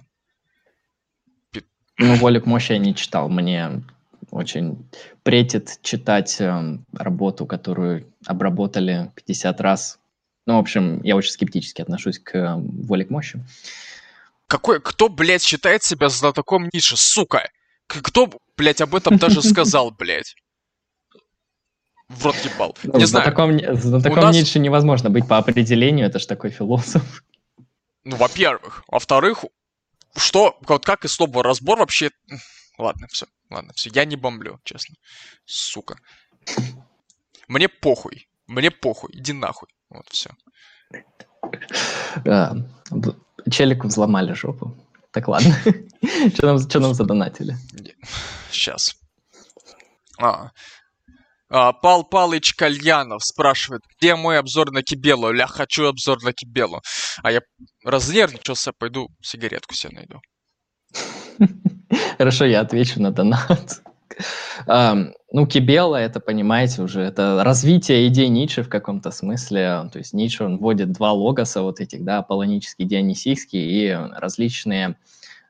Ну, 2.00 2.16
«Волик 2.16 2.46
мощи» 2.46 2.74
я 2.74 2.78
не 2.78 2.94
читал, 2.94 3.28
мне 3.28 3.84
очень 4.30 4.88
претит 5.24 5.80
читать 5.82 6.40
э, 6.40 6.78
работу, 6.94 7.48
которую 7.48 8.14
обработали 8.26 9.12
50 9.16 9.62
раз. 9.62 10.00
Ну, 10.46 10.58
в 10.58 10.60
общем, 10.60 11.02
я 11.02 11.16
очень 11.16 11.32
скептически 11.32 11.82
отношусь 11.82 12.20
к 12.20 12.36
э, 12.36 12.56
«Воле 12.56 13.06
к 13.06 13.10
мощи». 13.10 13.44
Какой, 14.48 14.82
кто, 14.82 15.10
блядь, 15.10 15.44
считает 15.44 15.84
себя 15.84 16.10
знатоком 16.10 16.70
Ницше, 16.72 16.96
сука? 16.98 17.50
Кто, 17.88 18.30
блядь, 18.56 18.82
об 18.82 18.96
этом 18.96 19.18
даже 19.18 19.42
сказал, 19.42 19.92
блядь? 19.92 20.36
В 22.08 22.26
рот 22.26 22.36
ебал. 22.38 22.76
Не 22.84 23.06
знаю. 23.06 23.26
Знатоком, 23.26 23.76
знатоком 23.82 24.24
нас... 24.24 24.36
Ницше 24.36 24.60
невозможно 24.60 25.10
быть 25.10 25.28
по 25.28 25.38
определению, 25.38 26.08
это 26.08 26.20
ж 26.20 26.26
такой 26.26 26.52
философ. 26.52 27.24
Ну, 28.06 28.16
во-первых. 28.16 28.84
Во-вторых, 28.88 29.44
что, 30.16 30.58
вот 30.62 30.86
как 30.86 31.04
и 31.04 31.10
слово 31.10 31.44
разбор 31.44 31.80
вообще... 31.80 32.12
Ладно, 32.78 33.08
все, 33.10 33.26
ладно, 33.50 33.74
все, 33.74 33.90
я 33.94 34.06
не 34.06 34.16
бомблю, 34.16 34.60
честно. 34.64 34.96
Сука. 35.46 36.00
Мне 37.50 37.68
похуй, 37.68 38.30
мне 38.46 38.72
похуй, 38.72 39.10
иди 39.14 39.34
нахуй. 39.34 39.68
Вот, 39.90 40.08
все. 40.10 40.30
Челику 43.52 43.88
взломали 43.88 44.34
жопу. 44.34 44.76
Так, 45.12 45.28
ладно. 45.28 45.56
Что 46.36 46.48
нам, 46.48 46.60
что 46.60 46.80
нам 46.80 46.94
задонатили? 46.94 47.58
Сейчас. 48.52 48.96
А. 50.20 50.52
А, 51.50 51.74
Пал 51.74 52.04
Палыч 52.04 52.54
Кальянов 52.54 53.24
спрашивает, 53.24 53.82
где 53.98 54.16
мой 54.16 54.38
обзор 54.38 54.72
на 54.72 54.84
Кибелу? 54.84 55.32
Ля, 55.32 55.48
хочу 55.48 55.88
обзор 55.88 56.22
на 56.24 56.34
Кибелу. 56.34 56.82
А 57.24 57.32
я 57.32 57.42
разнервничался, 57.84 58.74
пойду 58.78 59.08
сигаретку 59.22 59.74
себе 59.74 59.94
найду. 59.96 60.22
Хорошо, 62.18 62.46
я 62.46 62.62
отвечу 62.62 63.02
на 63.02 63.12
донат. 63.12 63.82
Ну, 64.66 65.46
Кибела, 65.46 65.98
это, 65.98 66.20
понимаете, 66.20 66.82
уже 66.82 67.02
это 67.02 67.42
развитие 67.44 68.08
идей 68.08 68.30
Ницше 68.30 68.64
в 68.64 68.70
каком-то 68.70 69.12
смысле. 69.12 69.90
То 69.92 70.00
есть 70.00 70.14
Ницше, 70.14 70.46
он 70.46 70.58
вводит 70.58 70.92
два 70.94 71.12
логоса 71.12 71.62
вот 71.62 71.80
этих, 71.80 72.04
да, 72.06 72.20
аполлонический, 72.20 72.86
дионисийский 72.86 73.60
и 73.60 73.92
различные 73.92 74.96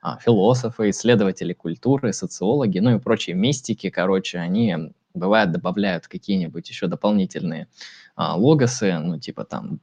а, 0.02 0.18
философы, 0.18 0.90
исследователи 0.90 1.52
культуры, 1.52 2.12
социологи, 2.12 2.78
ну 2.78 2.96
и 2.96 3.00
прочие 3.00 3.36
мистики, 3.36 3.90
короче, 3.90 4.38
они 4.38 4.92
бывает 5.14 5.52
добавляют 5.52 6.06
какие-нибудь 6.06 6.68
еще 6.68 6.86
дополнительные 6.86 7.68
а, 8.14 8.36
логосы, 8.36 8.98
ну 8.98 9.18
типа 9.18 9.44
там 9.44 9.80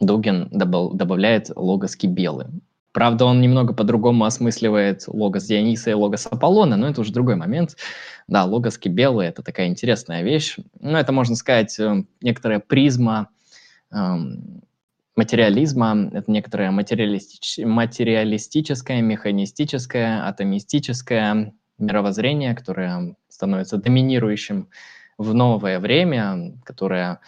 Дугин 0.00 0.48
добав, 0.50 0.94
добавляет 0.94 1.50
логос 1.54 1.96
Кибелы. 1.96 2.50
Правда, 2.92 3.24
он 3.24 3.40
немного 3.40 3.72
по-другому 3.72 4.24
осмысливает 4.24 5.04
логос 5.06 5.44
Диониса 5.44 5.90
и 5.90 5.94
логос 5.94 6.26
Аполлона, 6.30 6.76
но 6.76 6.88
это 6.88 7.00
уже 7.00 7.12
другой 7.12 7.36
момент. 7.36 7.76
Да, 8.26 8.44
логос 8.44 8.78
Кибелы– 8.78 9.24
это 9.26 9.42
такая 9.42 9.68
интересная 9.68 10.22
вещь. 10.22 10.56
Ну, 10.80 10.96
это, 10.96 11.12
можно 11.12 11.36
сказать, 11.36 11.78
э, 11.78 12.04
некоторая 12.20 12.58
призма 12.58 13.28
эм, 13.92 14.62
материализма, 15.16 16.10
это 16.12 16.30
некоторое 16.30 16.70
материалистич... 16.72 17.58
материалистическое, 17.64 19.02
механистическое, 19.02 20.26
атомистическое 20.26 21.52
мировоззрение, 21.78 22.54
которое 22.54 23.16
становится 23.28 23.76
доминирующим 23.76 24.68
в 25.16 25.34
новое 25.34 25.78
время, 25.78 26.58
которое 26.64 27.20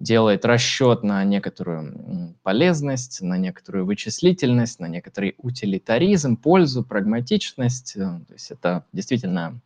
делает 0.00 0.44
расчет 0.44 1.02
на 1.02 1.24
некоторую 1.24 2.36
полезность, 2.42 3.20
на 3.20 3.36
некоторую 3.36 3.84
вычислительность, 3.84 4.78
на 4.78 4.86
некоторый 4.86 5.34
утилитаризм, 5.38 6.36
пользу, 6.36 6.84
прагматичность. 6.84 7.96
Э, 7.96 8.20
то 8.26 8.32
есть 8.32 8.50
это 8.50 8.84
действительно 8.92 9.60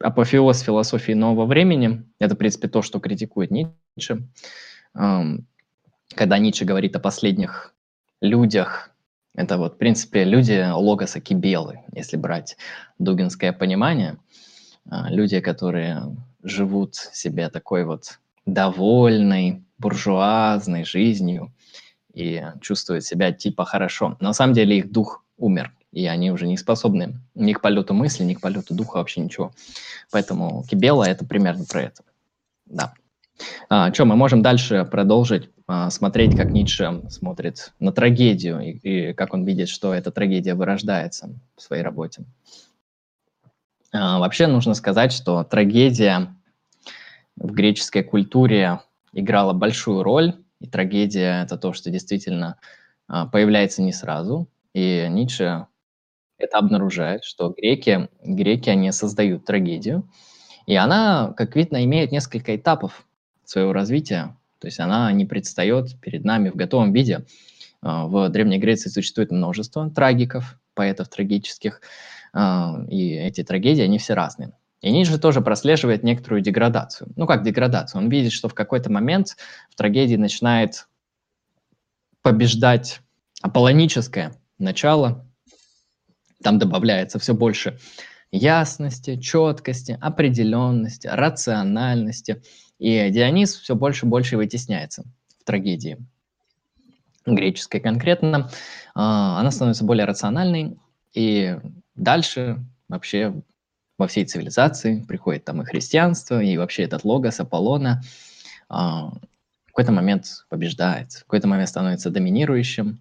апофеоз 0.00 0.60
философии 0.60 1.12
нового 1.12 1.46
времени. 1.46 2.04
Это, 2.18 2.34
в 2.34 2.38
принципе, 2.38 2.68
то, 2.68 2.82
что 2.82 3.00
критикует 3.00 3.50
Ницше. 3.50 4.28
Когда 4.92 6.38
Ницше 6.38 6.64
говорит 6.64 6.94
о 6.96 7.00
последних 7.00 7.74
людях, 8.20 8.90
это 9.34 9.58
вот, 9.58 9.74
в 9.74 9.76
принципе, 9.78 10.24
люди 10.24 10.66
логоса 10.70 11.20
Кибелы, 11.20 11.80
если 11.92 12.16
брать 12.16 12.56
дугинское 12.98 13.52
понимание. 13.52 14.18
А, 14.88 15.10
люди, 15.10 15.40
которые 15.40 16.16
живут 16.42 16.94
себе 16.94 17.50
такой 17.50 17.84
вот 17.84 18.18
довольной, 18.46 19.64
буржуазной 19.78 20.84
жизнью 20.84 21.52
и 22.14 22.42
чувствуют 22.62 23.04
себя 23.04 23.32
типа 23.32 23.64
хорошо. 23.64 24.16
На 24.20 24.32
самом 24.32 24.54
деле 24.54 24.78
их 24.78 24.90
дух 24.90 25.24
умер, 25.36 25.72
и 25.92 26.06
они 26.06 26.30
уже 26.30 26.46
не 26.46 26.56
способны 26.56 27.20
ни 27.34 27.52
к 27.52 27.60
полету 27.60 27.92
мысли, 27.92 28.24
ни 28.24 28.34
к 28.34 28.40
полету 28.40 28.74
духа, 28.74 28.96
вообще 28.96 29.20
ничего. 29.20 29.52
Поэтому 30.10 30.64
Кибела— 30.68 31.04
это 31.08 31.26
примерно 31.26 31.64
про 31.64 31.82
это. 31.82 32.02
Да. 32.64 32.94
А, 33.68 33.92
что, 33.92 34.06
мы 34.06 34.16
можем 34.16 34.40
дальше 34.40 34.88
продолжить 34.90 35.50
а, 35.66 35.90
смотреть, 35.90 36.36
как 36.36 36.50
Ницше 36.50 37.02
смотрит 37.10 37.72
на 37.80 37.92
трагедию 37.92 38.60
и, 38.60 38.70
и 39.10 39.12
как 39.12 39.34
он 39.34 39.44
видит, 39.44 39.68
что 39.68 39.92
эта 39.92 40.10
трагедия 40.10 40.54
вырождается 40.54 41.30
в 41.56 41.62
своей 41.62 41.82
работе. 41.82 42.24
А, 43.92 44.18
вообще 44.18 44.46
нужно 44.46 44.74
сказать, 44.74 45.12
что 45.12 45.44
трагедия 45.44 46.35
в 47.36 47.52
греческой 47.52 48.02
культуре 48.02 48.80
играла 49.12 49.52
большую 49.52 50.02
роль, 50.02 50.34
и 50.60 50.66
трагедия— 50.66 51.42
это 51.44 51.56
то, 51.58 51.72
что 51.72 51.90
действительно 51.90 52.58
а, 53.08 53.26
появляется 53.26 53.82
не 53.82 53.92
сразу. 53.92 54.48
И 54.74 55.06
Ницше 55.08 55.66
это 56.38 56.58
обнаружает, 56.58 57.24
что 57.24 57.50
греки, 57.50 58.08
греки, 58.22 58.68
они 58.70 58.92
создают 58.92 59.44
трагедию, 59.44 60.08
И 60.66 60.74
она, 60.74 61.32
как 61.36 61.56
видно, 61.56 61.84
имеет 61.84 62.10
несколько 62.12 62.56
этапов 62.56 63.06
своего 63.44 63.72
развития. 63.72 64.36
То 64.58 64.66
есть 64.66 64.80
она 64.80 65.12
не 65.12 65.24
предстает 65.24 66.00
перед 66.00 66.24
нами 66.24 66.50
в 66.50 66.56
готовом 66.56 66.92
виде. 66.92 67.24
А, 67.82 68.06
в 68.06 68.28
Древней 68.30 68.58
Греции 68.58 68.90
существует 68.90 69.30
множество 69.30 69.88
трагиков, 69.90 70.58
поэтов 70.74 71.08
трагических, 71.08 71.80
а, 72.32 72.84
и 72.88 73.12
эти 73.12 73.44
трагедии, 73.44 73.82
они 73.82 73.98
все 73.98 74.14
разные. 74.14 74.52
И 74.82 74.90
Ницше 74.90 75.18
тоже 75.18 75.40
прослеживает 75.40 76.02
некоторую 76.02 76.42
деградацию. 76.42 77.10
Ну 77.16 77.26
как 77.26 77.42
деградацию? 77.42 78.02
Он 78.02 78.08
видит, 78.08 78.32
что 78.32 78.48
в 78.48 78.54
какой-то 78.54 78.90
момент 78.90 79.36
в 79.70 79.74
трагедии 79.74 80.16
начинает 80.16 80.86
побеждать 82.22 83.00
аполлоническое 83.40 84.34
начало, 84.58 85.26
там 86.42 86.58
добавляется 86.58 87.18
все 87.18 87.34
больше 87.34 87.78
ясности, 88.30 89.16
четкости, 89.16 89.98
определенности, 90.00 91.06
рациональности. 91.06 92.42
И 92.78 93.10
Дионис 93.10 93.56
все 93.56 93.74
больше 93.74 94.06
и 94.06 94.08
больше 94.08 94.36
вытесняется 94.36 95.04
в 95.40 95.44
трагедии 95.44 95.98
греческой 97.24 97.80
конкретно. 97.80 98.50
А, 98.94 99.40
она 99.40 99.50
становится 99.50 99.84
более 99.84 100.06
рациональной, 100.06 100.78
и 101.12 101.56
дальше 101.94 102.64
вообще 102.88 103.42
во 103.98 104.06
всей 104.06 104.24
цивилизации 104.24 105.04
приходит 105.06 105.44
там 105.44 105.62
и 105.62 105.64
христианство, 105.64 106.42
и 106.42 106.56
вообще 106.56 106.82
этот 106.82 107.04
логос 107.04 107.40
Аполлона 107.40 108.02
а, 108.68 109.10
в 109.66 109.68
какой-то 109.68 109.92
момент 109.92 110.44
побеждает, 110.48 111.12
в 111.12 111.20
какой-то 111.20 111.48
момент 111.48 111.68
становится 111.68 112.10
доминирующим, 112.10 112.98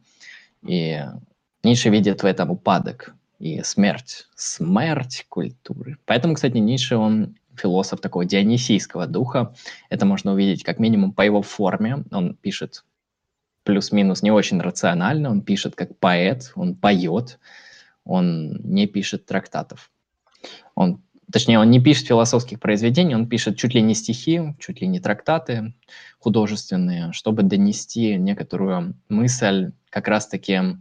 и 0.65 1.03
Ницше 1.63 1.89
видит 1.89 2.23
в 2.23 2.25
этом 2.25 2.51
упадок 2.51 3.13
и 3.39 3.61
смерть, 3.63 4.27
смерть 4.35 5.25
культуры. 5.29 5.97
Поэтому, 6.05 6.35
кстати, 6.35 6.57
Ницше, 6.57 6.95
он 6.95 7.35
философ 7.57 8.01
такого 8.01 8.25
дионисийского 8.25 9.07
духа. 9.07 9.53
Это 9.89 10.05
можно 10.05 10.33
увидеть 10.33 10.63
как 10.63 10.79
минимум 10.79 11.13
по 11.13 11.21
его 11.21 11.41
форме. 11.41 12.03
Он 12.11 12.35
пишет 12.35 12.83
плюс-минус 13.63 14.21
не 14.21 14.31
очень 14.31 14.61
рационально, 14.61 15.31
он 15.31 15.41
пишет 15.41 15.75
как 15.75 15.97
поэт, 15.97 16.51
он 16.55 16.75
поет, 16.75 17.39
он 18.03 18.59
не 18.63 18.85
пишет 18.85 19.25
трактатов. 19.25 19.91
Он, 20.75 21.01
точнее, 21.31 21.59
он 21.59 21.69
не 21.69 21.79
пишет 21.79 22.07
философских 22.07 22.59
произведений, 22.59 23.15
он 23.15 23.27
пишет 23.27 23.57
чуть 23.57 23.73
ли 23.73 23.81
не 23.81 23.95
стихи, 23.95 24.55
чуть 24.59 24.81
ли 24.81 24.87
не 24.87 24.99
трактаты 24.99 25.73
художественные, 26.19 27.11
чтобы 27.11 27.43
донести 27.43 28.15
некоторую 28.15 28.95
мысль 29.09 29.71
как 29.89 30.07
раз-таки 30.07 30.77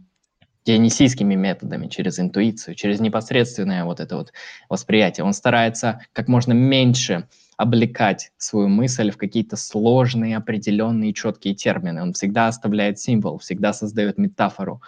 дионисийскими 0.65 1.35
методами, 1.35 1.87
через 1.87 2.19
интуицию, 2.19 2.75
через 2.75 2.99
непосредственное 2.99 3.85
вот 3.85 3.99
это 3.99 4.17
вот 4.17 4.33
восприятие. 4.67 5.23
Он 5.23 5.33
старается 5.33 6.01
как 6.11 6.27
можно 6.27 6.53
меньше 6.53 7.27
облекать 7.55 8.31
свою 8.37 8.67
мысль 8.67 9.11
в 9.11 9.17
какие-то 9.17 9.55
сложные, 9.55 10.37
определенные, 10.37 11.13
четкие 11.13 11.53
термины. 11.53 12.01
Он 12.01 12.13
всегда 12.13 12.47
оставляет 12.47 12.99
символ, 12.99 13.37
всегда 13.37 13.73
создает 13.73 14.17
метафору, 14.17 14.81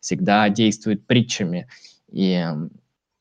всегда 0.00 0.48
действует 0.48 1.06
притчами. 1.06 1.68
И 2.10 2.46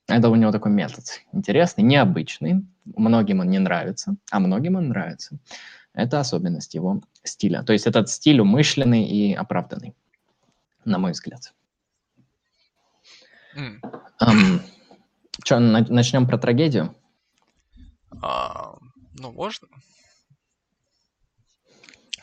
это 0.07 0.29
у 0.29 0.35
него 0.35 0.51
такой 0.51 0.71
метод 0.71 1.21
интересный, 1.31 1.83
необычный. 1.83 2.65
Многим 2.85 3.39
он 3.39 3.49
не 3.49 3.59
нравится, 3.59 4.15
а 4.31 4.39
многим 4.39 4.75
он 4.75 4.89
нравится. 4.89 5.37
Это 5.93 6.19
особенность 6.19 6.73
его 6.73 7.01
стиля. 7.23 7.63
То 7.63 7.73
есть 7.73 7.87
этот 7.87 8.09
стиль 8.09 8.41
умышленный 8.41 9.05
и 9.05 9.33
оправданный, 9.33 9.95
на 10.85 10.97
мой 10.97 11.11
взгляд. 11.11 11.53
Mm. 13.55 13.79
Um, 14.19 14.61
что, 15.43 15.59
начнем 15.59 16.27
про 16.27 16.37
трагедию? 16.37 16.95
А, 18.21 18.77
ну, 19.13 19.31
можно. 19.31 19.67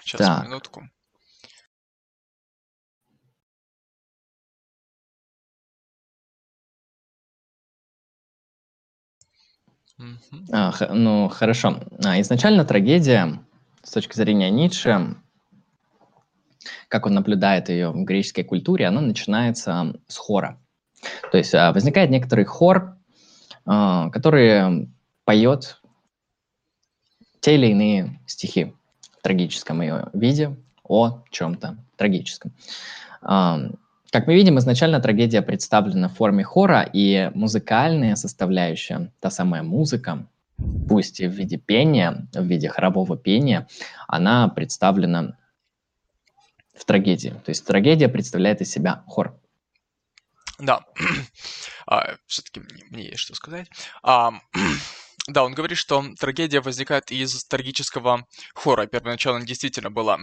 Сейчас, 0.02 0.20
так. 0.20 0.44
минутку. 0.44 0.88
А, 10.52 10.72
х- 10.72 10.92
ну, 10.92 11.28
хорошо. 11.28 11.80
А, 12.04 12.20
изначально 12.20 12.64
трагедия, 12.64 13.40
с 13.82 13.90
точки 13.92 14.16
зрения 14.16 14.50
Ницше, 14.50 15.16
как 16.88 17.06
он 17.06 17.14
наблюдает 17.14 17.68
ее 17.68 17.90
в 17.90 18.04
греческой 18.04 18.44
культуре, 18.44 18.86
она 18.86 19.00
начинается 19.00 19.94
с 20.06 20.16
хора. 20.16 20.58
То 21.30 21.38
есть 21.38 21.54
а, 21.54 21.72
возникает 21.72 22.10
некоторый 22.10 22.44
хор, 22.44 22.96
а, 23.64 24.10
который 24.10 24.88
поет 25.24 25.80
те 27.40 27.54
или 27.54 27.68
иные 27.68 28.20
стихи 28.26 28.74
в 29.18 29.22
трагическом 29.22 29.80
ее 29.82 30.08
виде 30.12 30.56
о 30.84 31.22
чем-то 31.30 31.78
трагическом. 31.96 32.52
Как 34.10 34.26
мы 34.26 34.34
видим, 34.34 34.58
изначально 34.58 35.00
трагедия 35.00 35.40
представлена 35.40 36.08
в 36.08 36.14
форме 36.14 36.42
хора, 36.42 36.82
и 36.82 37.30
музыкальная 37.34 38.16
составляющая, 38.16 39.12
та 39.20 39.30
самая 39.30 39.62
музыка, 39.62 40.26
пусть 40.88 41.20
и 41.20 41.28
в 41.28 41.30
виде 41.30 41.58
пения, 41.58 42.28
в 42.32 42.44
виде 42.44 42.68
хорового 42.68 43.16
пения, 43.16 43.68
она 44.08 44.48
представлена 44.48 45.36
в 46.74 46.84
трагедии. 46.84 47.30
То 47.44 47.50
есть 47.50 47.64
трагедия 47.64 48.08
представляет 48.08 48.60
из 48.60 48.70
себя 48.70 49.04
хор. 49.06 49.38
Да, 50.58 50.84
а, 51.86 52.16
все-таки 52.26 52.60
мне, 52.60 52.84
мне 52.90 53.04
есть 53.10 53.20
что 53.20 53.36
сказать. 53.36 53.68
А, 54.02 54.32
да, 55.28 55.44
он 55.44 55.54
говорит, 55.54 55.78
что 55.78 56.04
трагедия 56.18 56.60
возникает 56.60 57.12
из 57.12 57.44
трагического 57.44 58.26
хора. 58.54 58.86
Первоначально 58.86 59.46
действительно 59.46 59.90
была 59.90 60.18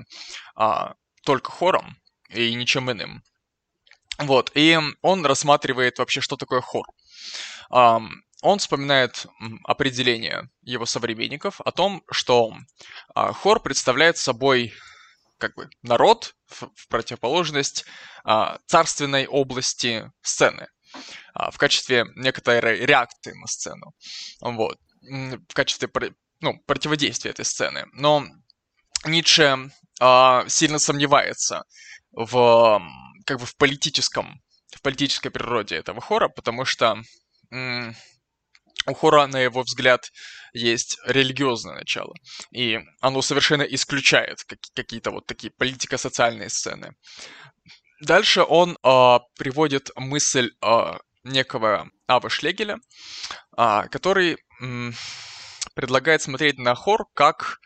а, 0.55 0.95
только 1.23 1.51
хором 1.51 1.95
и 2.29 2.53
ничем 2.53 2.91
иным. 2.91 3.23
Вот, 4.19 4.51
и 4.55 4.79
он 5.01 5.25
рассматривает 5.25 5.99
вообще, 5.99 6.21
что 6.21 6.37
такое 6.37 6.61
хор. 6.61 6.85
Он 8.43 8.59
вспоминает 8.59 9.25
определение 9.63 10.49
его 10.61 10.85
современников 10.85 11.59
о 11.61 11.71
том, 11.71 12.03
что 12.11 12.53
а, 13.15 13.33
хор 13.33 13.59
представляет 13.59 14.17
собой 14.17 14.73
как 15.39 15.55
бы 15.55 15.69
народ 15.81 16.35
в, 16.47 16.69
противоположность 16.87 17.85
а, 18.23 18.59
царственной 18.67 19.25
области 19.25 20.11
сцены 20.21 20.67
а, 21.33 21.49
в 21.49 21.57
качестве 21.57 22.05
некоторой 22.15 22.85
реакции 22.85 23.33
на 23.33 23.47
сцену, 23.47 23.93
вот, 24.41 24.77
в 25.01 25.53
качестве 25.53 25.89
ну, 26.39 26.59
противодействия 26.67 27.31
этой 27.31 27.45
сцены. 27.45 27.85
Но 27.93 28.23
Ницше 29.05 29.71
сильно 30.47 30.79
сомневается 30.79 31.63
в 32.11 32.81
как 33.27 33.39
бы 33.39 33.45
в 33.45 33.55
политическом 33.57 34.41
в 34.75 34.81
политической 34.81 35.29
природе 35.29 35.75
этого 35.75 36.01
хора, 36.01 36.29
потому 36.29 36.65
что 36.65 37.01
у 37.51 38.93
хора, 38.93 39.27
на 39.27 39.39
его 39.39 39.61
взгляд, 39.61 40.11
есть 40.53 40.97
религиозное 41.05 41.75
начало. 41.75 42.13
И 42.51 42.79
оно 43.01 43.21
совершенно 43.21 43.63
исключает 43.63 44.39
какие-то 44.75 45.11
вот 45.11 45.25
такие 45.25 45.51
политико-социальные 45.51 46.49
сцены. 46.49 46.95
Дальше 48.01 48.43
он 48.43 48.77
э, 48.83 49.19
приводит 49.37 49.89
мысль 49.95 50.51
э, 50.63 50.93
некого 51.23 51.89
Ава 52.07 52.29
Шлегеля, 52.29 52.77
э, 53.57 53.83
который 53.91 54.37
э, 54.61 54.91
предлагает 55.73 56.21
смотреть 56.21 56.59
на 56.59 56.75
хор 56.75 57.05
как 57.13 57.57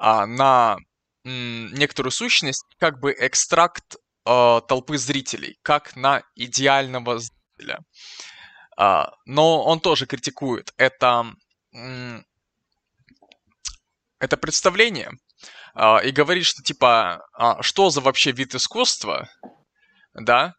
э, 0.00 0.24
на 0.26 0.76
некоторую 1.24 2.12
сущность, 2.12 2.66
как 2.78 3.00
бы 3.00 3.14
экстракт 3.18 3.96
э, 4.26 4.60
толпы 4.68 4.98
зрителей, 4.98 5.58
как 5.62 5.96
на 5.96 6.22
идеального 6.34 7.18
зрителя. 7.18 7.80
А, 8.76 9.12
но 9.24 9.62
он 9.64 9.80
тоже 9.80 10.06
критикует 10.06 10.72
это, 10.76 11.26
это 14.18 14.36
представление 14.36 15.10
а, 15.74 15.98
и 15.98 16.10
говорит, 16.10 16.44
что 16.44 16.62
типа, 16.62 17.24
а, 17.34 17.62
что 17.62 17.90
за 17.90 18.00
вообще 18.00 18.32
вид 18.32 18.54
искусства, 18.54 19.28
да, 20.14 20.54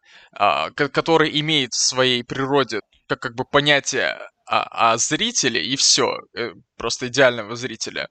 который 0.76 1.40
имеет 1.40 1.72
в 1.72 1.88
своей 1.88 2.22
природе 2.22 2.80
как, 3.08 3.20
как 3.20 3.34
бы 3.34 3.44
понятие 3.44 4.18
о, 4.46 4.92
о 4.92 4.98
зрителе 4.98 5.64
и 5.64 5.76
все, 5.76 6.18
э, 6.36 6.50
просто 6.76 7.08
идеального 7.08 7.56
зрителя. 7.56 8.08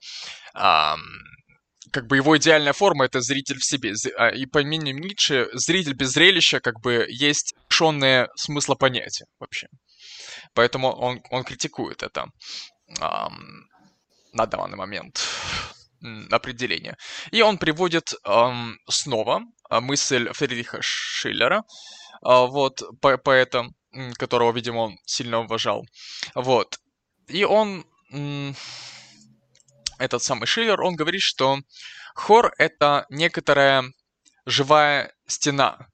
Как 1.91 2.07
бы 2.07 2.18
его 2.18 2.38
идеальная 2.38 2.74
форма 2.74 3.06
это 3.06 3.22
зритель 3.22 3.60
в 3.60 3.66
себе. 3.66 3.94
И 4.36 4.45
по 4.45 4.62
мнению 4.62 4.99
Ницше, 4.99 5.49
зритель 5.53 5.94
без 5.94 6.12
зрелища 6.12 6.60
как 6.60 6.80
бы 6.82 7.06
есть 7.10 7.53
лишенное 7.70 8.30
смысла 8.36 8.76
понятия 8.76 9.26
вообще. 9.40 9.68
Поэтому 10.53 10.91
он, 10.91 11.22
он 11.30 11.44
критикует 11.44 12.03
это 12.03 12.28
эм, 13.02 13.68
на 14.34 14.45
данный 14.45 14.78
момент 14.78 15.24
определение. 16.32 16.98
И 17.32 17.41
он 17.41 17.57
приводит 17.57 18.14
эм, 18.26 18.78
снова 18.90 19.41
а, 19.70 19.82
мысль 19.82 20.30
Фридриха 20.34 20.80
Шиллера, 20.82 21.57
э, 21.57 21.62
вот, 22.22 22.84
по 23.02 23.18
поэта, 23.18 23.66
которого, 24.18 24.52
видимо, 24.52 24.80
он 24.80 24.98
сильно 25.06 25.40
уважал. 25.40 25.86
Вот. 26.36 26.78
И 27.28 27.44
он 27.44 27.86
этот 29.97 30.23
самый 30.23 30.45
Шиллер, 30.45 30.81
он 30.81 30.95
говорит, 30.95 31.22
что 31.22 31.59
хор— 32.13 32.53
это 32.57 33.05
некоторая 33.09 33.91
живая 34.45 35.13
стена, 35.27 35.89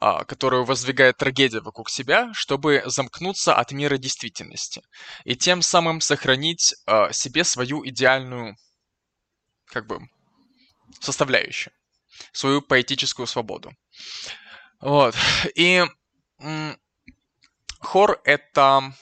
а, 0.00 0.24
которую 0.24 0.64
воздвигает 0.64 1.16
трагедия 1.16 1.60
вокруг 1.60 1.90
себя, 1.90 2.32
чтобы 2.32 2.82
замкнуться 2.86 3.54
от 3.54 3.72
мира 3.72 3.96
действительности 3.96 4.82
и 5.24 5.34
тем 5.34 5.62
самым 5.62 6.00
сохранить 6.00 6.74
а, 6.86 7.12
себе 7.12 7.44
свою 7.44 7.86
идеальную, 7.86 8.56
как 9.66 9.86
бы, 9.86 10.00
составляющую, 11.00 11.72
свою 12.32 12.62
поэтическую 12.62 13.26
свободу. 13.26 13.72
Вот. 14.80 15.16
И 15.56 15.84
хор— 17.80 18.20
это 18.24 18.94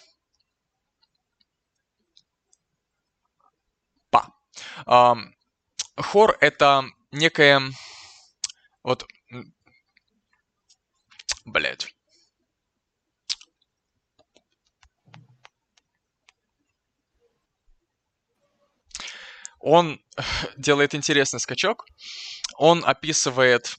Хор— 5.97 6.37
это 6.41 6.85
некая 7.11 7.63
вот 8.83 9.07
Блять. 11.47 11.95
Он 19.61 20.01
делает 20.57 20.95
интересный 20.95 21.41
скачок. 21.41 21.87
Он 22.57 22.85
описывает 22.85 23.77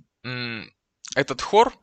этот 1.16 1.42
хор 1.42 1.74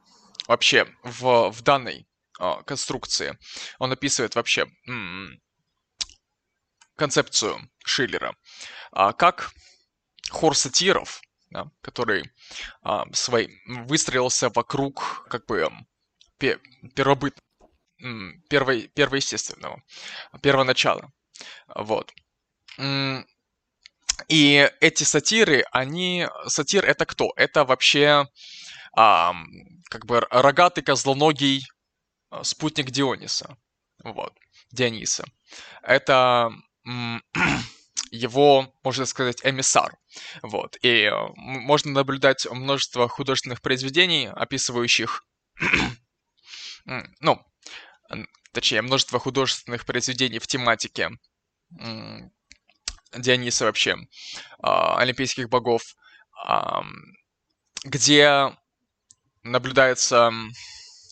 вообще 0.48 0.86
в, 1.02 1.50
в 1.50 1.62
данной 1.62 2.06
э, 2.40 2.52
конструкции. 2.66 3.38
Он 3.78 3.92
описывает 3.92 4.34
вообще 4.34 4.66
м, 4.86 5.40
концепцию 6.96 7.70
Шиллера 7.84 8.36
э, 8.96 9.12
как 9.16 9.52
хор 10.30 10.56
сатиров, 10.56 11.20
да, 11.50 11.70
который 11.80 12.30
а, 12.82 13.04
свой, 13.12 13.60
выстроился 13.66 14.50
вокруг 14.50 15.26
как 15.28 15.46
бы 15.46 15.70
пе, 16.38 16.58
первобыт, 16.94 17.38
первой, 18.48 18.88
первоестественного, 18.88 19.82
первоначала. 20.42 21.12
Вот. 21.74 22.12
И 24.28 24.70
эти 24.80 25.04
сатиры, 25.04 25.64
они... 25.72 26.28
Сатир 26.46 26.84
это 26.84 27.06
кто? 27.06 27.32
Это 27.36 27.64
вообще 27.64 28.28
а, 28.96 29.34
как 29.90 30.06
бы 30.06 30.20
рогатый 30.30 30.82
козлоногий 30.82 31.66
а, 32.30 32.44
спутник 32.44 32.90
Диониса. 32.90 33.56
Вот. 34.02 34.34
Диониса. 34.72 35.24
Это 35.82 36.50
его, 38.10 38.72
можно 38.82 39.06
сказать, 39.06 39.40
эмиссар. 39.44 39.96
Вот. 40.42 40.76
И 40.82 41.04
э, 41.04 41.12
можно 41.36 41.92
наблюдать 41.92 42.46
множество 42.50 43.08
художественных 43.08 43.60
произведений, 43.60 44.28
описывающих, 44.28 45.26
ну, 47.20 47.40
точнее, 48.52 48.82
множество 48.82 49.18
художественных 49.18 49.84
произведений 49.84 50.38
в 50.38 50.46
тематике 50.46 51.10
Диониса 53.16 53.64
вообще, 53.64 53.96
а, 54.60 54.98
олимпийских 54.98 55.48
богов, 55.48 55.96
где 57.84 58.56
наблюдается, 59.42 60.32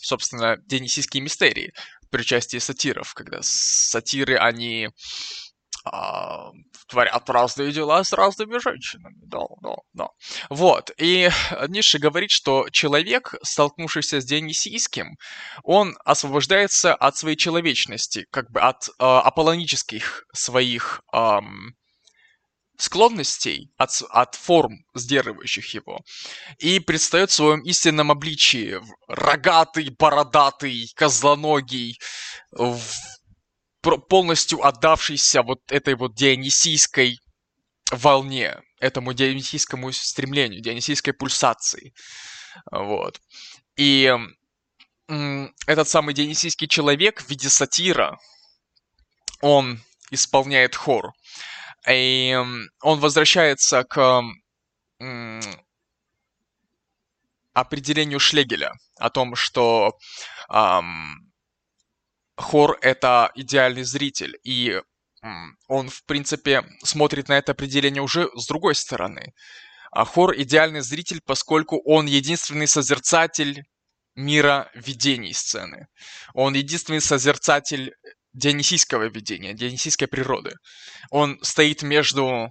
собственно, 0.02 0.56
дионисийские 0.66 1.22
мистерии 1.22 1.72
при 2.10 2.20
участии 2.20 2.58
сатиров, 2.58 3.14
когда 3.14 3.38
сатиры, 3.42 4.36
они 4.36 4.90
а, 5.84 6.50
творят 6.88 7.28
разные 7.28 7.72
дела 7.72 8.04
с 8.04 8.12
разными 8.12 8.58
женщинами. 8.58 9.16
Да, 9.26 9.46
да, 9.60 9.74
да. 9.92 10.08
Вот. 10.50 10.90
И 10.98 11.30
Ницше 11.68 11.98
говорит, 11.98 12.30
что 12.30 12.68
человек, 12.70 13.34
столкнувшийся 13.42 14.20
с 14.20 14.24
Дионисийским, 14.24 15.16
он 15.64 15.96
освобождается 16.04 16.94
от 16.94 17.16
своей 17.16 17.36
человечности, 17.36 18.26
как 18.30 18.50
бы 18.50 18.60
от 18.60 18.88
э, 18.88 18.92
аполлонических 18.98 20.24
своих 20.32 21.02
э, 21.12 21.40
склонностей, 22.78 23.70
от, 23.76 23.90
от 24.10 24.34
форм, 24.34 24.84
сдерживающих 24.94 25.74
его, 25.74 26.00
и 26.58 26.80
предстает 26.80 27.30
в 27.30 27.34
своем 27.34 27.60
истинном 27.62 28.10
обличии. 28.10 28.80
Рогатый, 29.08 29.90
бородатый, 29.90 30.90
козлоногий, 30.96 31.98
в 32.50 32.80
полностью 33.82 34.64
отдавшийся 34.64 35.42
вот 35.42 35.60
этой 35.70 35.94
вот 35.94 36.14
дионисийской 36.14 37.20
волне, 37.90 38.60
этому 38.80 39.12
дионисийскому 39.12 39.92
стремлению, 39.92 40.62
дионисийской 40.62 41.12
пульсации. 41.12 41.92
Вот. 42.70 43.20
И 43.76 44.12
этот 45.66 45.88
самый 45.88 46.14
дионисийский 46.14 46.68
человек 46.68 47.22
в 47.22 47.28
виде 47.28 47.48
сатира, 47.48 48.18
он 49.40 49.80
исполняет 50.10 50.76
хор. 50.76 51.12
И 51.88 52.38
он 52.80 53.00
возвращается 53.00 53.82
к 53.84 54.22
определению 57.52 58.20
Шлегеля 58.20 58.72
о 58.98 59.10
том, 59.10 59.34
что 59.34 59.98
Хор— 62.36 62.78
это 62.80 63.30
идеальный 63.34 63.84
зритель, 63.84 64.36
и 64.44 64.80
он, 65.68 65.88
в 65.88 66.04
принципе, 66.04 66.64
смотрит 66.82 67.28
на 67.28 67.38
это 67.38 67.52
определение 67.52 68.02
уже 68.02 68.28
с 68.34 68.46
другой 68.46 68.74
стороны. 68.74 69.32
А 69.90 70.04
Хор— 70.04 70.34
идеальный 70.36 70.80
зритель, 70.80 71.20
поскольку 71.24 71.80
он 71.84 72.06
единственный 72.06 72.66
созерцатель 72.66 73.62
мира 74.14 74.70
видений 74.74 75.32
сцены. 75.34 75.86
Он 76.34 76.54
единственный 76.54 77.00
созерцатель 77.00 77.94
дионисийского 78.32 79.04
видения, 79.04 79.52
дионисийской 79.52 80.08
природы. 80.08 80.54
Он 81.10 81.38
стоит 81.42 81.82
между 81.82 82.50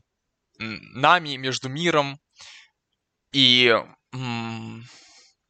нами, 0.59 1.35
между 1.37 1.69
миром 1.69 2.19
и 3.33 3.75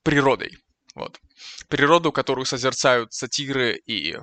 природой. 0.04 0.58
Вот 0.96 1.20
природу, 1.68 2.12
которую 2.12 2.46
созерцают 2.46 3.14
сатиры 3.14 3.76
и 3.86 4.18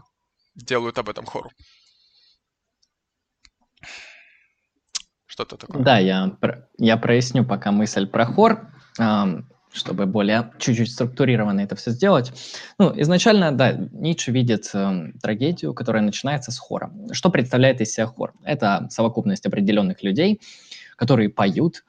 делают 0.54 0.98
об 0.98 1.08
этом 1.08 1.24
хор. 1.24 1.48
Что-то 5.26 5.56
такое. 5.56 5.82
Да, 5.82 5.98
я, 5.98 6.36
я 6.78 6.96
проясню 6.96 7.44
пока 7.44 7.70
мысль 7.70 8.06
про 8.06 8.26
хор, 8.26 8.68
чтобы 9.72 10.06
более 10.06 10.52
чуть-чуть 10.58 10.90
структурированно 10.90 11.60
это 11.60 11.76
все 11.76 11.90
сделать. 11.90 12.32
Ну, 12.78 12.92
изначально, 13.00 13.52
да, 13.52 13.72
Ницше 13.72 14.32
видит 14.32 14.70
э, 14.72 15.12
трагедию, 15.22 15.74
которая 15.74 16.02
начинается 16.02 16.50
с 16.50 16.58
хора. 16.58 16.90
Что 17.12 17.30
представляет 17.30 17.80
из 17.82 17.92
себя 17.92 18.06
хор? 18.06 18.32
Это 18.42 18.88
совокупность 18.90 19.44
определенных 19.46 20.02
людей, 20.02 20.40
которые 20.96 21.28
поют 21.28 21.84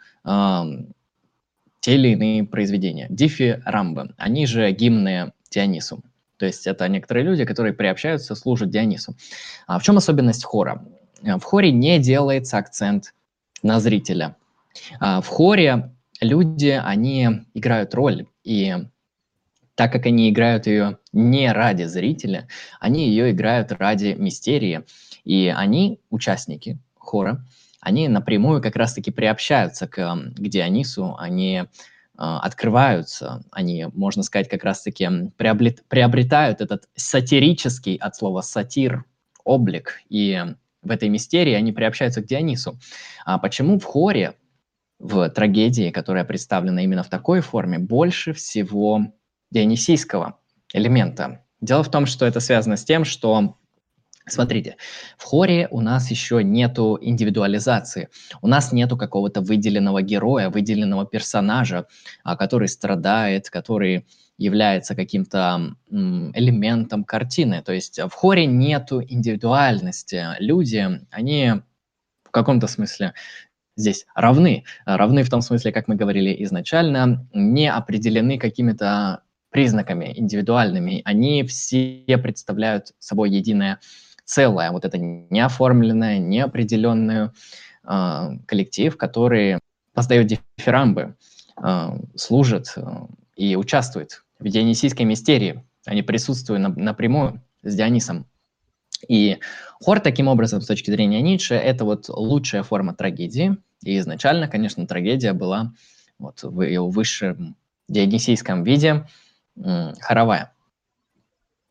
те 1.80 1.96
или 1.96 2.10
иные 2.10 2.44
произведения. 2.44 3.08
Дифи 3.10 3.62
рамбы, 3.66 4.14
они 4.18 4.46
же 4.46 4.72
гимны 4.72 5.34
Дионису. 5.52 6.04
То 6.38 6.46
есть 6.46 6.68
это 6.68 6.88
некоторые 6.88 7.26
люди, 7.26 7.46
которые 7.46 7.74
приобщаются, 7.74 8.36
служат 8.36 8.70
Дионису. 8.70 9.16
А 9.68 9.80
в 9.80 9.84
чем 9.84 9.98
особенность 9.98 10.44
хора? 10.44 10.86
Э, 11.24 11.36
в 11.36 11.44
хоре 11.44 11.72
не 11.72 12.00
делается 12.00 12.58
акцент 12.58 13.14
на 13.62 13.80
зрителя. 13.80 14.36
А 15.00 15.22
в 15.22 15.28
хоре 15.28 15.92
люди, 16.22 16.80
они 16.82 17.46
играют 17.54 17.94
роль, 17.94 18.28
и 18.44 18.76
так 19.76 19.92
как 19.92 20.06
они 20.06 20.30
играют 20.30 20.68
ее 20.68 20.98
не 21.14 21.52
ради 21.52 21.84
зрителя, 21.84 22.48
они 22.80 23.08
ее 23.08 23.32
играют 23.32 23.72
ради 23.72 24.16
мистерии, 24.18 24.84
и 25.24 25.54
они, 25.56 26.00
участники 26.10 26.80
хора, 26.96 27.46
они 27.82 28.08
напрямую 28.08 28.62
как 28.62 28.76
раз-таки 28.76 29.12
приобщаются 29.12 29.88
к, 29.88 29.96
к 29.96 30.48
Дионису, 30.48 31.16
они 31.18 31.66
а, 32.18 32.40
открываются, 32.42 33.44
они, 33.52 33.88
можно 33.94 34.24
сказать, 34.24 34.50
как 34.50 34.64
раз-таки 34.64 35.08
приобретают 35.38 36.62
этот 36.62 36.90
сатирический, 36.96 37.96
от 37.96 38.16
слова 38.16 38.42
сатир, 38.42 39.06
облик, 39.46 40.02
и 40.10 40.44
в 40.82 40.92
этой 40.92 41.10
мистерии 41.10 41.54
они 41.54 41.72
приобщаются 41.72 42.22
к 42.22 42.26
Дионису. 42.26 42.78
А 43.26 43.38
почему 43.38 43.80
в 43.80 43.86
хоре, 43.86 44.36
в 45.00 45.30
трагедии, 45.30 45.92
которая 45.92 46.26
представлена 46.26 46.84
именно 46.84 47.04
в 47.04 47.10
такой 47.10 47.40
форме, 47.40 47.80
больше 47.80 48.34
всего 48.34 49.14
дионисийского 49.52 50.40
элемента? 50.74 51.46
Дело 51.62 51.84
в 51.84 51.92
том, 51.92 52.06
что 52.06 52.26
это 52.26 52.42
связано 52.42 52.78
с 52.78 52.84
тем, 52.84 53.06
что 53.06 53.58
Смотрите, 54.32 54.78
в 55.18 55.24
хоре 55.24 55.68
у 55.72 55.82
нас 55.82 56.10
еще 56.12 56.44
нету 56.44 56.98
индивидуализации, 57.02 58.10
у 58.42 58.48
нас 58.48 58.72
нету 58.72 58.98
какого-то 58.98 59.42
выделенного 59.42 60.02
героя, 60.02 60.50
выделенного 60.50 61.06
персонажа, 61.06 61.86
а, 62.24 62.36
который 62.36 62.68
страдает, 62.68 63.50
который 63.50 64.06
является 64.38 64.96
каким-то 64.96 65.76
элементом 65.92 67.04
картины. 67.04 67.62
То 67.62 67.74
есть 67.74 68.00
в 68.00 68.12
хоре 68.12 68.46
нету 68.46 69.02
индивидуальности. 69.02 70.26
Люди, 70.40 70.88
они 71.12 71.62
в 72.24 72.32
каком-то 72.32 72.68
смысле 72.68 73.14
здесь 73.76 74.06
равны. 74.16 74.64
Равны 74.86 75.24
в 75.24 75.30
том 75.30 75.42
смысле, 75.42 75.72
как 75.72 75.88
мы 75.88 75.96
говорили 75.96 76.44
изначально, 76.44 77.28
не 77.34 77.72
определены 77.72 78.38
какими-то 78.38 79.24
признаками 79.50 80.14
индивидуальными. 80.16 81.02
Они 81.06 81.44
все 81.44 82.18
представляют 82.22 82.94
собой 83.00 83.32
единое 83.32 83.80
целое, 84.30 84.72
вот 84.72 84.86
это 84.86 84.98
неоформленное, 85.00 86.20
неопределенное 86.20 87.34
э, 87.84 88.30
коллектив, 88.46 88.96
который 88.96 89.58
поздает 89.94 90.28
дифирамбы, 90.28 91.16
э, 91.62 92.00
служит 92.16 92.74
э, 92.76 92.82
и 93.36 93.56
участвует 93.56 94.24
в 94.38 94.48
дионисийской 94.48 95.06
мистерии. 95.06 95.66
Они 95.86 96.04
присутствуют 96.04 96.62
на, 96.62 96.70
напрямую 96.70 97.42
с 97.64 97.76
Дионисом. 97.76 98.28
И 99.08 99.40
хор, 99.82 100.00
таким 100.00 100.28
образом, 100.28 100.62
с 100.62 100.68
точки 100.68 100.92
зрения 100.92 101.22
Ницше, 101.22 101.56
это 101.56 101.84
вот 101.84 102.08
лучшая 102.10 102.62
форма 102.62 102.94
трагедии. 102.94 103.58
И 103.84 103.98
изначально, 103.98 104.48
конечно, 104.48 104.86
трагедия 104.86 105.34
была 105.34 105.74
вот 106.20 106.44
в 106.44 106.62
ее 106.62 106.86
высшем 106.86 107.56
дионисийском 107.88 108.64
виде 108.64 109.08
хоровая. 109.56 110.54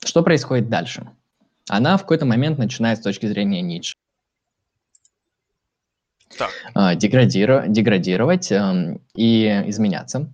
Что 0.05 0.23
происходит 0.23 0.69
дальше? 0.69 1.09
Она 1.69 1.97
в 1.97 2.03
какой-то 2.03 2.25
момент 2.27 2.59
начинает 2.59 2.99
с 2.99 3.03
точки 3.03 3.27
зрения 3.27 3.63
Ницше 3.63 3.95
так. 6.39 6.51
А, 6.75 6.95
деградировать, 6.95 7.73
деградировать 7.73 8.53
эм, 8.53 9.03
и 9.15 9.47
изменяться 9.67 10.33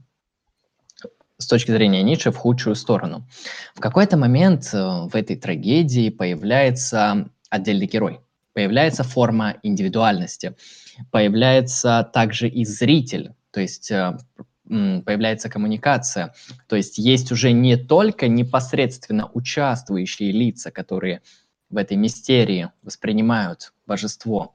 с 1.39 1.47
точки 1.47 1.73
зрения 1.73 2.02
Ницше 2.02 2.31
в 2.31 2.36
худшую 2.36 2.77
сторону. 2.77 3.27
В 3.74 3.81
какой-то 3.81 4.16
момент 4.16 4.70
э, 4.73 4.78
в 4.78 5.15
этой 5.15 5.36
трагедии 5.36 6.09
появляется 6.09 7.28
отдельный 7.51 7.86
герой, 7.86 8.20
появляется 8.52 9.02
форма 9.02 9.56
индивидуальности, 9.62 10.55
появляется 11.11 12.09
также 12.12 12.48
и 12.48 12.65
зритель, 12.65 13.35
то 13.51 13.61
есть 13.61 13.90
э, 13.90 14.16
появляется 14.66 15.49
коммуникация. 15.49 16.35
То 16.69 16.77
есть 16.77 16.99
есть 16.99 17.32
уже 17.32 17.53
не 17.53 17.77
только 17.77 18.28
непосредственно 18.28 19.31
участвующие 19.32 20.32
лица, 20.32 20.70
которые 20.70 21.23
в 21.70 21.77
этой 21.77 21.97
мистерии 21.97 22.70
воспринимают 22.82 23.73
божество, 23.86 24.55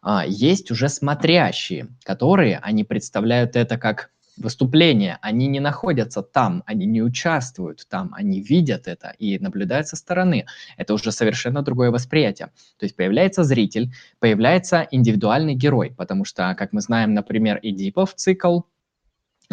а 0.00 0.24
есть 0.26 0.70
уже 0.70 0.88
смотрящие, 0.88 1.88
которые, 2.02 2.58
они 2.58 2.84
представляют 2.84 3.56
это 3.56 3.78
как 3.78 4.10
выступление, 4.36 5.18
они 5.20 5.46
не 5.46 5.60
находятся 5.60 6.22
там, 6.22 6.62
они 6.66 6.86
не 6.86 7.02
участвуют 7.02 7.86
там, 7.88 8.14
они 8.14 8.40
видят 8.40 8.88
это 8.88 9.14
и 9.18 9.38
наблюдают 9.38 9.88
со 9.88 9.96
стороны. 9.96 10.46
Это 10.76 10.94
уже 10.94 11.12
совершенно 11.12 11.62
другое 11.62 11.90
восприятие. 11.90 12.48
То 12.78 12.84
есть 12.84 12.96
появляется 12.96 13.44
зритель, 13.44 13.92
появляется 14.18 14.88
индивидуальный 14.90 15.54
герой, 15.54 15.94
потому 15.96 16.24
что, 16.24 16.54
как 16.56 16.72
мы 16.72 16.80
знаем, 16.80 17.14
например, 17.14 17.60
Эдипов 17.62 18.14
цикл, 18.14 18.60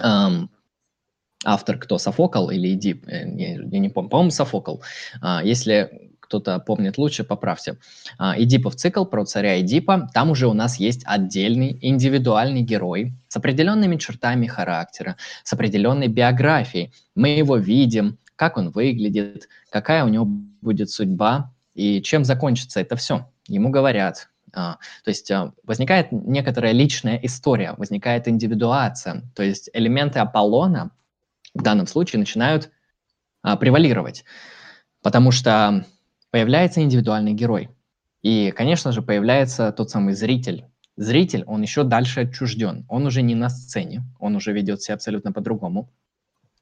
эм, 0.04 0.50
автор 1.46 1.78
кто, 1.78 1.98
Софокл 1.98 2.50
или 2.50 2.74
Эдип, 2.74 3.08
э, 3.08 3.28
я, 3.36 3.62
я 3.62 3.80
не 3.80 3.90
помню, 3.90 4.10
по-моему, 4.10 4.32
Софокл. 4.32 4.78
Э, 5.22 5.40
если 5.44 6.10
кто-то 6.30 6.60
помнит 6.60 7.00
лучше, 7.00 7.24
поправьте. 7.24 7.78
А, 8.20 8.40
Эдипов 8.40 8.76
цикл 8.76 9.04
про 9.04 9.26
царя 9.26 9.60
Эдипа, 9.60 10.10
там 10.14 10.30
уже 10.30 10.48
у 10.48 10.54
нас 10.54 10.80
есть 10.80 11.02
отдельный 11.06 11.80
индивидуальный 11.82 12.62
герой 12.62 13.14
с 13.28 13.36
определенными 13.36 13.96
чертами 13.98 14.46
характера, 14.46 15.18
с 15.44 15.52
определенной 15.52 16.08
биографией. 16.08 16.94
Мы 17.16 17.30
его 17.30 17.58
видим, 17.58 18.20
как 18.36 18.58
он 18.58 18.70
выглядит, 18.70 19.50
какая 19.72 20.06
у 20.06 20.08
него 20.08 20.26
будет 20.26 20.92
судьба 20.92 21.52
и 21.74 22.00
чем 22.04 22.24
закончится 22.24 22.80
это 22.80 22.96
все. 22.96 23.28
Ему 23.48 23.72
говорят, 23.72 24.28
а, 24.28 24.29
то 24.52 24.80
есть 25.06 25.30
а, 25.32 25.54
возникает 25.64 26.12
некоторая 26.12 26.72
личная 26.72 27.18
история, 27.24 27.74
возникает 27.78 28.28
индивидуация, 28.28 29.24
то 29.36 29.44
есть 29.44 29.70
элементы 29.74 30.20
Аполлона 30.20 30.92
в 31.54 31.62
данном 31.62 31.88
случае 31.88 32.20
начинают 32.20 32.70
превалировать, 33.42 34.26
потому 35.02 35.32
что 35.32 35.86
появляется 36.32 36.82
индивидуальный 36.82 37.34
герой. 37.34 37.70
И, 38.22 38.52
конечно 38.52 38.92
же, 38.92 39.02
появляется 39.02 39.72
тот 39.72 39.90
самый 39.90 40.14
зритель. 40.14 40.66
Зритель, 40.98 41.44
он 41.46 41.62
еще 41.62 41.84
дальше 41.84 42.22
отчужден. 42.22 42.86
Он 42.90 43.06
уже 43.06 43.22
не 43.22 43.36
на 43.36 43.50
сцене, 43.50 44.04
он 44.20 44.36
уже 44.36 44.52
ведет 44.52 44.82
себя 44.82 44.96
абсолютно 44.96 45.32
по-другому. 45.32 45.90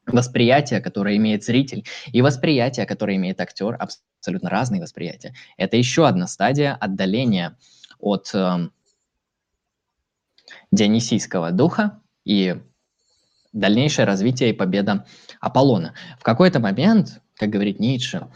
Восприятие, 0.06 0.80
которое 0.80 1.18
имеет 1.18 1.44
зритель, 1.44 1.86
и 2.14 2.22
восприятие, 2.22 2.86
которое 2.86 3.18
имеет 3.18 3.42
актер, 3.42 3.76
абсолютно 3.78 4.50
разные 4.50 4.82
восприятия. 4.82 5.34
Это 5.58 5.76
еще 5.76 6.08
одна 6.08 6.28
стадия 6.28 6.76
отдаления 6.76 7.58
от 8.00 8.32
э, 8.34 8.70
дионисийского 10.72 11.52
духа 11.52 12.00
и 12.26 12.56
дальнейшее 13.54 14.06
развитие 14.06 14.52
и 14.52 14.54
победа 14.54 15.06
Аполлона. 15.40 15.94
В 16.20 16.24
какой-то 16.24 16.60
момент, 16.60 17.22
как 17.36 17.50
говорит 17.50 17.80
Ницше, 17.80 18.28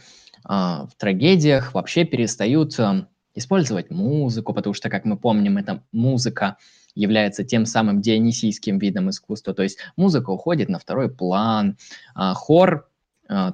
а, 0.43 0.87
в 0.87 0.95
трагедиях 0.95 1.73
вообще 1.73 2.03
перестают 2.05 2.79
а, 2.79 3.07
использовать 3.35 3.91
музыку, 3.91 4.53
потому 4.53 4.73
что, 4.73 4.89
как 4.89 5.05
мы 5.05 5.17
помним, 5.17 5.57
эта 5.57 5.83
музыка 5.91 6.57
является 6.95 7.43
тем 7.43 7.65
самым 7.65 8.01
дионисийским 8.01 8.77
видом 8.77 9.09
искусства, 9.09 9.53
то 9.53 9.63
есть 9.63 9.77
музыка 9.95 10.31
уходит 10.31 10.67
на 10.67 10.79
второй 10.79 11.09
план, 11.09 11.77
а, 12.15 12.33
хор 12.33 12.87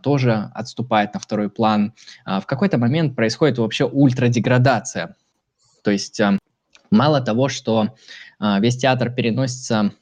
тоже 0.01 0.49
отступает 0.55 1.13
на 1.13 1.19
второй 1.19 1.51
план. 1.51 1.93
В 2.25 2.45
какой-то 2.47 2.79
момент 2.79 3.15
происходит 3.15 3.59
вообще 3.59 3.85
ультрадеградация, 3.85 5.15
то 5.83 5.91
есть 5.91 6.21
мало 6.91 7.21
того, 7.21 7.49
что 7.49 7.95
весь 8.39 8.77
театр 8.77 9.09
переносится 9.11 9.93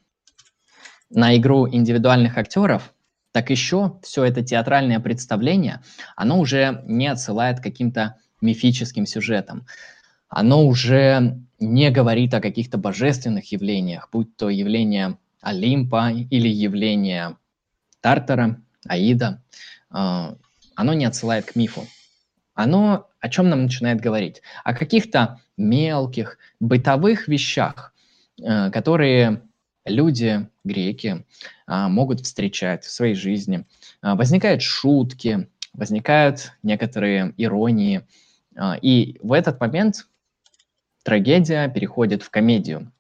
на 1.09 1.35
игру 1.37 1.67
индивидуальных 1.67 2.37
актеров, 2.37 2.93
так 3.31 3.49
еще 3.49 3.99
все 4.01 4.23
это 4.23 4.43
театральное 4.43 4.99
представление, 4.99 5.81
оно 6.15 6.39
уже 6.39 6.81
не 6.85 7.07
отсылает 7.07 7.59
каким-то 7.59 8.15
мифическим 8.41 9.05
сюжетам. 9.05 9.65
Оно 10.29 10.65
уже 10.65 11.41
не 11.59 11.91
говорит 11.91 12.33
о 12.33 12.41
каких-то 12.41 12.77
божественных 12.77 13.51
явлениях, 13.51 14.09
будь 14.11 14.35
то 14.35 14.49
явление 14.49 15.17
Олимпа 15.41 16.11
или 16.11 16.47
явление 16.47 17.37
Тартара, 18.01 18.61
Аида. 18.87 19.43
А, 19.89 20.35
оно 20.75 20.93
не 20.93 21.05
отсылает 21.05 21.45
к 21.45 21.55
мифу. 21.55 21.85
Оно 22.53 23.09
о 23.25 23.29
чем 23.29 23.49
нам 23.49 23.63
начинает 23.63 23.99
говорить? 23.99 24.43
О 24.63 24.75
каких-то 24.75 25.41
мелких 25.57 26.37
бытовых 26.59 27.27
вещах, 27.27 27.91
э, 28.39 28.69
которые 28.69 29.41
люди, 29.83 30.47
греки, 30.63 31.25
а, 31.65 31.89
могут 31.89 32.21
встречать 32.21 32.83
в 32.83 32.91
своей 32.91 33.15
жизни. 33.15 33.65
А, 34.01 34.15
возникают 34.15 34.61
шутки, 34.61 35.49
возникают 35.73 36.51
некоторые 36.61 37.33
иронии. 37.37 38.05
А, 38.55 38.77
и 38.79 39.17
в 39.23 39.33
этот 39.33 39.59
момент 39.59 40.07
трагедия 41.03 41.67
переходит 41.67 42.21
в 42.21 42.29
комедию. 42.29 42.91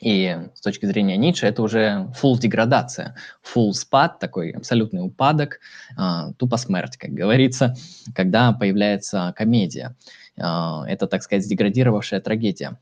И 0.00 0.36
с 0.54 0.60
точки 0.60 0.86
зрения 0.86 1.16
Ницше 1.16 1.46
это 1.46 1.62
уже 1.62 2.12
full 2.20 2.38
деградация, 2.38 3.16
full 3.42 3.72
спад, 3.72 4.18
такой 4.18 4.52
абсолютный 4.52 5.04
упадок, 5.04 5.60
тупо 6.38 6.56
смерть, 6.56 6.96
как 6.96 7.10
говорится, 7.10 7.74
когда 8.14 8.52
появляется 8.52 9.34
комедия. 9.36 9.96
Это, 10.36 11.08
так 11.08 11.22
сказать, 11.22 11.48
деградировавшая 11.48 12.20
трагедия 12.20 12.78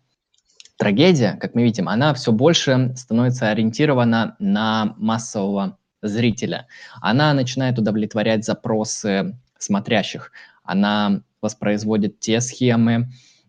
трагедия, 0.77 1.39
как 1.41 1.55
мы 1.55 1.63
видим, 1.63 1.89
она 1.89 2.15
все 2.15 2.33
больше 2.33 2.93
становится 2.97 3.49
ориентирована 3.49 4.37
на 4.39 4.95
массового 4.99 5.79
зрителя. 6.03 6.67
Она 7.01 7.33
начинает 7.33 7.79
удовлетворять 7.79 8.45
запросы 8.45 9.39
смотрящих. 9.59 10.33
Она 10.63 11.23
воспроизводит 11.41 12.21
те 12.21 12.41
схемы, 12.41 13.09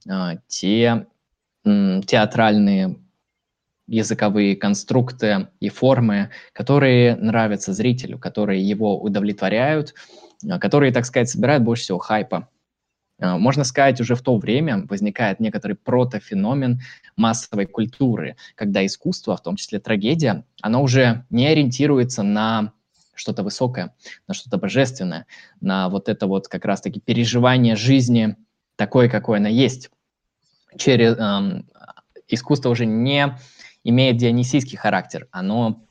а, 0.10 0.36
те 0.48 1.08
театральные 1.64 2.96
языковые 3.88 4.56
конструкты 4.56 5.48
и 5.60 5.70
формы, 5.70 6.30
которые 6.54 7.16
нравятся 7.16 7.74
зрителю, 7.74 8.20
которые 8.20 8.62
его 8.62 9.02
удовлетворяют, 9.02 9.94
а, 10.50 10.60
которые, 10.60 10.92
так 10.92 11.06
сказать, 11.06 11.30
собирают 11.30 11.64
больше 11.64 11.84
всего 11.84 11.98
хайпа 11.98 12.50
Э, 13.20 13.38
можно 13.38 13.64
сказать, 13.64 14.00
уже 14.02 14.16
в 14.16 14.22
то 14.22 14.38
время 14.38 14.86
возникает 14.88 15.40
некоторый 15.40 15.74
протофеномен 15.74 16.82
массовой 17.16 17.66
культуры, 17.66 18.38
когда 18.56 18.86
искусство, 18.86 19.36
в 19.36 19.42
том 19.42 19.56
числе 19.56 19.80
трагедия, 19.80 20.46
оно 20.62 20.84
уже 20.84 21.26
не 21.30 21.48
ориентируется 21.48 22.24
на 22.24 22.74
что-то 23.16 23.42
высокое, 23.42 23.96
на 24.28 24.34
что-то 24.34 24.58
божественное, 24.58 25.26
на 25.60 25.90
вот 25.90 26.08
это 26.08 26.28
вот 26.28 26.48
как 26.48 26.66
раз-таки 26.66 27.00
переживание 27.00 27.76
жизни 27.76 28.36
такой, 28.76 29.10
какой 29.10 29.40
она 29.40 29.50
есть. 29.50 29.90
Через, 30.78 31.18
эм, 31.18 31.68
искусство 32.28 32.70
уже 32.70 32.86
не 32.86 33.36
имеет 33.84 34.18
дионисийский 34.18 34.78
характер, 34.78 35.28
оно 35.32 35.84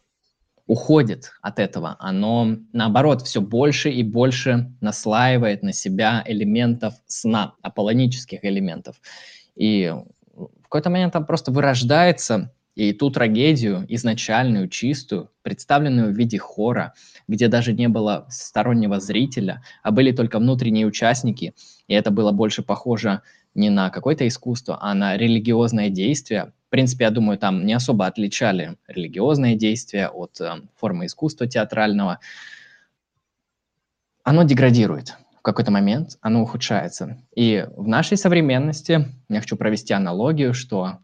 уходит 0.66 1.32
от 1.42 1.60
этого, 1.60 1.96
оно, 2.00 2.56
наоборот, 2.72 3.22
все 3.22 3.40
больше 3.40 3.90
и 3.90 4.02
больше 4.02 4.72
наслаивает 4.80 5.62
на 5.62 5.72
себя 5.72 6.24
элементов 6.26 6.94
сна, 7.06 7.54
аполлонических 7.62 8.44
элементов. 8.44 9.00
И 9.54 9.94
какой-то 10.66 10.90
момент 10.90 11.12
там 11.12 11.24
просто 11.24 11.50
вырождается, 11.52 12.52
и 12.74 12.92
ту 12.92 13.10
трагедию, 13.10 13.86
изначальную, 13.88 14.68
чистую, 14.68 15.30
представленную 15.40 16.12
в 16.12 16.16
виде 16.16 16.36
хора, 16.36 16.92
где 17.26 17.48
даже 17.48 17.72
не 17.72 17.88
было 17.88 18.26
стороннего 18.28 19.00
зрителя, 19.00 19.62
а 19.82 19.90
были 19.90 20.12
только 20.12 20.38
внутренние 20.38 20.86
участники, 20.86 21.54
и 21.88 21.94
это 21.94 22.10
было 22.10 22.32
больше 22.32 22.62
похоже 22.62 23.22
не 23.54 23.70
на 23.70 23.88
какое-то 23.88 24.28
искусство, 24.28 24.78
а 24.82 24.92
на 24.92 25.16
религиозное 25.16 25.88
действие. 25.88 26.52
В 26.66 26.70
принципе, 26.70 27.04
я 27.04 27.10
думаю, 27.10 27.38
там 27.38 27.64
не 27.64 27.74
особо 27.74 28.06
отличали 28.06 28.76
религиозное 28.88 29.54
действие 29.54 30.08
от 30.08 30.40
э, 30.40 30.62
формы 30.74 31.06
искусства 31.06 31.46
театрального. 31.46 32.18
Оно 34.24 34.42
деградирует 34.42 35.16
в 35.38 35.42
какой-то 35.42 35.70
момент, 35.70 36.18
оно 36.20 36.42
ухудшается. 36.42 37.18
И 37.36 37.64
в 37.76 37.86
нашей 37.86 38.16
современности, 38.16 39.06
я 39.28 39.40
хочу 39.40 39.56
провести 39.56 39.94
аналогию, 39.94 40.54
что 40.54 40.98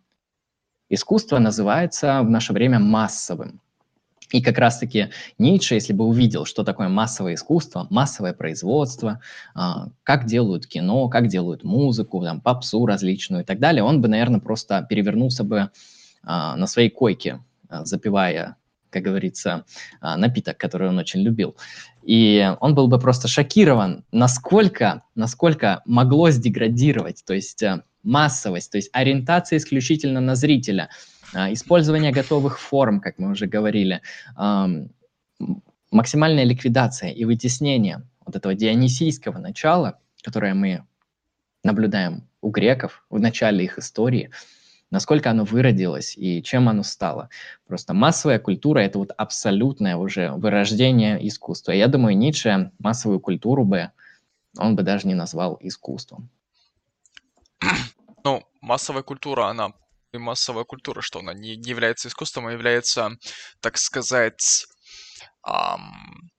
искусство 0.89 1.39
называется 1.39 2.23
в 2.23 2.31
наше 2.31 2.53
время 2.53 2.81
массовым. 2.81 3.61
И 4.31 4.41
как 4.41 4.59
раз-таки 4.59 5.11
Ницше, 5.39 5.75
если 5.75 5.93
бы 5.93 6.05
увидел, 6.05 6.45
что 6.45 6.65
такое 6.65 6.89
массовое 6.89 7.35
искусство, 7.35 7.87
массовое 7.91 8.33
производство, 8.33 9.21
а, 9.55 9.89
как 10.05 10.27
делают 10.27 10.67
кино, 10.67 11.09
как 11.09 11.29
делают 11.29 11.65
музыку, 11.65 12.23
там, 12.23 12.41
попсу 12.41 12.87
различную 12.87 13.43
и 13.43 13.45
так 13.45 13.59
далее, 13.59 13.83
он 13.83 14.01
бы, 14.01 14.09
наверное, 14.09 14.41
просто 14.41 14.87
перевернулся 14.89 15.45
бы 15.45 15.71
а, 16.23 16.57
на 16.57 16.67
своей 16.67 16.89
койке, 16.89 17.41
а, 17.69 17.85
запивая, 17.85 18.57
как 18.91 19.03
говорится, 19.05 19.65
напиток, 20.03 20.59
который 20.59 20.91
он 20.91 20.99
очень 20.99 21.23
любил. 21.23 21.57
И 22.03 22.55
он 22.61 22.75
был 22.75 22.89
бы 22.89 22.99
просто 22.99 23.27
шокирован, 23.27 24.05
насколько, 24.13 25.03
насколько 25.15 25.81
могло 25.87 26.31
сдеградировать, 26.31 27.23
то 27.25 27.33
есть 27.33 27.65
массовость, 28.03 28.71
то 28.71 28.77
есть 28.77 28.91
ориентация 28.93 29.57
исключительно 29.57 30.21
на 30.21 30.35
зрителя– 30.35 30.91
использование 31.35 32.13
готовых 32.13 32.59
форм, 32.59 33.01
как 33.01 33.19
мы 33.19 33.31
уже 33.31 33.47
говорили, 33.47 34.03
максимальная 35.91 36.45
ликвидация 36.45 37.11
и 37.11 37.25
вытеснение 37.25 38.03
вот 38.25 38.37
этого 38.37 38.55
дионисийского 38.55 39.39
начала, 39.39 39.99
которое 40.23 40.55
мы 40.55 40.85
наблюдаем 41.65 42.29
у 42.41 42.51
греков 42.51 43.05
в 43.11 43.19
начале 43.19 43.65
их 43.65 43.79
истории, 43.79 44.31
насколько 44.91 45.31
оно 45.31 45.45
выродилось 45.45 46.17
и 46.17 46.43
чем 46.43 46.69
оно 46.69 46.83
стало. 46.83 47.31
Просто 47.67 47.95
массовая 47.95 48.39
культура– 48.39 48.79
это 48.81 48.99
вот 48.99 49.13
абсолютное 49.17 49.97
уже 49.97 50.33
вырождение 50.33 51.27
искусства. 51.27 51.73
Я 51.73 51.89
думаю, 51.89 52.17
Ницше 52.17 52.73
массовую 52.79 53.21
культуру 53.21 53.65
бы, 53.65 53.91
он 54.59 54.77
бы 54.77 54.83
даже 54.83 55.09
не 55.09 55.15
назвал 55.15 55.59
искусством. 55.61 56.29
Ну, 58.25 58.43
массовая 58.61 59.03
культура, 59.03 59.47
она 59.47 59.73
и 60.13 60.19
массовая 60.19 60.65
культура, 60.65 61.01
что 61.01 61.21
она 61.21 61.33
не, 61.35 61.57
не 61.57 61.71
является 61.71 62.09
искусством, 62.09 62.47
а 62.47 62.53
является, 62.53 63.17
так 63.61 63.79
сказать, 63.79 64.67
эм, 65.47 66.31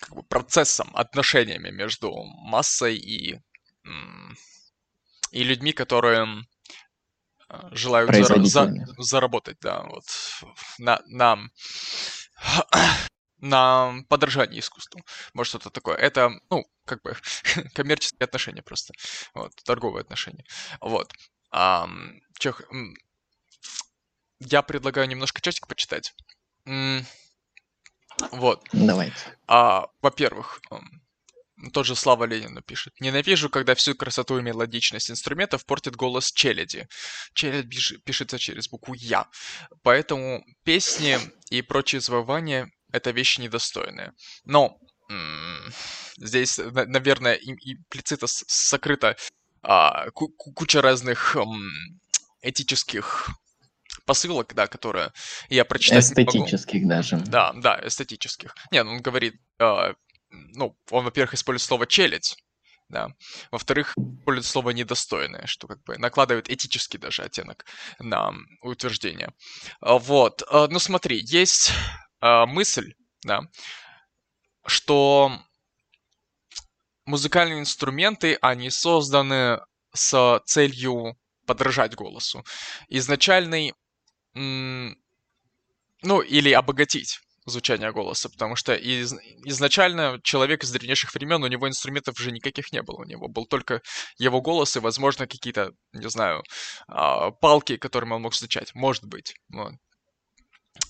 как 0.00 0.14
бы 0.14 0.22
процессом, 0.22 0.90
отношениями 0.94 1.70
между 1.70 2.12
массой 2.42 2.96
и, 2.96 3.40
и 5.32 5.44
людьми, 5.44 5.72
которые 5.72 6.44
э, 7.50 7.68
желают 7.72 8.10
зар- 8.10 8.42
за- 8.44 8.66
заработать, 8.98 9.58
да, 9.60 9.82
вот, 9.84 10.04
на, 10.78 11.00
на, 11.06 11.38
на 13.38 14.02
подражание 14.08 14.60
искусству. 14.60 15.00
Может, 15.34 15.50
что-то 15.50 15.70
такое. 15.70 15.96
Это, 15.96 16.30
ну, 16.50 16.64
как 16.84 17.02
бы 17.02 17.16
коммерческие 17.74 18.24
отношения 18.24 18.62
просто. 18.62 18.92
Вот, 19.34 19.52
торговые 19.64 20.02
отношения. 20.02 20.44
Вот. 20.80 21.12
А, 21.50 21.88
чё, 22.38 22.54
я 24.40 24.62
предлагаю 24.62 25.08
немножко 25.08 25.40
часик 25.40 25.66
почитать. 25.66 26.14
Вот. 28.32 28.66
Давайте. 28.72 29.16
А, 29.46 29.86
во-первых, 30.02 30.60
тот 31.72 31.86
же 31.86 31.96
Слава 31.96 32.24
Ленина 32.24 32.62
пишет. 32.62 33.00
Ненавижу, 33.00 33.48
когда 33.48 33.74
всю 33.74 33.94
красоту 33.94 34.38
и 34.38 34.42
мелодичность 34.42 35.10
инструментов 35.10 35.64
портит 35.64 35.96
голос 35.96 36.30
челяди. 36.32 36.88
Челядь 37.34 37.68
пишется 38.04 38.38
через 38.38 38.68
букву 38.68 38.94
Я. 38.94 39.28
Поэтому 39.82 40.44
песни 40.64 41.18
и 41.50 41.62
прочие 41.62 42.00
завывания— 42.00 42.70
это 42.92 43.10
вещи 43.10 43.40
недостойные. 43.40 44.12
Но 44.44 44.78
здесь, 46.16 46.58
наверное, 46.58 47.34
имплицитно 47.34 48.28
сокрыта 48.28 49.16
а, 49.62 50.10
куча 50.10 50.80
разных 50.80 51.36
этических 52.42 53.30
посылок, 54.08 54.54
да, 54.54 54.66
которые 54.66 55.12
я 55.50 55.66
прочитать 55.66 56.04
Эстетических 56.04 56.80
не 56.80 56.88
даже. 56.88 57.18
Да, 57.18 57.52
да, 57.52 57.78
эстетических. 57.84 58.56
Нет, 58.72 58.86
он 58.86 59.02
говорит, 59.02 59.34
э, 59.58 59.92
ну, 60.30 60.74
он, 60.90 61.04
во-первых, 61.04 61.34
использует 61.34 61.68
слово 61.68 61.86
«челядь», 61.86 62.36
да. 62.88 63.10
Во-вторых, 63.52 63.94
использует 63.98 64.46
слово 64.46 64.70
«недостойное», 64.70 65.44
что 65.44 65.68
как 65.68 65.84
бы 65.84 65.98
накладывает 65.98 66.50
этический 66.50 66.98
даже 66.98 67.22
оттенок 67.22 67.66
на 67.98 68.32
утверждение. 68.62 69.34
А, 69.80 69.98
вот, 69.98 70.42
э, 70.50 70.66
ну 70.70 70.78
смотри, 70.78 71.20
есть 71.22 71.70
э, 72.22 72.46
мысль, 72.46 72.94
да, 73.24 73.42
что 74.66 75.30
музыкальные 77.04 77.60
инструменты, 77.60 78.38
они 78.40 78.70
созданы 78.70 79.60
с 79.92 80.40
целью 80.46 81.18
подражать 81.46 81.94
голосу. 81.94 82.42
Изначальный 82.88 83.74
ну, 86.02 86.20
или 86.20 86.52
обогатить 86.52 87.20
звучание 87.48 87.92
голоса, 87.92 88.28
потому 88.28 88.56
что 88.56 88.74
из, 88.74 89.14
изначально 89.44 90.20
человек 90.22 90.64
из 90.64 90.70
древнейших 90.70 91.14
времен, 91.14 91.42
у 91.42 91.46
него 91.46 91.68
инструментов 91.68 92.18
уже 92.18 92.30
никаких 92.30 92.72
не 92.72 92.82
было, 92.82 93.00
у 93.00 93.04
него 93.04 93.28
был 93.28 93.46
только 93.46 93.80
его 94.18 94.40
голос 94.40 94.76
и, 94.76 94.80
возможно, 94.80 95.26
какие-то, 95.26 95.72
не 95.92 96.08
знаю, 96.08 96.42
а, 96.86 97.30
палки, 97.30 97.76
которыми 97.76 98.14
он 98.14 98.22
мог 98.22 98.34
звучать, 98.34 98.74
может 98.74 99.04
быть. 99.04 99.34
Вот. 99.48 99.72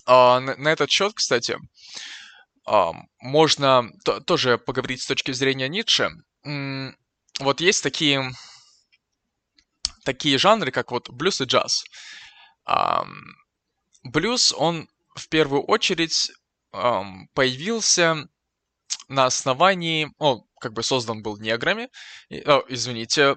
А, 0.07 0.41
на, 0.41 0.57
на 0.57 0.69
этот 0.69 0.91
счет, 0.91 1.13
кстати, 1.15 1.57
а, 2.67 2.93
можно 3.21 3.91
то, 4.05 4.21
тоже 4.21 4.59
поговорить 4.59 5.03
с 5.03 5.07
точки 5.07 5.33
зрения 5.33 5.69
Ницше. 5.69 6.11
Вот 7.41 7.61
есть 7.61 7.83
такие, 7.83 8.31
такие 10.05 10.39
жанры, 10.39 10.73
как 10.73 10.91
вот 10.91 11.09
блюз 11.11 11.41
и 11.41 11.45
джаз. 11.45 11.85
Блюз, 14.05 14.53
он 14.53 14.89
в 15.15 15.29
первую 15.29 15.63
очередь 15.63 16.31
появился 16.71 18.29
на 19.09 19.27
основании, 19.27 20.13
он 20.19 20.45
как 20.61 20.73
бы 20.73 20.83
создан 20.83 21.23
был 21.23 21.39
неграми, 21.39 21.89
о, 22.31 22.63
извините, 22.69 23.37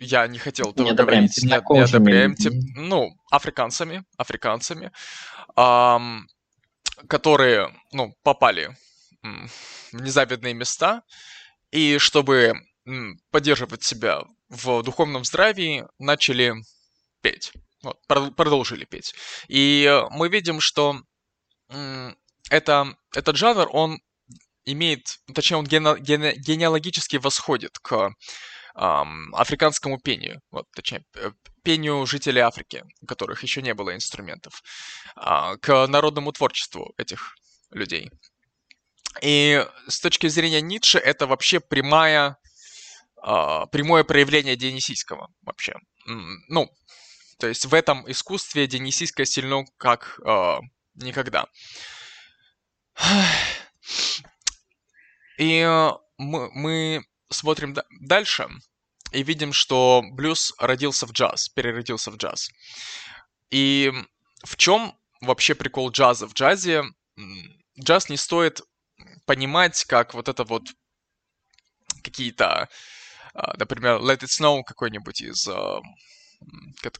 я 0.00 0.26
не 0.26 0.38
хотел 0.38 0.70
этого 0.70 0.86
не 0.86 0.94
говорить, 0.94 1.36
нет, 1.42 1.64
не 1.68 1.80
одобряем, 1.80 2.34
тип, 2.34 2.52
ну, 2.76 3.16
африканцами, 3.30 4.04
африканцами, 4.16 4.90
эм, 5.56 6.28
которые, 7.08 7.74
ну, 7.92 8.14
попали 8.22 8.76
в 9.22 10.00
незавидные 10.00 10.54
места, 10.54 11.02
и 11.70 11.98
чтобы 11.98 12.54
поддерживать 13.30 13.82
себя 13.82 14.22
в 14.48 14.82
духовном 14.82 15.24
здравии, 15.24 15.84
начали 15.98 16.54
петь. 17.20 17.52
Вот, 17.82 18.00
продолжили 18.06 18.84
петь. 18.84 19.14
И 19.48 19.84
э, 19.88 20.08
мы 20.10 20.28
видим, 20.28 20.60
что 20.60 21.00
это, 22.50 22.96
этот 23.14 23.36
жанр, 23.36 23.68
он 23.72 24.00
имеет, 24.64 25.18
точнее, 25.34 25.58
он 25.58 25.66
гене, 25.66 25.98
гене, 25.98 26.34
генеалогически 26.36 27.16
восходит 27.16 27.78
к 27.78 28.12
эм, 28.74 29.34
африканскому 29.34 29.98
пению, 29.98 30.40
вот, 30.50 30.66
точнее, 30.74 31.04
пению 31.62 32.06
жителей 32.06 32.40
Африки, 32.40 32.84
у 33.00 33.06
которых 33.06 33.42
еще 33.42 33.62
не 33.62 33.74
было 33.74 33.94
инструментов, 33.94 34.62
э, 35.16 35.56
к 35.60 35.86
народному 35.86 36.32
творчеству 36.32 36.94
этих 36.96 37.34
людей. 37.70 38.10
И 39.22 39.66
с 39.88 40.00
точки 40.00 40.28
зрения 40.28 40.60
Ницше 40.60 40.98
это 40.98 41.26
вообще 41.26 41.60
прямая, 41.60 42.36
э, 43.22 43.66
прямое 43.72 44.04
проявление 44.04 44.56
дионисийского 44.56 45.28
вообще. 45.42 45.74
Ну, 46.06 46.70
то 47.38 47.46
есть 47.46 47.66
в 47.66 47.74
этом 47.74 48.10
искусстве 48.10 48.66
Денисийское 48.66 49.24
сильно 49.24 49.64
как 49.76 50.20
э, 50.24 50.58
никогда. 50.94 51.46
И 55.38 55.60
э, 55.60 55.90
мы, 56.18 56.50
мы 56.52 57.04
смотрим 57.30 57.76
дальше 58.00 58.48
и 59.12 59.22
видим, 59.22 59.52
что 59.52 60.02
блюз 60.10 60.52
родился 60.58 61.06
в 61.06 61.12
джаз, 61.12 61.48
переродился 61.48 62.10
в 62.10 62.16
джаз. 62.16 62.50
И 63.50 63.92
в 64.42 64.56
чем 64.56 64.98
вообще 65.20 65.54
прикол 65.54 65.90
джаза? 65.90 66.26
В 66.26 66.34
джазе 66.34 66.82
джаз 67.80 68.08
не 68.08 68.16
стоит 68.16 68.62
понимать 69.26 69.84
как 69.84 70.14
вот 70.14 70.28
это 70.28 70.42
вот 70.42 70.68
какие-то, 72.02 72.68
а, 73.32 73.56
например, 73.56 73.98
Let 73.98 74.22
It 74.22 74.28
Snow 74.28 74.62
какой-нибудь 74.64 75.20
из 75.22 75.48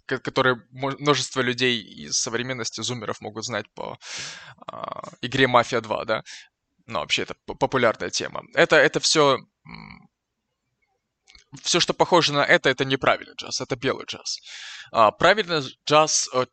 которые 0.07 0.63
множество 0.71 1.41
людей 1.41 1.81
из 1.81 2.19
современности, 2.19 2.81
зумеров, 2.81 3.21
могут 3.21 3.45
знать 3.45 3.67
по 3.75 3.99
а, 4.67 5.11
игре 5.21 5.47
«Мафия 5.47 5.81
2», 5.81 6.05
да? 6.05 6.23
Ну, 6.87 7.01
вообще, 7.01 7.23
это 7.23 7.35
популярная 7.47 8.11
тема. 8.11 8.43
Это, 8.55 8.77
это 8.77 9.01
все... 9.01 9.39
Все, 11.63 11.81
что 11.81 11.95
похоже 11.95 12.35
на 12.35 12.45
это, 12.45 12.69
это 12.69 12.85
неправильный 12.85 13.35
джаз, 13.35 13.63
это 13.63 13.75
белый 13.75 14.05
джаз. 14.07 14.39
А, 14.93 15.11
правильный 15.11 15.63
джаз, 15.87 16.29
э, 16.35 16.45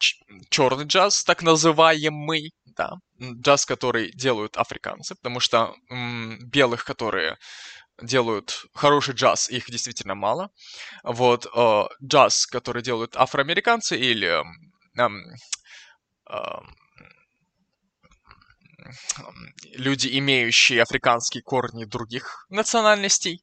черный 0.49 0.85
джаз, 0.85 1.23
так 1.25 1.43
называемый, 1.43 2.53
да, 2.77 2.93
джаз, 3.19 3.65
который 3.65 4.11
делают 4.13 4.55
африканцы, 4.55 5.15
потому 5.15 5.41
что 5.41 5.75
м, 5.89 6.39
белых, 6.49 6.85
которые 6.85 7.37
делают 8.01 8.65
хороший 8.73 9.13
джаз, 9.13 9.49
их 9.49 9.69
действительно 9.69 10.15
мало. 10.15 10.49
Вот 11.03 11.47
э, 11.53 11.83
джаз, 12.03 12.45
который 12.45 12.81
делают 12.81 13.15
афроамериканцы 13.15 13.97
или 13.97 14.27
э, 14.27 15.07
э, 16.29 16.39
люди, 19.73 20.17
имеющие 20.19 20.81
африканские 20.81 21.43
корни 21.43 21.85
других 21.85 22.45
национальностей, 22.49 23.41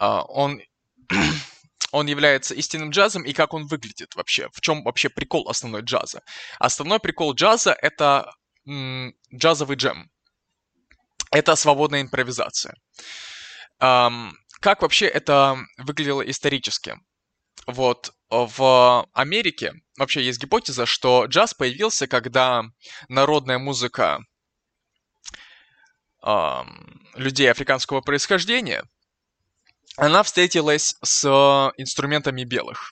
э, 0.00 0.04
он 0.04 0.60
он 1.92 2.06
является 2.08 2.54
истинным 2.54 2.90
джазом 2.90 3.22
и 3.22 3.32
как 3.32 3.54
он 3.54 3.66
выглядит 3.66 4.16
вообще. 4.16 4.48
В 4.52 4.60
чем 4.60 4.82
вообще 4.82 5.08
прикол 5.08 5.48
основной 5.48 5.82
джаза? 5.82 6.22
Основной 6.58 6.98
прикол 6.98 7.34
джаза— 7.34 7.72
это 7.82 8.32
джазовый 9.34 9.76
джем. 9.76 10.10
Это 11.30 11.54
свободная 11.56 12.02
импровизация. 12.02 12.74
Как 13.78 14.82
вообще 14.82 15.06
это 15.06 15.58
выглядело 15.78 16.22
исторически? 16.22 16.96
Вот 17.66 18.12
в 18.28 19.08
Америке 19.12 19.72
вообще 19.98 20.22
есть 20.24 20.40
гипотеза, 20.40 20.86
что 20.86 21.26
джаз 21.26 21.54
появился, 21.54 22.06
когда 22.06 22.64
народная 23.08 23.58
музыка 23.58 24.20
um, 26.22 27.00
людей 27.14 27.50
африканского 27.50 28.00
происхождения, 28.00 28.84
она 29.96 30.22
встретилась 30.22 30.96
с 31.02 31.24
инструментами 31.76 32.44
белых. 32.44 32.90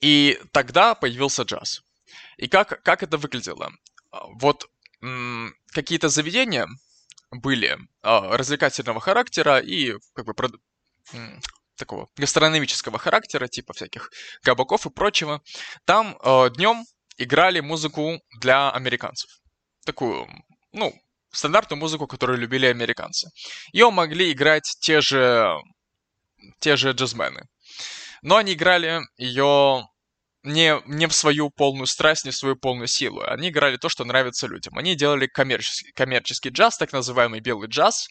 И 0.00 0.40
тогда 0.52 0.94
появился 0.94 1.42
джаз. 1.42 1.82
И 2.36 2.48
как, 2.48 2.82
как 2.82 3.02
это 3.02 3.18
выглядело? 3.18 3.70
Вот 4.10 4.68
какие-то 5.72 6.08
заведения 6.08 6.66
были 7.30 7.76
э, 7.76 7.78
развлекательного 8.02 9.00
характера 9.00 9.58
и 9.58 9.94
как 10.14 10.26
бы 10.26 10.34
такого 11.76 12.08
гастрономического 12.16 12.98
характера, 12.98 13.48
типа 13.48 13.72
всяких 13.72 14.10
кабаков 14.42 14.86
и 14.86 14.90
прочего. 14.90 15.42
Там 15.84 16.16
э, 16.22 16.50
днем 16.56 16.84
играли 17.16 17.60
музыку 17.60 18.20
для 18.40 18.70
американцев. 18.70 19.30
Такую, 19.84 20.28
ну, 20.72 20.92
стандартную 21.32 21.80
музыку, 21.80 22.06
которую 22.06 22.38
любили 22.38 22.66
американцы. 22.66 23.30
Ее 23.72 23.90
могли 23.90 24.32
играть 24.32 24.76
те 24.80 25.00
же, 25.00 25.56
те 26.58 26.76
же 26.76 26.92
джазмены. 26.92 27.46
Но 28.22 28.36
они 28.36 28.52
играли 28.52 29.00
ее 29.16 29.86
не, 30.42 30.80
не 30.86 31.06
в 31.06 31.12
свою 31.12 31.50
полную 31.50 31.86
страсть, 31.86 32.24
не 32.24 32.30
в 32.30 32.36
свою 32.36 32.56
полную 32.56 32.88
силу. 32.88 33.22
Они 33.22 33.48
играли 33.48 33.76
то, 33.76 33.88
что 33.88 34.04
нравится 34.04 34.46
людям. 34.46 34.76
Они 34.78 34.94
делали 34.94 35.26
коммерческий, 35.26 35.92
коммерческий 35.92 36.50
джаз, 36.50 36.78
так 36.78 36.92
называемый 36.92 37.40
белый 37.40 37.68
джаз. 37.68 38.08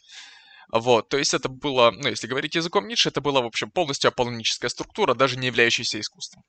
Вот, 0.71 1.09
то 1.09 1.17
есть 1.17 1.33
это 1.33 1.49
было, 1.49 1.89
ну, 1.89 2.09
если 2.09 2.27
говорить 2.27 2.53
языком 2.53 2.87
Ницше, 2.87 3.09
это 3.09 3.21
была, 3.21 3.41
в 3.41 3.47
общем, 3.47 3.71
полностью 3.71 4.09
аполлоническая 4.09 4.69
структура, 4.69 5.15
даже 5.15 5.37
не 5.37 5.47
являющаяся 5.47 5.99
искусством. 5.99 6.43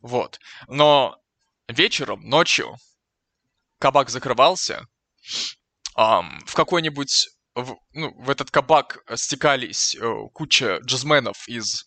Вот. 0.00 0.40
Но 0.68 1.18
вечером, 1.68 2.22
ночью, 2.22 2.76
кабак 3.78 4.08
закрывался, 4.08 4.86
эм, 5.98 6.40
в 6.46 6.54
какой-нибудь, 6.54 7.28
в, 7.54 7.76
ну, 7.92 8.14
в 8.14 8.30
этот 8.30 8.50
кабак 8.50 9.00
стекались 9.16 9.94
э, 9.96 10.12
куча 10.32 10.78
джазменов 10.86 11.46
из 11.46 11.84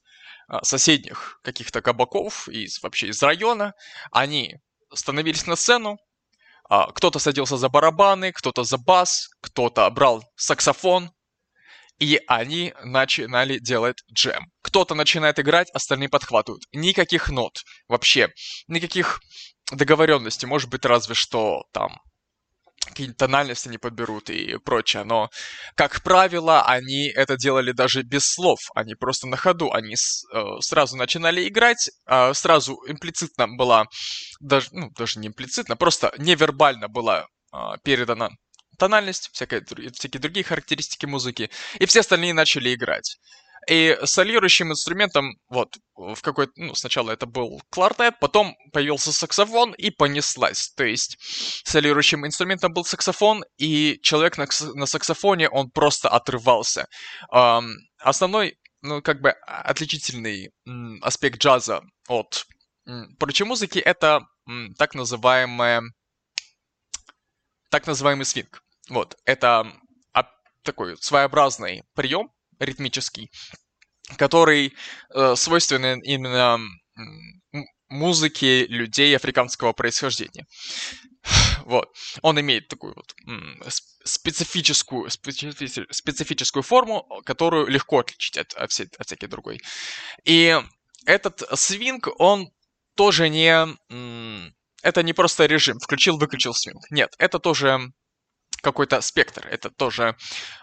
соседних 0.64 1.40
каких-то 1.44 1.82
кабаков, 1.82 2.48
из, 2.48 2.82
вообще 2.82 3.08
из 3.08 3.22
района, 3.22 3.74
они 4.12 4.56
становились 4.94 5.48
на 5.48 5.56
сцену, 5.56 5.98
а, 6.68 6.92
кто-то 6.92 7.20
садился 7.20 7.58
за 7.58 7.70
барабаны, 7.70 8.32
кто-то 8.32 8.64
за 8.64 8.78
бас, 8.78 9.30
кто-то 9.42 9.90
брал 9.92 10.24
саксофон, 10.36 11.12
и 12.00 12.20
они 12.28 12.74
начинали 12.84 13.60
делать 13.60 14.04
джем. 14.12 14.52
Кто-то 14.62 14.96
начинает 14.96 15.40
играть, 15.40 15.70
остальные 15.72 16.10
подхватывают. 16.10 16.64
Никаких 16.74 17.30
нот. 17.30 17.62
Вообще, 17.88 18.34
никаких 18.68 19.22
договоренностей, 19.72 20.46
может 20.46 20.70
быть, 20.70 20.86
разве 20.86 21.16
что 21.16 21.64
там 21.72 22.02
какие-нибудь 22.86 23.18
тональности 23.18 23.68
не 23.68 23.78
подберут 23.78 24.30
и 24.30 24.58
прочее, 24.58 25.04
но, 25.04 25.30
как 25.76 26.02
правило, 26.04 26.64
они 26.64 27.08
это 27.10 27.38
делали 27.38 27.72
даже 27.72 28.04
без 28.04 28.24
слов, 28.26 28.60
они 28.76 28.96
просто 28.96 29.28
на 29.28 29.38
ходу, 29.38 29.72
они 29.72 29.96
с, 29.96 30.24
э, 30.34 30.44
сразу 30.62 30.98
начинали 30.98 31.48
играть, 31.48 31.90
э, 32.08 32.34
сразу 32.34 32.78
имплицитно 32.88 33.48
была, 33.48 33.86
даже, 34.40 34.70
ну, 34.72 34.90
даже 34.92 35.20
не 35.20 35.28
имплицитно, 35.28 35.76
просто 35.76 36.14
невербально 36.18 36.88
была 36.88 37.28
э, 37.54 37.58
передана 37.84 38.30
тональность, 38.78 39.30
всякие, 39.34 39.64
всякие 39.94 40.20
другие 40.20 40.44
характеристики 40.44 41.06
музыки, 41.06 41.50
и 41.80 41.86
все 41.86 42.02
остальные 42.02 42.34
начали 42.34 42.74
играть. 42.74 43.18
И 43.68 43.98
солирующим 44.04 44.72
инструментом, 44.72 45.38
вот, 45.50 45.78
в 45.96 46.22
какой 46.22 46.50
ну, 46.56 46.76
сначала 46.76 47.12
это 47.12 47.26
был 47.26 47.62
кларнет, 47.70 48.20
потом 48.20 48.56
появился 48.74 49.12
саксофон 49.12 49.74
и 49.74 49.90
понеслась. 49.90 50.72
То 50.76 50.84
есть 50.84 51.18
солирующим 51.66 52.26
инструментом 52.26 52.74
был 52.74 52.86
саксофон, 52.86 53.44
и 53.58 54.00
человек 54.02 54.38
на, 54.38 54.48
на 54.74 54.86
саксофоне, 54.86 55.50
он 55.50 55.70
просто 55.72 56.10
отрывался. 56.10 56.88
Эм, 57.32 57.76
основной, 58.00 58.58
ну, 58.82 59.02
как 59.02 59.22
бы 59.22 59.32
отличительный 59.32 60.52
м, 60.68 61.00
аспект 61.02 61.40
джаза 61.40 61.82
от 62.08 62.46
прочей 63.18 63.46
музыки 63.46 63.80
это 63.80 64.22
м, 64.48 64.74
так 64.76 64.94
называемая 64.94 65.82
так 67.70 67.88
называемый 67.88 68.26
свинг. 68.26 68.62
Вот, 68.90 69.18
это 69.26 69.68
а, 70.14 70.24
такой 70.64 70.96
своеобразный 70.98 71.84
прием, 71.94 72.32
ритмический, 72.60 73.32
который 74.18 74.74
э, 75.14 75.36
свойственен 75.36 76.00
именно 76.00 76.60
музыке 77.90 78.66
людей 78.68 79.16
африканского 79.16 79.74
происхождения. 79.74 80.46
Вот. 81.66 81.90
Он 82.22 82.40
имеет 82.40 82.68
такую 82.68 82.94
вот 82.94 83.16
специфическую, 84.04 85.10
специфическую 85.10 86.62
форму, 86.62 87.08
которую 87.26 87.66
легко 87.66 88.00
отличить 88.00 88.38
от, 88.38 88.54
от, 88.54 88.72
всей, 88.72 88.88
от 89.00 89.08
всякой 89.08 89.28
другой. 89.30 89.60
И 90.26 90.62
этот 91.08 91.42
свинг, 91.60 92.08
он 92.20 92.52
тоже 92.96 93.30
не... 93.30 93.66
Это 94.84 95.02
не 95.02 95.14
просто 95.14 95.48
режим, 95.48 95.80
включил-выключил 95.80 96.54
свинг. 96.54 96.84
Нет, 96.92 97.16
это 97.18 97.40
тоже 97.40 97.92
какой-то 98.62 99.02
спектр, 99.02 99.48
это 99.48 99.70
тоже 99.70 100.16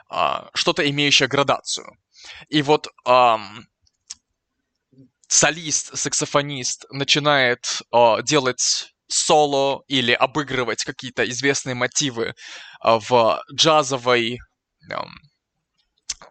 а, 0.09 0.51
что-то 0.55 0.89
имеющее 0.89 1.29
градацию. 1.29 1.87
И 2.49 2.63
вот 2.63 2.89
ам, 3.05 3.67
солист, 5.29 5.97
саксофонист 5.97 6.87
начинает 6.91 7.83
а, 7.91 8.23
делать 8.23 8.95
соло 9.09 9.83
или 9.89 10.13
обыгрывать 10.13 10.85
какие-то 10.85 11.29
известные 11.29 11.75
мотивы 11.75 12.35
а, 12.81 12.99
в 12.99 13.43
джазовой 13.55 14.39
ам, 14.91 15.15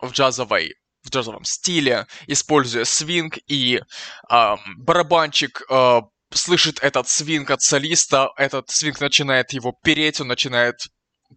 в 0.01 0.11
джазовой 0.11 0.75
в 1.03 1.09
джазовом 1.09 1.43
стиле, 1.43 2.07
используя 2.27 2.85
свинг, 2.85 3.37
и 3.47 3.81
э, 4.29 4.55
барабанчик 4.77 5.63
э, 5.69 6.01
слышит 6.33 6.79
этот 6.81 7.09
свинг 7.09 7.49
от 7.49 7.61
солиста, 7.61 8.29
этот 8.37 8.69
свинг 8.69 8.99
начинает 8.99 9.51
его 9.53 9.73
переть, 9.83 10.21
он 10.21 10.27
начинает 10.27 10.75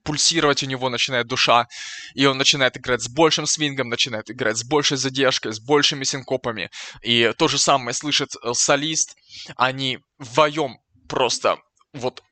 пульсировать 0.02 0.62
у 0.62 0.66
него 0.66 0.88
начинает 0.88 1.26
душа, 1.26 1.68
и 2.14 2.26
он 2.26 2.38
начинает 2.38 2.76
играть 2.76 3.02
с 3.02 3.08
большим 3.08 3.46
свингом, 3.46 3.88
начинает 3.88 4.30
играть 4.30 4.56
с 4.56 4.64
большей 4.64 4.96
задержкой, 4.96 5.52
с 5.52 5.60
большими 5.60 6.04
синкопами. 6.04 6.70
И 7.02 7.32
то 7.38 7.48
же 7.48 7.58
самое 7.58 7.94
слышит 7.94 8.30
э, 8.42 8.52
солист, 8.54 9.16
они 9.56 9.98
вдвоем 10.18 10.78
просто 11.08 11.58
вот 11.92 12.22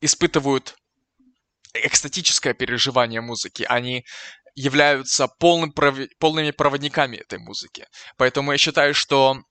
испытывают 0.00 0.76
экстатическое 1.74 2.54
переживание 2.54 3.20
музыки, 3.20 3.64
они 3.68 4.04
являются 4.54 5.28
полным 5.28 5.72
полными 6.18 6.50
проводниками 6.50 7.16
этой 7.16 7.38
музыки. 7.38 7.86
Поэтому 8.16 8.52
я 8.52 8.58
считаю, 8.58 8.94
что 8.94 9.42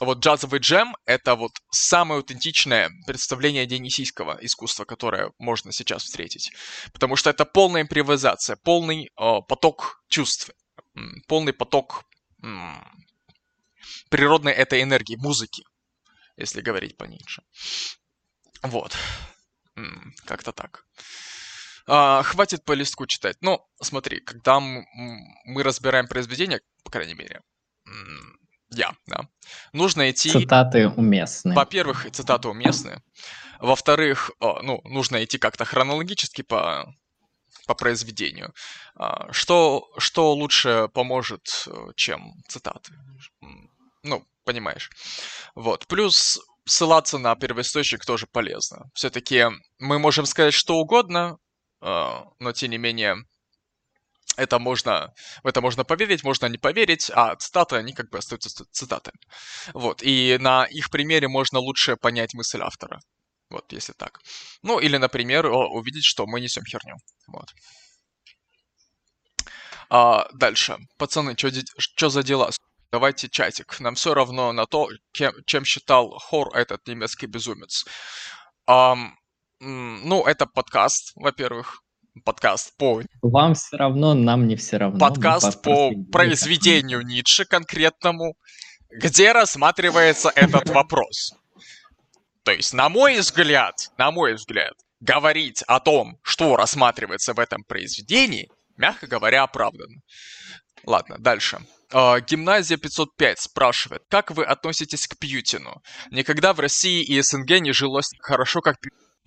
вот 0.00 0.18
джазовый 0.18 0.60
джем— 0.60 0.96
это 1.06 1.34
вот 1.36 1.52
самое 1.70 2.18
аутентичное 2.18 2.90
представление 3.06 3.66
денисийского 3.66 4.38
искусства, 4.40 4.84
которое 4.84 5.30
можно 5.38 5.72
сейчас 5.72 6.02
встретить. 6.04 6.50
Потому 6.92 7.16
что 7.16 7.30
это 7.30 7.44
полная 7.44 7.82
импровизация, 7.82 8.56
полный 8.56 9.06
э, 9.06 9.40
поток 9.48 10.02
чувств, 10.08 10.50
полный 11.28 11.52
поток 11.52 12.04
м- 12.42 12.84
природной 14.10 14.52
этой 14.52 14.82
энергии, 14.82 15.16
музыки. 15.16 15.62
если 16.36 16.62
говорить 16.62 16.96
по 16.96 17.04
Ницше. 17.04 17.42
Вот. 18.62 18.96
Как-то 20.24 20.52
так. 20.52 20.84
А, 21.86 22.22
хватит 22.22 22.64
по 22.64 22.72
листку 22.72 23.06
читать. 23.06 23.36
Ну, 23.40 23.60
смотри, 23.80 24.20
когда 24.20 24.60
мы 24.60 25.62
разбираем 25.62 26.06
произведение, 26.08 26.60
по 26.84 26.90
крайней 26.90 27.14
мере, 27.14 27.40
я, 28.72 28.92
да, 29.06 29.28
нужно 29.72 30.10
идти... 30.10 30.30
Цитаты 30.30 30.88
уместные. 30.88 31.54
Во-первых, 31.54 32.10
цитаты 32.10 32.48
уместные. 32.48 33.02
Во-вторых, 33.60 34.32
ну, 34.40 34.80
нужно 34.84 35.22
идти 35.22 35.38
как-то 35.38 35.64
хронологически 35.64 36.42
по, 36.42 36.92
по 37.66 37.74
произведению. 37.74 38.52
А, 38.96 39.32
что, 39.32 39.88
что 39.98 40.34
лучше 40.34 40.88
поможет, 40.92 41.64
э, 41.66 41.92
чем 41.94 42.34
цитаты? 42.48 42.92
Ну, 44.02 44.26
понимаешь. 44.44 44.90
Вот. 45.54 45.86
Плюс 45.86 46.40
ссылаться 46.64 47.18
на 47.18 47.34
первоисточник 47.36 48.04
тоже 48.04 48.26
полезно. 48.26 48.90
Все-таки 48.94 49.46
мы 49.78 49.98
можем 49.98 50.26
сказать 50.26 50.54
что 50.54 50.76
угодно, 50.76 51.38
а, 51.80 52.24
но 52.38 52.52
тем 52.52 52.70
не 52.70 52.78
менее 52.78 53.16
это 54.36 54.58
можно, 54.58 55.12
в 55.42 55.46
это 55.46 55.60
можно 55.60 55.84
поверить, 55.84 56.24
можно 56.24 56.46
не 56.46 56.58
поверить, 56.58 57.10
а 57.14 57.36
цитаты, 57.36 57.76
они 57.76 57.92
как 57.92 58.10
бы 58.10 58.18
остаются 58.18 58.64
цитатами. 58.70 59.18
Вот, 59.74 60.02
и 60.02 60.38
на 60.40 60.64
их 60.64 60.90
примере 60.90 61.28
можно 61.28 61.58
лучше 61.58 61.96
понять 61.96 62.34
мысль 62.34 62.62
автора. 62.62 63.00
Вот, 63.50 63.70
если 63.72 63.92
так. 63.92 64.20
Ну, 64.62 64.78
или, 64.78 64.96
например, 64.96 65.46
увидеть, 65.46 66.04
что 66.04 66.26
мы 66.26 66.40
несем 66.40 66.64
херню. 66.64 66.96
Вот. 67.26 67.52
А, 69.90 70.26
дальше. 70.32 70.78
Пацаны, 70.96 71.36
что 71.36 72.08
за 72.08 72.22
дела? 72.22 72.50
Давайте 72.90 73.28
чатик. 73.28 73.78
Нам 73.80 73.94
все 73.94 74.14
равно 74.14 74.52
на 74.52 74.64
то, 74.64 74.88
кем, 75.12 75.34
чем 75.44 75.66
считал 75.66 76.18
Хор 76.18 76.56
этот 76.56 76.86
немецкий 76.86 77.26
безумец. 77.26 77.84
Um, 78.66 79.10
ну, 79.60 80.24
это 80.24 80.46
подкаст, 80.46 81.12
во-первых. 81.14 81.81
Подкаст 82.24 82.76
по... 82.76 83.02
Вам 83.22 83.54
все 83.54 83.76
равно, 83.76 84.14
нам 84.14 84.46
не 84.46 84.56
все 84.56 84.76
равно. 84.76 84.98
Подкаст 84.98 85.62
по 85.62 85.92
произведению 86.12 87.00
Ницше 87.02 87.46
конкретному, 87.46 88.36
где 88.90 89.32
рассматривается 89.32 90.30
этот 90.34 90.68
вопрос. 90.68 91.32
То 92.44 92.52
есть, 92.52 92.74
на 92.74 92.88
мой 92.88 93.18
взгляд, 93.18 93.74
на 93.96 94.10
мой 94.10 94.34
взгляд, 94.34 94.74
говорить 95.00 95.62
о 95.66 95.80
том, 95.80 96.18
что 96.22 96.56
рассматривается 96.56 97.32
в 97.32 97.38
этом 97.38 97.64
произведении, 97.64 98.50
мягко 98.76 99.06
говоря, 99.06 99.44
оправданно. 99.44 100.00
Ладно, 100.84 101.16
дальше. 101.18 101.60
Uh, 101.90 102.20
гимназия 102.26 102.78
505 102.78 103.38
спрашивает, 103.38 104.02
как 104.08 104.30
вы 104.30 104.44
относитесь 104.44 105.06
к 105.06 105.18
Пьютину? 105.18 105.82
Никогда 106.10 106.54
в 106.54 106.60
России 106.60 107.02
и 107.02 107.20
СНГ 107.20 107.60
не 107.60 107.72
жилось 107.72 108.10
хорошо, 108.20 108.60
как 108.62 108.76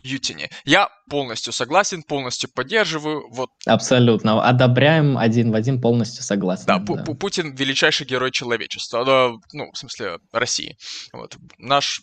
Пьютине. 0.05 0.49
Я 0.65 0.89
полностью 1.09 1.51
согласен, 1.51 2.03
полностью 2.03 2.47
поддерживаю. 2.53 3.27
Вот. 3.31 3.49
Абсолютно. 3.65 4.47
Одобряем 4.47 5.17
один 5.17 5.51
в 5.51 5.55
один, 5.55 5.81
полностью 5.81 6.23
согласен. 6.23 6.65
Да, 6.67 6.77
да. 6.77 7.13
Путин 7.15 7.55
величайший 7.55 8.05
герой 8.05 8.29
человечества. 8.29 9.03
Ну, 9.51 9.71
в 9.71 9.77
смысле, 9.77 10.19
России. 10.31 10.77
Вот. 11.11 11.37
Наш 11.57 12.01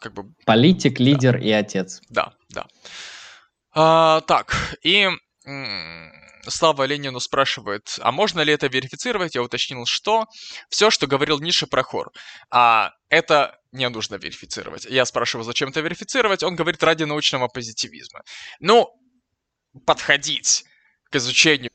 как 0.00 0.14
бы... 0.14 0.32
Политик, 0.46 0.98
лидер 0.98 1.38
да. 1.38 1.44
и 1.44 1.50
отец. 1.50 2.00
Да, 2.08 2.32
да. 2.48 2.66
А, 3.74 4.22
так, 4.22 4.78
и 4.82 5.08
Слава 6.48 6.84
Ленину 6.84 7.20
спрашивает, 7.20 7.96
а 8.00 8.10
можно 8.10 8.40
ли 8.40 8.52
это 8.52 8.66
верифицировать? 8.66 9.34
Я 9.34 9.42
уточнил, 9.42 9.86
что 9.86 10.26
все, 10.68 10.90
что 10.90 11.06
говорил 11.06 11.38
Ниша 11.38 11.68
про 11.68 11.84
хор, 11.84 12.10
а 12.50 12.92
это 13.08 13.58
не 13.70 13.88
нужно 13.88 14.16
верифицировать. 14.16 14.84
Я 14.86 15.04
спрашиваю, 15.04 15.44
зачем 15.44 15.68
это 15.68 15.80
верифицировать? 15.80 16.42
Он 16.42 16.56
говорит, 16.56 16.82
ради 16.82 17.04
научного 17.04 17.46
позитивизма. 17.46 18.22
Ну, 18.58 18.88
подходить 19.86 20.64
к 21.10 21.16
изучению 21.16 21.70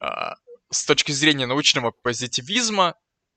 а, 0.00 0.34
с 0.70 0.84
точки 0.84 1.12
зрения 1.12 1.46
научного 1.46 1.90
позитивизма, 1.90 2.94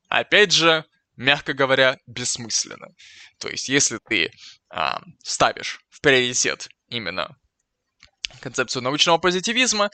опять 0.08 0.54
же, 0.54 0.86
мягко 1.18 1.54
говоря, 1.54 1.98
бессмысленно. 2.08 2.88
То 3.40 3.50
есть, 3.50 3.68
если 3.68 4.00
ты 4.08 4.32
а, 4.70 5.02
ставишь 5.22 5.82
в 5.90 6.00
приоритет 6.00 6.70
именно 6.88 7.36
концепцию 8.40 8.84
научного 8.84 9.18
позитивизма, 9.18 9.90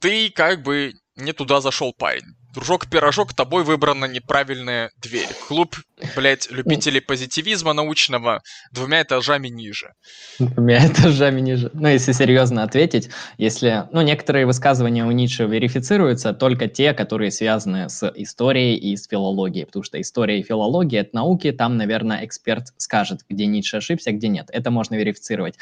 ты 0.00 0.30
как 0.30 0.62
бы 0.62 0.94
не 1.16 1.32
туда 1.32 1.60
зашел, 1.60 1.94
парень. 1.96 2.34
Дружок-пирожок, 2.54 3.34
тобой 3.34 3.64
выбрана 3.64 4.06
неправильная 4.06 4.90
дверь. 5.02 5.28
Клуб, 5.46 5.76
блядь, 6.14 6.50
любителей 6.50 7.02
позитивизма 7.02 7.74
научного 7.74 8.40
двумя 8.72 9.02
этажами 9.02 9.48
ниже. 9.48 9.92
Двумя 10.38 10.86
этажами 10.90 11.40
ниже. 11.40 11.70
Ну, 11.74 11.88
если 11.88 12.12
серьезно 12.12 12.62
ответить, 12.62 13.10
если... 13.36 13.84
Ну, 13.92 14.00
некоторые 14.00 14.46
высказывания 14.46 15.04
у 15.04 15.10
Ницше 15.10 15.44
верифицируются, 15.44 16.32
только 16.32 16.66
те, 16.66 16.94
которые 16.94 17.30
связаны 17.30 17.90
с 17.90 18.10
историей 18.14 18.76
и 18.76 18.96
с 18.96 19.06
филологией, 19.06 19.66
потому 19.66 19.82
что 19.82 20.00
история 20.00 20.40
и 20.40 20.42
филология— 20.42 21.00
это 21.02 21.14
науки, 21.14 21.52
там, 21.52 21.76
наверное, 21.76 22.24
эксперт 22.24 22.72
скажет, 22.78 23.20
где 23.28 23.44
Ницше 23.44 23.78
ошибся, 23.78 24.12
где 24.12 24.28
нет. 24.28 24.48
Это 24.50 24.70
можно 24.70 24.94
верифицировать. 24.94 25.56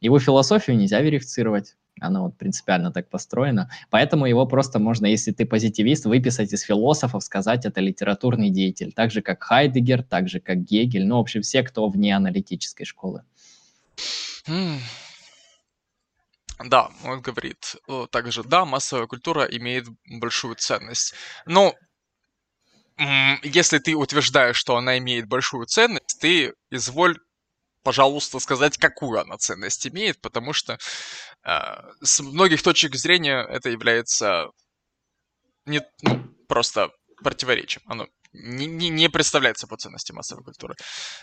Его 0.00 0.18
философию 0.18 0.78
нельзя 0.78 1.02
верифицировать. 1.02 1.74
Она 2.00 2.22
вот 2.22 2.36
принципиально 2.36 2.92
так 2.92 3.08
построена. 3.08 3.70
Поэтому 3.90 4.26
его 4.26 4.46
просто 4.46 4.78
можно, 4.78 5.06
если 5.06 5.32
ты 5.32 5.46
позитивист, 5.46 6.06
выписать 6.06 6.52
из 6.52 6.62
философов, 6.62 7.22
сказать, 7.22 7.66
это 7.66 7.80
литературный 7.80 8.50
деятель. 8.50 8.92
Так 8.92 9.10
же, 9.10 9.22
как 9.22 9.42
Хайдегер, 9.42 10.02
так 10.02 10.28
же, 10.28 10.40
как 10.40 10.64
Гегель. 10.64 11.06
Ну, 11.06 11.16
в 11.16 11.20
общем, 11.20 11.42
все, 11.42 11.62
кто 11.62 11.88
вне 11.88 12.16
аналитической 12.16 12.84
школы. 12.84 13.22
Да, 16.64 16.90
он 17.04 17.20
говорит 17.22 17.76
также, 18.10 18.42
да, 18.44 18.64
массовая 18.64 19.06
культура 19.06 19.44
имеет 19.44 19.86
большую 20.06 20.56
ценность. 20.56 21.14
Но 21.46 21.74
если 23.42 23.78
ты 23.78 23.94
утверждаешь, 23.94 24.56
что 24.56 24.76
она 24.76 24.98
имеет 24.98 25.26
большую 25.26 25.64
ценность, 25.64 26.18
ты 26.20 26.52
изволь 26.70 27.18
пожалуйста, 27.82 28.38
сказать, 28.40 28.78
какую 28.78 29.20
она 29.20 29.36
ценность 29.36 29.86
имеет, 29.86 30.20
потому 30.20 30.52
что 30.52 30.78
э, 31.44 31.58
с 32.02 32.20
многих 32.20 32.62
точек 32.62 32.94
зрения 32.96 33.46
это 33.48 33.70
является 33.70 34.46
не 35.66 35.82
ну, 36.02 36.24
просто 36.48 36.90
противоречием. 37.22 37.82
Оно 37.86 38.06
не, 38.32 38.66
не, 38.66 38.90
не 38.90 39.08
представляется 39.08 39.66
по 39.66 39.76
ценности 39.76 40.12
массовой 40.12 40.44
культуры. 40.44 40.74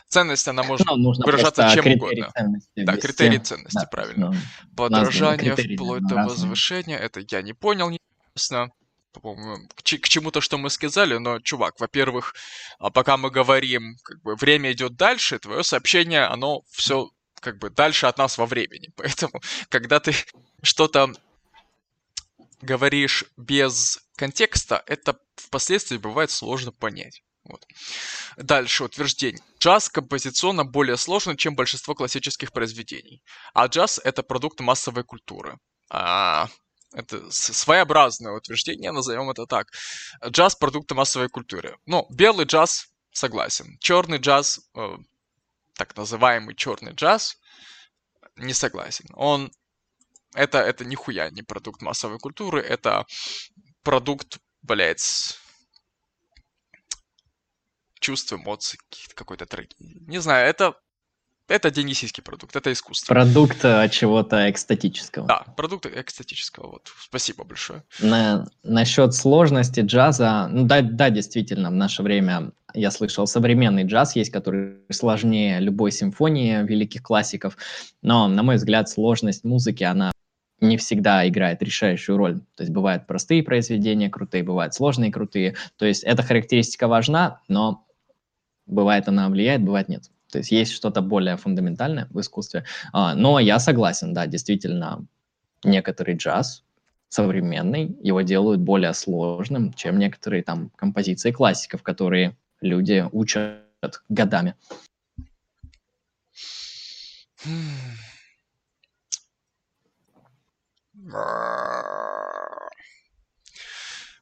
Ценность, 0.07 0.47
она 0.47 0.63
может 0.63 0.85
ну, 0.87 1.13
выражаться 1.23 1.69
чем 1.73 1.93
угодно. 1.93 2.31
Да, 2.75 2.97
критерии 2.97 3.37
ценности, 3.37 3.79
да, 3.79 3.85
правильно. 3.85 4.31
Ну, 4.31 4.75
Подражание 4.75 5.55
вплоть 5.55 6.03
до 6.07 6.15
возвышения, 6.15 6.97
это 6.97 7.21
я 7.29 7.41
не 7.41 7.53
понял, 7.53 7.89
неясно 7.89 8.71
к, 9.19 9.83
к 9.83 10.09
чему-то, 10.09 10.41
что 10.41 10.57
мы 10.57 10.69
сказали, 10.69 11.17
но, 11.17 11.39
чувак, 11.39 11.79
во-первых, 11.79 12.35
а 12.79 12.89
пока 12.89 13.17
мы 13.17 13.29
говорим, 13.31 13.97
как 14.03 14.21
бы 14.21 14.35
время 14.35 14.71
идет 14.71 14.95
дальше, 14.95 15.39
твое 15.39 15.63
сообщение, 15.63 16.25
оно 16.25 16.61
все 16.69 17.09
как 17.39 17.59
бы 17.59 17.69
дальше 17.69 18.05
от 18.07 18.17
нас 18.17 18.37
во 18.37 18.45
времени. 18.45 18.89
Поэтому, 18.95 19.41
когда 19.69 19.99
ты 19.99 20.13
что-то 20.63 21.13
говоришь 22.61 23.25
без 23.37 23.99
контекста, 24.15 24.83
это 24.87 25.19
впоследствии 25.35 25.97
бывает 25.97 26.31
сложно 26.31 26.71
понять. 26.71 27.21
Вот. 27.43 27.65
Дальше 28.35 28.83
утверждение. 28.83 29.41
Джаз 29.59 29.89
композиционно 29.89 30.65
более 30.65 30.97
сложный, 30.97 31.37
чем 31.37 31.55
большинство 31.55 31.95
классических 31.95 32.51
произведений. 32.51 33.21
А 33.53 33.67
джаз— 33.67 34.01
это 34.03 34.21
продукт 34.21 34.59
массовой 34.59 35.03
культуры. 35.03 35.57
А, 35.89 36.49
это 36.97 37.29
своеобразное 37.29 38.33
утверждение, 38.33 38.91
назовем 38.91 39.29
это 39.29 39.45
так. 39.45 39.67
Джаз– 40.25 40.55
продукты 40.59 40.95
массовой 40.95 41.29
культуры. 41.29 41.77
Ну, 41.85 42.07
белый 42.09 42.45
джаз– 42.45 42.87
согласен. 43.11 43.77
Черный 43.79 44.17
джаз, 44.17 44.59
э, 44.75 44.97
так 45.75 45.95
называемый 45.95 46.55
черный 46.55 46.93
джаз, 46.93 47.37
не 48.35 48.53
согласен. 48.53 49.05
Он 49.13 49.51
это, 50.33 50.57
это 50.57 50.85
нихуя 50.85 51.29
не 51.29 51.43
продукт 51.43 51.83
массовой 51.83 52.17
культуры, 52.17 52.61
это 52.61 53.05
продукт, 53.83 54.39
блядь, 54.63 55.37
чувств, 57.99 58.33
эмоций, 58.33 58.79
какой-то 59.13 59.45
трагедии. 59.45 60.03
Не 60.07 60.19
знаю, 60.19 60.49
это 60.49 60.79
это 61.47 61.71
денисийский 61.71 62.23
продукт, 62.23 62.55
это 62.55 62.71
искусство. 62.71 63.13
Продукт 63.13 63.63
э, 63.63 63.89
чего-то 63.89 64.49
экстатического. 64.49 65.27
Да, 65.27 65.45
продукт 65.55 65.85
экстатического. 65.85 66.67
Вот. 66.67 66.91
Спасибо 66.99 67.43
большое. 67.43 67.83
На, 67.99 68.47
насчет 68.63 69.13
сложности 69.13 69.81
джаза, 69.81 70.47
ну 70.51 70.65
да, 70.65 70.81
да, 70.81 71.09
действительно, 71.09 71.69
в 71.69 71.75
наше 71.75 72.03
время 72.03 72.51
я 72.73 72.91
слышал, 72.91 73.27
современный 73.27 73.83
джаз 73.83 74.15
есть, 74.15 74.31
который 74.31 74.77
сложнее 74.91 75.59
любой 75.59 75.91
симфонии 75.91 76.63
великих 76.63 77.01
классиков, 77.01 77.57
но, 78.01 78.27
на 78.27 78.43
мой 78.43 78.55
взгляд, 78.55 78.89
сложность 78.89 79.43
музыки, 79.43 79.83
она 79.83 80.11
не 80.59 80.77
всегда 80.77 81.27
играет 81.27 81.61
решающую 81.61 82.17
роль. 82.17 82.39
То 82.55 82.63
есть 82.63 82.73
бывают 82.73 83.07
простые 83.07 83.43
произведения 83.43 84.09
крутые, 84.09 84.43
бывают 84.43 84.73
сложные 84.73 85.11
крутые. 85.11 85.55
То 85.77 85.85
есть 85.85 86.03
эта 86.03 86.23
характеристика 86.23 86.87
важна, 86.87 87.41
но 87.47 87.83
Бывает 88.67 89.07
она 89.07 89.29
влияет, 89.29 89.63
бывает 89.63 89.87
нет. 89.87 90.03
То 90.31 90.39
есть 90.39 90.51
есть 90.51 90.73
что-то 90.73 91.01
более 91.01 91.37
фундаментальное 91.37 92.07
в 92.09 92.19
искусстве. 92.19 92.65
А, 92.93 93.15
но 93.15 93.39
я 93.39 93.59
согласен, 93.59 94.13
да, 94.13 94.27
действительно, 94.27 95.05
некоторый 95.63 96.15
джаз 96.15 96.63
современный, 97.09 97.97
его 98.01 98.21
делают 98.21 98.61
более 98.61 98.93
сложным, 98.93 99.73
чем 99.73 99.97
некоторые 99.97 100.43
там 100.43 100.69
композиции 100.75 101.31
классиков, 101.31 101.81
которые 101.81 102.35
люди 102.61 103.05
учат 103.11 103.63
годами. 104.09 104.55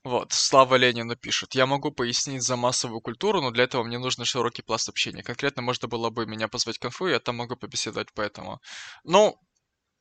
Вот, 0.06 0.34
Слава 0.34 0.76
Ленина 0.76 1.15
пишет. 1.15 1.56
Я 1.56 1.65
могу 1.65 1.91
пояснить 1.91 2.44
за 2.44 2.56
массовую 2.56 3.02
культуру, 3.02 3.41
но 3.41 3.49
для 3.49 3.64
этого 3.64 3.84
мне 3.84 3.98
нужен 3.98 4.23
широкий 4.23 4.61
пласт 4.61 4.88
общения. 4.88 5.23
Конкретно 5.23 5.64
можно 5.64 5.88
было 5.88 6.11
бы 6.11 6.27
меня 6.27 6.48
позвать 6.48 6.77
в 6.77 6.80
конфу, 6.80 7.07
я 7.07 7.19
там 7.19 7.38
могу 7.38 7.56
побеседовать 7.56 8.14
по 8.14 8.22
этому. 8.22 8.61
Ну, 9.03 9.36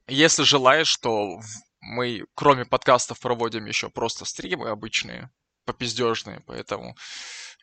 если 0.06 0.42
желаешь, 0.42 0.88
что 0.88 1.40
мы, 1.80 2.26
кроме 2.34 2.66
подкастов, 2.66 3.18
проводим 3.18 3.64
еще 3.64 3.88
просто 3.88 4.26
стримы 4.26 4.68
обычные, 4.68 5.30
попиздежные, 5.64 6.40
поэтому 6.46 6.94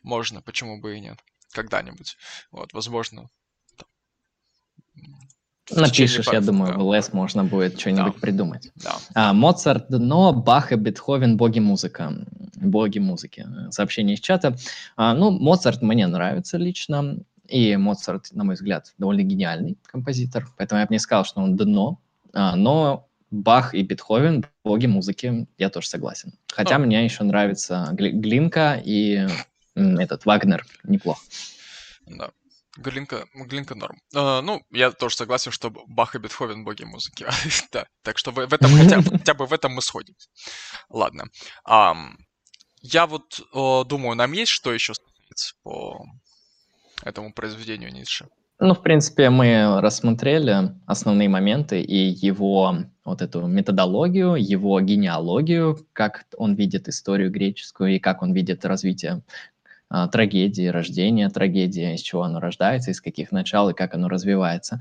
можно, 0.02 0.42
почему 0.42 0.80
бы 0.80 0.96
и 0.96 1.00
нет, 1.00 1.20
когда-нибудь. 1.52 2.16
Вот, 2.50 2.72
возможно, 2.72 3.30
Напишешь, 5.70 6.26
я 6.32 6.40
думаю, 6.40 6.76
в 6.76 6.82
ЛС 6.82 7.12
можно 7.12 7.44
будет 7.44 7.78
что-нибудь 7.78 8.14
да. 8.14 8.20
придумать. 8.20 8.70
Да. 8.76 8.96
А, 9.14 9.32
Моцарт, 9.32 9.90
но 9.90 10.32
Бах 10.32 10.72
и 10.72 10.76
Бетховен, 10.76 11.36
боги 11.36 11.60
музыка. 11.60 12.12
Боги 12.56 12.98
музыки. 12.98 13.46
Сообщение 13.70 14.16
из 14.16 14.20
чата. 14.20 14.56
А, 14.96 15.14
ну, 15.14 15.30
Моцарт 15.30 15.82
мне 15.82 16.06
нравится 16.06 16.58
лично. 16.58 17.18
И 17.48 17.76
Моцарт, 17.76 18.32
на 18.32 18.44
мой 18.44 18.54
взгляд, 18.54 18.92
довольно 18.98 19.22
гениальный 19.22 19.78
композитор. 19.84 20.48
Поэтому 20.56 20.80
я 20.80 20.86
бы 20.86 20.94
не 20.94 20.98
сказал, 20.98 21.24
что 21.24 21.40
он 21.40 21.56
дно. 21.56 22.00
А, 22.32 22.56
но 22.56 23.08
Бах 23.30 23.74
и 23.74 23.82
Бетховен, 23.82 24.44
боги 24.64 24.86
музыки, 24.86 25.46
я 25.58 25.70
тоже 25.70 25.88
согласен. 25.88 26.34
Хотя 26.48 26.78
ну. 26.78 26.86
мне 26.86 27.04
еще 27.04 27.24
нравится 27.24 27.88
Глинка 27.92 28.80
и 28.84 29.26
этот 29.74 30.26
Вагнер. 30.26 30.66
Неплохо. 30.84 31.20
Да. 32.06 32.30
Глинка, 32.76 33.26
Глинка 33.34 33.74
норм. 33.74 33.98
Uh, 34.14 34.40
ну, 34.40 34.62
я 34.70 34.90
тоже 34.92 35.16
согласен, 35.16 35.52
что 35.52 35.70
Бах 35.70 36.14
и 36.14 36.18
Бетховен 36.18 36.64
боги 36.64 36.84
музыки. 36.84 37.26
да, 37.72 37.86
так 38.02 38.18
что 38.18 38.30
в, 38.30 38.36
в 38.36 38.52
этом 38.52 38.70
хотя, 38.76 39.02
хотя 39.02 39.34
бы 39.34 39.46
в 39.46 39.52
этом 39.52 39.72
мы 39.72 39.82
сходим. 39.82 40.14
Ладно. 40.88 41.24
Um, 41.68 42.14
я 42.80 43.06
вот 43.06 43.40
uh, 43.54 43.84
думаю, 43.84 44.16
нам 44.16 44.32
есть 44.32 44.52
что 44.52 44.72
еще 44.72 44.94
сказать 44.94 45.54
по 45.62 46.04
этому 47.04 47.32
произведению 47.32 47.92
Ницше? 47.92 48.28
Ну, 48.58 48.74
в 48.74 48.82
принципе, 48.82 49.28
мы 49.28 49.80
рассмотрели 49.80 50.70
основные 50.86 51.28
моменты 51.28 51.82
и 51.82 51.96
его 51.96 52.76
вот 53.04 53.20
эту 53.20 53.46
методологию, 53.46 54.36
его 54.36 54.80
генеалогию, 54.80 55.84
как 55.92 56.26
он 56.36 56.54
видит 56.54 56.88
историю 56.88 57.30
греческую 57.30 57.96
и 57.96 57.98
как 57.98 58.22
он 58.22 58.32
видит 58.32 58.64
развитие 58.64 59.12
а, 59.12 59.61
трагедии, 60.10 60.66
рождения 60.68 61.28
трагедии, 61.28 61.94
из 61.94 62.00
чего 62.00 62.22
оно 62.22 62.40
рождается, 62.40 62.90
из 62.90 63.00
каких 63.00 63.32
начал 63.32 63.68
и 63.68 63.74
как 63.74 63.94
оно 63.94 64.08
развивается. 64.08 64.80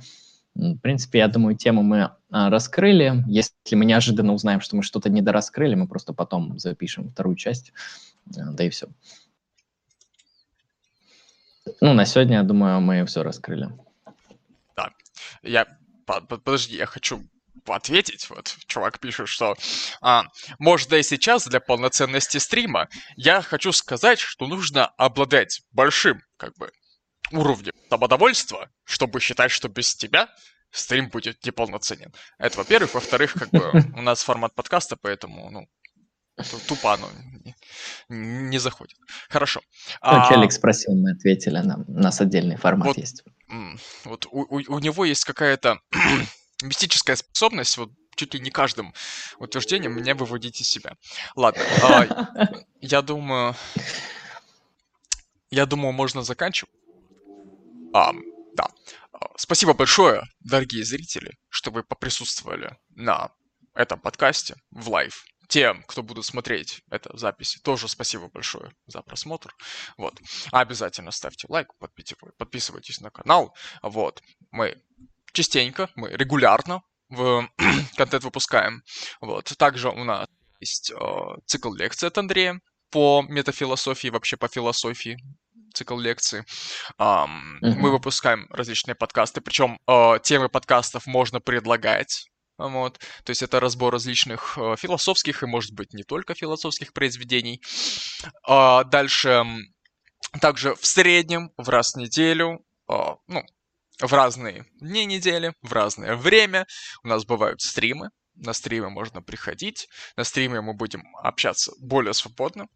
В 0.56 0.78
принципе, 0.78 1.20
я 1.20 1.28
думаю, 1.28 1.56
тему 1.56 1.82
мы 1.82 2.12
а, 2.30 2.50
раскрыли. 2.50 3.24
Если 3.28 3.54
мы 3.76 3.86
неожиданно 3.86 4.34
узнаем, 4.34 4.60
что 4.60 4.76
мы 4.76 4.84
что-то 4.84 5.10
недораскрыли, 5.10 5.76
мы 5.76 5.88
просто 5.88 6.14
потом 6.14 6.60
запишем 6.60 7.10
вторую 7.10 7.36
часть, 7.36 7.72
а, 8.38 8.52
да 8.52 8.66
и 8.66 8.70
все. 8.70 8.88
Ну, 11.80 11.94
на 11.94 12.06
сегодня, 12.06 12.38
я 12.38 12.44
думаю, 12.44 12.82
мы 12.82 13.06
все 13.06 13.24
раскрыли. 13.24 13.70
Да. 14.76 14.90
Я... 15.42 15.68
Подожди, 16.06 16.76
я 16.76 16.86
хочу 16.86 17.22
ответить. 17.70 18.30
Вот 18.30 18.56
чувак 18.68 19.00
пишет, 19.00 19.28
что 19.28 19.56
а, 20.02 20.26
может 20.60 20.90
да 20.90 20.98
и 20.98 21.04
сейчас 21.04 21.48
для 21.48 21.60
полноценности 21.60 22.38
стрима 22.38 22.90
я 23.16 23.42
хочу 23.42 23.72
сказать, 23.72 24.20
что 24.20 24.48
нужно 24.48 24.88
обладать 24.98 25.62
большим 25.72 26.22
как 26.38 26.56
бы 26.58 26.72
уровнем 27.32 27.74
самодовольства, 27.90 28.70
чтобы 28.84 29.20
считать, 29.20 29.52
что 29.52 29.70
без 29.70 29.96
тебя 29.96 30.30
стрим 30.72 31.10
будет 31.10 31.46
неполноценен. 31.46 32.14
Это 32.38 32.58
во-первых. 32.58 32.94
Во-вторых, 32.94 33.34
как 33.34 33.50
бы 33.52 33.72
у 33.98 34.02
нас 34.02 34.24
формат 34.24 34.54
подкаста, 34.56 34.96
поэтому, 34.96 35.50
ну, 35.50 35.68
тупо 36.68 36.94
оно 36.94 37.10
не, 37.44 37.56
не 38.10 38.58
заходит. 38.58 38.98
Хорошо. 39.30 39.62
Ну, 39.88 39.98
а, 40.02 40.30
Челик 40.30 40.52
спросил, 40.52 40.96
мы 40.96 41.12
ответили, 41.12 41.58
нам, 41.60 41.86
у 41.88 42.00
нас 42.00 42.22
отдельный 42.22 42.58
формат 42.58 42.88
вот, 42.88 42.98
есть. 42.98 43.24
Вот 44.06 44.26
у, 44.28 44.42
у, 44.42 44.76
у 44.76 44.80
него 44.80 45.06
есть 45.06 45.26
какая-то 45.26 45.80
мистическая 46.62 47.16
способность, 47.16 47.78
вот 47.78 47.92
чуть 48.16 48.34
ли 48.34 48.40
не 48.40 48.52
каждым 48.52 48.94
утверждением 49.38 49.96
меня 49.96 50.16
выводить 50.16 50.62
из 50.62 50.70
себя. 50.70 50.96
Ладно, 51.36 51.64
а, 51.84 52.48
я 52.82 53.02
думаю, 53.02 53.56
я 55.50 55.66
думаю, 55.66 55.92
можно 55.92 56.24
заканчивать. 56.24 56.74
А, 57.94 58.14
да. 58.56 58.68
Спасибо 59.38 59.74
большое, 59.74 60.24
дорогие 60.40 60.84
зрители, 60.84 61.38
что 61.50 61.72
вы 61.72 61.84
поприсутствовали 61.84 62.78
на 62.96 63.32
этом 63.74 64.00
подкасте 64.00 64.56
в 64.72 64.90
live. 64.90 65.26
Тем, 65.48 65.84
кто 65.84 66.02
будут 66.02 66.26
смотреть 66.26 66.82
это 66.90 67.14
в 67.14 67.20
записи, 67.20 67.60
тоже 67.60 67.90
спасибо 67.90 68.30
большое 68.30 68.72
за 68.86 69.02
просмотр. 69.02 69.54
Вот. 69.98 70.18
Обязательно 70.52 71.12
ставьте 71.12 71.46
лайк, 71.50 71.74
подписывайтесь 72.38 73.02
на 73.02 73.10
канал. 73.10 73.54
Вот. 73.82 74.24
Мы 74.52 74.82
частенько, 75.34 75.90
мы 75.96 76.10
регулярно 76.10 76.82
в 77.10 77.48
контент 77.98 78.24
выпускаем. 78.24 78.84
Вот. 79.20 79.54
Также 79.58 79.90
у 79.90 80.04
нас 80.04 80.28
есть 80.60 80.92
э, 80.92 80.96
цикл 81.46 81.74
лекций 81.74 82.08
от 82.08 82.18
Андрея 82.18 82.60
по 82.90 83.24
метафилософии, 83.28 84.10
вообще 84.10 84.38
по 84.38 84.48
философии 84.48 85.18
цикл 85.74 85.98
лекций. 85.98 86.42
Эм, 87.00 87.60
угу. 87.62 87.76
Мы 87.76 87.92
выпускаем 87.92 88.48
различные 88.50 88.96
подкасты, 88.96 89.42
причем 89.42 89.80
э, 89.88 90.20
темы 90.22 90.50
подкастов 90.50 91.08
можно 91.08 91.40
предлагать. 91.40 92.28
Вот. 92.58 93.00
То 93.24 93.32
есть 93.32 93.42
это 93.42 93.60
разбор 93.60 93.94
различных 93.94 94.58
uh, 94.58 94.78
философских 94.78 95.44
и, 95.44 95.46
может 95.46 95.74
быть, 95.74 95.94
не 95.94 96.04
только 96.04 96.36
философских 96.36 96.94
произведений. 96.94 97.62
Uh, 98.48 98.84
дальше, 98.84 99.46
также 100.40 100.76
в 100.76 100.86
среднем, 100.86 101.52
в 101.58 101.70
раз 101.70 101.94
в 101.94 101.98
неделю, 101.98 102.66
uh, 102.90 103.16
ну, 103.28 103.44
в 104.00 104.14
разные 104.14 104.66
дни 104.80 105.06
недели, 105.06 105.54
в 105.62 105.74
разное 105.74 106.16
время. 106.16 106.66
У 107.04 107.08
нас 107.08 107.26
бывают 107.26 107.62
стримы. 107.62 108.10
На 108.36 108.54
стримы 108.54 108.90
можно 108.90 109.22
приходить. 109.22 109.88
На 110.16 110.24
стриме 110.24 110.62
мы 110.62 110.74
будем 110.74 111.04
общаться 111.18 111.74
более 111.80 112.14
свободно. 112.14 112.68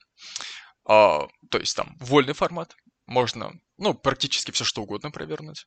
А, 0.87 1.27
то 1.49 1.57
есть 1.57 1.75
там 1.75 1.95
вольный 1.99 2.33
формат. 2.33 2.75
Можно, 3.07 3.53
ну, 3.77 3.93
практически 3.93 4.51
все 4.51 4.63
что 4.63 4.81
угодно 4.81 5.11
провернуть. 5.11 5.65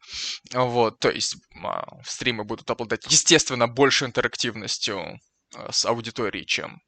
Вот, 0.53 0.99
то 0.99 1.11
есть 1.11 1.37
а, 1.63 2.03
стримы 2.05 2.45
будут 2.45 2.69
обладать, 2.71 3.07
естественно, 3.07 3.69
больше 3.69 4.07
интерактивностью 4.07 5.19
а, 5.55 5.73
с 5.73 5.85
аудиторией, 5.87 6.47
чем 6.47 6.81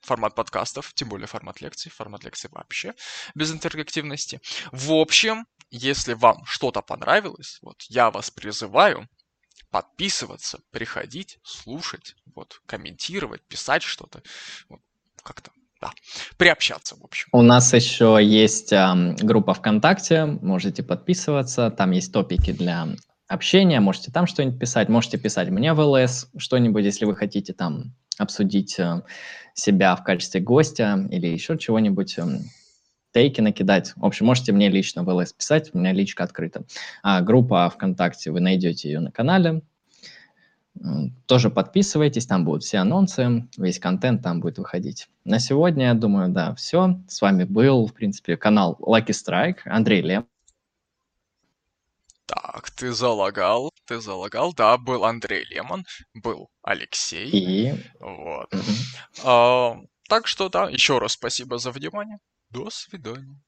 формат 0.00 0.34
подкастов, 0.34 0.92
тем 0.94 1.08
более 1.08 1.26
формат 1.26 1.60
лекций, 1.60 1.90
формат 1.90 2.24
лекций 2.24 2.50
вообще 2.52 2.94
без 3.34 3.52
интерактивности. 3.52 4.40
В 4.72 4.92
общем, 4.92 5.46
если 5.70 6.14
вам 6.14 6.44
что-то 6.44 6.82
понравилось, 6.82 7.58
вот 7.62 7.82
я 7.88 8.10
вас 8.10 8.30
призываю 8.30 9.08
подписываться, 9.70 10.60
приходить, 10.70 11.38
слушать, 11.42 12.14
вот, 12.34 12.60
комментировать, 12.66 13.42
писать 13.46 13.82
что-то, 13.82 14.22
вот, 14.68 14.80
как-то, 15.22 15.50
да, 15.80 15.92
приобщаться, 16.36 16.96
в 16.96 17.04
общем. 17.04 17.28
У 17.32 17.42
нас 17.42 17.72
еще 17.74 18.18
есть 18.20 18.72
э, 18.72 19.14
группа 19.20 19.54
ВКонтакте, 19.54 20.24
можете 20.24 20.82
подписываться, 20.82 21.70
там 21.70 21.90
есть 21.90 22.12
топики 22.12 22.52
для 22.52 22.88
общения, 23.28 23.80
можете 23.80 24.10
там 24.10 24.26
что-нибудь 24.26 24.58
писать, 24.58 24.88
можете 24.88 25.18
писать 25.18 25.50
мне 25.50 25.74
в 25.74 25.80
ЛС 25.80 26.30
что-нибудь, 26.38 26.84
если 26.84 27.04
вы 27.04 27.14
хотите 27.14 27.52
там 27.52 27.94
обсудить 28.18 28.78
э, 28.78 29.02
себя 29.54 29.96
в 29.96 30.04
качестве 30.04 30.40
гостя 30.40 31.06
или 31.10 31.26
еще 31.26 31.56
чего-нибудь, 31.58 32.18
эм, 32.18 32.44
тейки 33.12 33.40
накидать. 33.40 33.92
В 33.96 34.04
общем, 34.04 34.26
можете 34.26 34.52
мне 34.52 34.68
лично 34.68 35.02
в 35.02 35.08
ЛС 35.08 35.32
писать, 35.32 35.70
у 35.72 35.78
меня 35.78 35.92
личка 35.92 36.24
открыта. 36.24 36.64
А 37.02 37.20
группа 37.20 37.68
ВКонтакте, 37.70 38.30
вы 38.30 38.40
найдете 38.40 38.88
ее 38.88 39.00
на 39.00 39.10
канале. 39.10 39.62
Тоже 41.26 41.50
подписывайтесь, 41.50 42.26
там 42.26 42.44
будут 42.44 42.62
все 42.62 42.78
анонсы, 42.78 43.48
весь 43.56 43.80
контент 43.80 44.22
там 44.22 44.40
будет 44.40 44.58
выходить. 44.58 45.08
На 45.24 45.40
сегодня, 45.40 45.86
я 45.86 45.94
думаю, 45.94 46.28
да, 46.28 46.54
все. 46.54 47.00
С 47.08 47.20
вами 47.20 47.44
был, 47.44 47.86
в 47.86 47.94
принципе, 47.94 48.36
канал 48.36 48.78
Lucky 48.80 49.08
Strike, 49.08 49.58
Андрей 49.64 50.02
Лем. 50.02 50.26
Так, 52.26 52.70
ты 52.70 52.92
залагал, 52.92 53.67
ты 53.88 54.00
залагал, 54.00 54.52
да, 54.52 54.76
был 54.76 55.04
Андрей 55.04 55.44
Лемон, 55.46 55.84
был 56.14 56.50
Алексей. 56.62 57.30
И... 57.30 57.72
Вот. 57.98 58.52
Угу. 58.54 59.24
А, 59.24 59.76
так 60.08 60.26
что, 60.26 60.48
да, 60.48 60.68
еще 60.68 60.98
раз 60.98 61.12
спасибо 61.12 61.58
за 61.58 61.70
внимание. 61.72 62.18
До 62.50 62.70
свидания. 62.70 63.40